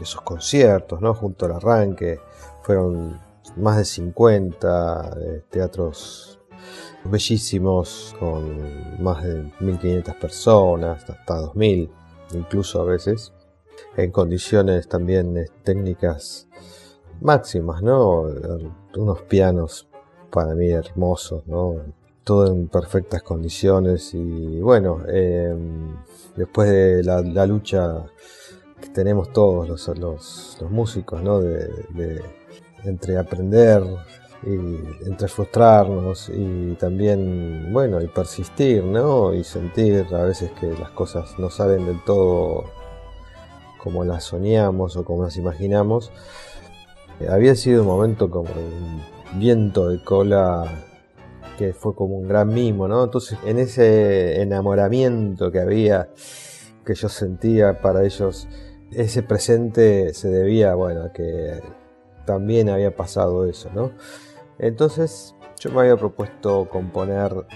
esos 0.00 0.20
conciertos, 0.22 1.00
¿no? 1.00 1.14
Junto 1.14 1.46
al 1.46 1.52
arranque, 1.52 2.18
fueron 2.62 3.20
más 3.56 3.76
de 3.76 3.84
50 3.84 5.16
eh, 5.20 5.44
teatros 5.50 6.40
bellísimos 7.04 8.14
con 8.18 9.02
más 9.02 9.24
de 9.24 9.50
1500 9.60 10.14
personas, 10.16 11.08
hasta 11.08 11.36
2000, 11.36 11.90
incluso 12.34 12.80
a 12.80 12.84
veces, 12.84 13.32
en 13.96 14.10
condiciones 14.10 14.88
también 14.88 15.36
eh, 15.36 15.46
técnicas 15.64 16.48
máximas, 17.22 17.82
¿no? 17.82 18.26
Unos 18.96 19.22
pianos 19.22 19.88
para 20.30 20.54
mí 20.54 20.70
hermosos, 20.70 21.46
¿no? 21.46 21.76
Todo 22.24 22.46
en 22.52 22.68
perfectas 22.68 23.22
condiciones 23.22 24.14
y 24.14 24.60
bueno, 24.60 25.00
eh, 25.08 25.54
después 26.36 26.70
de 26.70 27.02
la, 27.02 27.46
lucha 27.46 28.04
que 28.80 28.88
tenemos 28.88 29.32
todos 29.32 29.68
los, 29.68 29.98
los, 29.98 30.70
músicos, 30.70 31.22
¿no? 31.22 31.40
De, 31.40 32.22
entre 32.84 33.16
aprender 33.16 33.82
y 34.44 35.08
entre 35.08 35.28
frustrarnos 35.28 36.28
y 36.28 36.74
también, 36.74 37.72
bueno, 37.72 38.00
y 38.00 38.08
persistir, 38.08 38.82
¿no? 38.84 39.32
Y 39.34 39.44
sentir 39.44 40.06
a 40.12 40.24
veces 40.24 40.50
que 40.52 40.66
las 40.66 40.90
cosas 40.90 41.38
no 41.38 41.50
salen 41.50 41.86
del 41.86 42.02
todo 42.04 42.64
como 43.82 44.04
las 44.04 44.24
soñamos 44.24 44.96
o 44.96 45.04
como 45.04 45.24
las 45.24 45.36
imaginamos. 45.36 46.12
Había 47.28 47.54
sido 47.54 47.82
un 47.82 47.88
momento 47.88 48.30
como 48.30 48.50
un 48.50 49.02
viento 49.38 49.88
de 49.88 50.02
cola 50.02 50.64
que 51.58 51.72
fue 51.72 51.94
como 51.94 52.16
un 52.16 52.28
gran 52.28 52.52
mimo, 52.52 52.88
¿no? 52.88 53.04
Entonces, 53.04 53.38
en 53.44 53.58
ese 53.58 54.40
enamoramiento 54.40 55.50
que 55.52 55.60
había, 55.60 56.08
que 56.84 56.94
yo 56.94 57.08
sentía 57.08 57.80
para 57.80 58.04
ellos, 58.04 58.48
ese 58.90 59.22
presente 59.22 60.14
se 60.14 60.28
debía, 60.28 60.74
bueno, 60.74 61.04
a 61.04 61.12
que 61.12 61.60
también 62.26 62.68
había 62.68 62.94
pasado 62.94 63.46
eso, 63.46 63.70
¿no? 63.74 63.92
Entonces, 64.58 65.34
yo 65.58 65.70
me 65.70 65.80
había 65.80 65.96
propuesto 65.96 66.68
componer 66.68 67.46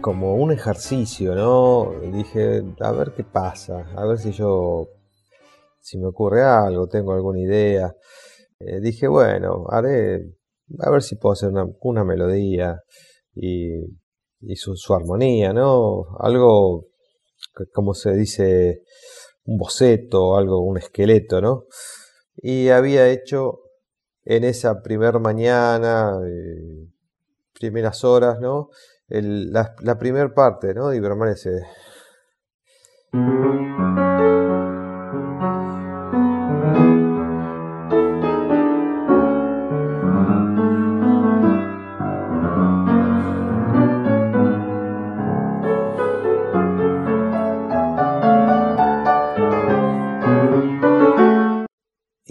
como 0.00 0.34
un 0.34 0.52
ejercicio, 0.52 1.34
¿no? 1.34 1.92
Dije, 2.12 2.62
a 2.80 2.92
ver 2.92 3.12
qué 3.14 3.24
pasa, 3.24 3.86
a 3.96 4.04
ver 4.04 4.18
si 4.18 4.32
yo, 4.32 4.88
si 5.80 5.98
me 5.98 6.06
ocurre 6.06 6.42
algo, 6.42 6.88
tengo 6.88 7.12
alguna 7.12 7.40
idea. 7.40 7.94
Eh, 8.66 8.80
dije, 8.80 9.08
bueno, 9.08 9.66
haré, 9.68 10.34
a 10.80 10.90
ver 10.90 11.02
si 11.02 11.16
puedo 11.16 11.32
hacer 11.32 11.50
una, 11.50 11.66
una 11.80 12.04
melodía 12.04 12.80
y, 13.34 13.86
su, 14.56 14.94
armonía, 14.94 15.52
¿no? 15.52 16.16
Algo, 16.18 16.86
como 17.72 17.94
se 17.94 18.12
dice 18.12 18.82
un 19.44 19.58
boceto, 19.58 20.36
algo, 20.36 20.60
un 20.60 20.78
esqueleto, 20.78 21.40
¿no? 21.40 21.64
Y 22.36 22.68
había 22.68 23.08
hecho 23.08 23.60
en 24.24 24.44
esa 24.44 24.82
primera 24.82 25.18
mañana, 25.18 26.18
eh, 26.26 26.88
primeras 27.58 28.04
horas, 28.04 28.40
¿no? 28.40 28.70
la, 29.08 29.74
la 29.80 29.98
primera 29.98 30.32
parte, 30.32 30.72
¿no? 30.74 30.88
De 30.88 30.96
Ibermanece. 30.96 31.50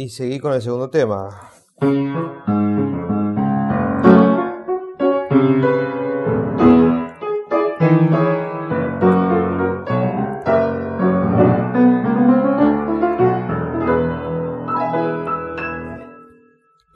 Y 0.03 0.10
seguí 0.10 0.40
con 0.40 0.52
el 0.52 0.64
segundo 0.64 0.90
tema. 0.90 1.30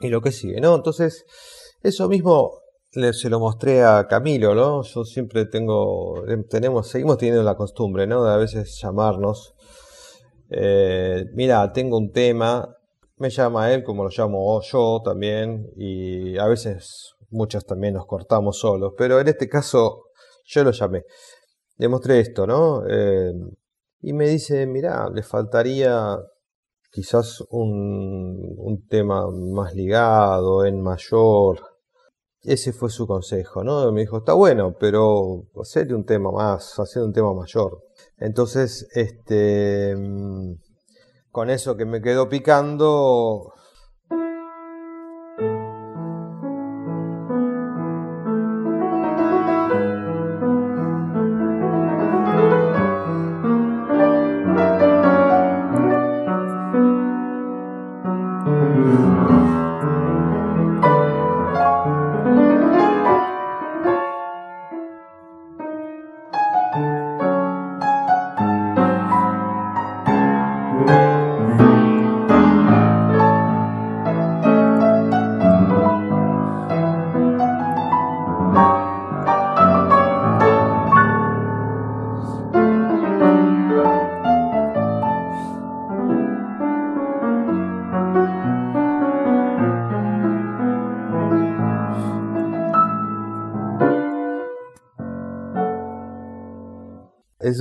Y 0.00 0.08
lo 0.08 0.20
que 0.20 0.32
sigue, 0.32 0.60
¿no? 0.60 0.74
Entonces, 0.74 1.26
eso 1.84 2.08
mismo 2.08 2.58
se 2.90 3.30
lo 3.30 3.38
mostré 3.38 3.84
a 3.84 4.08
Camilo, 4.08 4.56
¿no? 4.56 4.82
Yo 4.82 5.04
siempre 5.04 5.46
tengo, 5.46 6.26
em, 6.26 6.42
tenemos, 6.48 6.88
seguimos 6.88 7.18
teniendo 7.18 7.44
la 7.44 7.54
costumbre, 7.54 8.08
¿no? 8.08 8.24
De 8.24 8.32
a 8.32 8.36
veces 8.36 8.76
llamarnos. 8.82 9.54
Eh, 10.50 11.26
mira, 11.34 11.72
tengo 11.72 11.98
un 11.98 12.10
tema, 12.10 12.76
me 13.18 13.30
llama 13.30 13.72
él 13.72 13.82
como 13.82 14.04
lo 14.04 14.10
llamo 14.10 14.60
yo 14.62 15.00
también, 15.04 15.70
y 15.76 16.36
a 16.38 16.46
veces 16.46 17.14
muchos 17.30 17.64
también 17.64 17.94
nos 17.94 18.06
cortamos 18.06 18.58
solos, 18.58 18.94
pero 18.96 19.20
en 19.20 19.28
este 19.28 19.48
caso 19.48 20.06
yo 20.44 20.64
lo 20.64 20.70
llamé. 20.70 21.04
Le 21.78 21.88
mostré 21.88 22.20
esto, 22.20 22.46
¿no? 22.46 22.84
Eh, 22.88 23.32
y 24.00 24.12
me 24.12 24.28
dice, 24.28 24.66
mira, 24.66 25.10
le 25.12 25.22
faltaría 25.22 26.16
quizás 26.90 27.42
un, 27.50 28.54
un, 28.56 28.86
tema 28.86 29.26
más 29.30 29.74
ligado, 29.74 30.64
en 30.64 30.80
mayor. 30.80 31.60
Ese 32.42 32.72
fue 32.72 32.88
su 32.90 33.06
consejo, 33.06 33.64
¿no? 33.64 33.90
Me 33.92 34.02
dijo, 34.02 34.18
está 34.18 34.32
bueno, 34.32 34.76
pero 34.78 35.44
hacerle 35.60 35.94
un 35.94 36.04
tema 36.04 36.30
más, 36.30 36.78
hacer 36.78 37.02
un 37.02 37.12
tema 37.12 37.34
mayor. 37.34 37.82
Entonces, 38.18 38.88
este, 38.94 39.94
mm, 39.96 40.54
con 41.36 41.50
eso 41.50 41.76
que 41.76 41.84
me 41.84 42.00
quedó 42.00 42.30
picando, 42.30 43.52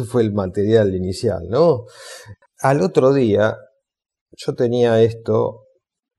fue 0.05 0.21
el 0.23 0.33
material 0.33 0.95
inicial, 0.95 1.47
¿no? 1.49 1.85
Al 2.59 2.81
otro 2.81 3.13
día 3.13 3.57
yo 4.31 4.55
tenía 4.55 5.01
esto 5.01 5.65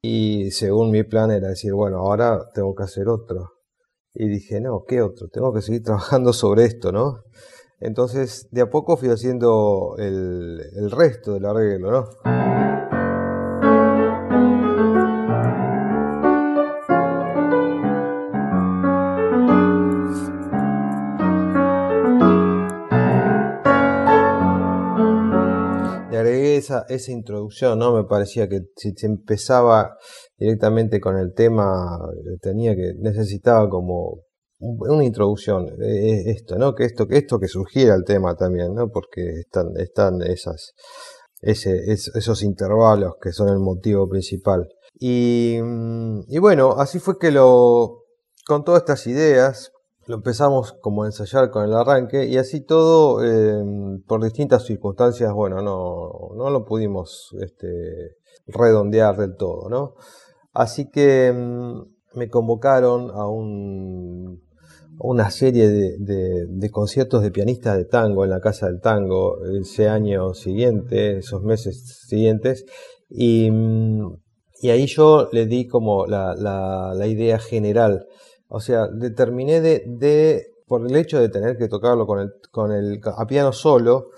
y 0.02 0.50
según 0.50 0.90
mi 0.90 1.02
plan 1.02 1.30
era 1.30 1.48
decir, 1.48 1.72
bueno, 1.72 1.98
ahora 1.98 2.40
tengo 2.54 2.74
que 2.74 2.84
hacer 2.84 3.08
otro. 3.08 3.52
Y 4.14 4.28
dije, 4.28 4.60
no, 4.60 4.84
¿qué 4.86 5.02
otro? 5.02 5.28
Tengo 5.28 5.52
que 5.52 5.62
seguir 5.62 5.82
trabajando 5.84 6.32
sobre 6.32 6.64
esto, 6.64 6.92
¿no? 6.92 7.22
Entonces, 7.80 8.48
de 8.50 8.62
a 8.62 8.70
poco 8.70 8.96
fui 8.96 9.10
haciendo 9.10 9.96
el, 9.98 10.60
el 10.76 10.90
resto 10.90 11.34
del 11.34 11.44
arreglo, 11.44 11.90
¿no? 11.90 12.45
Esa, 26.96 27.12
introducción, 27.12 27.78
¿no? 27.78 27.94
Me 27.94 28.04
parecía 28.04 28.48
que 28.48 28.60
si 28.76 28.92
se 28.96 29.06
empezaba 29.06 29.96
directamente 30.36 31.00
con 31.00 31.16
el 31.16 31.32
tema, 31.34 31.98
tenía 32.40 32.74
que, 32.74 32.94
necesitaba 32.98 33.68
como 33.68 34.22
una 34.58 35.04
introducción, 35.04 35.68
e, 35.82 36.10
e, 36.10 36.30
esto, 36.30 36.56
¿no? 36.56 36.74
Que 36.74 36.84
esto, 36.84 37.06
que 37.06 37.18
esto 37.18 37.38
que 37.38 37.48
surgiera 37.48 37.94
el 37.94 38.04
tema 38.04 38.34
también, 38.36 38.74
¿no? 38.74 38.88
Porque 38.88 39.40
están, 39.40 39.68
están 39.76 40.22
esas, 40.22 40.72
esos 41.40 42.42
intervalos 42.42 43.14
que 43.20 43.32
son 43.32 43.48
el 43.48 43.58
motivo 43.58 44.08
principal. 44.08 44.68
Y, 44.98 45.58
y 46.28 46.38
bueno, 46.38 46.72
así 46.78 46.98
fue 46.98 47.18
que 47.18 47.30
lo, 47.30 48.04
con 48.46 48.64
todas 48.64 48.82
estas 48.82 49.06
ideas, 49.06 49.70
lo 50.06 50.16
empezamos 50.16 50.72
como 50.80 51.02
a 51.02 51.06
ensayar 51.06 51.50
con 51.50 51.64
el 51.64 51.74
arranque 51.74 52.26
y 52.26 52.38
así 52.38 52.60
todo, 52.60 53.24
em, 53.24 54.02
por 54.02 54.22
distintas 54.22 54.64
circunstancias, 54.64 55.32
bueno, 55.32 55.62
no, 55.62 56.34
no 56.36 56.50
lo 56.50 56.64
pudimos 56.64 57.34
este, 57.40 58.16
redondear 58.46 59.16
del 59.16 59.36
todo, 59.36 59.68
¿no? 59.68 59.94
Así 60.52 60.90
que 60.90 61.26
em, 61.26 61.84
me 62.14 62.28
convocaron 62.28 63.10
a 63.10 63.26
un, 63.28 64.42
una 64.98 65.30
serie 65.30 65.68
de, 65.68 66.70
conciertos 66.70 67.22
de 67.22 67.32
pianistas 67.32 67.76
de 67.76 67.84
tango 67.84 68.24
en 68.24 68.30
la 68.30 68.40
Casa 68.40 68.66
del 68.66 68.80
Tango 68.80 69.38
ese 69.60 69.88
año 69.88 70.34
siguiente, 70.34 71.18
esos 71.18 71.42
meses 71.42 72.04
siguientes, 72.06 72.64
y, 73.10 73.46
em, 73.46 74.16
ahí 74.62 74.86
yo 74.86 75.28
le 75.32 75.46
di 75.46 75.66
como 75.66 76.06
la 76.06 77.06
idea 77.06 77.38
general 77.40 78.06
o 78.48 78.60
sea, 78.60 78.86
determiné 78.88 79.60
de, 79.60 80.52
por 80.66 80.86
el 80.86 80.96
hecho 80.96 81.20
de 81.20 81.28
tener 81.28 81.56
que 81.56 81.68
tocarlo 81.68 82.06
con 82.06 82.20
el, 82.20 82.32
con 82.50 82.72
el 82.72 83.00
a 83.04 83.26
piano 83.26 83.52
solo, 83.52 84.10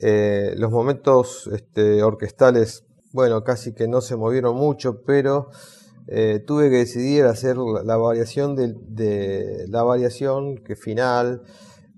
eh, 0.00 0.54
los 0.56 0.70
momentos 0.70 1.48
este, 1.52 2.02
orquestales, 2.02 2.84
bueno, 3.12 3.42
casi 3.42 3.74
que 3.74 3.88
no 3.88 4.00
se 4.00 4.16
movieron 4.16 4.56
mucho, 4.56 5.02
pero 5.02 5.50
eh, 6.06 6.42
tuve 6.44 6.70
que 6.70 6.76
decidir 6.76 7.24
hacer 7.24 7.56
la, 7.56 7.96
variación 7.96 8.56
de, 8.56 9.66
la 9.68 9.82
variación 9.82 10.58
que 10.58 10.76
final 10.76 11.42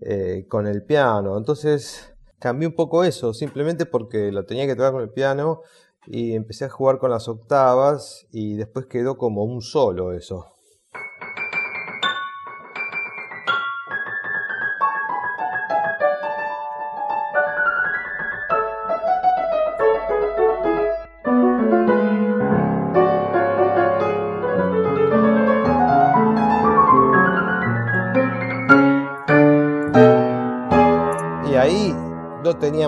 eh, 0.01 0.47
con 0.49 0.67
el 0.67 0.83
piano. 0.83 1.37
Entonces 1.37 2.13
cambié 2.39 2.67
un 2.69 2.75
poco 2.75 3.05
eso, 3.05 3.33
simplemente 3.35 3.87
porque 3.87 4.33
lo 4.33 4.45
tenía 4.45 4.67
que 4.67 4.75
tocar 4.75 4.93
con 4.93 5.03
el 5.03 5.11
piano 5.11 5.63
y 6.07 6.35
empecé 6.35 6.65
a 6.65 6.69
jugar 6.69 6.99
con 6.99 7.11
las 7.11 7.29
octavas 7.29 8.27
y 8.33 8.57
después 8.57 8.87
quedó 8.87 9.17
como 9.17 9.45
un 9.45 9.63
solo 9.63 10.13
eso. 10.13 10.53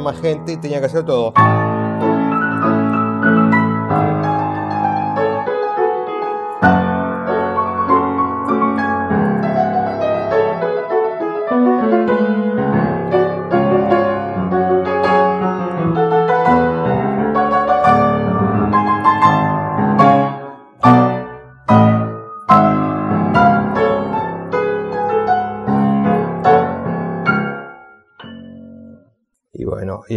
Más 0.05 0.21
gente 0.21 0.53
y 0.53 0.57
tenía 0.59 0.79
que 0.79 0.87
hacer 0.87 1.05
todo. 1.05 1.33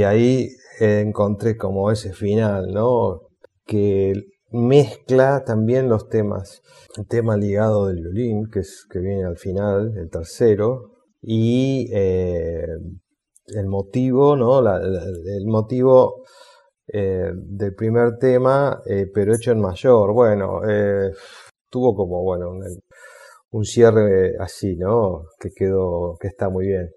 Ahí 0.08 0.50
encontré 0.80 1.58
como 1.58 1.92
ese 1.92 2.14
final, 2.14 2.72
¿no? 2.74 3.22
Que 3.66 4.14
mezcla 4.52 5.44
también 5.46 5.90
los 5.90 6.08
temas. 6.10 6.62
El 6.96 7.08
tema 7.08 7.38
ligado 7.38 7.88
del 7.88 8.02
violín, 8.02 8.50
que, 8.52 8.60
es, 8.60 8.86
que 8.90 9.00
viene 9.00 9.26
al 9.26 9.38
final, 9.38 9.94
el 9.98 10.10
tercero, 10.10 10.92
y 11.22 11.90
eh, 11.94 12.66
el 13.48 13.68
motivo, 13.68 14.36
¿no? 14.36 14.60
el 14.60 15.46
motivo 15.46 16.24
eh, 16.88 17.32
del 17.34 17.76
primer 17.76 18.18
tema, 18.18 18.82
eh, 18.86 19.08
pero 19.14 19.36
hecho 19.36 19.52
en 19.52 19.62
mayor. 19.62 20.14
Bueno, 20.14 20.62
tuvo 21.70 21.96
como, 21.96 22.24
bueno, 22.24 22.52
un, 23.52 23.66
cierre 23.66 24.36
así, 24.40 24.76
¿no? 24.78 25.24
Que 25.40 25.50
quedó, 25.52 26.18
que 26.20 26.28
está 26.28 26.50
muy 26.50 26.68
bien. 26.68 26.90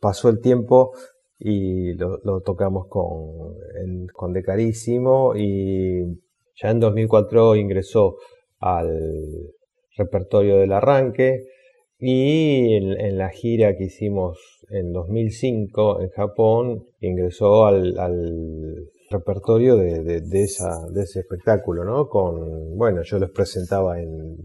Pasó 0.00 0.28
el 0.28 0.40
tiempo 0.40 0.92
y 1.38 1.94
lo, 1.94 2.40
tocamos 2.40 2.86
con, 2.88 3.56
con 4.12 4.32
De 4.32 4.42
Carísimo 4.42 5.34
y 5.36 6.02
ya 6.60 6.70
en 6.70 6.80
2004 6.80 7.56
ingresó 7.56 8.16
al 8.58 8.98
repertorio 9.96 10.58
del 10.58 10.72
arranque 10.72 11.44
y 11.98 12.74
en, 12.74 13.18
la 13.18 13.30
gira 13.30 13.76
que 13.76 13.84
hicimos 13.84 14.38
en 14.70 14.92
2005 14.92 16.00
en 16.00 16.08
Japón 16.10 16.86
ingresó 17.00 17.66
al, 17.66 17.94
repertorio 19.10 19.76
de, 19.76 20.20
esa, 20.42 20.86
de 20.92 21.02
ese 21.02 21.20
espectáculo, 21.20 21.82
¿no? 21.82 22.08
Con, 22.08 22.76
bueno, 22.76 23.02
yo 23.02 23.18
los 23.18 23.30
presentaba 23.30 23.98
en, 24.02 24.36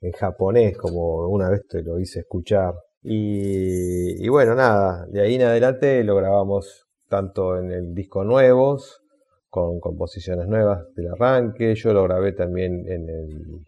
en 0.00 0.12
japonés, 0.12 0.76
como 0.78 1.28
una 1.28 1.50
vez 1.50 1.66
te 1.68 1.82
lo 1.82 1.98
hice 1.98 2.20
escuchar. 2.20 2.74
Y, 3.02 4.24
y, 4.24 4.28
bueno, 4.28 4.54
nada, 4.54 5.06
de 5.06 5.22
ahí 5.22 5.34
en 5.36 5.42
adelante 5.42 6.04
lo 6.04 6.16
grabamos 6.16 6.86
tanto 7.08 7.56
en 7.58 7.72
el 7.72 7.94
disco 7.94 8.24
Nuevos, 8.24 9.00
con 9.48 9.80
composiciones 9.80 10.46
nuevas 10.46 10.84
del 10.94 11.08
arranque. 11.08 11.74
Yo 11.74 11.92
lo 11.92 12.04
grabé 12.04 12.32
también 12.32 12.84
en 12.86 13.08
el, 13.08 13.64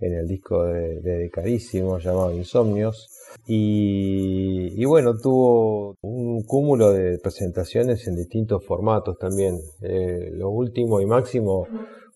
en 0.00 0.14
el 0.14 0.26
disco 0.26 0.64
de, 0.64 1.00
de 1.00 1.30
Carísimo 1.30 1.98
llamado 1.98 2.32
Insomnios. 2.32 3.08
Y, 3.46 4.80
y, 4.80 4.84
bueno, 4.84 5.18
tuvo 5.18 5.96
un 6.00 6.42
cúmulo 6.44 6.92
de 6.92 7.18
presentaciones 7.18 8.06
en 8.08 8.16
distintos 8.16 8.64
formatos 8.64 9.18
también. 9.18 9.58
Eh, 9.82 10.30
lo 10.32 10.50
último 10.50 11.00
y 11.00 11.06
máximo 11.06 11.66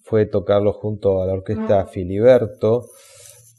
fue 0.03 0.27
tocarlo 0.27 0.73
junto 0.73 1.21
a 1.23 1.27
la 1.27 1.35
orquesta 1.35 1.87
Filiberto, 1.87 2.87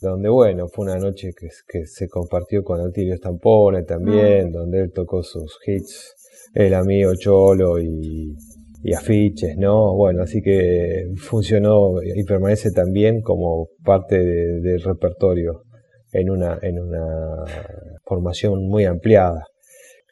donde 0.01 0.29
bueno, 0.29 0.67
fue 0.67 0.85
una 0.85 0.97
noche 0.97 1.31
que, 1.37 1.49
que 1.67 1.85
se 1.85 2.07
compartió 2.07 2.63
con 2.63 2.79
Altilio 2.79 3.15
Stampone 3.15 3.83
también, 3.83 4.51
donde 4.51 4.81
él 4.81 4.91
tocó 4.93 5.23
sus 5.23 5.57
hits, 5.65 6.15
el 6.53 6.73
amigo 6.73 7.13
Cholo 7.15 7.79
y, 7.79 8.35
y 8.83 8.93
afiches, 8.93 9.57
¿no? 9.57 9.95
Bueno, 9.95 10.23
así 10.23 10.41
que 10.41 11.07
funcionó 11.17 12.01
y 12.03 12.23
permanece 12.23 12.71
también 12.71 13.21
como 13.21 13.69
parte 13.83 14.17
del 14.17 14.81
repertorio 14.81 15.63
en 16.11 16.29
una, 16.29 16.57
en 16.61 16.79
una 16.79 17.43
formación 18.05 18.67
muy 18.67 18.85
ampliada. 18.85 19.45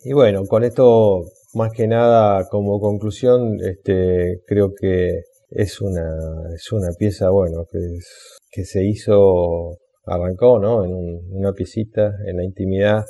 Y 0.04 0.14
bueno, 0.14 0.46
con 0.46 0.64
esto, 0.64 1.24
más 1.54 1.72
que 1.72 1.88
nada, 1.88 2.48
como 2.50 2.80
conclusión, 2.80 3.58
este, 3.62 4.42
creo 4.46 4.74
que 4.74 5.22
es 5.56 5.82
una, 5.82 6.08
es 6.54 6.72
una 6.72 6.90
pieza, 6.98 7.30
bueno, 7.30 7.66
que, 7.72 8.64
se 8.64 8.86
hizo, 8.86 9.78
arrancó, 10.06 10.60
¿no? 10.60 10.86
En 10.86 10.94
una 11.32 11.54
piecita, 11.54 12.14
en 12.28 12.38
la 12.38 12.44
intimidad, 12.44 13.04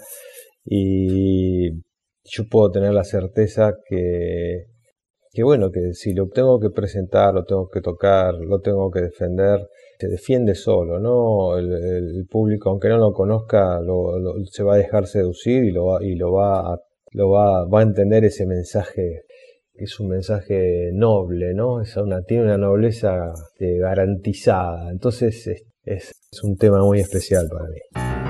y 0.66 1.72
yo 2.24 2.44
puedo 2.50 2.72
tener 2.72 2.94
la 2.94 3.04
certeza 3.04 3.74
que 3.88 4.66
que 5.36 5.44
bueno, 5.44 5.70
que 5.70 5.94
si 5.94 6.14
lo 6.14 6.30
tengo 6.30 6.60
que 6.62 6.70
presentar, 6.70 7.34
lo 7.34 7.44
tengo 7.44 7.68
que 7.68 7.82
tocar, 7.82 8.36
lo 8.36 8.62
tengo 8.62 8.90
que 8.90 9.02
defender, 9.02 9.68
se 10.00 10.08
defiende 10.08 10.56
solo, 10.56 10.98
¿no? 10.98 11.58
El, 11.58 12.26
público, 12.30 12.70
aunque 12.70 12.88
no 12.88 12.98
lo 12.98 13.12
conozca, 13.12 13.80
se 14.50 14.64
va 14.64 14.76
a 14.76 14.78
dejar 14.78 15.08
seducir 15.08 15.66
y 15.66 15.72
lo 15.72 15.88
va, 15.88 16.04
y 16.04 16.16
lo 16.16 16.32
va 16.32 16.74
a, 16.74 16.80
lo 17.12 17.30
va, 17.32 17.68
va 17.68 17.80
a 17.82 17.84
entender 17.84 18.24
ese 18.24 18.46
mensaje, 18.46 19.24
es 19.78 20.00
un 20.00 20.10
mensaje 20.10 20.92
noble, 20.94 21.54
¿no? 21.54 21.82
Es 21.82 21.96
una, 21.98 22.22
tiene 22.22 22.44
una 22.44 22.58
nobleza 22.58 23.34
este, 23.34 23.78
garantizada. 23.78 24.92
Entonces 24.92 25.48
es, 25.84 26.12
es 26.32 26.44
un 26.44 26.58
tema 26.58 26.84
muy 26.84 27.00
especial 27.00 27.48
para 27.50 27.70
mí. 27.70 28.25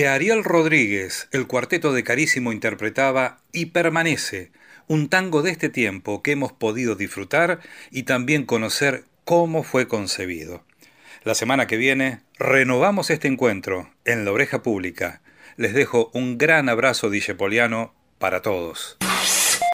De 0.00 0.08
Ariel 0.08 0.44
Rodríguez, 0.44 1.28
el 1.30 1.46
cuarteto 1.46 1.92
de 1.92 2.02
Carísimo 2.02 2.54
interpretaba 2.54 3.40
Y 3.52 3.66
permanece, 3.66 4.50
un 4.88 5.10
tango 5.10 5.42
de 5.42 5.50
este 5.50 5.68
tiempo 5.68 6.22
que 6.22 6.32
hemos 6.32 6.52
podido 6.52 6.94
disfrutar 6.94 7.60
y 7.90 8.04
también 8.04 8.46
conocer 8.46 9.04
cómo 9.26 9.62
fue 9.62 9.88
concebido. 9.88 10.62
La 11.22 11.34
semana 11.34 11.66
que 11.66 11.76
viene 11.76 12.20
renovamos 12.38 13.10
este 13.10 13.28
encuentro 13.28 13.90
en 14.06 14.24
la 14.24 14.32
oreja 14.32 14.62
pública. 14.62 15.20
Les 15.58 15.74
dejo 15.74 16.10
un 16.14 16.38
gran 16.38 16.70
abrazo 16.70 17.10
dijepoliano 17.10 17.92
para 18.18 18.40
todos. 18.40 18.96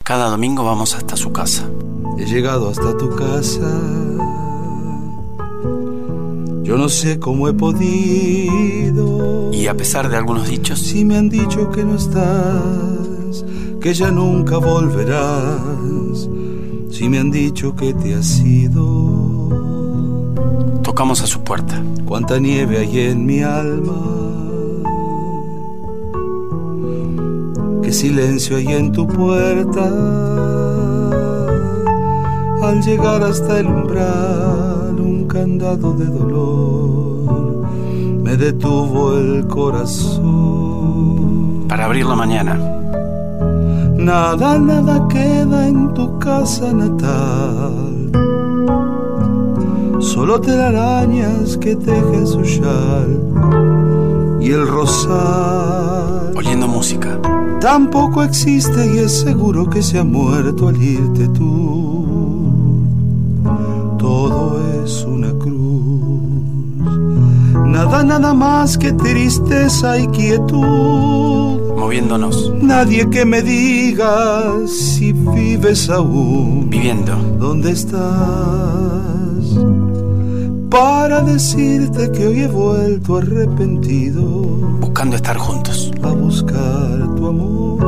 Cada 0.04 0.28
domingo 0.28 0.64
vamos 0.64 0.96
hasta 0.96 1.16
su 1.16 1.32
casa. 1.32 1.70
He 2.18 2.24
llegado 2.24 2.70
hasta 2.70 2.96
tu 2.96 3.14
casa. 3.14 3.80
Yo 6.64 6.76
no 6.76 6.88
sé 6.88 7.20
cómo 7.20 7.46
he 7.46 7.52
podido. 7.52 9.15
Y 9.56 9.68
a 9.68 9.74
pesar 9.74 10.10
de 10.10 10.18
algunos 10.18 10.48
dichos. 10.48 10.78
Si 10.78 11.02
me 11.02 11.16
han 11.16 11.30
dicho 11.30 11.70
que 11.70 11.82
no 11.82 11.94
estás, 11.96 13.42
que 13.80 13.94
ya 13.94 14.10
nunca 14.10 14.58
volverás. 14.58 16.28
Si 16.90 17.08
me 17.08 17.18
han 17.18 17.30
dicho 17.30 17.74
que 17.74 17.94
te 17.94 18.14
has 18.14 18.38
ido. 18.40 19.48
Tocamos 20.82 21.22
a 21.22 21.26
su 21.26 21.40
puerta. 21.40 21.82
Cuánta 22.04 22.38
nieve 22.38 22.76
hay 22.76 23.00
en 23.00 23.24
mi 23.24 23.42
alma. 23.42 23.96
Qué 27.82 27.92
silencio 27.94 28.58
hay 28.58 28.66
en 28.66 28.92
tu 28.92 29.06
puerta. 29.08 29.88
Al 32.62 32.82
llegar 32.82 33.22
hasta 33.22 33.60
el 33.60 33.68
umbral, 33.68 35.00
un 35.00 35.26
candado 35.26 35.94
de 35.94 36.04
dolor 36.04 37.05
me 38.26 38.36
detuvo 38.36 39.16
el 39.16 39.46
corazón. 39.46 40.24
Para 41.68 41.84
abrir 41.84 42.04
la 42.06 42.16
mañana. 42.16 42.58
Nada, 43.96 44.58
nada 44.58 45.06
queda 45.06 45.68
en 45.68 45.94
tu 45.94 46.18
casa 46.18 46.72
natal. 46.72 48.10
Solo 50.00 50.40
telarañas 50.40 51.56
que 51.56 51.76
tejen 51.76 52.26
su 52.26 52.42
chal 52.42 53.20
y 54.40 54.50
el 54.50 54.66
rosal. 54.66 56.32
Oliendo 56.36 56.66
música 56.66 57.20
tampoco 57.60 58.24
existe 58.24 58.92
y 58.92 58.98
es 58.98 59.20
seguro 59.20 59.70
que 59.70 59.82
se 59.82 59.98
ha 60.00 60.04
muerto 60.04 60.66
al 60.66 60.82
irte 60.82 61.28
tú. 61.28 62.05
Nada, 67.76 68.02
nada 68.02 68.32
más 68.32 68.78
que 68.78 68.92
tristeza 68.92 69.98
y 69.98 70.06
quietud. 70.08 71.60
Moviéndonos. 71.76 72.52
Nadie 72.62 73.08
que 73.10 73.24
me 73.26 73.42
diga 73.42 74.66
si 74.66 75.12
vives 75.12 75.90
aún. 75.90 76.70
Viviendo. 76.70 77.14
¿Dónde 77.38 77.72
estás? 77.72 78.02
Para 80.70 81.20
decirte 81.20 82.10
que 82.12 82.26
hoy 82.26 82.40
he 82.40 82.48
vuelto 82.48 83.18
arrepentido. 83.18 84.24
Buscando 84.80 85.16
estar 85.16 85.36
juntos. 85.36 85.92
A 86.02 86.12
buscar 86.12 87.14
tu 87.16 87.26
amor. 87.26 87.85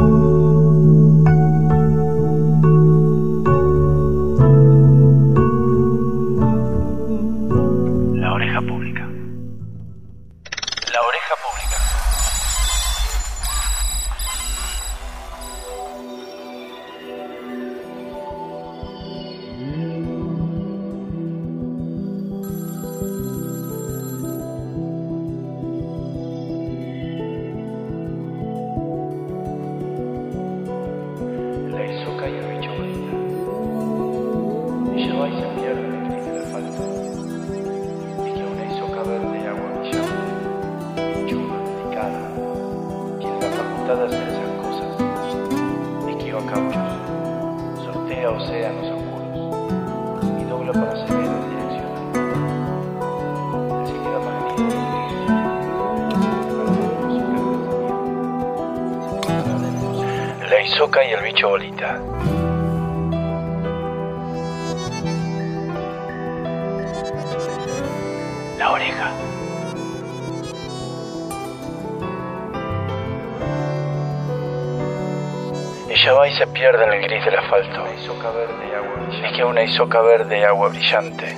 Isoca 79.79 80.03
verde 80.03 80.41
y 80.41 80.43
agua 80.43 80.71
brillante, 80.71 81.37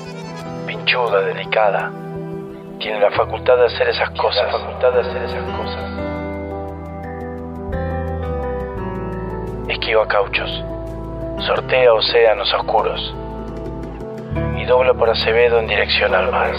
pinchuda, 0.66 1.20
delicada, 1.20 1.92
tiene 2.78 2.98
la 2.98 3.10
facultad 3.10 3.58
de 3.58 3.66
hacer 3.66 3.90
esas 3.90 4.08
cosas. 4.12 4.46
La 4.46 4.58
facultad 4.58 4.92
de 4.94 5.00
hacer 5.00 5.22
esas 5.24 5.44
cosas. 5.58 5.84
Esquiva 9.68 10.08
cauchos, 10.08 10.64
sortea 11.46 11.92
océanos 11.92 12.50
oscuros 12.54 13.14
y 14.56 14.64
dobla 14.64 14.94
por 14.94 15.10
Acevedo 15.10 15.58
en 15.58 15.66
dirección 15.66 16.14
al 16.14 16.30
mar. 16.30 16.52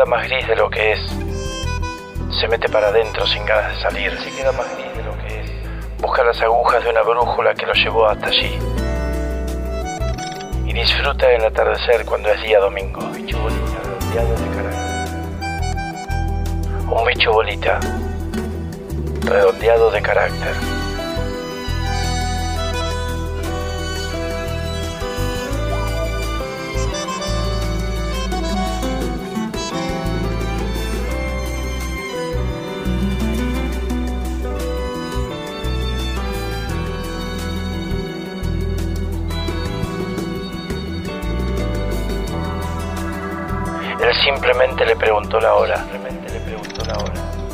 Queda 0.00 0.16
más 0.16 0.28
gris 0.28 0.48
de 0.48 0.56
lo 0.56 0.70
que 0.70 0.92
es. 0.92 1.00
Se 2.40 2.48
mete 2.48 2.70
para 2.70 2.88
adentro 2.88 3.26
sin 3.26 3.44
ganas 3.44 3.76
de 3.76 3.82
salir. 3.82 4.18
Se 4.20 4.30
queda 4.34 4.50
más 4.52 4.66
gris 4.74 4.96
de 4.96 5.02
lo 5.02 5.14
que 5.18 5.40
es. 5.40 6.00
Busca 6.00 6.24
las 6.24 6.40
agujas 6.40 6.82
de 6.82 6.90
una 6.90 7.02
brújula 7.02 7.54
que 7.54 7.66
lo 7.66 7.74
llevó 7.74 8.06
hasta 8.06 8.28
allí. 8.28 8.58
Y 10.64 10.72
disfruta 10.72 11.30
el 11.30 11.44
atardecer 11.44 12.06
cuando 12.06 12.30
es 12.30 12.40
día 12.42 12.60
domingo. 12.60 13.00
Bicho 13.10 13.36
de 13.36 14.56
carácter. 14.56 14.70
Un 16.88 17.04
bicho 17.06 17.32
bolita, 17.32 17.78
redondeado 19.26 19.90
de 19.90 20.00
carácter. 20.00 20.69
Preguntó 45.20 45.40
la 45.40 45.54
hora. 45.54 45.86
Le 46.32 46.40
preguntó 46.40 46.84
la 46.84 46.94
hora. 46.96 47.12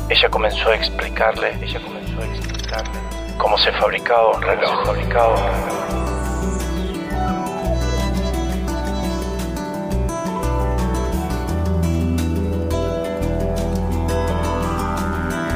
Ella 0.09 0.29
comenzó 0.29 0.69
a 0.69 0.75
explicarle. 0.75 1.57
Ella 1.61 1.81
comenzó 1.81 2.21
a 2.21 2.25
explicarle 2.25 2.99
cómo 3.37 3.57
se 3.57 3.71
fabricaba 3.73 4.31
un 4.35 4.41
reloj. 4.41 4.87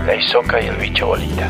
La 0.05 0.15
isoca 0.15 0.59
y 0.59 0.67
el 0.67 0.75
bicho 0.75 1.07
bolita. 1.07 1.47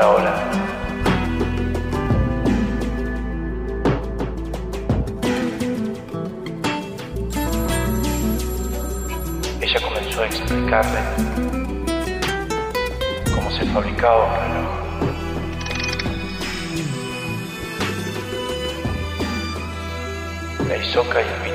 Ella 0.00 0.32
comenzó 9.82 10.22
a 10.22 10.26
explicarle 10.26 11.00
cómo 13.34 13.50
se 13.50 13.66
fabricaba 13.66 14.24
un 14.24 14.32
reloj. 14.40 14.70
La 20.66 20.78
isoca 20.78 21.20
y 21.20 21.24
el 21.24 21.49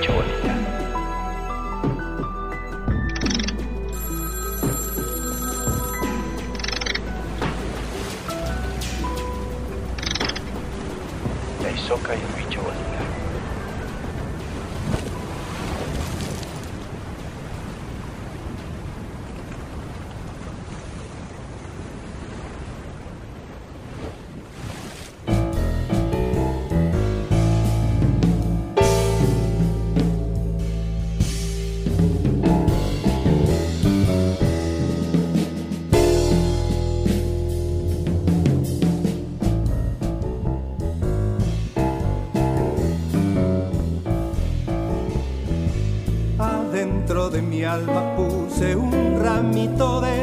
puse 48.15 48.76
un 48.76 49.19
ramito 49.22 49.99
de 50.02 50.15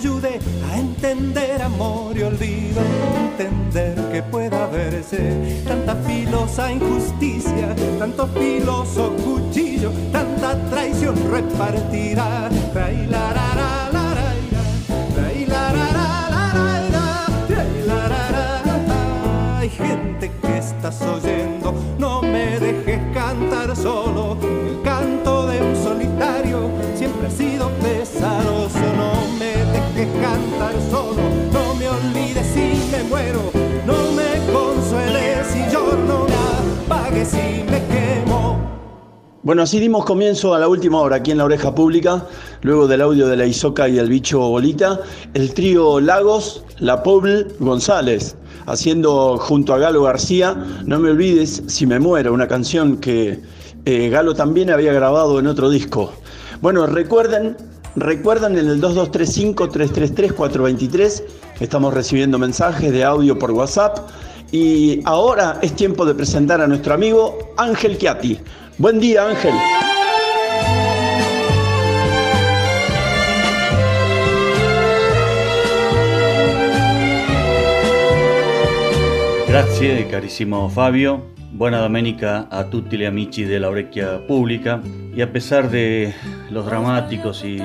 ayude 0.00 0.40
a 0.70 0.78
entender 0.78 1.60
amor 1.60 2.16
y 2.16 2.22
olvido. 2.22 2.59
Bueno, 39.60 39.68
así 39.68 39.78
dimos 39.78 40.06
comienzo 40.06 40.54
a 40.54 40.58
la 40.58 40.68
última 40.68 41.02
hora 41.02 41.16
aquí 41.16 41.32
en 41.32 41.36
la 41.36 41.44
oreja 41.44 41.74
pública, 41.74 42.24
luego 42.62 42.88
del 42.88 43.02
audio 43.02 43.28
de 43.28 43.36
la 43.36 43.44
Isoca 43.44 43.90
y 43.90 43.98
el 43.98 44.08
bicho 44.08 44.40
Bolita, 44.40 45.00
el 45.34 45.52
trío 45.52 46.00
Lagos, 46.00 46.64
La 46.78 47.02
Pobl 47.02 47.46
González, 47.58 48.36
haciendo 48.64 49.36
junto 49.36 49.74
a 49.74 49.78
Galo 49.78 50.04
García, 50.04 50.56
No 50.86 50.98
me 50.98 51.10
olvides 51.10 51.62
si 51.66 51.86
me 51.86 52.00
muero, 52.00 52.32
una 52.32 52.48
canción 52.48 52.96
que 52.96 53.38
eh, 53.84 54.08
Galo 54.08 54.32
también 54.32 54.70
había 54.70 54.94
grabado 54.94 55.38
en 55.38 55.46
otro 55.46 55.68
disco. 55.68 56.10
Bueno, 56.62 56.86
recuerden, 56.86 57.58
recuerden 57.96 58.56
en 58.56 58.66
el 58.66 58.80
2235-333-423, 58.80 61.22
estamos 61.60 61.92
recibiendo 61.92 62.38
mensajes 62.38 62.90
de 62.90 63.04
audio 63.04 63.38
por 63.38 63.50
WhatsApp. 63.50 64.08
Y 64.52 65.00
ahora 65.04 65.58
es 65.62 65.74
tiempo 65.76 66.04
de 66.04 66.14
presentar 66.14 66.60
a 66.60 66.66
nuestro 66.66 66.94
amigo 66.94 67.52
Ángel 67.56 67.98
Chiati. 67.98 68.38
Buen 68.78 68.98
día, 68.98 69.28
Ángel. 69.28 69.54
Grazie 79.50 80.06
carissimo 80.06 80.68
Fabio, 80.68 81.32
buona 81.50 81.80
domenica 81.80 82.48
a 82.48 82.62
tutti 82.64 82.96
gli 82.96 83.04
amici 83.04 83.44
della 83.44 83.68
Orecchia 83.68 84.24
Pública 84.24 84.80
y 85.12 85.20
a 85.22 85.32
pesar 85.32 85.68
de 85.68 86.14
los 86.50 86.66
dramáticos 86.66 87.44
y 87.44 87.58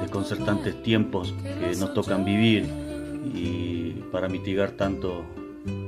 desconcertantes 0.00 0.80
tiempos 0.84 1.34
que 1.42 1.76
nos 1.76 1.94
tocan 1.94 2.24
vivir 2.24 2.68
y 3.34 3.90
para 4.12 4.28
mitigar 4.28 4.70
tanto, 4.72 5.24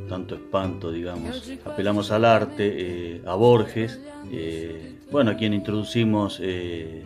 tanto 0.08 0.34
espanto, 0.34 0.90
digamos, 0.90 1.50
apelamos 1.64 2.10
al 2.10 2.24
arte, 2.24 2.74
eh, 2.76 3.22
a 3.26 3.34
Borges, 3.34 4.00
eh, 4.30 4.98
bueno, 5.10 5.32
a 5.32 5.36
quien 5.36 5.54
introducimos 5.54 6.38
eh, 6.42 7.04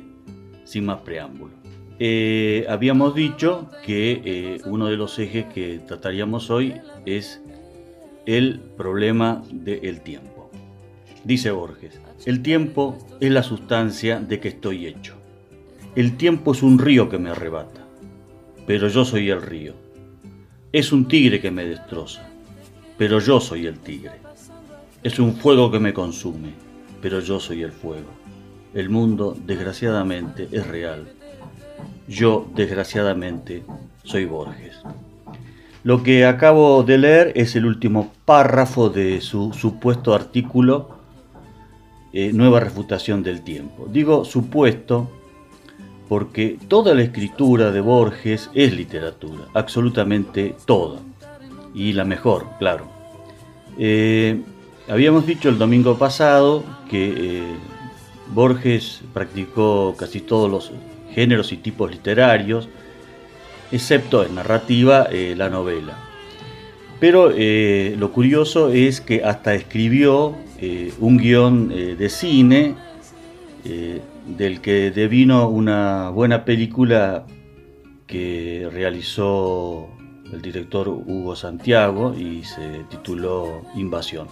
sin 0.65 0.87
más 0.87 1.01
preámbulo. 1.01 1.55
Habíamos 2.69 3.15
dicho 3.15 3.71
que 3.85 4.61
uno 4.67 4.87
de 4.87 4.97
los 4.97 5.19
ejes 5.19 5.47
que 5.47 5.81
trataríamos 5.81 6.49
hoy 6.49 6.75
es 7.07 7.43
el 8.25 8.61
problema 8.77 9.43
del 9.51 10.01
tiempo. 10.03 10.51
Dice 11.25 11.51
Borges, 11.51 12.01
el 12.25 12.43
tiempo 12.43 12.97
es 13.21 13.33
la 13.33 13.43
sustancia 13.43 14.21
de 14.21 14.39
que 14.39 14.49
estoy 14.49 14.87
hecho. 14.87 15.17
El 15.97 16.17
tiempo 16.17 16.53
es 16.53 16.63
un 16.63 16.79
río 16.79 17.09
que 17.09 17.19
me 17.19 17.31
arrebata, 17.31 17.87
pero 18.67 18.87
yo 18.89 19.05
soy 19.05 19.31
el 19.31 19.43
río. 19.43 19.75
Es 20.71 20.93
un 20.93 21.09
tigre 21.09 21.41
que 21.41 21.51
me 21.51 21.65
destroza, 21.65 22.28
pero 22.99 23.21
yo 23.21 23.41
soy 23.41 23.67
el 23.67 23.79
tigre. 23.79 24.21
Es 25.03 25.19
un 25.19 25.37
fuego 25.37 25.71
que 25.71 25.79
me 25.79 25.95
consume, 25.95 26.53
pero 27.01 27.21
yo 27.21 27.41
soy 27.41 27.63
el 27.63 27.73
fuego. 27.73 28.09
El 28.75 28.91
mundo, 28.91 29.37
desgraciadamente, 29.47 30.49
es 30.51 30.67
real. 30.67 31.09
Yo, 32.09 32.47
desgraciadamente, 32.55 33.63
soy 34.03 34.25
Borges. 34.25 34.75
Lo 35.85 36.03
que 36.03 36.27
acabo 36.27 36.83
de 36.83 36.99
leer 36.99 37.33
es 37.37 37.55
el 37.55 37.65
último 37.65 38.13
párrafo 38.25 38.91
de 38.91 39.21
su 39.21 39.53
supuesto 39.53 40.15
artículo 40.15 40.99
eh, 42.13 42.33
Nueva 42.33 42.59
refutación 42.59 43.23
del 43.23 43.43
tiempo. 43.43 43.87
Digo 43.91 44.25
supuesto 44.25 45.09
porque 46.09 46.59
toda 46.67 46.95
la 46.95 47.03
escritura 47.03 47.71
de 47.71 47.81
Borges 47.83 48.51
es 48.55 48.75
literatura, 48.75 49.45
absolutamente 49.53 50.57
toda, 50.65 51.01
y 51.79 51.93
la 51.93 52.05
mejor, 52.05 52.47
claro. 52.59 52.87
Eh, 53.79 54.41
habíamos 54.89 55.27
dicho 55.27 55.49
el 55.49 55.59
domingo 55.59 55.97
pasado 55.97 56.65
que 56.91 57.13
eh, 57.17 57.43
Borges 58.35 59.03
practicó 59.15 59.95
casi 59.97 60.21
todos 60.21 60.51
los 60.51 60.73
géneros 61.15 61.53
y 61.53 61.57
tipos 61.57 61.89
literarios, 61.89 62.69
excepto 63.71 64.27
en 64.27 64.35
narrativa 64.35 65.07
eh, 65.13 65.35
la 65.37 65.49
novela. 65.49 65.97
Pero 66.99 67.31
lo 67.31 68.11
curioso 68.11 68.73
es 68.73 69.01
que 69.01 69.23
hasta 69.23 69.55
escribió 69.55 70.35
un 70.99 71.17
guion 71.17 71.69
de 71.69 72.09
cine 72.09 72.75
del 74.27 74.61
que 74.61 74.91
devino 74.91 75.49
una 75.49 76.11
buena 76.11 76.45
película 76.45 77.25
que 78.09 78.69
realizó 78.73 79.91
el 80.33 80.43
director 80.43 80.89
Hugo 80.89 81.35
Santiago 81.37 82.15
y 82.15 82.45
se 82.45 82.85
tituló 82.91 83.63
Invasión. 83.77 84.27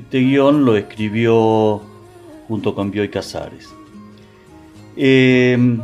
Este 0.00 0.20
guion 0.20 0.64
lo 0.64 0.76
escribió 0.76 1.80
junto 2.48 2.74
con 2.74 2.90
Bioy 2.90 3.08
Casares. 3.08 3.68
Eh, 4.96 5.78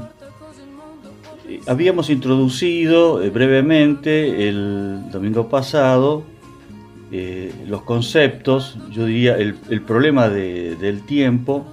habíamos 1.66 2.08
introducido 2.10 3.22
eh, 3.22 3.30
brevemente 3.30 4.48
el 4.48 5.10
domingo 5.10 5.48
pasado 5.48 6.24
eh, 7.10 7.52
los 7.66 7.82
conceptos, 7.82 8.78
yo 8.90 9.04
diría 9.04 9.36
el, 9.36 9.54
problema 9.82 10.30
de- 10.30 10.76
del 10.76 11.02
tiempo, 11.04 11.66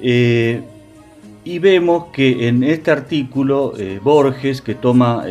y 0.00 1.58
vemos 1.58 2.06
que 2.12 2.46
en 2.46 2.62
este 2.62 2.92
artículo 2.92 3.72
Borges, 4.02 4.60
que 4.62 4.76
toma 4.76 5.24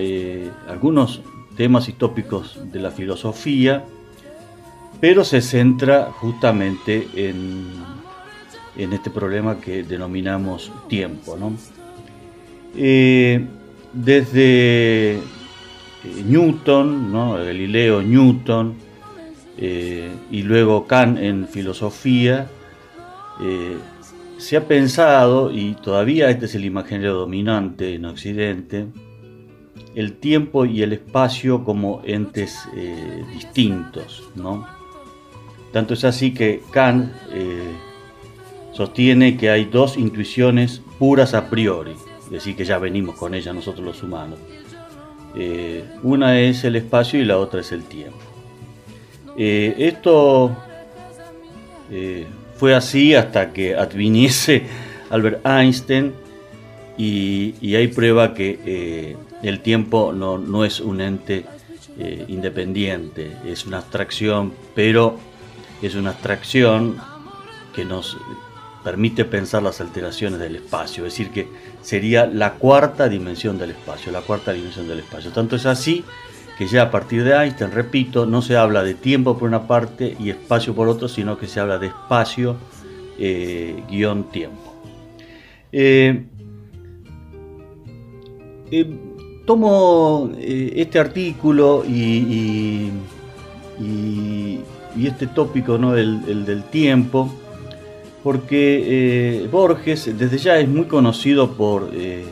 algunos 0.68 1.22
temas 1.56 1.90
y 1.90 1.94
tópicos 1.94 2.60
de 2.72 2.80
la 2.80 2.92
filosofía, 2.92 3.86
pero 5.00 5.24
se 5.24 5.42
centra 5.42 6.12
justamente 6.12 7.08
en, 7.16 7.66
en 8.78 8.94
este 8.94 9.10
problema 9.10 9.60
que 9.60 9.84
denominamos 9.84 10.72
tiempo. 10.88 11.38
¿no? 11.38 11.54
Eh, 12.78 13.46
desde 13.94 15.14
eh, 15.16 15.20
Newton, 16.26 17.12
¿no? 17.12 17.34
Galileo 17.36 18.02
Newton, 18.02 18.76
eh, 19.58 20.10
y 20.30 20.42
luego 20.42 20.86
Kant 20.86 21.18
en 21.20 21.48
filosofía, 21.48 22.48
se 24.38 24.56
ha 24.56 24.66
pensado, 24.66 25.52
y 25.52 25.76
todavía 25.76 26.30
este 26.30 26.46
es 26.46 26.56
el 26.56 26.64
imaginario 26.64 27.14
dominante 27.14 27.96
en 27.96 28.06
Occidente, 28.06 28.86
el 29.96 30.18
tiempo 30.18 30.66
y 30.66 30.84
el 30.84 30.92
espacio 30.92 31.64
como 31.64 32.02
entes 32.04 32.68
eh, 32.76 33.24
distintos. 33.34 34.30
¿no? 34.36 34.68
Tanto 35.72 35.94
es 35.94 36.04
así 36.04 36.34
que 36.34 36.62
Kant 36.70 37.12
eh, 37.32 37.72
sostiene 38.74 39.38
que 39.38 39.50
hay 39.50 39.66
dos 39.66 39.98
intuiciones 39.98 40.82
puras 41.00 41.34
a 41.34 41.50
priori, 41.50 41.94
es 42.26 42.30
decir, 42.30 42.58
que 42.58 42.66
ya 42.66 42.78
venimos 42.78 43.16
con 43.16 43.34
ellas 43.34 43.56
nosotros 43.56 43.86
los 43.86 44.04
humanos. 44.04 44.38
Eh, 45.38 45.86
una 46.04 46.40
es 46.40 46.66
el 46.66 46.76
espacio 46.76 47.20
y 47.20 47.26
la 47.26 47.38
otra 47.38 47.62
es 47.62 47.72
el 47.72 47.84
tiempo. 47.84 48.20
Esto 49.38 50.56
fue 52.56 52.74
así 52.74 53.14
hasta 53.16 53.52
que 53.52 53.76
adviniese 53.76 54.64
Albert 55.10 55.46
Einstein 55.46 56.14
y, 56.98 57.76
hay 57.76 57.90
prueba 57.90 58.34
que 58.34 59.18
el 59.48 59.62
tiempo 59.62 60.12
no, 60.14 60.38
no 60.38 60.66
es 60.66 60.80
un 60.80 61.02
ente 61.02 61.46
eh, 61.98 62.26
independiente, 62.28 63.38
es 63.46 63.66
una 63.66 63.78
abstracción, 63.78 64.54
pero 64.74 65.18
es 65.82 65.96
una 65.96 66.12
abstracción 66.12 66.98
que 67.74 67.86
nos 67.86 68.18
permite 68.84 69.26
pensar 69.26 69.64
las 69.64 69.82
alteraciones 69.82 70.40
del 70.40 70.58
espacio, 70.58 71.06
es 71.06 71.14
decir, 71.14 71.32
que 71.32 71.48
sería 71.82 72.26
la 72.26 72.54
cuarta 72.54 73.10
dimensión 73.10 73.58
del 73.58 73.72
espacio, 73.72 74.12
la 74.12 74.22
cuarta 74.22 74.54
dimensión 74.54 74.88
del 74.88 75.00
espacio. 75.00 75.32
Tanto 75.32 75.56
es 75.56 75.66
así 75.66 76.04
que 76.58 76.68
ya 76.68 76.84
a 76.84 76.92
partir 76.92 77.24
de 77.24 77.34
Einstein, 77.34 77.72
repito, 77.72 78.26
no 78.26 78.42
se 78.42 78.56
habla 78.56 78.84
de 78.84 78.94
tiempo 78.94 79.38
por 79.38 79.48
una 79.48 79.68
parte 79.68 80.16
y 80.20 80.30
espacio 80.30 80.74
por 80.74 80.88
otro, 80.88 81.08
sino 81.08 81.38
que 81.38 81.48
se 81.48 81.60
habla 81.60 81.78
de 81.78 81.88
espacio 81.88 82.58
eh, 83.18 83.84
guion 83.90 84.30
tiempo. 84.30 84.74
Eh, 85.72 86.26
eh, 88.72 88.98
tomo 89.46 90.32
eh, 90.38 90.74
este 90.76 91.00
artículo 91.00 91.84
y, 91.88 92.92
este 95.02 95.28
tópico, 95.28 95.78
¿no? 95.78 95.96
el, 95.96 96.22
el 96.28 96.46
del 96.46 96.64
tiempo, 96.64 97.32
porque 98.24 99.44
eh, 99.44 99.48
Borges 99.52 100.18
desde 100.18 100.38
ya 100.38 100.58
es 100.58 100.68
muy 100.68 100.86
conocido 100.86 101.52
por 101.52 101.92
eh, 101.94 102.26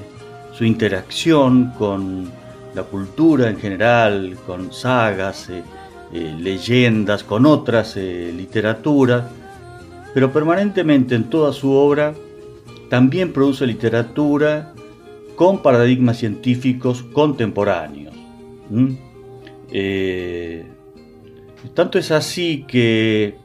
su 0.53 0.65
interacción 0.65 1.73
con 1.77 2.31
la 2.73 2.83
cultura 2.83 3.49
en 3.49 3.57
general, 3.57 4.37
con 4.47 4.73
sagas, 4.73 5.49
leyendas, 6.11 7.23
con 7.23 7.45
otras 7.45 7.95
literaturas, 7.95 9.25
pero 10.13 10.31
permanentemente 10.31 11.15
en 11.15 11.25
toda 11.25 11.53
su 11.53 11.71
obra 11.71 12.13
también 12.89 13.33
produce 13.33 13.65
literatura 13.67 14.72
con 15.35 15.61
paradigmas 15.61 16.17
científicos 16.17 17.03
contemporáneos. 17.03 18.13
Eh, 19.71 20.65
tanto 21.73 21.97
es 21.97 22.11
así 22.11 22.65
que 22.67 23.35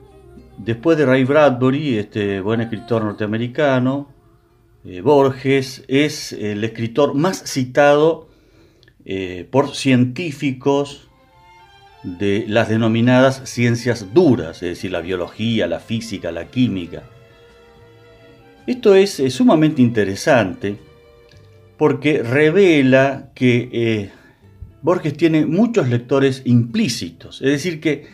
después 0.59 0.99
de 0.99 1.07
Ray 1.07 1.25
Bradbury, 1.25 1.99
este 1.99 2.41
buen 2.41 2.61
escritor 2.61 3.05
norteamericano, 3.05 4.09
eh, 4.85 5.01
Borges 5.01 5.85
es 5.89 6.33
el 6.33 6.63
escritor 6.65 7.15
más 7.15 7.43
citado 7.45 8.29
eh, 9.05 9.47
por 9.51 9.75
científicos 9.75 11.09
de 12.03 12.45
las 12.47 12.69
denominadas 12.69 13.43
ciencias 13.45 14.15
duras, 14.15 14.63
es 14.63 14.71
decir, 14.71 14.93
la 14.93 15.01
biología, 15.01 15.67
la 15.67 15.81
física, 15.81 16.31
la 16.31 16.47
química. 16.47 17.03
Esto 18.67 18.95
es, 18.95 19.19
es 19.19 19.35
sumamente 19.35 19.83
interesante 19.83 20.88
porque 21.79 22.23
revela 22.25 23.31
que 23.35 23.69
eh, 23.73 24.11
Borges 24.83 25.17
tiene 25.17 25.47
muchos 25.47 25.89
lectores 25.89 26.43
implícitos, 26.45 27.41
es 27.41 27.51
decir, 27.51 27.81
que 27.81 28.07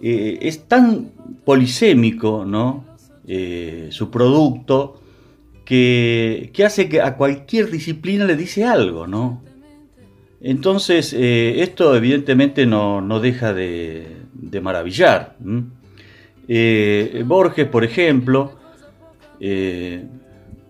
eh, 0.00 0.38
es 0.40 0.66
tan 0.66 1.10
polisémico 1.44 2.44
¿no? 2.46 2.84
Eh, 3.26 3.88
su 3.90 4.10
producto 4.10 5.02
que, 5.64 6.50
hace 6.64 6.88
que 6.88 7.00
a 7.00 7.16
cualquier 7.16 7.70
disciplina 7.70 8.24
le 8.24 8.36
dice 8.36 8.64
algo, 8.64 9.06
¿no? 9.06 9.42
Entonces, 10.40 11.12
esto 11.12 11.94
evidentemente 11.94 12.64
no, 12.64 13.20
deja 13.20 13.52
de, 13.52 14.06
maravillar. 14.62 15.36
Borges, 17.26 17.68
por 17.68 17.84
ejemplo, 17.84 18.58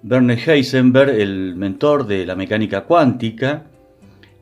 Werner 0.02 0.38
Heisenberg, 0.38 1.10
el 1.10 1.56
mentor 1.56 2.06
de 2.06 2.24
la 2.24 2.34
mecánica 2.34 2.84
cuántica, 2.84 3.66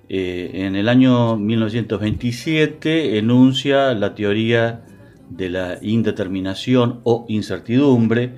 eh, 0.09 0.51
en 0.55 0.77
el 0.77 0.89
año 0.89 1.37
1927 1.37 3.19
enuncia 3.19 3.93
la 3.95 4.15
teoría 4.15 4.85
de 5.29 5.51
la 5.51 5.79
indeterminación 5.83 7.01
o 7.03 7.27
incertidumbre. 7.29 8.37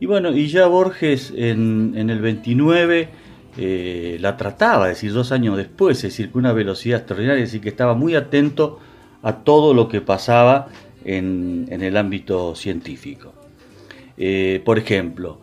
Y 0.00 0.06
bueno, 0.06 0.32
y 0.32 0.48
ya 0.48 0.66
Borges 0.66 1.32
en, 1.36 1.94
el 1.94 2.20
29 2.20 3.08
eh, 3.58 4.16
la 4.20 4.36
trataba, 4.36 4.88
es 4.90 4.96
decir, 4.96 5.12
dos 5.12 5.30
años 5.30 5.56
después, 5.56 5.98
es 5.98 6.04
decir, 6.04 6.30
con 6.30 6.40
una 6.40 6.52
velocidad 6.52 7.00
extraordinaria, 7.00 7.44
es 7.44 7.50
decir, 7.50 7.60
que 7.60 7.68
estaba 7.68 7.94
muy 7.94 8.16
atento 8.16 8.80
a 9.22 9.44
todo 9.44 9.74
lo 9.74 9.88
que 9.88 10.00
pasaba 10.00 10.68
en, 11.04 11.68
el 11.70 11.96
ámbito 11.96 12.56
científico. 12.56 13.34
Eh, 14.16 14.60
por 14.64 14.78
ejemplo, 14.78 15.41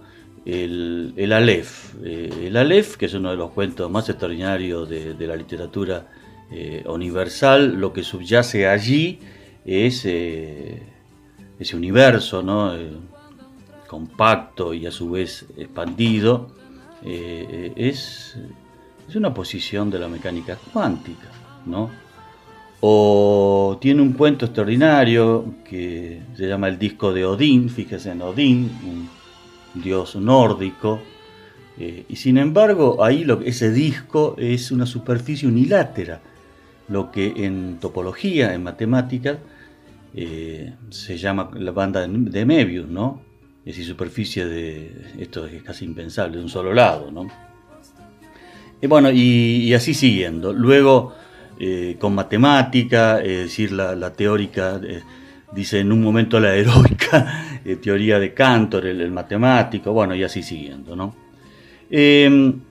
el, 0.49 1.13
el 1.15 1.33
Aleph. 1.33 1.95
Eh, 2.03 2.47
el 2.47 2.57
Aleph, 2.57 2.95
que 2.95 3.05
es 3.05 3.13
uno 3.13 3.31
de 3.31 3.37
los 3.37 3.51
cuentos 3.51 3.89
más 3.89 4.09
extraordinarios 4.09 4.89
de, 4.89 5.27
la 5.27 5.35
literatura 5.35 6.07
eh, 6.51 6.83
universal, 6.87 7.75
lo 7.75 7.93
que 7.93 8.03
subyace 8.03 8.67
allí 8.67 9.19
es 9.65 10.05
eh, 10.05 10.81
ese 11.59 11.75
universo 11.75 12.41
¿no? 12.41 12.73
compacto 13.87 14.73
y 14.73 14.85
a 14.85 14.91
su 14.91 15.11
vez 15.11 15.45
expandido, 15.57 16.51
es, 17.03 18.37
es, 19.07 19.15
una 19.15 19.33
posición 19.33 19.89
de 19.89 19.99
la 19.99 20.07
mecánica 20.07 20.57
cuántica. 20.73 21.27
¿no? 21.65 21.89
O 22.81 23.77
tiene 23.81 24.01
un 24.01 24.13
cuento 24.13 24.45
extraordinario 24.45 25.55
que 25.65 26.21
se 26.35 26.47
llama 26.47 26.67
el 26.67 26.79
disco 26.79 27.13
de 27.13 27.25
Odín, 27.25 27.69
fíjese 27.69 28.11
en 28.11 28.21
Odín, 28.21 28.69
dios 29.73 30.15
nórdico. 30.15 30.99
Eh, 31.77 32.05
y 32.09 32.15
sin 32.15 32.37
embargo, 32.37 33.03
ahí 33.03 33.23
lo, 33.23 33.41
ese 33.41 33.71
disco 33.71 34.35
es 34.37 34.71
una 34.71 34.85
superficie 34.85 35.47
unilátera, 35.47 36.21
lo 36.87 37.11
que 37.11 37.33
en 37.45 37.77
topología, 37.79 38.53
en 38.53 38.63
matemáticas, 38.63 39.37
eh, 40.13 40.73
se 40.89 41.17
llama 41.17 41.51
la 41.53 41.71
banda 41.71 42.05
de 42.07 42.45
Mebius, 42.45 42.87
¿no? 42.87 43.21
Es 43.59 43.75
decir, 43.75 43.85
superficie 43.85 44.45
de. 44.45 44.91
Esto 45.19 45.45
es 45.45 45.61
casi 45.63 45.85
impensable, 45.85 46.37
de 46.37 46.43
un 46.43 46.49
solo 46.49 46.73
lado, 46.73 47.11
¿no? 47.11 47.27
Y 48.81 48.87
bueno, 48.87 49.11
y, 49.11 49.73
así 49.73 49.93
siguiendo. 49.93 50.53
Luego, 50.53 51.13
eh, 51.59 51.97
con 51.99 52.15
matemática, 52.15 53.19
es 53.21 53.43
decir, 53.43 53.71
la, 53.71 53.95
la 53.95 54.13
teórica 54.13 54.79
dice 55.51 55.79
en 55.79 55.91
un 55.91 56.01
momento 56.01 56.39
la 56.39 56.55
heroica 56.55 57.61
eh, 57.65 57.75
teoría 57.77 58.19
de 58.19 58.33
Cantor, 58.33 58.85
el, 58.85 59.11
matemático, 59.11 59.91
bueno, 59.91 60.15
y 60.15 60.23
así 60.23 60.43
siguiendo, 60.43 60.95
¿no? 60.95 61.15
Em, 61.89 62.61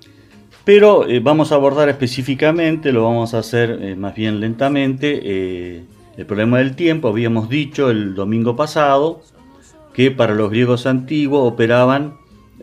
pero 0.65 1.09
eh, 1.09 1.21
vamos 1.21 1.51
a 1.51 1.57
abordar 1.57 1.89
específicamente, 1.89 2.93
lo 2.93 3.05
vamos 3.05 3.35
a 3.35 3.39
hacer 3.39 3.79
eh, 3.81 3.97
más 3.97 4.15
bien 4.15 4.39
lentamente, 4.39 5.87
el 6.17 6.27
problema 6.27 6.59
del 6.59 6.77
tiempo. 6.77 7.09
Habíamos 7.09 7.49
dicho 7.49 7.91
el 7.91 8.15
domingo 8.15 8.55
pasado 8.55 9.23
que 9.95 10.11
para 10.11 10.35
los 10.35 10.51
griegos 10.51 10.87
antiguos 10.87 11.53
operaban 11.53 12.15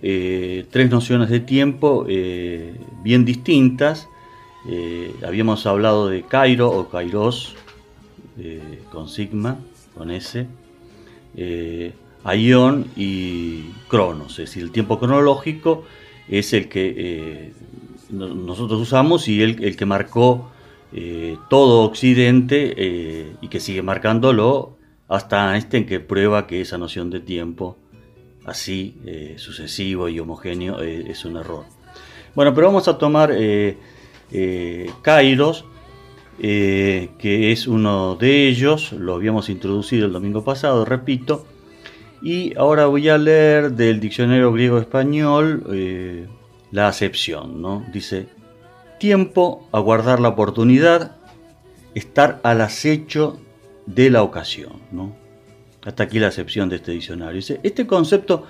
tres 0.01 0.91
nociones 0.91 1.29
de 1.29 1.39
tiempo 1.39 2.05
bien 3.01 3.25
distintas. 3.25 4.07
habíamos 5.25 5.65
hablado 5.65 6.09
de 6.09 6.23
Cairo 6.23 6.69
o 6.69 6.89
Kairos 6.89 7.55
con 8.91 9.07
sigma, 9.07 9.57
con 9.95 10.11
ese, 10.11 10.47
eh, 11.35 11.93
y 12.95 13.61
Cronos, 13.87 14.31
es 14.31 14.49
decir, 14.49 14.63
el 14.63 14.71
tiempo 14.71 14.99
cronológico 14.99 15.85
es 16.27 16.53
el 16.53 16.69
que 16.69 16.93
eh, 16.97 17.53
nosotros 18.09 18.81
usamos 18.81 19.27
y 19.27 19.41
el, 19.41 19.75
que 19.75 19.85
marcó 19.85 20.49
eh, 20.91 21.37
todo 21.49 21.83
Occidente 21.83 22.73
eh, 22.77 23.35
y 23.41 23.47
que 23.47 23.59
sigue 23.59 23.81
marcándolo 23.81 24.77
hasta 25.07 25.53
Einstein 25.53 25.85
que 25.85 25.99
prueba 25.99 26.47
que 26.47 26.61
esa 26.61 26.77
noción 26.77 27.11
de 27.11 27.19
tiempo 27.19 27.77
así 28.45 28.95
sucesivo 29.37 30.07
y 30.07 30.19
homogéneo 30.19 30.79
es 30.79 31.25
un 31.25 31.37
error. 31.37 31.65
Bueno, 32.35 32.53
pero 32.53 32.67
vamos 32.67 32.87
a 32.87 32.97
tomar 32.97 33.35
Kairos 35.01 35.65
eh, 36.39 37.09
que 37.17 37.51
es 37.51 37.67
uno 37.67 38.15
de 38.15 38.47
ellos, 38.47 38.91
lo 38.91 39.15
habíamos 39.15 39.49
introducido 39.49 40.05
el 40.05 40.13
domingo 40.13 40.43
pasado, 40.43 40.83
repito, 40.83 41.45
y 42.21 42.57
ahora 42.57 42.87
voy 42.87 43.07
a 43.09 43.17
leer 43.17 43.71
del 43.71 43.99
diccionario 43.99 44.51
griego-español 44.51 45.63
eh, 45.71 46.27
la 46.71 46.87
acepción, 46.87 47.61
¿no? 47.61 47.85
Dice, 47.93 48.27
tiempo, 48.99 49.67
aguardar 49.71 50.19
la 50.19 50.29
oportunidad, 50.29 51.17
estar 51.93 52.39
al 52.43 52.61
acecho 52.61 53.39
de 53.85 54.09
la 54.09 54.23
ocasión, 54.23 54.73
¿no? 54.91 55.15
Hasta 55.85 56.03
aquí 56.03 56.19
la 56.19 56.27
acepción 56.27 56.67
de 56.67 56.77
este 56.77 56.91
diccionario. 56.91 57.39
este 57.39 57.85
concepto 57.85 58.45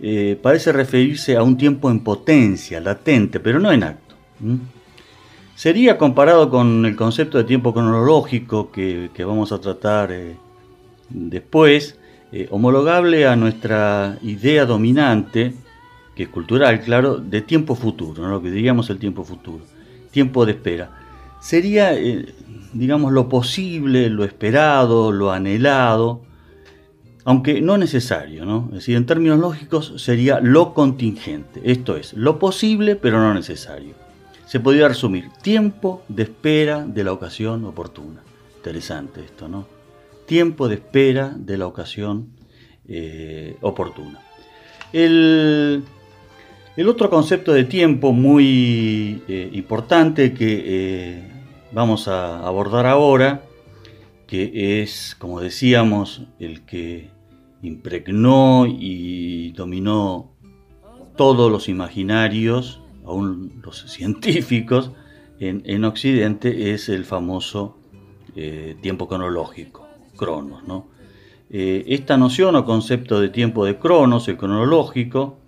eh, 0.00 0.38
parece 0.40 0.72
referirse 0.72 1.36
a 1.36 1.42
un 1.42 1.56
tiempo 1.56 1.90
en 1.90 2.00
potencia, 2.00 2.80
latente, 2.80 3.40
pero 3.40 3.58
no 3.58 3.72
en 3.72 3.82
acto. 3.82 4.14
Sería 5.56 5.96
comparado 5.96 6.50
con 6.50 6.84
el 6.84 6.96
concepto 6.96 7.38
de 7.38 7.44
tiempo 7.44 7.72
cronológico 7.72 8.70
que, 8.70 9.10
vamos 9.20 9.52
a 9.52 9.58
tratar 9.58 10.12
eh, 10.12 10.36
después, 11.08 11.98
eh, 12.30 12.46
homologable 12.50 13.26
a 13.26 13.36
nuestra 13.36 14.18
idea 14.20 14.66
dominante, 14.66 15.54
que 16.14 16.24
es 16.24 16.28
cultural, 16.28 16.82
claro, 16.82 17.16
de 17.16 17.40
tiempo 17.40 17.74
futuro, 17.74 18.28
lo 18.28 18.42
que 18.42 18.50
diríamos 18.50 18.90
el 18.90 18.98
tiempo 18.98 19.24
futuro, 19.24 19.64
tiempo 20.10 20.44
de 20.44 20.52
espera. 20.52 20.90
Sería, 21.40 21.94
eh, 21.94 22.34
digamos, 22.74 23.12
lo 23.12 23.30
posible, 23.30 24.10
lo 24.10 24.24
esperado, 24.24 25.10
lo 25.10 25.32
anhelado, 25.32 26.20
aunque 27.24 27.62
no 27.62 27.78
necesario, 27.78 28.44
¿no? 28.44 28.66
Es 28.68 28.74
decir, 28.74 28.96
en 28.96 29.06
términos 29.06 29.38
lógicos 29.38 29.94
sería 29.96 30.38
lo 30.38 30.74
contingente, 30.74 31.62
esto 31.64 31.96
es, 31.96 32.12
lo 32.12 32.38
posible 32.38 32.94
pero 32.94 33.20
no 33.20 33.32
necesario 33.32 34.05
se 34.56 34.60
podría 34.60 34.88
resumir, 34.88 35.28
tiempo 35.42 36.02
de 36.08 36.22
espera 36.22 36.86
de 36.86 37.04
la 37.04 37.12
ocasión 37.12 37.66
oportuna. 37.66 38.22
Interesante 38.56 39.20
esto, 39.20 39.48
¿no? 39.48 39.66
Tiempo 40.24 40.66
de 40.66 40.76
espera 40.76 41.34
de 41.36 41.58
la 41.58 41.66
ocasión 41.66 42.28
eh, 42.88 43.58
oportuna. 43.60 44.18
El, 44.94 45.84
otro 46.88 47.10
concepto 47.10 47.52
de 47.52 47.64
tiempo 47.64 48.14
muy 48.14 49.22
eh, 49.28 49.50
importante 49.52 50.32
que 50.32 50.62
eh, 50.64 51.28
vamos 51.72 52.08
a 52.08 52.38
abordar 52.38 52.86
ahora, 52.86 53.42
que 54.26 54.80
es, 54.80 55.16
como 55.18 55.42
decíamos, 55.42 56.22
el 56.38 56.64
que 56.64 57.10
impregnó 57.60 58.64
y 58.66 59.52
dominó 59.52 60.32
todos 61.14 61.52
los 61.52 61.68
imaginarios 61.68 62.80
aún 63.06 63.60
los 63.62 63.80
científicos, 63.90 64.92
en, 65.38 65.84
Occidente 65.84 66.72
es 66.72 66.88
el 66.88 67.04
famoso 67.04 67.76
eh, 68.34 68.76
tiempo 68.80 69.06
cronológico, 69.06 69.86
cronos. 70.16 70.66
¿no? 70.66 70.86
Eh, 71.50 71.84
esta 71.88 72.16
noción 72.16 72.56
o 72.56 72.64
concepto 72.64 73.20
de 73.20 73.28
tiempo 73.28 73.64
de 73.64 73.78
cronos, 73.78 74.28
el 74.28 74.36
cronológico, 74.36 75.38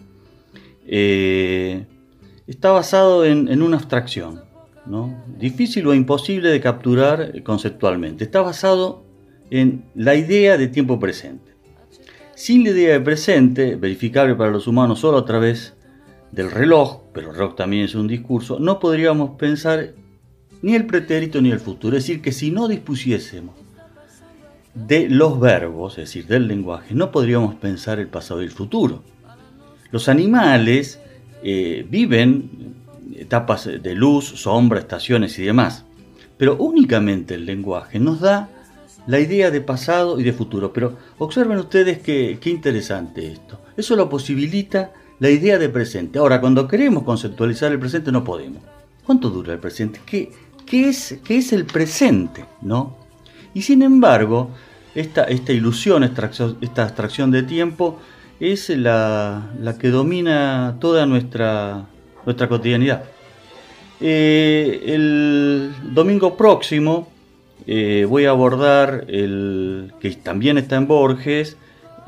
eh, 0.87 1.87
está 2.47 2.71
basado 2.71 3.25
en, 3.25 3.63
una 3.63 3.79
abstracción, 3.79 4.43
¿no? 4.87 5.25
difícil 5.39 5.87
o 5.87 5.95
imposible 5.95 6.51
de 6.51 6.61
capturar 6.61 7.43
conceptualmente. 7.43 8.25
Está 8.25 8.43
basado 8.43 9.05
en 9.51 9.87
la 9.95 10.15
idea 10.15 10.59
de 10.59 10.69
tiempo 10.69 11.01
presente. 11.01 11.53
Sin 12.35 12.63
la 12.63 12.71
idea 12.71 12.93
de 12.93 13.01
presente, 13.01 13.77
verificable 13.77 14.35
para 14.35 14.51
los 14.51 14.67
humanos 14.67 15.01
solo 15.01 15.19
a 15.19 15.25
través 15.25 15.75
del 16.33 16.51
reloj, 16.51 17.01
pero 17.13 17.31
el 17.31 17.37
reloj 17.37 17.57
también 17.57 17.85
es 17.85 17.95
un 17.95 18.09
discurso, 18.09 18.59
no 18.59 18.79
podríamos 18.79 19.39
pensar 19.39 19.95
ni 20.63 20.75
el 20.75 20.87
pretérito 20.87 21.41
ni 21.41 21.51
el 21.51 21.61
futuro. 21.61 21.97
Es 21.97 22.05
decir, 22.05 22.21
que 22.21 22.33
si 22.33 22.51
no 22.51 22.69
dispusiésemos 22.69 23.55
de 24.75 25.09
los 25.09 25.41
verbos, 25.41 25.99
es 25.99 26.09
decir, 26.09 26.27
del 26.27 26.47
lenguaje, 26.47 26.95
no 26.95 27.11
podríamos 27.11 27.55
pensar 27.57 27.99
el 27.99 28.09
pasado 28.09 28.43
y 28.43 28.47
el 28.47 28.51
futuro. 28.51 29.03
Los 29.91 30.09
animales 30.09 31.01
eh, 31.43 31.87
viven 31.89 32.77
etapas 33.17 33.65
de 33.67 33.95
luz, 33.95 34.27
sombra, 34.27 34.79
estaciones 34.79 35.39
y 35.39 35.43
demás. 35.45 35.85
Pero 36.37 36.57
únicamente 36.57 37.35
el 37.35 37.47
lenguaje 37.47 37.99
nos 37.99 38.21
da 38.21 38.49
la 39.07 39.19
idea 39.19 39.51
de 39.51 39.61
pasado 39.61 40.21
y 40.21 40.23
de 40.23 40.33
futuro. 40.33 40.73
Pero 40.73 40.97
observen 41.19 41.59
ustedes 41.59 41.99
qué, 41.99 42.39
interesante 42.45 43.33
esto. 43.33 43.61
Eso 43.77 43.97
lo 43.97 44.09
posibilita 44.09 44.93
la 45.19 45.31
idea 45.31 45.59
de 45.59 45.69
presente. 45.69 46.19
Ahora, 46.19 46.41
cuando 46.41 46.69
queremos 46.69 47.03
conceptualizar 47.03 47.73
el 47.73 47.79
presente 47.79 48.13
no 48.13 48.25
podemos. 48.25 48.63
¿Cuánto 49.05 49.31
dura 49.31 49.53
el 49.53 49.59
presente? 49.59 50.01
¿Qué, 50.05 50.31
qué, 50.67 50.89
es, 50.89 51.19
qué 51.25 51.39
es, 51.39 51.53
el 51.53 51.65
presente? 51.65 52.45
¿no? 52.61 52.97
Y 53.55 53.63
sin 53.63 53.83
embargo, 53.83 54.51
esta, 54.95 55.25
esta 55.25 55.53
ilusión, 55.53 56.05
esta, 56.05 56.83
abstracción 56.83 57.31
de 57.31 57.43
tiempo, 57.43 57.99
es 58.39 58.69
la, 58.71 59.51
la 59.61 59.79
que 59.79 59.89
domina 59.89 60.77
toda 60.81 61.07
nuestra, 61.07 61.87
nuestra 62.25 62.49
cotidianidad. 62.49 63.05
Eh, 64.01 64.83
el 64.87 65.73
domingo 65.93 66.37
próximo 66.37 67.09
eh, 67.67 68.07
voy 68.09 68.27
a 68.27 68.31
abordar 68.31 69.05
el 69.09 69.93
que 70.01 70.11
también 70.13 70.57
está 70.57 70.77
en 70.77 70.87
Borges, 70.87 71.57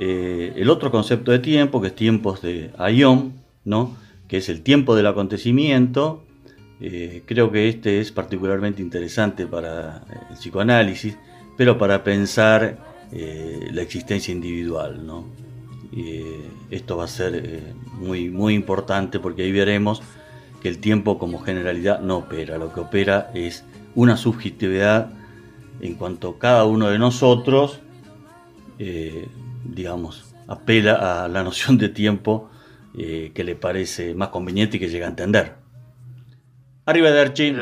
eh, 0.01 0.55
el 0.57 0.71
otro 0.71 0.91
concepto 0.91 1.31
de 1.31 1.39
tiempo, 1.39 1.81
que 1.81 1.89
es 1.89 1.95
tiempos 1.95 2.43
de 2.43 2.71
Aion, 2.79 3.35
¿no? 3.65 3.97
que 4.27 4.39
es 4.39 4.49
el 4.49 4.63
tiempo 4.63 4.97
del 4.97 5.07
acontecimiento. 5.07 6.25
creo 7.27 7.53
que 7.53 7.69
este 7.69 8.01
es 8.01 8.11
particularmente 8.11 8.81
interesante 8.81 9.47
para 9.47 10.03
el 10.31 10.37
psicoanálisis, 10.37 11.17
pero 11.57 11.77
para 11.77 12.03
pensar 12.03 12.79
la 13.13 13.83
existencia 13.83 14.33
individual. 14.33 15.05
¿no? 15.07 15.27
esto 16.71 16.97
va 16.97 17.05
a 17.05 17.09
ser 17.09 17.75
muy, 17.99 18.31
muy 18.31 18.55
importante 18.55 19.19
porque 19.19 19.43
ahí 19.43 19.53
veremos 19.53 20.01
que 20.61 20.69
el 20.69 20.79
tiempo 20.79 21.19
como 21.19 21.41
generalidad 21.41 22.01
no 22.01 22.19
opera, 22.19 22.59
lo 22.59 22.73
que 22.73 22.81
opera 22.81 23.31
es 23.35 23.65
una 23.95 24.17
subjetividad 24.17 25.11
en 25.81 25.95
cuanto 25.95 26.39
cada 26.39 26.65
uno 26.65 26.89
de 26.89 26.99
nosotros, 26.99 27.81
eh, 28.79 29.29
digamos, 29.75 30.35
apela 30.47 31.25
a 31.25 31.29
la 31.29 31.43
noción 31.43 31.79
de 31.79 31.89
tiempo 31.89 32.51
eh, 32.97 33.33
que 33.35 33.45
le 33.45 33.55
parece 33.55 34.15
más 34.15 34.29
conveniente 34.29 34.77
y 34.77 34.81
que 34.81 34.89
llega 34.89 35.07
a 35.07 35.11
entender. 35.11 35.55
Arriba 36.87 37.11
de 37.11 37.21
Archie. 37.21 37.57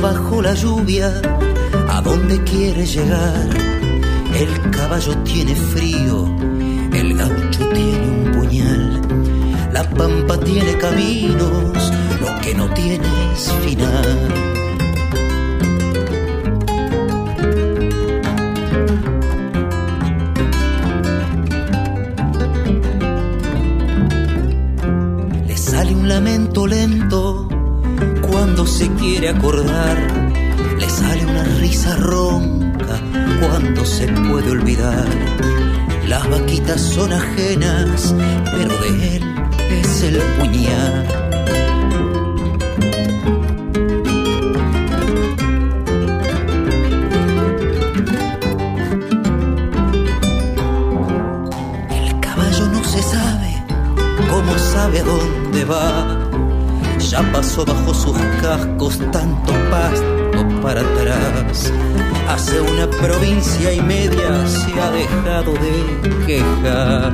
bajo 0.00 0.40
la 0.40 0.54
lluvia, 0.54 1.12
¿a 1.88 2.00
dónde 2.00 2.42
quiere 2.44 2.86
llegar? 2.86 3.69
El 4.40 4.70
caballo 4.70 5.14
tiene 5.18 5.54
frío, 5.54 6.24
el 6.94 7.14
gaucho 7.14 7.68
tiene 7.74 8.08
un 8.08 8.32
puñal, 8.32 9.02
la 9.70 9.84
pampa 9.90 10.40
tiene 10.40 10.78
caminos, 10.78 11.92
lo 12.22 12.40
que 12.40 12.54
no 12.54 12.66
tiene 12.72 13.06
es 13.34 13.52
final. 13.66 14.28
Le 25.48 25.56
sale 25.58 25.94
un 25.94 26.08
lamento 26.08 26.66
lento 26.66 27.46
cuando 28.26 28.66
se 28.66 28.88
quiere 28.94 29.28
acordar, 29.28 29.98
le 30.78 30.88
sale 30.88 31.26
una 31.26 31.44
risa 31.60 31.94
ronca 31.96 32.59
cuando 33.40 33.84
se 33.84 34.06
puede 34.06 34.50
olvidar. 34.50 35.06
Las 36.06 36.28
vaquitas 36.28 36.80
son 36.80 37.12
ajenas, 37.12 38.14
pero 38.44 38.76
de 38.82 39.16
él 39.16 39.24
es 39.70 40.02
el 40.02 40.16
puñal. 40.38 41.06
El 51.90 52.20
caballo 52.20 52.66
no 52.66 52.84
se 52.84 53.02
sabe 53.02 53.64
cómo 54.30 54.58
sabe 54.58 55.00
a 55.00 55.04
dónde 55.04 55.64
va 55.64 56.30
ya 57.10 57.22
pasó 57.32 57.64
bajo 57.64 57.92
sus 57.92 58.16
cascos 58.40 58.98
tanto 59.10 59.52
pasto 59.70 60.19
para 60.62 60.80
atrás. 60.80 61.72
Hace 62.28 62.60
una 62.60 62.88
provincia 62.88 63.72
y 63.72 63.80
media 63.80 64.46
se 64.46 64.80
ha 64.80 64.90
dejado 64.90 65.52
de 65.52 66.26
quejar. 66.26 67.12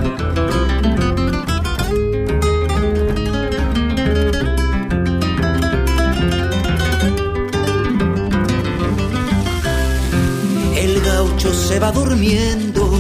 El 10.77 11.01
gaucho 11.01 11.53
se 11.53 11.81
va 11.81 11.93
durmiendo, 11.93 12.91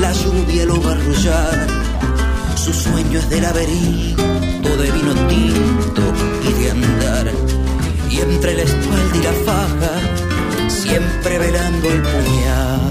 la 0.00 0.12
lluvia 0.12 0.66
lo 0.66 0.82
va 0.82 0.90
a 0.90 0.94
arrullar. 0.94 1.66
Su 2.56 2.72
sueño 2.72 3.18
es 3.18 3.28
de 3.28 3.40
laberinto 3.40 4.44
de 4.76 4.90
vino 4.90 5.14
tinto 5.28 6.02
y 6.48 6.62
de 6.62 6.70
andar. 6.70 7.43
Entre 8.26 8.54
la 8.54 8.62
espalda 8.62 9.16
y 9.16 9.22
la 9.22 9.32
faja, 9.44 10.68
siempre 10.68 11.38
velando 11.38 11.88
el 11.88 12.02
puñal. 12.02 12.84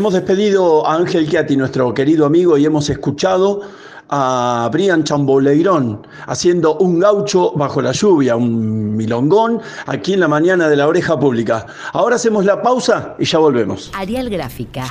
Hemos 0.00 0.14
despedido 0.14 0.86
a 0.86 0.94
Ángel 0.94 1.28
Chiati, 1.28 1.58
nuestro 1.58 1.92
querido 1.92 2.24
amigo, 2.24 2.56
y 2.56 2.64
hemos 2.64 2.88
escuchado 2.88 3.60
a 4.08 4.66
Brian 4.72 5.04
Chamboleirón 5.04 6.06
haciendo 6.26 6.78
un 6.78 6.98
gaucho 6.98 7.52
bajo 7.54 7.82
la 7.82 7.92
lluvia, 7.92 8.34
un 8.34 8.96
milongón, 8.96 9.60
aquí 9.84 10.14
en 10.14 10.20
la 10.20 10.28
mañana 10.28 10.70
de 10.70 10.76
la 10.76 10.88
oreja 10.88 11.20
pública. 11.20 11.66
Ahora 11.92 12.16
hacemos 12.16 12.46
la 12.46 12.62
pausa 12.62 13.14
y 13.18 13.26
ya 13.26 13.40
volvemos. 13.40 13.90
Arial 13.92 14.30
Gráfica. 14.30 14.86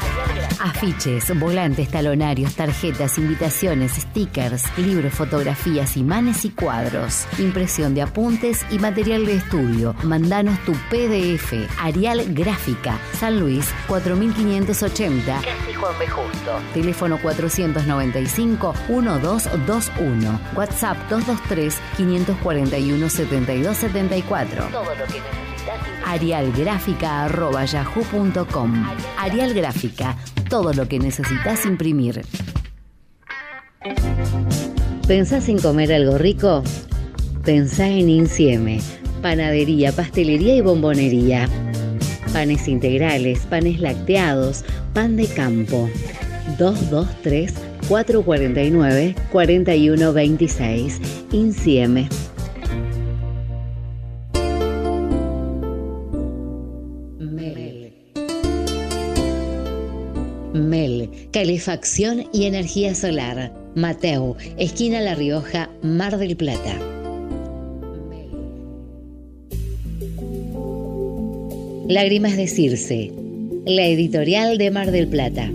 Afiches, 0.59 1.37
volantes, 1.39 1.89
talonarios, 1.89 2.55
tarjetas, 2.55 3.17
invitaciones, 3.17 3.93
stickers, 3.93 4.63
libros, 4.77 5.13
fotografías, 5.13 5.97
imanes 5.97 6.45
y 6.45 6.49
cuadros. 6.49 7.25
Impresión 7.37 7.93
de 7.93 8.01
apuntes 8.01 8.65
y 8.71 8.79
material 8.79 9.25
de 9.25 9.35
estudio. 9.35 9.95
Mandanos 10.03 10.57
tu 10.65 10.73
PDF. 10.89 11.53
Arial 11.79 12.23
Gráfica. 12.33 12.97
San 13.19 13.39
Luis 13.39 13.67
4580. 13.87 15.41
Casi 15.41 15.73
Juan 15.73 15.93
B. 15.99 16.07
Justo. 16.07 16.59
Teléfono 16.73 17.17
495 17.21 18.73
1221. 18.89 20.39
WhatsApp 20.55 20.97
223 21.09 21.75
541 21.97 23.09
7274. 23.09 24.65
Todo 24.65 24.83
lo 24.83 25.05
que 25.05 25.19
necesitas. 25.19 25.48
Arialgráfica.yahoo.com. 26.05 28.85
Arial 29.17 29.53
Gráfica. 29.53 30.15
Todo 30.49 30.73
lo 30.73 30.87
que 30.87 30.99
necesitas 30.99 31.65
imprimir. 31.65 32.21
¿Pensás 35.07 35.49
en 35.49 35.59
comer 35.59 35.93
algo 35.93 36.17
rico? 36.17 36.63
Pensá 37.43 37.87
en 37.87 38.09
Incieme. 38.09 38.79
Panadería, 39.21 39.91
pastelería 39.91 40.55
y 40.55 40.61
bombonería. 40.61 41.47
Panes 42.31 42.67
integrales, 42.67 43.45
panes 43.47 43.79
lacteados, 43.79 44.63
pan 44.93 45.17
de 45.17 45.27
campo. 45.27 45.89
223 46.57 47.53
449 47.87 49.15
4126. 49.31 51.01
Incieme. 51.31 52.09
Calefacción 61.31 62.29
y 62.31 62.45
energía 62.45 62.95
solar 62.95 63.51
Mateo, 63.75 64.37
esquina 64.57 65.01
La 65.01 65.13
Rioja, 65.13 65.69
Mar 65.81 66.17
del 66.17 66.37
Plata. 66.37 66.79
Lágrimas 71.89 72.37
de 72.37 72.47
Circe, 72.47 73.11
la 73.65 73.87
editorial 73.87 74.57
de 74.57 74.71
Mar 74.71 74.91
del 74.91 75.09
Plata. 75.09 75.51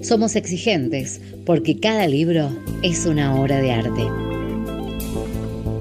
Somos 0.00 0.34
exigentes 0.34 1.20
porque 1.44 1.78
cada 1.78 2.06
libro 2.08 2.48
es 2.82 3.04
una 3.04 3.38
obra 3.38 3.60
de 3.60 3.72
arte. 3.72 4.06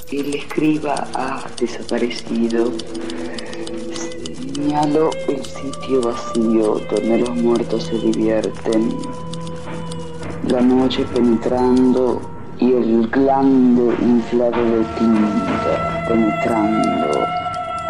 El 0.09 0.35
escriba 0.35 1.05
ha 1.15 1.43
desaparecido. 1.59 2.71
Señalo 4.73 5.11
el 5.27 5.45
sitio 5.45 6.01
vacío 6.01 6.81
donde 6.89 7.19
los 7.19 7.29
muertos 7.29 7.83
se 7.83 7.95
divierten. 7.99 8.97
La 10.47 10.61
noche 10.61 11.05
penetrando 11.13 12.19
y 12.57 12.71
el 12.73 13.07
glande 13.09 13.93
inflado 14.01 14.63
de 14.63 14.83
tinta 14.97 16.05
penetrando 16.07 17.19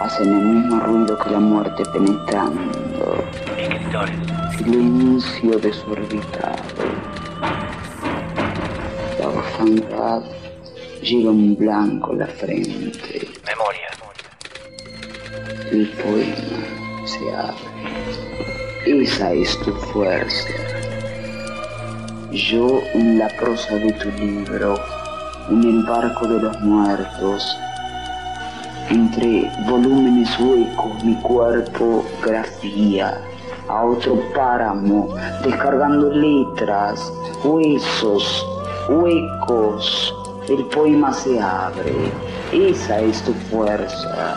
hacen 0.01 0.27
el 0.27 0.45
mismo 0.45 0.81
ruido 0.81 1.17
que 1.19 1.29
la 1.29 1.39
muerte 1.39 1.83
penetrando. 1.93 3.23
Silencio 4.57 5.59
desorbitado. 5.59 6.83
La 9.21 9.29
orfandad 9.29 10.21
lleva 11.01 11.31
un 11.31 11.55
blanco 11.55 12.13
la 12.13 12.27
frente. 12.27 13.25
Memoria. 13.45 13.83
El 15.71 15.89
poema 15.89 16.62
se 17.05 17.35
abre. 17.35 19.03
Esa 19.03 19.31
es 19.31 19.57
tu 19.59 19.71
fuerza. 19.71 20.49
Yo 22.31 22.81
en 22.93 23.19
la 23.19 23.27
prosa 23.39 23.75
de 23.75 23.91
tu 23.93 24.09
libro, 24.11 24.75
en 25.49 25.63
el 25.63 25.83
barco 25.85 26.27
de 26.27 26.41
los 26.41 26.59
muertos, 26.61 27.57
entre 28.89 29.51
volúmenes 29.67 30.39
huecos 30.39 31.03
mi 31.03 31.15
cuerpo 31.21 32.05
grafía 32.23 33.21
a 33.67 33.83
otro 33.85 34.19
páramo, 34.35 35.15
descargando 35.43 36.09
letras, 36.09 37.11
huesos, 37.43 38.45
huecos. 38.89 40.13
El 40.49 40.65
poema 40.65 41.13
se 41.13 41.39
abre. 41.39 42.11
Esa 42.51 42.99
es 42.99 43.21
tu 43.23 43.33
fuerza. 43.33 44.35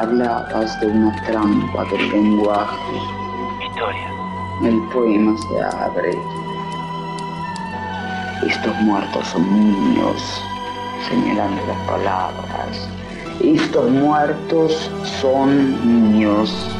Hablabas 0.00 0.80
de 0.80 0.86
una 0.86 1.14
trampa 1.26 1.84
del 1.84 2.08
lenguaje. 2.10 2.96
Historia. 3.62 4.10
El 4.62 4.80
poema 4.92 5.36
se 5.36 5.60
abre. 5.76 6.18
Estos 8.46 8.74
muertos 8.80 9.26
son 9.28 9.42
niños, 9.52 10.42
señalando 11.06 11.60
las 11.66 11.78
palabras. 11.86 12.88
Estos 13.44 13.90
muertos 13.90 14.90
son 15.20 15.50
niños. 15.86 16.79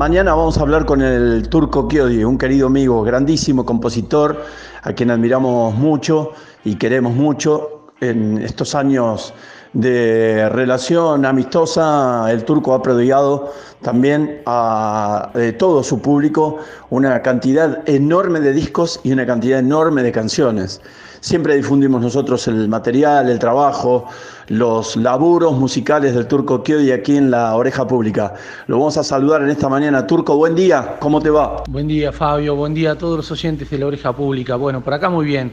Mañana 0.00 0.32
vamos 0.32 0.56
a 0.56 0.62
hablar 0.62 0.86
con 0.86 1.02
el 1.02 1.46
Turco 1.50 1.86
Kiodi, 1.86 2.24
un 2.24 2.38
querido 2.38 2.68
amigo, 2.68 3.02
grandísimo 3.02 3.66
compositor, 3.66 4.46
a 4.82 4.94
quien 4.94 5.10
admiramos 5.10 5.74
mucho 5.74 6.32
y 6.64 6.76
queremos 6.76 7.12
mucho. 7.12 7.88
En 8.00 8.38
estos 8.38 8.74
años 8.74 9.34
de 9.74 10.48
relación 10.48 11.26
amistosa, 11.26 12.32
el 12.32 12.46
Turco 12.46 12.72
ha 12.72 12.80
prodigado 12.82 13.52
también 13.82 14.40
a 14.46 15.32
eh, 15.34 15.52
todo 15.52 15.82
su 15.82 16.00
público 16.00 16.56
una 16.88 17.20
cantidad 17.20 17.86
enorme 17.86 18.40
de 18.40 18.54
discos 18.54 19.00
y 19.02 19.12
una 19.12 19.26
cantidad 19.26 19.58
enorme 19.58 20.02
de 20.02 20.12
canciones. 20.12 20.80
Siempre 21.20 21.56
difundimos 21.56 22.00
nosotros 22.00 22.48
el 22.48 22.70
material, 22.70 23.28
el 23.28 23.38
trabajo, 23.38 24.06
los 24.50 24.96
laburos 24.96 25.56
musicales 25.56 26.12
del 26.12 26.26
Turco 26.26 26.64
Kiodi 26.64 26.90
aquí 26.90 27.16
en 27.16 27.30
la 27.30 27.54
Oreja 27.54 27.86
Pública. 27.86 28.34
Lo 28.66 28.78
vamos 28.78 28.96
a 28.96 29.04
saludar 29.04 29.42
en 29.42 29.50
esta 29.50 29.68
mañana. 29.68 30.04
Turco, 30.08 30.36
buen 30.36 30.56
día, 30.56 30.96
¿cómo 30.98 31.20
te 31.20 31.30
va? 31.30 31.62
Buen 31.68 31.86
día, 31.86 32.10
Fabio. 32.10 32.56
Buen 32.56 32.74
día 32.74 32.92
a 32.92 32.98
todos 32.98 33.16
los 33.16 33.30
oyentes 33.30 33.70
de 33.70 33.78
la 33.78 33.86
Oreja 33.86 34.12
Pública. 34.12 34.56
Bueno, 34.56 34.82
por 34.82 34.92
acá 34.92 35.08
muy 35.08 35.24
bien. 35.24 35.52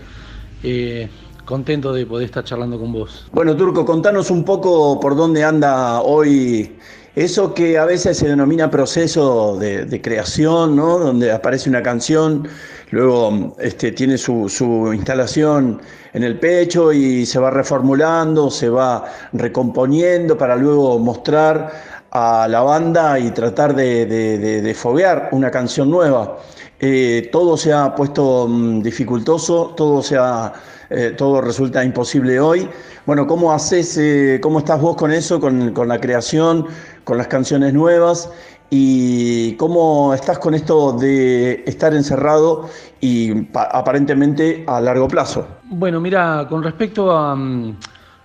Eh, 0.64 1.08
contento 1.46 1.94
de 1.94 2.08
poder 2.08 2.26
estar 2.26 2.44
charlando 2.44 2.80
con 2.80 2.92
vos. 2.92 3.28
Bueno, 3.32 3.56
Turco, 3.56 3.86
contanos 3.86 4.32
un 4.32 4.44
poco 4.44 5.00
por 5.00 5.16
dónde 5.16 5.44
anda 5.44 6.02
hoy 6.02 6.76
eso 7.18 7.52
que 7.56 7.80
a 7.80 7.86
veces 7.86 8.16
se 8.16 8.28
denomina 8.28 8.70
proceso 8.70 9.58
de, 9.58 10.02
creación, 10.04 10.76
¿no? 10.76 11.00
Donde 11.00 11.32
aparece 11.32 11.68
una 11.68 11.82
canción, 11.82 12.48
luego 12.92 13.56
este, 13.60 13.92
tiene 13.92 14.20
su, 14.20 14.48
su 14.48 14.94
instalación 14.94 15.82
en 16.14 16.24
el 16.24 16.40
pecho 16.40 16.94
y 16.94 17.26
se 17.26 17.40
va 17.40 17.50
reformulando, 17.50 18.52
se 18.52 18.70
va 18.70 19.06
recomponiendo 19.34 20.38
para 20.38 20.56
luego 20.56 21.00
mostrar 21.00 21.72
a 22.12 22.48
la 22.48 22.62
banda 22.62 23.18
y 23.18 23.32
tratar 23.32 23.76
de, 23.76 24.06
de 24.06 24.74
foguear 24.76 25.30
una 25.32 25.50
canción 25.50 25.90
nueva. 25.90 26.38
Eh, 26.80 27.30
todo 27.32 27.58
se 27.58 27.74
ha 27.74 27.96
puesto 27.96 28.48
mm, 28.48 28.82
dificultoso, 28.82 29.74
todo, 29.76 30.02
se 30.04 30.16
ha, 30.18 30.54
eh, 30.90 31.14
todo 31.18 31.42
resulta 31.42 31.84
imposible 31.84 32.40
hoy. 32.40 32.70
Bueno, 33.06 33.26
¿cómo 33.26 33.52
haces, 33.52 33.98
eh, 33.98 34.40
cómo 34.42 34.60
estás 34.60 34.80
vos 34.80 34.96
con 34.96 35.12
eso, 35.12 35.40
con, 35.40 35.74
la 35.88 36.00
creación, 36.00 36.68
con 37.04 37.18
las 37.18 37.28
canciones 37.28 37.74
nuevas? 37.74 38.32
¿Y 38.70 39.54
cómo 39.54 40.14
estás 40.14 40.38
con 40.40 40.54
esto 40.54 40.92
de 40.92 41.64
estar 41.66 41.94
encerrado 41.94 42.70
y 43.00 43.34
pa- 43.46 43.70
aparentemente 43.72 44.64
a 44.68 44.80
largo 44.82 45.08
plazo? 45.08 45.48
Bueno, 45.70 46.00
mira, 46.02 46.46
con 46.50 46.62
respecto 46.62 47.12
a, 47.12 47.34
mm, 47.36 47.78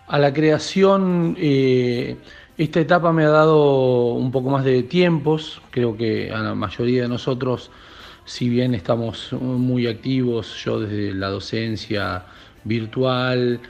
a 0.09 0.19
la 0.19 0.33
creación, 0.33 1.37
esta 1.39 2.81
etapa 2.81 3.13
me 3.13 3.25
ha 3.25 3.31
dado 3.31 4.15
un 4.15 4.31
poco 4.31 4.51
más 4.51 4.65
de 4.65 4.83
tiempos. 4.83 5.63
Creo 5.71 5.97
que 5.97 6.31
a 6.31 6.39
la 6.41 6.55
mayoría 6.55 7.03
de 7.03 7.09
nosotros, 7.09 7.71
si 8.25 8.49
bien 8.49 8.75
estamos 8.75 9.33
muy 9.33 9.87
activos, 9.87 10.63
yo 10.65 10.81
desde 10.81 11.15
la 11.15 11.29
docencia 11.29 12.25
virtual, 12.65 13.61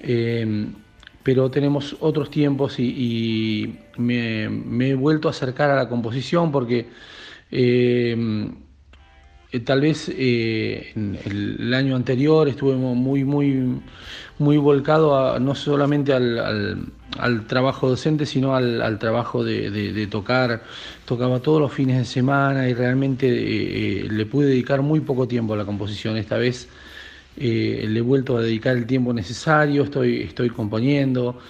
eh, 0.00 0.66
pero 1.22 1.50
tenemos 1.50 1.96
otros 2.00 2.30
tiempos 2.30 2.78
y, 2.78 3.78
me, 3.98 4.88
he 4.88 4.94
vuelto 4.94 5.28
a 5.28 5.32
acercar 5.32 5.70
a 5.70 5.76
la 5.76 5.88
composición 5.88 6.50
porque 6.50 6.88
eh, 7.50 8.50
eh, 9.52 9.60
tal 9.60 9.80
vez 9.82 10.10
eh, 10.12 10.92
el, 10.94 11.74
año 11.74 11.96
anterior 11.96 12.48
estuve 12.48 12.74
muy, 12.74 13.24
muy, 13.24 13.80
muy 14.38 14.56
volcado 14.56 15.38
no 15.38 15.54
solamente 15.54 16.14
al, 16.14 16.90
trabajo 17.46 17.88
docente, 17.88 18.24
sino 18.24 18.54
al, 18.54 18.98
trabajo 18.98 19.44
de 19.44 20.06
tocar. 20.10 20.62
Tocaba 21.10 21.40
todos 21.40 21.60
los 21.60 21.72
fines 21.72 21.98
de 21.98 22.04
semana 22.04 22.68
y 22.68 22.72
realmente 22.72 23.26
eh, 23.26 24.04
eh, 24.04 24.08
le 24.08 24.26
pude 24.26 24.46
dedicar 24.46 24.80
muy 24.80 25.00
poco 25.00 25.26
tiempo 25.26 25.54
a 25.54 25.56
la 25.56 25.64
composición. 25.64 26.16
Esta 26.16 26.36
vez 26.36 26.68
eh, 27.36 27.84
le 27.88 27.98
he 27.98 28.00
vuelto 28.00 28.36
a 28.38 28.42
dedicar 28.42 28.76
el 28.76 28.86
tiempo 28.86 29.12
necesario, 29.12 29.82
estoy, 29.82 30.20
estoy 30.22 30.50
componiendo. 30.50 31.40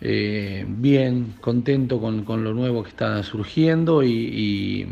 bien, 0.00 1.34
contento 1.40 2.00
con, 2.00 2.24
con 2.24 2.42
lo 2.42 2.54
nuevo 2.54 2.82
que 2.82 2.88
está 2.88 3.22
surgiendo 3.22 4.02
y, 4.02 4.84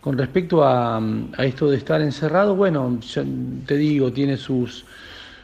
con 0.00 0.16
respecto 0.16 0.64
a, 0.64 0.98
esto 1.36 1.68
de 1.68 1.76
estar 1.76 2.00
encerrado, 2.00 2.56
bueno, 2.56 2.98
te 3.66 3.76
digo, 3.76 4.10
tiene 4.10 4.38
sus, 4.38 4.86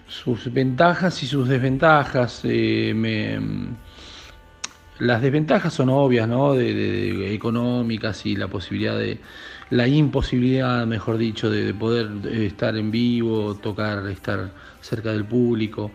sus 0.09 0.51
ventajas 0.51 1.23
y 1.23 1.27
sus 1.27 1.47
desventajas. 1.51 2.43
Las 4.99 5.23
desventajas 5.23 5.75
son 5.75 5.89
obvias, 5.91 6.29
¿no? 6.29 6.55
De, 6.55 7.35
económicas 7.35 8.27
y 8.27 8.37
la 8.37 8.49
posibilidad 8.49 8.99
de, 8.99 9.19
la 9.71 9.89
imposibilidad, 9.89 10.87
mejor 10.87 11.19
dicho, 11.19 11.51
de, 11.51 11.65
de 11.65 11.75
poder 11.75 12.09
estar 12.33 12.77
en 12.77 12.91
vivo, 12.91 13.57
tocar, 13.57 14.07
estar 14.09 14.51
cerca 14.81 15.13
del 15.13 15.25
público. 15.25 15.91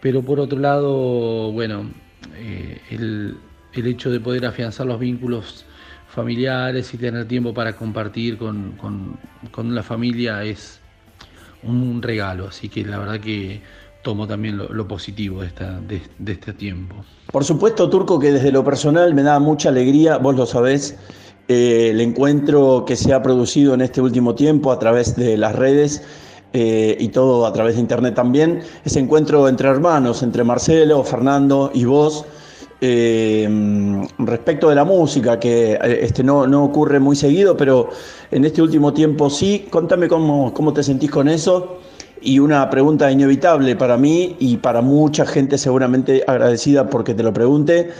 Pero 0.00 0.22
por 0.22 0.40
otro 0.40 0.58
lado, 0.58 1.50
bueno, 1.52 1.90
eh, 2.34 2.80
el, 2.90 3.36
el 3.72 3.86
hecho 3.86 4.10
de 4.10 4.20
poder 4.20 4.46
afianzar 4.46 4.86
los 4.86 4.98
vínculos 5.00 5.64
familiares 6.08 6.92
y 6.94 6.98
tener 6.98 7.26
tiempo 7.26 7.54
para 7.54 7.74
compartir 7.76 8.36
con, 8.36 8.72
con- 8.72 9.18
con 9.50 9.74
la 9.74 9.82
familia 9.82 10.44
es 10.44 10.80
un 11.62 12.02
regalo. 12.02 12.48
Así 12.48 12.68
que 12.68 12.84
la 12.84 12.98
verdad 12.98 13.20
que 13.20 13.60
tomo 14.04 14.28
también 14.28 14.56
lo, 14.58 14.86
positivo 14.86 15.40
de, 15.40 15.48
esta, 15.48 15.80
de, 15.80 16.32
este 16.32 16.52
tiempo. 16.52 16.94
Por 17.32 17.42
supuesto, 17.42 17.90
Turco, 17.90 18.20
que 18.20 18.30
desde 18.30 18.52
lo 18.52 18.62
personal 18.62 19.12
me 19.14 19.22
da 19.22 19.40
mucha 19.40 19.70
alegría, 19.70 20.18
vos 20.18 20.36
lo 20.36 20.46
sabés, 20.46 20.96
eh, 21.48 21.88
el 21.90 22.00
encuentro 22.00 22.84
que 22.86 22.94
se 22.94 23.12
ha 23.12 23.22
producido 23.22 23.74
en 23.74 23.80
este 23.80 24.00
último 24.00 24.36
tiempo 24.36 24.70
a 24.70 24.78
través 24.78 25.16
de 25.16 25.36
las 25.36 25.56
redes 25.56 26.02
eh, 26.52 26.96
y 27.00 27.08
todo 27.08 27.46
a 27.46 27.52
través 27.52 27.74
de 27.74 27.80
internet 27.80 28.14
también, 28.14 28.62
ese 28.84 29.00
encuentro 29.00 29.48
entre 29.48 29.68
hermanos, 29.68 30.22
entre 30.22 30.44
Marcelo, 30.44 31.02
Fernando 31.02 31.70
y 31.74 31.84
vos, 31.84 32.26
eh, 32.80 33.48
respecto 34.18 34.68
de 34.68 34.74
la 34.74 34.84
música, 34.84 35.40
que 35.40 35.78
este, 36.02 36.22
no, 36.22 36.46
no 36.46 36.64
ocurre 36.64 37.00
muy 37.00 37.16
seguido, 37.16 37.56
pero 37.56 37.88
en 38.30 38.44
este 38.44 38.60
último 38.60 38.92
tiempo 38.92 39.30
sí, 39.30 39.66
contame 39.70 40.08
cómo, 40.08 40.52
cómo 40.52 40.74
te 40.74 40.82
sentís 40.82 41.10
con 41.10 41.26
eso. 41.28 41.78
Y 42.24 42.38
una 42.38 42.70
pregunta 42.70 43.10
inevitable 43.12 43.76
para 43.76 43.98
mí 43.98 44.34
y 44.38 44.56
para 44.56 44.80
mucha 44.80 45.26
gente 45.26 45.58
seguramente 45.58 46.24
agradecida 46.26 46.88
porque 46.88 47.12
te 47.14 47.22
lo 47.22 47.34
pregunte. 47.34 47.90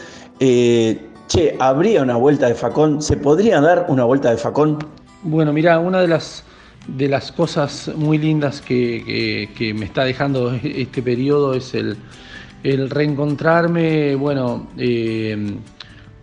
Eh, 0.40 0.98
che, 1.28 1.54
¿habría 1.60 2.02
una 2.02 2.16
vuelta 2.16 2.46
de 2.48 2.54
facón? 2.54 3.02
¿Se 3.02 3.18
podría 3.18 3.60
dar 3.60 3.84
una 3.88 4.04
vuelta 4.04 4.30
de 4.30 4.38
facón? 4.38 4.78
Bueno, 5.22 5.52
mira, 5.52 5.78
una 5.78 6.00
de 6.00 6.08
las, 6.08 6.42
de 6.88 7.08
las 7.08 7.32
cosas 7.32 7.90
muy 7.96 8.16
lindas 8.16 8.62
que, 8.62 9.48
que- 9.56 9.74
me 9.74 9.84
está 9.84 10.04
dejando 10.04 10.52
este 10.54 11.02
periodo 11.02 11.52
es 11.52 11.74
el, 11.74 11.96
el 12.62 12.88
reencontrarme, 12.88 14.14
bueno, 14.14 14.68
eh, 14.78 15.54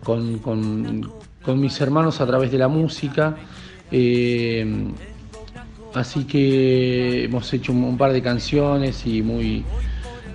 con, 0.02 0.38
con- 0.38 1.08
con 1.44 1.60
mis 1.60 1.80
hermanos 1.80 2.20
a 2.20 2.26
través 2.26 2.50
de 2.50 2.58
la 2.58 2.66
música. 2.68 3.36
Eh, 3.92 4.66
así 5.94 6.24
que 6.24 7.24
hemos 7.24 7.52
hecho 7.52 7.72
un, 7.72 7.96
par 7.96 8.12
de 8.12 8.22
canciones 8.22 9.06
y 9.06 9.22
muy 9.22 9.64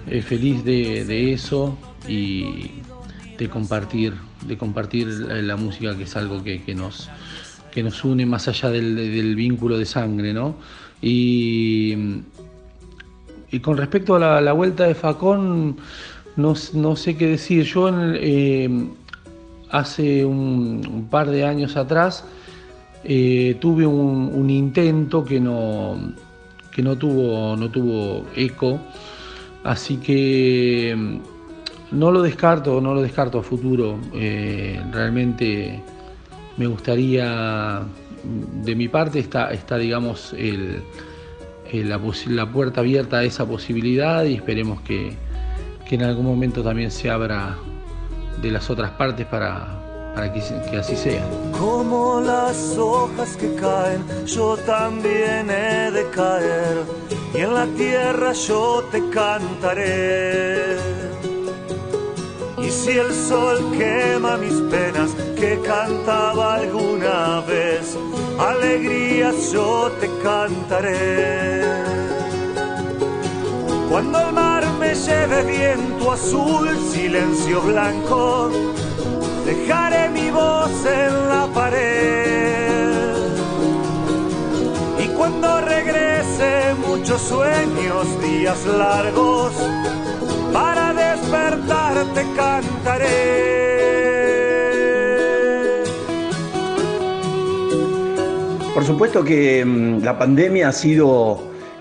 eh, 0.09 0.21
feliz 0.21 0.63
de, 0.63 1.33
eso. 1.33 1.77
Y 2.07 2.71
de 3.37 3.49
compartir, 3.49 4.13
de 4.47 4.57
compartir 4.57 5.07
la 5.07 5.55
música, 5.57 5.95
que 5.95 6.03
es 6.03 6.15
algo 6.15 6.43
que, 6.43 6.73
nos, 6.73 7.09
que 7.71 7.83
nos 7.83 8.03
une 8.03 8.25
más 8.25 8.47
allá 8.47 8.69
del, 8.69 9.35
vínculo 9.35 9.77
de 9.77 9.85
sangre, 9.85 10.33
¿no? 10.33 10.55
Y, 11.01 11.93
y 13.51 13.59
con 13.59 13.77
respecto 13.77 14.15
a 14.15 14.41
la, 14.41 14.53
vuelta 14.53 14.85
de 14.85 14.95
Facón, 14.95 15.77
no, 16.35 16.55
sé 16.55 17.17
qué 17.17 17.27
decir. 17.27 17.63
Yo 17.63 17.89
eh, 17.91 18.69
hace 19.69 20.25
un, 20.25 21.07
par 21.09 21.29
de 21.29 21.45
años 21.45 21.77
atrás 21.77 22.25
eh, 23.09 23.55
tuve 23.61 23.85
un, 23.85 24.49
intento 24.49 25.23
que 25.23 25.39
no, 25.39 26.13
que 26.69 26.83
no 26.83 26.97
tuvo, 26.97 27.55
no 27.55 27.69
tuvo 27.69 28.25
eco, 28.35 28.81
así 29.63 29.95
que 29.95 30.93
no 31.91 32.11
lo 32.11 32.21
descarto, 32.21 32.81
no 32.81 32.93
lo 32.93 33.01
descarto 33.01 33.39
a 33.39 33.43
futuro. 33.43 33.97
Eh, 34.13 34.81
realmente 34.91 35.81
me 36.57 36.67
gustaría, 36.67 37.81
de 38.61 38.75
mi 38.75 38.89
parte 38.89 39.19
está, 39.19 39.53
está 39.53 39.77
digamos, 39.77 40.35
la, 41.71 42.51
puerta 42.51 42.81
abierta 42.81 43.19
a 43.19 43.23
esa 43.23 43.45
posibilidad 43.45 44.25
y 44.25 44.35
esperemos 44.35 44.81
que, 44.81 45.13
que, 45.87 45.95
en 45.95 46.03
algún 46.03 46.25
momento 46.25 46.61
también 46.61 46.91
se 46.91 47.09
abra 47.09 47.55
de 48.41 48.51
las 48.51 48.69
otras 48.69 48.91
partes 48.91 49.25
para, 49.27 49.86
para 50.17 50.33
que, 50.33 50.39
así 50.77 50.95
sea. 50.95 51.23
Como 51.59 52.19
las 52.19 52.75
hojas 52.75 53.37
que 53.37 53.53
caen, 53.53 54.03
yo 54.25 54.57
también 54.57 55.47
he 55.51 55.91
de 55.91 56.09
caer 56.09 56.77
y 57.35 57.37
en 57.41 57.53
la 57.53 57.67
tierra 57.67 58.33
yo 58.33 58.83
te 58.91 58.99
cantaré 59.09 60.77
y 62.57 62.69
si 62.71 62.97
el 62.97 63.13
sol 63.13 63.59
quema 63.77 64.37
mis 64.37 64.59
penas 64.71 65.11
que 65.35 65.59
cantaba 65.61 66.55
alguna 66.55 67.41
vez, 67.41 67.95
alegrías 68.39 69.51
yo 69.51 69.91
te 69.99 70.09
cantaré. 70.23 71.61
Cuando 73.87 74.19
el 74.19 74.33
mar 74.33 74.65
me 74.79 74.95
lleve 74.95 75.43
viento 75.43 76.11
azul, 76.11 76.75
silencio 76.91 77.61
blanco, 77.61 78.49
dejaré 79.47 80.09
mi 80.09 80.29
voz 80.29 80.85
en 80.85 81.13
la 81.29 81.47
pared. 81.53 83.07
Y 85.03 85.07
cuando 85.17 85.61
regrese 85.61 86.75
muchos 86.85 87.21
sueños, 87.21 88.05
días 88.21 88.65
largos, 88.65 89.53
para 90.51 90.93
despertarte 90.93 92.25
cantaré. 92.35 93.47
Por 98.73 98.83
supuesto 98.83 99.23
que 99.23 99.63
mm, 99.65 100.03
la 100.03 100.19
pandemia 100.19 100.67
ha 100.67 100.73
sido 100.73 101.39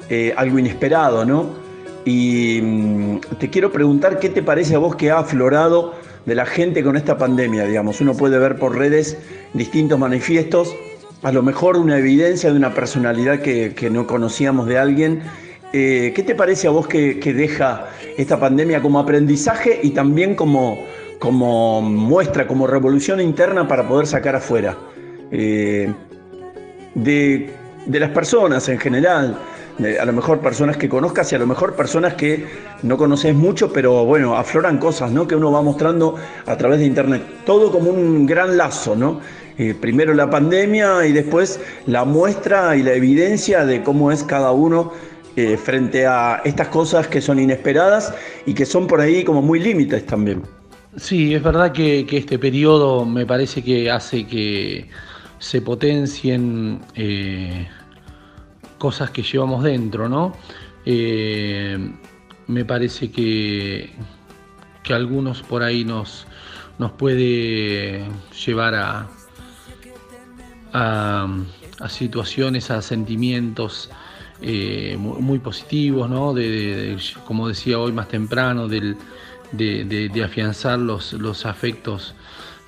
eh, 0.09 0.33
algo 0.36 0.59
inesperado, 0.61 1.25
¿no? 1.25 1.67
Y 2.05 2.61
mm, 2.62 3.19
te 3.41 3.51
quiero 3.51 3.73
preguntar 3.73 4.20
qué 4.20 4.28
te 4.28 4.43
parece 4.43 4.77
a 4.77 4.78
vos 4.78 4.95
que 4.95 5.11
ha 5.11 5.19
aflorado 5.19 6.06
de 6.27 6.35
la 6.35 6.45
gente 6.45 6.83
con 6.83 6.97
esta 6.97 7.17
pandemia, 7.17 7.65
digamos. 7.65 8.01
Uno 8.01 8.15
puede 8.15 8.39
ver 8.39 8.57
por 8.57 8.77
redes 8.77 9.17
distintos 9.55 9.99
manifiestos, 9.99 10.75
a 11.23 11.33
lo 11.33 11.43
mejor 11.43 11.79
una 11.79 11.99
evidencia 11.99 12.51
de 12.51 12.57
una 12.57 12.75
personalidad 12.75 13.41
que, 13.41 13.73
que 13.75 13.89
no 13.89 14.07
conocíamos 14.07 14.67
de 14.67 14.79
alguien 14.79 15.23
eh, 15.73 16.13
¿Qué 16.15 16.23
te 16.23 16.35
parece 16.35 16.69
a 16.69 16.71
vos 16.71 16.87
que, 16.87 17.15
deja 17.15 17.89
esta 18.17 18.39
pandemia 18.39 18.81
como 18.81 18.99
aprendizaje 18.99 19.81
y 19.83 19.91
también 19.91 20.35
como, 20.35 20.79
como 21.19 21.83
muestra, 21.83 22.47
como 22.47 22.67
revolución 22.67 23.21
interna 23.21 23.67
para 23.67 23.87
poder 23.87 24.07
sacar 24.07 24.37
afuera? 24.37 24.77
Eh, 25.31 25.93
de, 26.95 27.51
las 27.89 28.11
personas 28.11 28.69
en 28.69 28.79
general, 28.79 29.39
a 29.79 30.05
lo 30.05 30.13
mejor 30.13 30.41
personas 30.41 30.77
que 30.77 30.89
conozcas 30.89 31.31
y 31.33 31.35
a 31.35 31.39
lo 31.39 31.47
mejor 31.47 31.75
personas 31.75 32.15
que 32.15 32.47
no 32.83 32.97
conoces 32.97 33.35
mucho, 33.35 33.73
pero 33.73 34.05
bueno, 34.05 34.37
afloran 34.37 34.79
cosas 34.79 35.11
¿no? 35.13 35.27
que 35.29 35.37
uno 35.37 35.53
va 35.53 35.63
mostrando 35.63 36.17
a 36.47 36.57
través 36.57 36.79
de 36.79 36.87
internet. 36.87 37.23
Todo 37.45 37.71
como 37.71 37.91
un 37.91 38.27
gran 38.27 38.57
lazo, 38.57 38.97
¿no? 38.97 39.21
Eh, 39.59 39.75
primero 39.75 40.13
la 40.13 40.29
pandemia 40.29 41.07
y 41.07 41.13
después 41.13 41.61
la 41.87 42.05
muestra 42.05 42.77
y 42.77 42.83
la 42.83 42.93
evidencia 42.93 43.65
de 43.65 43.83
cómo 43.83 44.13
es 44.13 44.23
cada 44.23 44.53
uno 44.53 44.93
eh, 45.35 45.57
frente 45.57 46.07
a 46.07 46.43
estas 46.45 46.69
cosas 46.69 47.09
que 47.09 47.23
son 47.23 47.39
inesperadas 47.39 48.15
y 48.45 48.53
que 48.53 48.67
son 48.67 48.87
por 48.87 49.01
ahí 49.01 49.25
como 49.25 49.41
muy 49.41 49.61
límites 49.61 50.05
también. 50.05 50.43
Sí, 50.97 51.35
es 51.35 51.43
verdad 51.43 51.73
que, 51.73 52.07
este 52.11 52.39
periodo 52.39 53.05
me 53.05 53.27
parece 53.27 53.63
que 53.63 53.91
hace 53.91 54.27
que 54.27 54.89
se 55.39 55.61
potencien 55.61 56.81
eh, 56.95 57.67
cosas 58.79 59.11
que 59.11 59.23
llevamos 59.23 59.63
dentro, 59.65 60.09
¿no? 60.09 60.35
Eh, 60.85 61.79
me 62.47 62.65
parece 62.65 63.11
que, 63.11 63.91
que 64.83 64.95
algunos 64.95 65.43
por 65.43 65.63
ahí 65.63 65.85
nos, 65.85 66.27
nos 66.79 66.93
puede 66.93 68.05
llevar 68.47 68.75
a, 68.75 69.09
a 70.73 71.89
situaciones, 71.89 72.71
a 72.71 72.83
sentimientos 72.83 73.91
eh, 74.43 74.97
muy, 74.99 75.39
positivos, 75.39 76.11
¿no? 76.11 76.35
De, 76.35 76.99
como 77.25 77.49
decía 77.49 77.79
hoy 77.79 77.93
más 77.93 78.09
temprano, 78.09 78.69
del, 78.69 78.97
de, 79.53 80.23
afianzar 80.23 80.79
los, 80.79 81.15
los 81.15 81.47
afectos 81.47 82.15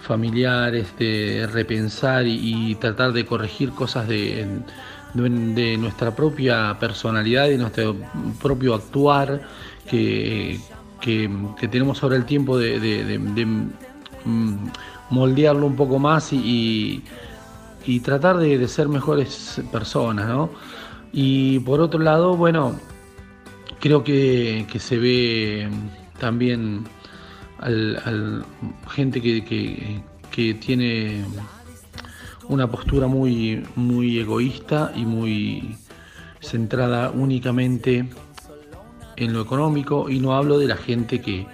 familiares, 0.01 0.97
de 0.99 1.47
repensar 1.51 2.27
y, 2.27 2.75
tratar 2.77 3.13
de 3.13 3.27
corregir 3.27 3.71
cosas 3.71 4.09
de, 4.09 4.47
de, 5.15 5.77
nuestra 5.77 6.15
propia 6.15 6.77
personalidad, 6.79 7.49
de 7.49 7.59
nuestro 7.59 7.97
propio 8.41 8.75
actuar, 8.75 9.43
que, 9.89 10.61
que, 11.01 11.29
tenemos 11.71 12.03
ahora 12.03 12.17
el 12.17 12.25
tiempo 12.25 12.59
de, 12.59 13.19
mm, 14.25 14.55
moldearlo 15.11 15.67
un 15.67 15.77
poco 15.77 15.99
más 15.99 16.33
y, 16.33 17.03
y 17.87 18.01
tratar 18.01 18.37
de, 18.37 18.69
ser 18.69 18.89
mejores 18.89 19.63
personas, 19.73 20.29
¿no? 20.29 20.51
Y 21.13 21.61
por 21.61 21.81
otro 21.81 22.01
lado, 22.01 22.37
bueno, 22.37 22.79
creo 23.81 24.05
que, 24.05 24.67
se 24.79 24.99
ve 24.99 25.69
también 26.19 26.85
al, 27.59 28.45
gente 28.91 29.21
que, 29.21 30.03
tiene 30.61 31.25
una 32.49 32.71
postura 32.71 33.07
muy, 33.07 33.65
muy 33.77 34.19
egoísta 34.19 34.93
y 34.95 35.05
muy 35.05 35.77
centrada 36.41 37.11
únicamente 37.11 38.09
en 39.17 39.33
lo 39.33 39.43
económico 39.43 40.09
y 40.09 40.21
no 40.21 40.35
hablo 40.35 40.59
de 40.59 40.69
la 40.69 40.77
gente 40.77 41.21
que 41.21 41.47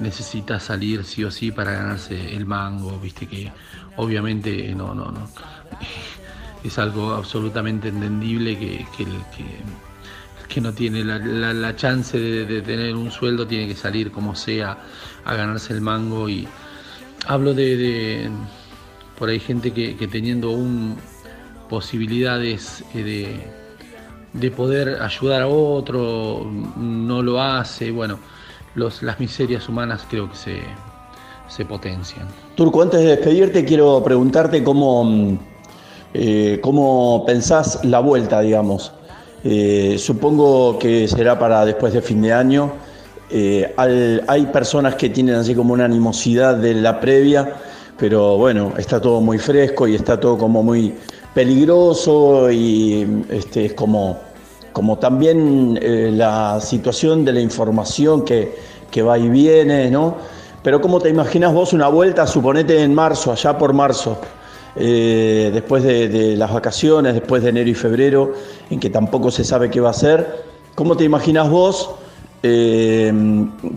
necesita 0.00 0.58
salir 0.58 1.04
sí 1.04 1.24
o 1.24 1.30
sí 1.30 1.52
para 1.52 1.72
ganarse 1.72 2.34
el 2.34 2.46
mango, 2.46 2.98
viste 2.98 3.26
que 3.26 3.52
obviamente 3.96 4.74
no, 4.74 4.94
no, 4.94 5.12
no 5.12 5.28
es 6.64 6.78
algo 6.78 7.12
absolutamente 7.12 7.88
entendible 7.88 8.58
que, 8.58 8.86
que, 8.96 9.06
que, 10.48 10.60
no 10.60 10.72
tiene 10.72 11.04
la, 11.04 11.76
chance 11.76 12.18
de, 12.18 12.62
tener 12.62 12.94
un 12.94 13.10
sueldo, 13.10 13.46
tiene 13.46 13.68
que 13.68 13.74
salir 13.74 14.10
como 14.10 14.34
sea 14.34 14.78
a 15.24 15.34
ganarse 15.34 15.72
el 15.72 15.80
mango. 15.80 16.28
Y 16.28 16.46
hablo 17.26 17.54
de, 17.54 18.30
por 19.18 19.28
ahí 19.28 19.40
gente 19.40 19.72
que, 19.72 20.08
teniendo 20.08 20.50
un, 20.50 20.96
posibilidades 21.68 22.84
eh, 22.94 23.02
de, 23.02 23.40
de 24.34 24.50
poder 24.50 25.00
ayudar 25.00 25.42
a 25.42 25.48
otro, 25.48 26.46
no 26.76 27.22
lo 27.22 27.40
hace. 27.40 27.90
Bueno, 27.90 28.18
las 28.74 29.18
miserias 29.20 29.68
humanas 29.68 30.04
creo 30.10 30.30
que 30.30 30.36
se, 30.36 30.60
se 31.48 31.64
potencian. 31.64 32.28
Turco, 32.54 32.82
antes 32.82 33.00
de 33.00 33.16
despedirte 33.16 33.64
quiero 33.64 34.02
preguntarte 34.04 34.62
cómo 34.62 35.38
eh, 36.14 36.58
¿Cómo 36.62 37.24
pensás 37.26 37.82
la 37.84 38.00
vuelta, 38.00 38.40
digamos? 38.42 38.92
Eh, 39.44 39.96
supongo 39.98 40.78
que 40.78 41.08
será 41.08 41.38
para 41.38 41.64
después 41.64 41.94
de 41.94 42.02
fin 42.02 42.20
de 42.20 42.32
año. 42.32 42.72
Hay 44.28 44.46
personas 44.52 44.94
que 44.96 45.08
tienen 45.08 45.36
así 45.36 45.54
como 45.54 45.72
una 45.72 45.86
animosidad 45.86 46.54
de 46.54 46.74
la 46.74 47.00
previa, 47.00 47.54
pero 47.98 48.36
bueno, 48.36 48.72
está 48.76 49.00
todo 49.00 49.20
muy 49.20 49.38
fresco 49.38 49.86
y 49.86 49.94
está 49.94 50.18
todo 50.18 50.38
como 50.38 50.62
muy 50.62 50.94
peligroso 51.34 52.50
y 52.50 53.24
este, 53.30 53.66
es 53.66 53.74
como, 53.74 54.18
como 54.72 54.98
también 54.98 55.78
la 56.16 56.60
situación 56.60 57.24
de 57.24 57.32
la 57.32 57.40
información 57.40 58.24
que, 58.24 58.54
que 58.90 59.02
va 59.02 59.18
y 59.18 59.28
viene, 59.28 59.90
¿no? 59.90 60.16
Pero 60.62 60.80
¿cómo 60.80 61.00
te 61.00 61.08
imaginas 61.08 61.52
vos 61.52 61.72
una 61.72 61.88
vuelta, 61.88 62.26
suponete 62.26 62.82
en 62.82 62.94
marzo, 62.94 63.32
allá 63.32 63.58
por 63.58 63.72
marzo? 63.72 64.18
Eh, 64.76 65.50
después 65.52 65.82
de, 65.82 66.36
las 66.36 66.52
vacaciones, 66.52 67.14
después 67.14 67.42
de 67.42 67.48
enero 67.50 67.68
y 67.68 67.74
febrero, 67.74 68.32
en 68.70 68.78
que 68.78 68.88
tampoco 68.88 69.30
se 69.30 69.44
sabe 69.44 69.70
qué 69.70 69.80
va 69.80 69.90
a 69.90 69.94
ser. 69.94 70.44
¿Cómo 70.76 70.96
te 70.96 71.04
imaginas 71.04 71.50
vos 71.50 71.90
eh, 72.44 73.12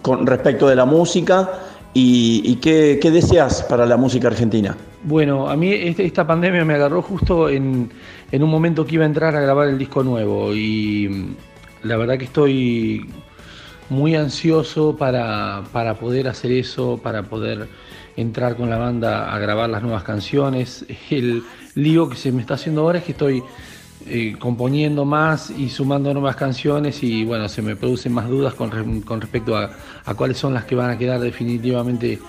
con 0.04 0.28
respecto 0.28 0.68
de 0.68 0.76
la 0.76 0.86
música 0.86 1.50
¿Y, 1.98 2.58
qué, 2.58 3.00
deseas 3.10 3.64
para 3.64 3.86
la 3.86 3.96
música 3.96 4.28
argentina? 4.28 4.76
Bueno, 5.04 5.48
a 5.48 5.56
mí 5.56 5.72
este, 5.72 6.06
esta 6.06 6.28
pandemia 6.28 6.66
me 6.66 6.74
agarró 6.74 7.02
justo 7.02 7.48
en, 7.48 7.90
un 8.34 8.50
momento 8.50 8.86
que 8.86 8.96
iba 8.96 9.06
a 9.06 9.08
entrar 9.08 9.34
a 9.34 9.40
grabar 9.40 9.70
el 9.70 9.78
disco 9.78 10.04
nuevo 10.04 10.54
y 10.54 11.08
mm, 11.08 11.88
la 11.88 11.96
verdad 11.96 12.18
que 12.18 12.26
estoy 12.26 13.10
muy 13.90 14.14
ansioso 14.14 14.98
para, 14.98 15.64
poder 15.98 16.28
hacer 16.28 16.52
eso, 16.52 17.00
para 17.02 17.24
poder 17.24 17.70
entrar 18.18 18.58
con 18.58 18.70
la 18.70 18.78
banda 18.78 19.34
a 19.34 19.40
grabar 19.40 19.70
las 19.70 19.82
nuevas 19.82 20.04
canciones. 20.04 20.86
El 21.10 21.44
lío 21.76 22.10
que 22.10 22.18
se 22.18 22.34
me 22.34 22.42
está 22.42 22.56
haciendo 22.56 22.82
ahora 22.82 22.98
es 23.00 23.06
que 23.06 23.14
estoy 23.14 23.42
eh, 24.08 24.36
componiendo 24.38 25.04
más 25.04 25.50
y 25.50 25.68
sumando 25.68 26.14
nuevas 26.14 26.36
canciones 26.36 27.02
y 27.02 27.26
bueno, 27.26 27.50
se 27.50 27.64
me 27.64 27.76
producen 27.76 28.14
más 28.14 28.30
dudas 28.30 28.54
con, 28.54 28.70
respecto 28.70 29.58
a, 29.58 29.72
cuáles 30.16 30.38
son 30.38 30.54
las 30.54 30.66
que 30.66 30.76
van 30.76 30.92
a 30.92 30.98
quedar 30.98 31.20
definitivamente 31.20 32.20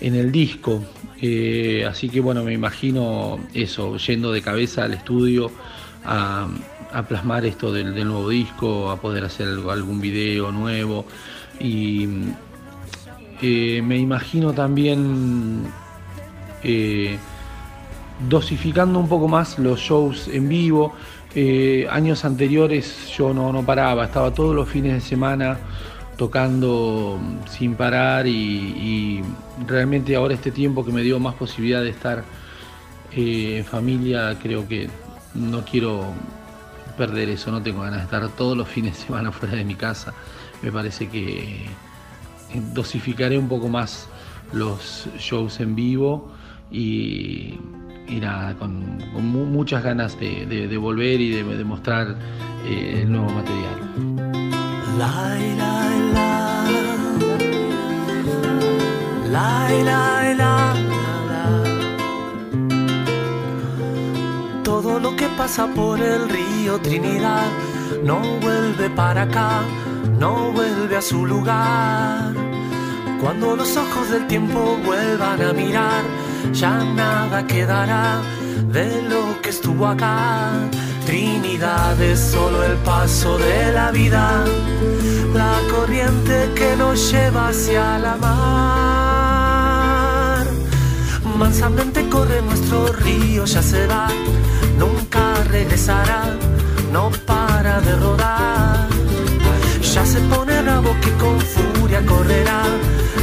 en 0.00 0.14
el 0.14 0.30
disco. 0.30 0.84
Eh, 1.20 1.84
así 1.84 2.08
que 2.08 2.20
bueno, 2.20 2.44
me 2.44 2.52
imagino 2.52 3.40
eso, 3.54 3.96
yendo 3.96 4.30
de 4.30 4.40
cabeza 4.40 4.84
al 4.84 4.94
estudio 4.94 5.50
a, 6.04 6.46
plasmar 7.08 7.44
esto 7.44 7.72
del, 7.72 7.92
nuevo 7.92 8.28
disco, 8.28 8.88
a 8.88 9.00
poder 9.00 9.24
hacer 9.24 9.48
algún 9.48 10.00
video 10.00 10.52
nuevo 10.52 11.06
y 11.58 12.06
eh, 13.42 13.82
me 13.82 13.98
imagino 13.98 14.52
también 14.52 15.64
dosificando 18.28 18.98
un 18.98 19.08
poco 19.08 19.28
más 19.28 19.58
los 19.58 19.80
shows 19.80 20.28
en 20.28 20.48
vivo. 20.48 20.94
Eh, 21.34 21.86
años 21.90 22.24
anteriores 22.24 23.08
yo 23.16 23.34
no, 23.34 23.52
no 23.52 23.64
paraba, 23.64 24.06
estaba 24.06 24.32
todos 24.32 24.54
los 24.54 24.68
fines 24.68 24.94
de 24.94 25.00
semana 25.00 25.58
tocando 26.16 27.18
mm, 27.20 27.48
sin 27.48 27.74
parar 27.74 28.26
y, 28.26 29.22
realmente 29.66 30.14
ahora 30.16 30.34
este 30.34 30.50
tiempo 30.50 30.84
que 30.84 30.92
me 30.92 31.02
dio 31.02 31.18
más 31.18 31.34
posibilidad 31.34 31.82
de 31.82 31.90
estar 31.90 32.24
eh, 33.12 33.58
en 33.58 33.64
familia, 33.64 34.38
creo 34.42 34.68
que 34.68 34.88
no 35.34 35.64
quiero 35.64 36.04
perder 36.96 37.28
eso, 37.28 37.50
no 37.50 37.62
tengo 37.62 37.82
ganas 37.82 37.98
de 37.98 38.04
estar 38.04 38.28
todos 38.36 38.56
los 38.56 38.68
fines 38.68 38.96
de 38.96 39.04
semana 39.06 39.32
fuera 39.32 39.54
de 39.54 39.64
mi 39.64 39.74
casa. 39.74 40.14
Me 40.62 40.72
parece 40.72 41.08
que 41.08 41.66
dosificaré 42.72 43.38
un 43.38 43.48
poco 43.48 43.68
más 43.68 44.08
los 44.52 45.08
shows 45.18 45.60
en 45.60 45.74
vivo 45.74 46.32
y 46.70 47.58
y 48.08 48.20
nada, 48.20 48.54
con, 48.54 48.98
muchas 49.12 49.82
ganas 49.82 50.18
de, 50.18 50.76
volver 50.78 51.20
y 51.20 51.30
de, 51.30 51.64
mostrar 51.64 52.16
eh, 52.64 53.00
el 53.02 53.12
nuevo 53.12 53.30
material. 53.30 53.76
Todo 64.62 65.00
lo 65.00 65.14
que 65.16 65.28
pasa 65.36 65.66
por 65.68 66.00
el 66.00 66.28
río 66.28 66.78
Trinidad 66.80 67.46
no 68.02 68.20
vuelve 68.40 68.90
para 68.90 69.22
acá, 69.22 69.62
no 70.18 70.52
vuelve 70.52 70.96
a 70.96 71.02
su 71.02 71.26
lugar. 71.26 72.32
Cuando 73.20 73.56
los 73.56 73.76
ojos 73.76 74.10
del 74.10 74.26
tiempo 74.26 74.78
vuelvan 74.84 75.42
a 75.42 75.52
mirar, 75.52 76.02
ya 76.52 76.84
nada 76.84 77.46
quedará 77.46 78.20
de 78.72 79.02
lo 79.02 79.40
que 79.42 79.50
estuvo 79.50 79.86
acá. 79.86 80.52
Trinidad 81.06 82.00
es 82.00 82.18
solo 82.18 82.62
el 82.64 82.76
paso 82.78 83.38
de 83.38 83.72
la 83.72 83.90
vida, 83.92 84.44
la 85.32 85.58
corriente 85.70 86.50
que 86.54 86.76
nos 86.76 87.10
lleva 87.12 87.48
hacia 87.48 87.98
la 87.98 88.16
mar. 88.16 89.46
Mansamente 91.38 92.08
corre 92.08 92.40
nuestro 92.42 92.92
río, 92.92 93.44
ya 93.44 93.62
se 93.62 93.86
va, 93.86 94.08
nunca 94.78 95.34
regresará, 95.50 96.24
no 96.92 97.10
para 97.26 97.80
de 97.80 97.94
rodar. 97.96 98.88
Ya 99.94 100.04
se 100.04 100.20
pone 100.20 100.60
rabo 100.62 100.96
que 101.00 101.10
con 101.12 101.38
furia 101.40 102.04
correrá, 102.04 102.62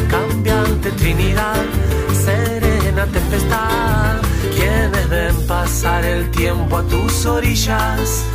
cambiante 0.09 0.91
Trinidad, 0.91 1.65
tempestad. 3.13 4.17
Quienes 4.55 5.09
ven 5.09 5.35
pasar 5.47 6.03
el 6.03 6.29
tiempo 6.31 6.77
a 6.77 6.83
tus 6.83 7.25
orillas 7.25 8.25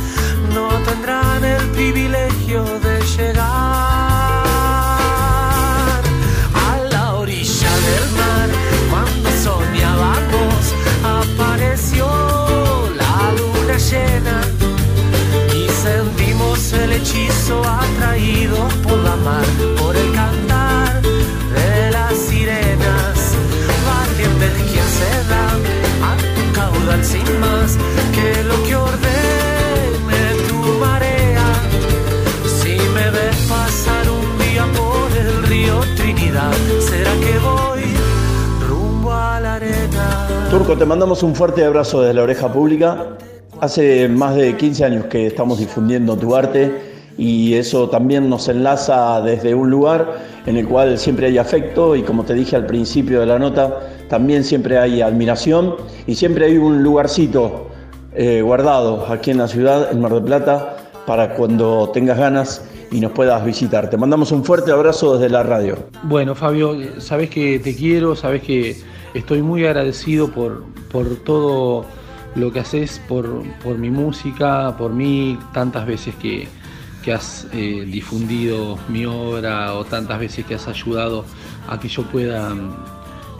no 0.53 0.69
tendrán 0.87 1.43
el 1.43 1.67
privilegio 1.69 2.63
de 2.79 3.01
llegar 3.15 3.45
a 6.65 6.77
la 6.91 7.13
orilla 7.15 7.73
del 7.87 8.05
mar. 8.21 8.49
Cuando 8.89 9.29
soñábamos 9.43 10.61
apareció 11.03 12.07
la 12.95 13.31
luna 13.37 13.77
llena 13.77 14.41
y 15.53 15.69
sentimos 15.69 16.73
el 16.73 16.93
hechizo 16.93 17.61
atraído 17.63 18.67
por 18.83 18.97
la 18.97 19.15
mar, 19.17 19.45
por 19.77 19.95
el 19.95 20.11
cantar 20.13 21.01
de 21.01 21.91
las 21.91 22.28
a 25.01 26.17
tu 26.35 26.53
caudal 26.53 27.03
sin 27.03 27.39
más 27.39 27.77
que 28.13 28.43
lo 28.43 28.63
que 28.65 28.75
ordene 28.75 30.21
tu 30.47 30.79
marea. 30.79 31.47
Si 32.45 32.75
me 32.93 33.09
ves 33.11 33.37
pasar 33.47 34.05
un 34.09 34.37
día 34.37 34.65
por 34.77 35.17
el 35.17 35.43
río 35.47 35.79
Trinidad, 35.95 36.51
será 36.79 37.11
que 37.11 37.39
voy 37.39 37.83
rumbo 38.67 39.11
a 39.11 39.39
la 39.39 39.55
arena. 39.55 40.27
Turco, 40.49 40.77
te 40.77 40.85
mandamos 40.85 41.23
un 41.23 41.35
fuerte 41.35 41.63
abrazo 41.63 42.01
desde 42.01 42.13
la 42.15 42.23
oreja 42.23 42.51
pública. 42.51 43.17
Hace 43.61 44.07
más 44.07 44.35
de 44.35 44.55
15 44.55 44.85
años 44.85 45.05
que 45.05 45.27
estamos 45.27 45.59
difundiendo 45.59 46.17
tu 46.17 46.35
arte 46.35 46.89
y 47.17 47.55
eso 47.55 47.89
también 47.89 48.29
nos 48.29 48.47
enlaza 48.47 49.21
desde 49.21 49.53
un 49.53 49.69
lugar 49.69 50.39
en 50.45 50.55
el 50.55 50.65
cual 50.65 50.97
siempre 50.97 51.27
hay 51.27 51.37
afecto 51.37 51.95
y 51.95 52.03
como 52.03 52.23
te 52.23 52.33
dije 52.33 52.55
al 52.55 52.65
principio 52.65 53.19
de 53.19 53.25
la 53.25 53.37
nota, 53.37 53.79
también 54.09 54.43
siempre 54.43 54.77
hay 54.77 55.01
admiración 55.01 55.75
y 56.07 56.15
siempre 56.15 56.47
hay 56.47 56.57
un 56.57 56.83
lugarcito 56.83 57.69
eh, 58.13 58.41
guardado 58.41 59.05
aquí 59.07 59.31
en 59.31 59.37
la 59.37 59.47
ciudad, 59.47 59.91
en 59.91 60.01
Mar 60.01 60.13
del 60.13 60.23
Plata, 60.23 60.77
para 61.05 61.35
cuando 61.35 61.89
tengas 61.93 62.17
ganas 62.17 62.65
y 62.91 62.99
nos 62.99 63.11
puedas 63.11 63.45
visitar. 63.45 63.89
Te 63.89 63.97
mandamos 63.97 64.31
un 64.31 64.43
fuerte 64.43 64.71
abrazo 64.71 65.17
desde 65.17 65.29
la 65.29 65.43
radio. 65.43 65.77
Bueno, 66.03 66.33
Fabio, 66.33 66.75
sabes 66.99 67.29
que 67.29 67.59
te 67.59 67.75
quiero, 67.75 68.15
sabes 68.15 68.41
que 68.41 68.75
estoy 69.13 69.41
muy 69.41 69.65
agradecido 69.65 70.29
por, 70.31 70.63
por 70.91 71.15
todo 71.17 71.85
lo 72.35 72.51
que 72.51 72.59
haces, 72.59 72.99
por, 73.07 73.43
por 73.63 73.77
mi 73.77 73.91
música, 73.91 74.75
por 74.77 74.91
mí, 74.91 75.37
tantas 75.53 75.85
veces 75.85 76.15
que, 76.15 76.47
que 77.03 77.13
has 77.13 77.47
eh, 77.53 77.85
difundido 77.87 78.77
mi 78.87 79.05
obra 79.05 79.75
o 79.75 79.85
tantas 79.85 80.19
veces 80.19 80.45
que 80.45 80.55
has 80.55 80.67
ayudado 80.67 81.25
a 81.67 81.79
que 81.79 81.87
yo 81.87 82.03
pueda 82.03 82.55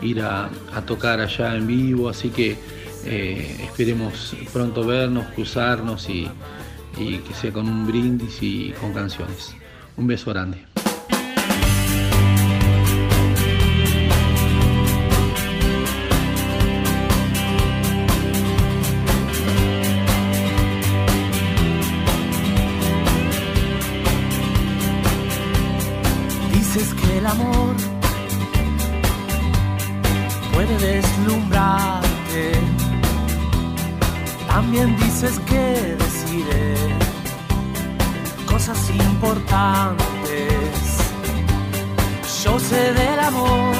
ir 0.02 0.22
a, 0.22 0.50
tocar 0.86 1.20
allá 1.20 1.56
en 1.56 1.68
vivo, 1.68 2.10
así 2.10 2.30
que 2.30 2.58
eh, 3.06 3.58
esperemos 3.64 4.36
pronto 4.52 4.86
vernos, 4.86 5.26
cruzarnos 5.36 6.10
y, 6.10 6.28
y 6.98 7.18
que 7.18 7.34
sea 7.34 7.52
con 7.52 7.68
un 7.68 7.86
brindis 7.86 8.42
y 8.42 8.74
con 8.80 8.94
canciones. 8.94 9.56
Un 9.98 10.08
beso 10.08 10.32
grande. 10.32 10.69
También 34.62 34.94
dices 34.98 35.40
que 35.48 35.96
decide 36.04 36.76
cosas 38.46 38.78
importantes. 38.90 40.04
Yo 42.44 42.60
sé 42.60 42.94
del 42.94 43.20
amor, 43.20 43.74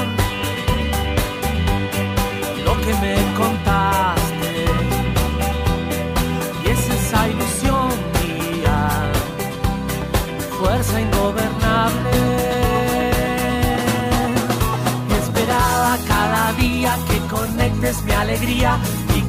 lo 2.64 2.80
que 2.80 2.94
me 3.02 3.14
contaste. 3.40 4.54
Y 6.64 6.68
es 6.70 6.88
esa 6.98 7.28
ilusión 7.28 7.90
mía, 8.22 9.12
fuerza 10.58 10.98
ingobernable. 10.98 12.20
Esperaba 15.20 15.98
cada 16.08 16.52
día 16.54 16.96
que 17.06 17.18
conectes 17.36 18.02
mi 18.02 18.12
alegría 18.12 18.78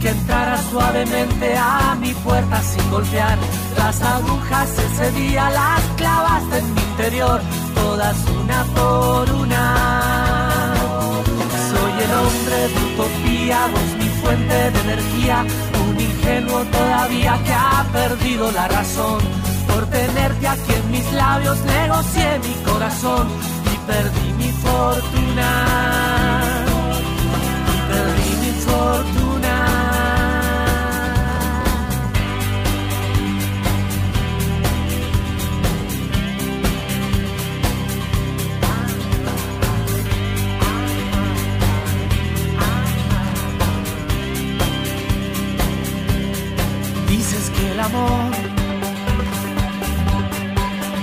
que 0.02 0.10
entrara 0.10 0.58
suavemente 0.72 1.56
a 1.56 1.96
mi 2.00 2.14
puerta 2.16 2.62
sin 2.64 2.90
golpear. 2.90 3.38
Las 3.78 4.02
agujas 4.02 4.70
ese 4.78 5.12
día 5.12 5.50
las 5.52 5.82
clavaste 5.96 6.58
en 6.58 6.74
mi 6.74 6.82
interior, 6.82 7.42
todas 7.76 8.18
una 8.42 8.64
por 8.76 9.32
una. 9.32 9.66
Soy 11.70 11.94
el 12.06 12.12
hombre 12.22 12.58
de 12.74 12.80
utopía, 12.94 13.68
vos 13.68 13.92
mi 14.00 14.10
fuente 14.22 14.72
de 14.72 14.80
energía, 14.82 15.46
un 15.88 16.00
ingenuo 16.00 16.64
todavía 16.66 17.40
que 17.46 17.54
ha 17.54 17.86
perdido 17.94 18.52
la 18.52 18.68
razón. 18.68 19.20
Por 19.68 19.86
tenerte 19.88 20.48
aquí 20.48 20.74
en 20.74 20.92
mis 20.92 21.14
labios 21.14 21.58
negocié 21.62 22.40
mi 22.40 22.56
corazón 22.72 23.28
y 23.72 23.78
perdí 23.88 24.34
mi 24.34 24.52
fortuna. 24.64 25.50
Y 27.74 27.92
perdí 27.92 28.30
mi 28.42 28.52
fortuna. 28.66 29.31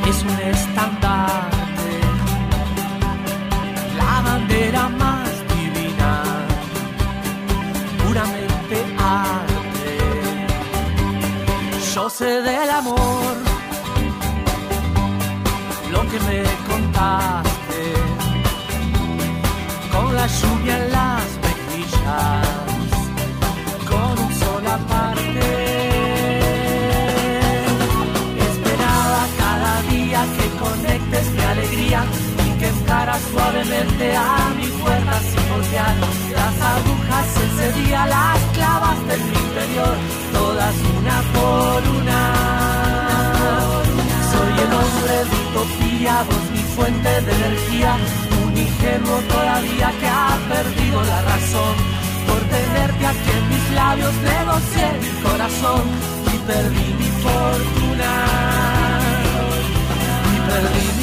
Es 0.08 0.22
un 0.22 0.38
estandarte, 0.38 1.90
la 3.96 4.20
bandera 4.22 4.88
más 4.88 5.28
divina, 5.54 6.22
puramente 7.98 8.76
arte. 8.96 9.98
Yo 11.94 12.08
sé 12.08 12.42
del 12.42 12.70
amor. 12.70 13.34
Lo 15.90 16.00
que 16.10 16.20
me 16.28 16.42
contaste, 16.70 17.82
con 19.92 20.14
la 20.14 20.26
lluvia 20.28 20.76
en 20.84 20.92
las 20.92 21.26
mejillas, 21.44 22.47
alegría 31.68 32.04
y 32.46 32.58
que 32.58 32.68
entraras 32.68 33.20
suavemente 33.30 34.16
a 34.16 34.50
mi 34.56 34.66
puerta 34.80 35.20
sin 35.20 35.48
voltear. 35.50 35.94
Las 36.34 36.60
agujas 36.74 37.26
ese 37.36 37.80
día 37.80 38.06
las 38.06 38.38
clavas 38.54 39.06
del 39.06 39.20
interior, 39.20 39.96
todas 40.32 40.74
una 40.98 41.22
por 41.34 41.82
una. 42.00 42.20
Soy 44.32 44.52
el 44.64 44.72
hombre 44.80 45.16
de 45.28 45.36
utopía, 45.48 46.22
vos 46.28 46.50
mi 46.52 46.62
fuente 46.74 47.08
de 47.22 47.32
energía, 47.32 47.96
un 48.44 48.56
ingenuo 48.56 49.18
todavía 49.28 49.92
que 50.00 50.08
ha 50.08 50.38
perdido 50.48 51.02
la 51.02 51.22
razón. 51.22 51.74
Por 52.26 52.40
tenerte 52.40 53.06
aquí 53.06 53.30
en 53.38 53.48
mis 53.48 53.70
labios 53.74 54.14
negocié 54.14 54.88
mi 55.00 55.22
corazón 55.22 55.82
y 56.34 56.38
perdí 56.46 56.94
mi 57.00 57.10
fortuna. 57.24 58.12
Y 60.34 60.50
perdí 60.50 60.97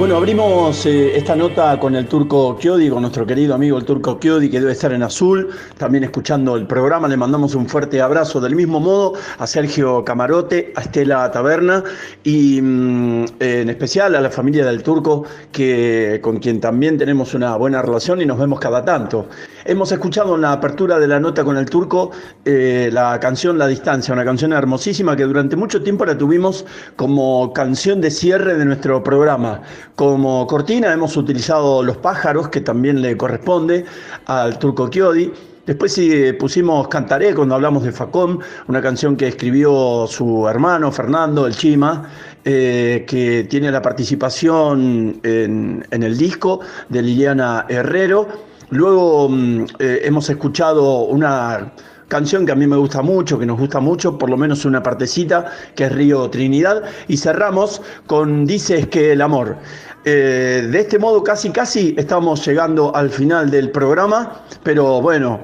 Bueno, 0.00 0.16
abrimos 0.16 0.86
eh, 0.86 1.14
esta 1.14 1.36
nota 1.36 1.78
con 1.78 1.94
el 1.94 2.06
turco 2.06 2.56
Kiodi, 2.56 2.88
con 2.88 3.02
nuestro 3.02 3.26
querido 3.26 3.54
amigo 3.54 3.76
el 3.76 3.84
turco 3.84 4.18
Kiodi, 4.18 4.48
que 4.48 4.58
debe 4.58 4.72
estar 4.72 4.94
en 4.94 5.02
azul, 5.02 5.50
también 5.76 6.04
escuchando 6.04 6.56
el 6.56 6.66
programa. 6.66 7.06
Le 7.06 7.18
mandamos 7.18 7.54
un 7.54 7.68
fuerte 7.68 8.00
abrazo 8.00 8.40
del 8.40 8.56
mismo 8.56 8.80
modo 8.80 9.12
a 9.36 9.46
Sergio 9.46 10.02
Camarote, 10.02 10.72
a 10.74 10.80
Estela 10.80 11.30
Taberna 11.30 11.84
y 12.24 12.62
mm, 12.62 13.24
en 13.40 13.68
especial 13.68 14.14
a 14.14 14.22
la 14.22 14.30
familia 14.30 14.64
del 14.64 14.82
turco, 14.82 15.26
que, 15.52 16.18
con 16.22 16.38
quien 16.38 16.60
también 16.60 16.96
tenemos 16.96 17.34
una 17.34 17.54
buena 17.56 17.82
relación 17.82 18.22
y 18.22 18.24
nos 18.24 18.38
vemos 18.38 18.58
cada 18.58 18.82
tanto. 18.82 19.28
Hemos 19.66 19.92
escuchado 19.92 20.36
en 20.36 20.40
la 20.40 20.52
apertura 20.52 20.98
de 20.98 21.06
la 21.06 21.20
nota 21.20 21.44
con 21.44 21.58
el 21.58 21.68
turco 21.68 22.12
eh, 22.46 22.88
la 22.90 23.20
canción 23.20 23.58
La 23.58 23.66
Distancia, 23.66 24.14
una 24.14 24.24
canción 24.24 24.54
hermosísima 24.54 25.14
que 25.14 25.24
durante 25.24 25.54
mucho 25.54 25.82
tiempo 25.82 26.06
la 26.06 26.16
tuvimos 26.16 26.64
como 26.96 27.52
canción 27.52 28.00
de 28.00 28.10
cierre 28.10 28.56
de 28.56 28.64
nuestro 28.64 29.02
programa. 29.04 29.60
Como 29.96 30.46
cortina 30.46 30.90
hemos 30.94 31.14
utilizado 31.18 31.82
Los 31.82 31.98
pájaros, 31.98 32.48
que 32.48 32.62
también 32.62 33.02
le 33.02 33.18
corresponde 33.18 33.84
al 34.24 34.58
turco 34.58 34.88
Chiodi. 34.88 35.30
Después 35.66 35.92
sí 35.92 36.32
pusimos 36.38 36.88
Cantaré 36.88 37.34
cuando 37.34 37.54
hablamos 37.54 37.82
de 37.82 37.92
Facom, 37.92 38.38
una 38.66 38.80
canción 38.80 39.14
que 39.14 39.28
escribió 39.28 40.06
su 40.08 40.48
hermano 40.48 40.90
Fernando, 40.90 41.46
el 41.46 41.54
Chima, 41.54 42.08
eh, 42.46 43.04
que 43.06 43.44
tiene 43.44 43.70
la 43.70 43.82
participación 43.82 45.20
en 45.22 45.84
el 45.90 46.16
disco 46.16 46.60
de 46.88 47.02
Liliana 47.02 47.66
Herrero. 47.68 48.49
Luego 48.70 49.28
mm, 49.28 49.64
eh, 49.78 50.00
hemos 50.04 50.28
escuchado 50.30 51.00
una 51.02 51.72
canción 52.08 52.44
que 52.44 52.52
a 52.52 52.54
mí 52.54 52.66
me 52.66 52.76
gusta 52.76 53.02
mucho, 53.02 53.38
que 53.38 53.46
nos 53.46 53.58
gusta 53.58 53.80
mucho, 53.80 54.18
por 54.18 54.28
lo 54.28 54.36
menos 54.36 54.64
una 54.64 54.82
partecita, 54.82 55.52
que 55.74 55.84
es 55.84 55.92
Río 55.92 56.28
Trinidad, 56.28 56.82
y 57.08 57.16
cerramos 57.16 57.80
con 58.06 58.46
Dices 58.46 58.88
que 58.88 59.12
el 59.12 59.22
amor. 59.22 59.56
Eh, 60.04 60.68
de 60.70 60.80
este 60.80 60.98
modo 60.98 61.22
casi 61.22 61.50
casi 61.50 61.94
estamos 61.96 62.44
llegando 62.46 62.94
al 62.94 63.10
final 63.10 63.50
del 63.50 63.70
programa, 63.70 64.42
pero 64.62 65.00
bueno, 65.00 65.40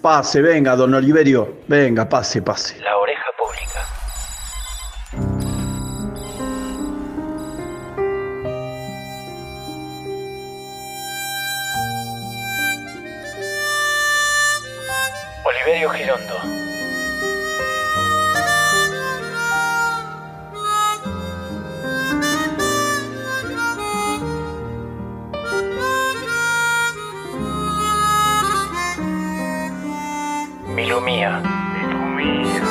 pase, 0.00 0.42
venga, 0.42 0.74
don 0.76 0.94
Oliverio, 0.94 1.58
venga, 1.68 2.08
pase, 2.08 2.42
pase. 2.42 2.80
La 2.80 2.96
oreja 2.96 3.27
Oliverio 15.78 15.90
Girondo. 15.90 16.34
Milumía. 30.74 31.42
Oliverio 32.16 32.67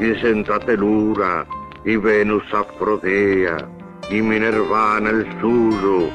y 0.00 0.14
senta 0.20 0.58
telura, 0.60 1.46
y 1.84 1.96
Venus 1.96 2.42
Afrodea, 2.54 3.68
y 4.08 4.22
Minervana 4.22 5.10
el 5.10 5.40
suyo, 5.40 6.08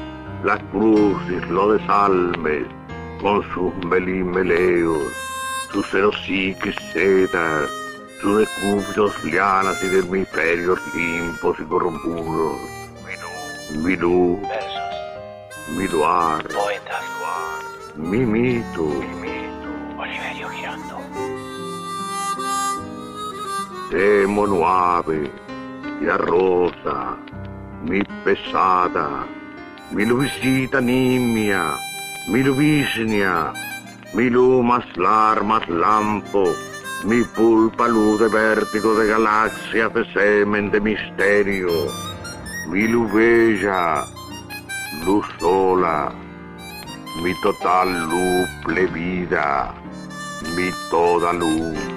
las 0.44 0.60
crucis 0.72 1.48
lo 1.48 1.72
desalmes, 1.72 2.66
con 3.20 3.42
sus 3.54 3.72
melimeleos, 3.86 5.12
sus 5.72 5.86
celosiques 5.86 6.74
sedas, 6.92 7.70
sus 8.20 8.38
decúbitos 8.40 9.24
lianas 9.24 9.82
y 9.84 9.86
hemisferios 9.96 10.80
limpos 10.94 11.56
y 11.60 11.64
corrompudos. 11.64 12.56
Mi 13.82 13.96
luz, 13.96 14.40
mi 15.76 15.88
luar, 15.88 16.42
Poetas. 16.48 17.04
mi 17.96 18.24
Temo 23.96 24.44
nuave, 24.44 25.32
la 26.02 26.18
rosa, 26.18 27.16
mi 27.84 28.04
pesada, 28.24 29.24
mi 29.90 30.04
Luisita 30.04 30.80
nimia, 30.82 31.72
mi 32.28 32.42
Luvisnia, 32.42 33.54
mi 34.12 34.28
lu 34.28 34.60
maslar 34.62 35.40
lampo, 35.68 36.44
mi 37.04 37.24
pulpa 37.34 37.88
luz 37.88 38.20
de 38.20 38.28
vértigo 38.28 38.94
de 38.98 39.06
galaxias 39.06 39.90
de 39.94 40.04
semen 40.12 40.70
de 40.70 40.78
misterio, 40.78 41.72
mi 42.68 42.86
luz 42.88 43.10
bella, 43.14 44.04
luz 45.06 45.24
sola, 45.40 46.12
mi 47.22 47.32
total 47.40 47.88
luz 48.10 48.46
plebida, 48.62 49.72
mi 50.54 50.70
toda 50.90 51.32
luz, 51.32 51.95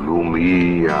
lumía. 0.00 1.00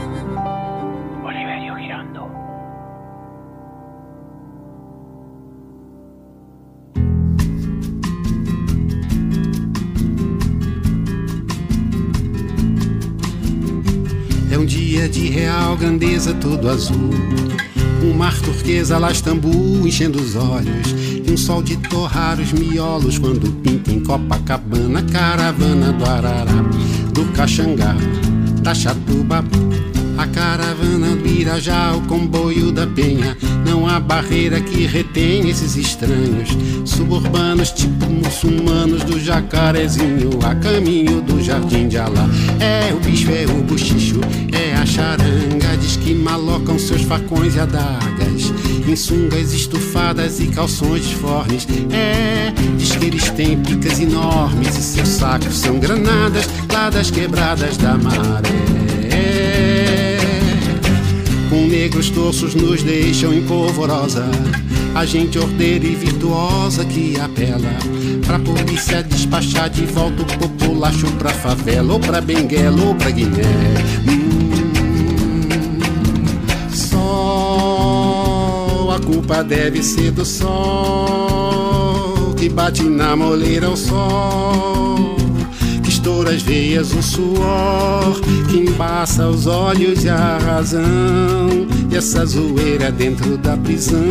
grandeza 15.77 16.33
todo 16.35 16.69
azul. 16.69 17.09
Um 18.03 18.13
mar 18.13 18.39
turquesa 18.39 18.97
lá 18.97 19.11
Istambul 19.11 19.87
enchendo 19.87 20.21
os 20.21 20.35
olhos. 20.35 20.93
E 21.25 21.31
um 21.31 21.37
sol 21.37 21.63
de 21.63 21.77
torrar 21.77 22.39
os 22.39 22.51
miolos 22.51 23.17
quando 23.17 23.51
pinta 23.61 23.91
em 23.91 23.99
Copacabana. 23.99 25.01
Caravana 25.03 25.91
do 25.91 26.05
Arará, 26.05 26.63
do 27.13 27.25
Caxangá, 27.33 27.95
da 28.61 28.75
Chatuba. 28.75 29.43
A 30.21 30.27
caravana 30.27 31.15
do 31.15 31.27
Irajá, 31.27 31.95
o 31.95 32.01
comboio 32.01 32.71
da 32.71 32.85
Penha. 32.85 33.35
Não 33.65 33.87
há 33.87 33.99
barreira 33.99 34.61
que 34.61 34.85
retém 34.85 35.49
esses 35.49 35.75
estranhos. 35.75 36.49
Suburbanos, 36.85 37.71
tipo 37.71 38.05
muçulmanos 38.05 39.03
do 39.03 39.19
jacarezinho. 39.19 40.29
A 40.43 40.53
caminho 40.53 41.23
do 41.23 41.41
jardim 41.41 41.87
de 41.87 41.97
Alá. 41.97 42.29
É 42.59 42.93
o 42.93 42.99
bicho, 42.99 43.31
é 43.31 43.45
o 43.45 43.63
buchicho, 43.63 44.21
é 44.51 44.75
a 44.75 44.85
charanga. 44.85 45.75
Diz 45.81 45.97
que 45.97 46.13
malocam 46.13 46.77
seus 46.77 47.01
facões 47.01 47.55
e 47.55 47.59
adagas. 47.59 48.53
Em 48.87 48.95
sungas 48.95 49.53
estufadas 49.53 50.39
e 50.39 50.49
calções 50.49 51.03
disformes. 51.03 51.67
É, 51.91 52.53
diz 52.77 52.95
que 52.95 53.05
eles 53.07 53.27
têm 53.31 53.57
picas 53.57 53.99
enormes. 53.99 54.77
E 54.77 54.83
seus 54.83 55.09
sacos 55.09 55.57
são 55.57 55.79
granadas 55.79 56.47
lá 56.71 56.91
das 56.91 57.09
quebradas 57.09 57.75
da 57.75 57.97
maré 57.97 58.80
com 61.51 61.67
negros 61.67 62.09
torços 62.09 62.55
nos 62.55 62.81
deixam 62.81 63.31
em 63.33 63.43
polvorosa. 63.43 64.25
A 64.95 65.05
gente 65.05 65.37
ordeira 65.37 65.85
e 65.85 65.93
virtuosa 65.95 66.85
que 66.85 67.19
apela 67.19 67.69
pra 68.25 68.39
polícia 68.39 69.03
despachar 69.03 69.69
de 69.69 69.85
volta 69.85 70.21
o 70.21 70.25
populacho 70.25 71.11
pra 71.17 71.31
favela, 71.31 71.91
ou 71.93 71.99
pra 71.99 72.21
Benguela, 72.21 72.81
ou 72.81 72.95
pra 72.95 73.11
Guiné. 73.11 73.43
Hum, 74.07 75.41
sol, 76.73 77.91
a 78.91 78.99
culpa 78.99 79.43
deve 79.43 79.83
ser 79.83 80.11
do 80.11 80.23
sol 80.23 80.51
que 82.37 82.47
bate 82.47 82.83
na 82.83 83.15
moleira 83.15 83.69
o 83.69 83.75
sol 83.77 85.10
estoura 86.01 86.31
as 86.31 86.41
veias 86.41 86.93
o 86.93 87.03
suor 87.03 88.19
que 88.49 88.57
embaça 88.57 89.27
os 89.27 89.45
olhos 89.45 90.03
e 90.03 90.09
a 90.09 90.39
razão. 90.39 90.81
E 91.91 91.95
essa 91.95 92.25
zoeira 92.25 92.91
dentro 92.91 93.37
da 93.37 93.55
prisão, 93.55 94.01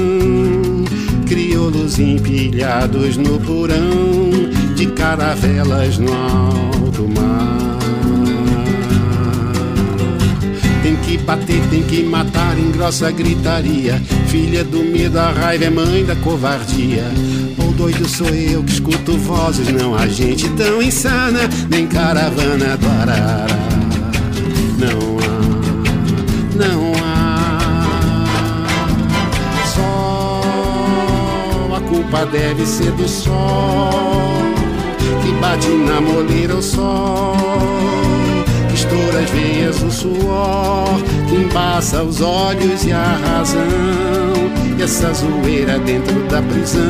crioulos 1.27 1.99
empilhados 1.99 3.17
no 3.17 3.41
porão 3.41 4.31
de 4.77 4.87
caravelas 4.87 5.99
no 5.99 6.13
alto 6.13 7.09
mar. 7.09 7.80
Que 11.11 11.19
bater, 11.19 11.61
tem 11.71 11.83
que 11.83 12.03
matar 12.03 12.59
em 12.59 12.71
grossa 12.71 13.11
gritaria. 13.11 14.01
Filha 14.29 14.63
do 14.63 14.85
medo, 14.85 15.19
a 15.19 15.31
raiva 15.31 15.65
é 15.65 15.71
mãe 15.71 16.05
da 16.05 16.15
covardia 16.17 17.05
doido 17.81 18.07
sou 18.07 18.29
eu 18.29 18.63
que 18.63 18.73
escuto 18.73 19.17
vozes, 19.17 19.69
não 19.69 19.95
há 19.95 20.07
gente 20.07 20.47
tão 20.51 20.83
insana, 20.83 21.49
nem 21.71 21.87
caravana 21.87 22.77
do 22.77 22.87
Arara. 22.87 23.47
Não 24.79 25.17
há, 25.19 25.41
não 26.59 26.93
há. 27.03 28.27
Só 29.75 30.43
a 31.75 31.81
culpa 31.89 32.27
deve 32.27 32.67
ser 32.67 32.93
do 32.93 33.09
sol 33.09 34.43
que 35.23 35.33
bate 35.41 35.69
na 35.69 36.03
moleira 36.03 36.57
o 36.57 36.63
sol 36.63 38.10
estoura 38.81 39.19
as 39.21 39.31
veias 39.31 39.83
o 39.83 39.91
suor 39.91 41.03
que 41.29 41.35
embaça 41.37 42.03
os 42.03 42.21
olhos 42.21 42.85
e 42.85 42.93
a 42.93 43.19
razão. 43.27 43.61
E 44.79 44.83
essa 44.83 45.13
zoeira 45.13 45.79
dentro 45.79 46.19
da 46.29 46.41
prisão, 46.41 46.81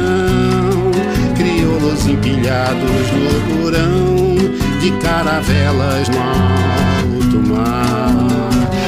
crioulos 1.37 2.07
empilhados 2.07 3.11
no 3.13 3.63
porão 3.63 4.37
de 4.81 4.91
caravelas 5.03 6.09
no 6.09 6.19
alto 6.21 7.49
mar. 7.49 8.29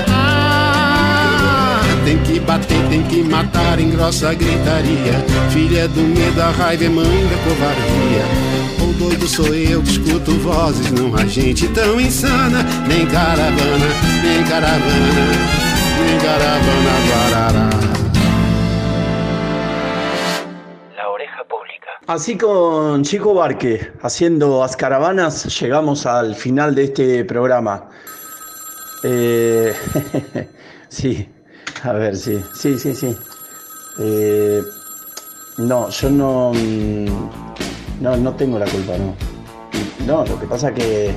Ah, 0.08 1.82
tem 2.05 2.18
que 2.18 2.39
bater, 2.39 2.89
tem 2.89 3.02
que 3.02 3.22
matar 3.24 3.81
em 3.81 3.90
grossa 3.90 4.32
gritaria. 4.34 5.24
Filha 5.50 5.89
do 5.89 6.02
medo, 6.02 6.40
a 6.40 6.50
raiva 6.50 6.84
é 6.84 6.89
mãe 6.89 7.26
da 7.26 7.36
covardia 7.39 8.61
doido 8.93 9.27
sou 9.27 9.55
eu 9.55 9.83
que 9.83 9.91
escuto 9.91 10.33
vozes, 10.39 10.91
não 10.93 11.15
há 11.15 11.27
gente 11.27 11.69
tão 11.69 12.01
insana, 12.01 12.62
nem 12.87 13.07
caravana, 13.07 13.87
nem 14.23 14.45
caravana, 14.45 15.25
nem 16.07 16.19
caravana 16.19 16.93
guarará. 17.09 17.71
La 20.97 21.11
oreja 21.11 21.45
pública. 21.45 21.89
Así 22.07 22.37
con 22.37 23.03
Chico 23.03 23.35
Barque, 23.35 23.93
haciendo 24.03 24.61
las 24.61 24.77
caravanas, 24.77 25.45
llegamos 25.61 26.07
al 26.07 26.35
final 26.35 26.75
de 26.75 26.85
este 26.85 27.25
programa. 27.25 27.89
Eh, 29.05 29.75
sí, 30.89 31.29
a 31.83 31.93
ver, 31.93 32.17
sí, 32.17 32.43
sí, 32.55 32.79
sí, 32.79 32.95
sí. 32.95 33.17
Eh, 33.99 34.62
no, 35.59 35.89
yo 35.91 36.11
no... 36.11 36.53
No, 38.02 38.16
no 38.16 38.32
tengo 38.34 38.58
la 38.58 38.66
culpa, 38.66 38.94
no. 38.98 39.14
No, 40.05 40.26
lo 40.26 40.40
que 40.40 40.44
pasa 40.47 40.74
que. 40.74 41.14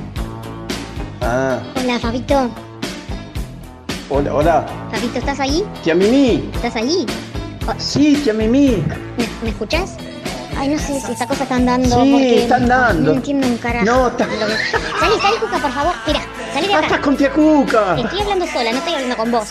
Ah. 1.19 1.57
Hola, 1.81 1.97
Fabito. 1.97 2.47
Hola, 4.07 4.35
hola. 4.35 4.65
Fabito, 4.91 5.17
¿estás 5.17 5.39
ahí? 5.39 5.63
Tía 5.83 5.95
Mimi. 5.95 6.47
¿Estás 6.53 6.75
ahí? 6.75 7.07
Sí, 7.79 8.21
tía 8.23 8.33
Mimi. 8.35 8.83
¿Me, 9.17 9.27
¿Me 9.41 9.49
escuchás? 9.49 9.97
Ay, 10.57 10.69
no 10.69 10.79
sé 10.79 10.99
si 11.01 11.11
esta 11.11 11.27
cosa 11.27 11.43
está 11.43 11.55
andando. 11.55 12.03
Sí, 12.03 12.11
porque 12.11 12.43
está 12.43 12.55
andando. 12.55 13.11
No 13.11 13.17
entiendo 13.17 13.47
un 13.47 13.57
carajo. 13.57 13.85
No, 13.85 14.07
está... 14.07 14.25
Salí, 14.25 15.19
salí, 15.21 15.37
Cuca, 15.39 15.57
por 15.59 15.71
favor. 15.71 15.93
Mira, 16.07 16.21
Salí 16.55 16.67
de 16.67 16.73
acá. 16.73 16.85
Estás 16.85 16.99
con 17.01 17.17
tía 17.17 17.31
Cuca. 17.31 17.97
Estoy 17.99 18.21
hablando 18.21 18.47
sola, 18.47 18.71
no 18.71 18.77
estoy 18.77 18.93
hablando 18.93 19.17
con 19.17 19.29
vos. 19.29 19.49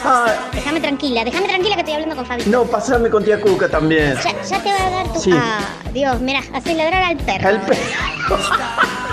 Déjame 0.55 0.81
tranquila, 0.81 1.23
déjame 1.23 1.49
tranquila 1.49 1.75
que 1.75 1.81
estoy 1.83 1.95
hablando 1.95 2.17
con 2.17 2.25
Fabi. 2.25 2.45
No, 2.47 2.65
pasame 2.65 3.11
con 3.11 3.23
tía 3.23 3.39
Cuca 3.39 3.69
también. 3.69 4.15
Ya, 4.25 4.43
ya 4.43 4.63
te 4.63 4.71
va 4.71 4.87
a 4.87 4.91
dar 4.91 5.13
tu. 5.13 5.21
Sí. 5.21 5.31
Ah, 5.35 5.61
Dios, 5.93 6.19
mira, 6.21 6.41
hace 6.55 6.75
ladrar 6.75 7.03
al 7.03 7.17
perro. 7.19 7.49
Al 7.49 7.61
perro. 7.61 7.83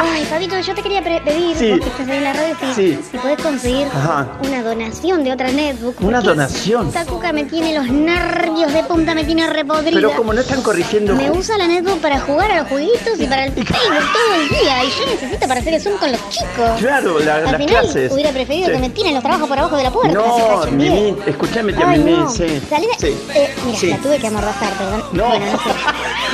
Ay, 0.00 0.24
Fabito, 0.26 0.58
yo 0.60 0.74
te 0.74 0.82
quería 0.82 1.02
pedir, 1.02 1.56
Sí. 1.56 1.70
vos 1.72 1.80
que 1.80 1.88
estás 1.88 2.08
ahí 2.08 2.18
en 2.18 2.24
la 2.24 2.32
radio, 2.32 2.54
si, 2.60 2.74
Sí. 2.74 2.98
si 3.10 3.18
podés 3.18 3.40
conseguir 3.42 3.86
Ajá. 3.88 4.28
una 4.46 4.62
donación 4.62 5.24
de 5.24 5.32
otra 5.32 5.50
netbook. 5.50 6.00
¿Una 6.00 6.20
donación? 6.20 6.86
Esta 6.88 7.04
cuca 7.04 7.32
me 7.32 7.44
tiene 7.44 7.74
los 7.74 7.88
nervios 7.88 8.72
de 8.72 8.84
punta, 8.84 9.14
me 9.14 9.24
tiene 9.24 9.46
repodrida. 9.48 9.90
Pero 9.94 10.12
como 10.14 10.32
no 10.32 10.40
están 10.40 10.62
corrigiendo. 10.62 11.14
Me 11.16 11.30
usa 11.30 11.58
la 11.58 11.66
netbook 11.66 12.00
para 12.00 12.20
jugar 12.20 12.50
a 12.52 12.58
los 12.60 12.68
jueguitos 12.68 13.18
y 13.18 13.26
para 13.26 13.46
el 13.46 13.52
Facebook 13.52 13.74
todo 13.74 14.34
el 14.40 14.48
día. 14.48 14.84
Y 14.84 14.88
yo 14.90 15.06
necesito 15.10 15.48
para 15.48 15.60
hacer 15.60 15.74
el 15.74 15.80
Zoom 15.82 15.96
con 15.98 16.12
los 16.12 16.28
chicos. 16.30 16.70
Claro, 16.78 17.18
la- 17.18 17.34
Al 17.36 17.44
las 17.44 17.56
final 17.56 17.68
clases. 17.82 18.12
hubiera 18.12 18.30
preferido 18.30 18.66
Sí. 18.68 18.72
que 18.74 18.78
me 18.78 18.90
tiren 18.90 19.14
los 19.14 19.22
trabajos 19.22 19.48
por 19.48 19.58
abajo 19.58 19.76
de 19.76 19.82
la 19.82 19.90
puerta. 19.90 20.14
No. 20.14 20.66
Mimi, 20.70 21.16
escúchame, 21.26 21.72
tía 21.72 21.86
Mimi, 21.86 22.12
no. 22.12 22.30
sí. 22.30 22.62
Salí 22.70 22.86
de... 22.86 22.94
Sí. 22.98 23.16
Eh, 23.34 23.54
mira, 23.66 23.78
Sí. 23.78 23.86
la 23.90 23.96
tuve 23.98 24.18
que 24.18 24.26
amordazar, 24.28 24.72
perdón. 24.74 25.02
No. 25.12 25.28
Bueno, 25.28 25.46
no 25.52 25.58
sé. 25.58 25.70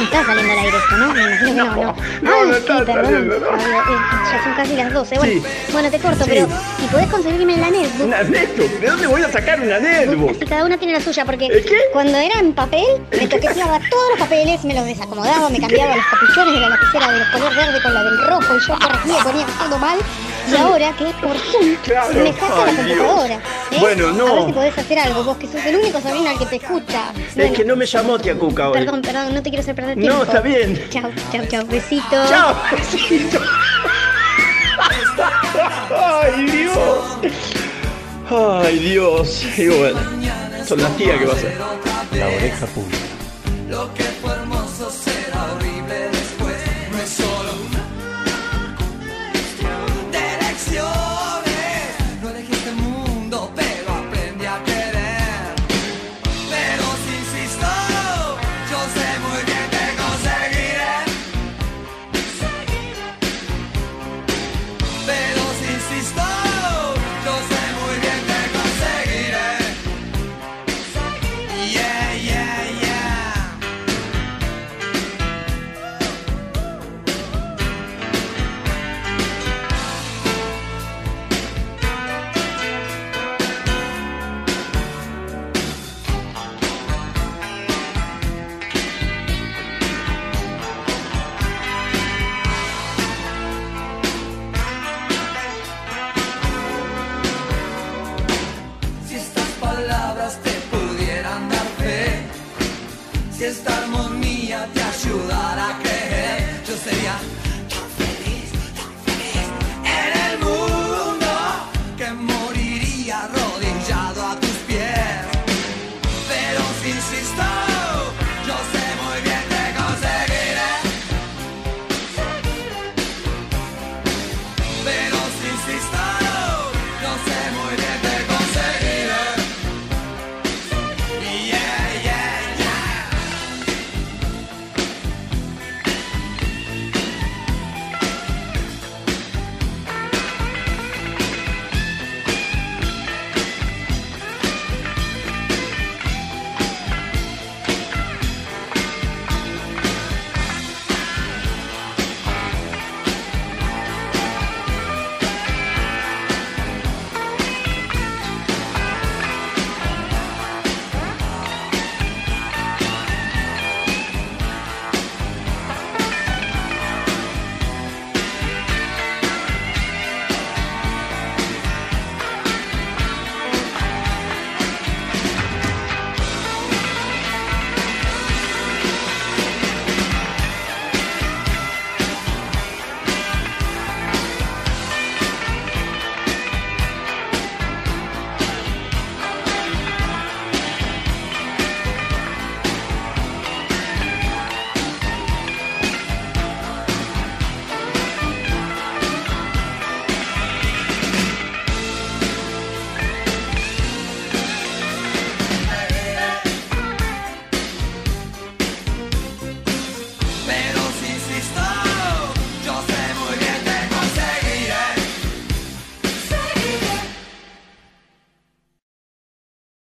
Está 0.04 0.24
saliendo 0.26 0.52
al 0.52 0.58
aire 0.58 0.76
esto, 0.76 0.96
¿no? 0.96 1.14
Me 1.14 1.22
imagino 1.22 1.74
que 1.74 1.80
no, 1.80 1.86
no. 1.86 1.94
No, 2.22 2.44
no 2.46 2.54
está 2.56 2.84
saliendo, 2.86 3.38
no. 3.40 3.53
Eh, 3.58 3.96
ya 4.32 4.42
son 4.44 4.54
casi 4.54 4.76
las 4.76 4.92
12. 4.92 5.16
Bueno, 5.16 5.32
Sí. 5.34 5.42
bueno 5.72 5.90
te 5.90 5.98
corto, 5.98 6.24
Sí. 6.24 6.30
pero 6.32 6.48
si 6.80 6.86
podés 6.86 7.06
conseguirme 7.08 7.56
la 7.56 7.70
netbook. 7.70 8.06
¿Una 8.06 8.22
netbook? 8.22 8.70
¿De 8.80 8.86
dónde 8.88 9.06
voy 9.06 9.22
a 9.22 9.30
sacar 9.30 9.60
una 9.60 9.78
netbook? 9.78 10.38
Si 10.38 10.44
cada 10.46 10.64
una 10.64 10.76
tiene 10.76 10.94
la 10.94 11.00
suya, 11.00 11.24
porque 11.24 11.64
cuando 11.92 12.18
era 12.18 12.38
en 12.40 12.52
papel, 12.52 12.84
me 13.10 13.26
toqueteaba 13.28 13.78
todos 13.90 14.10
los 14.10 14.18
papeles, 14.18 14.64
me 14.64 14.74
los 14.74 14.84
desacomodaba, 14.84 15.48
me 15.50 15.60
cambiaba 15.60 15.96
los 15.96 16.04
capuchones 16.06 16.54
de 16.54 16.60
la 16.60 16.68
lapicera 16.70 17.12
de 17.12 17.18
los 17.20 17.28
color 17.28 17.54
verde 17.54 17.82
con 17.82 17.94
la 17.94 18.02
del 18.04 18.18
rojo 18.26 18.56
y 18.56 18.60
yo 18.60 18.74
corregía, 18.78 19.18
ponía 19.24 19.46
todo 19.58 19.78
mal. 19.78 19.98
Y 20.50 20.56
ahora 20.56 20.92
que 20.96 21.08
es 21.08 21.14
por 21.16 21.36
Zoom, 21.38 21.74
Claro. 21.84 22.14
me 22.14 22.32
saca 22.32 22.66
la 22.66 22.72
computadora. 22.76 23.34
¿eh? 23.34 23.40
Bueno, 23.80 24.12
no. 24.12 24.26
A 24.26 24.34
ver 24.34 24.46
si 24.46 24.52
podés 24.52 24.78
hacer 24.78 24.98
algo, 24.98 25.24
vos 25.24 25.36
que 25.38 25.46
sos 25.46 25.64
el 25.64 25.76
único 25.76 26.00
sobrino 26.00 26.28
al 26.30 26.38
que 26.38 26.46
te 26.46 26.56
escucha. 26.56 27.12
Es 27.28 27.34
Bueno, 27.34 27.52
que 27.54 27.64
no 27.64 27.76
me 27.76 27.86
llamó 27.86 28.18
tía 28.18 28.34
Cuca 28.34 28.68
hoy. 28.70 28.78
Perdón, 28.78 29.02
perdón, 29.02 29.34
no 29.34 29.42
te 29.42 29.50
quiero 29.50 29.62
hacer 29.62 29.74
perder 29.74 29.96
tiempo. 29.98 30.16
No, 30.16 30.22
está 30.24 30.40
bien. 30.40 30.80
Chao, 30.90 31.10
chao, 31.32 31.44
chao, 31.50 31.66
besito. 31.66 32.28
Chao, 32.28 32.54
besito. 32.72 33.40
Ay, 35.90 36.44
Dios. 36.46 36.74
Ay, 38.30 38.78
Dios. 38.78 39.44
Y 39.58 39.68
bueno, 39.68 39.98
son 40.66 40.82
las 40.82 40.96
tías 40.96 41.18
que 41.18 41.26
va 41.26 41.32
a 41.32 41.36
ser. 41.36 41.56
La 42.12 42.26
oreja 42.26 42.66
pública. 42.66 42.98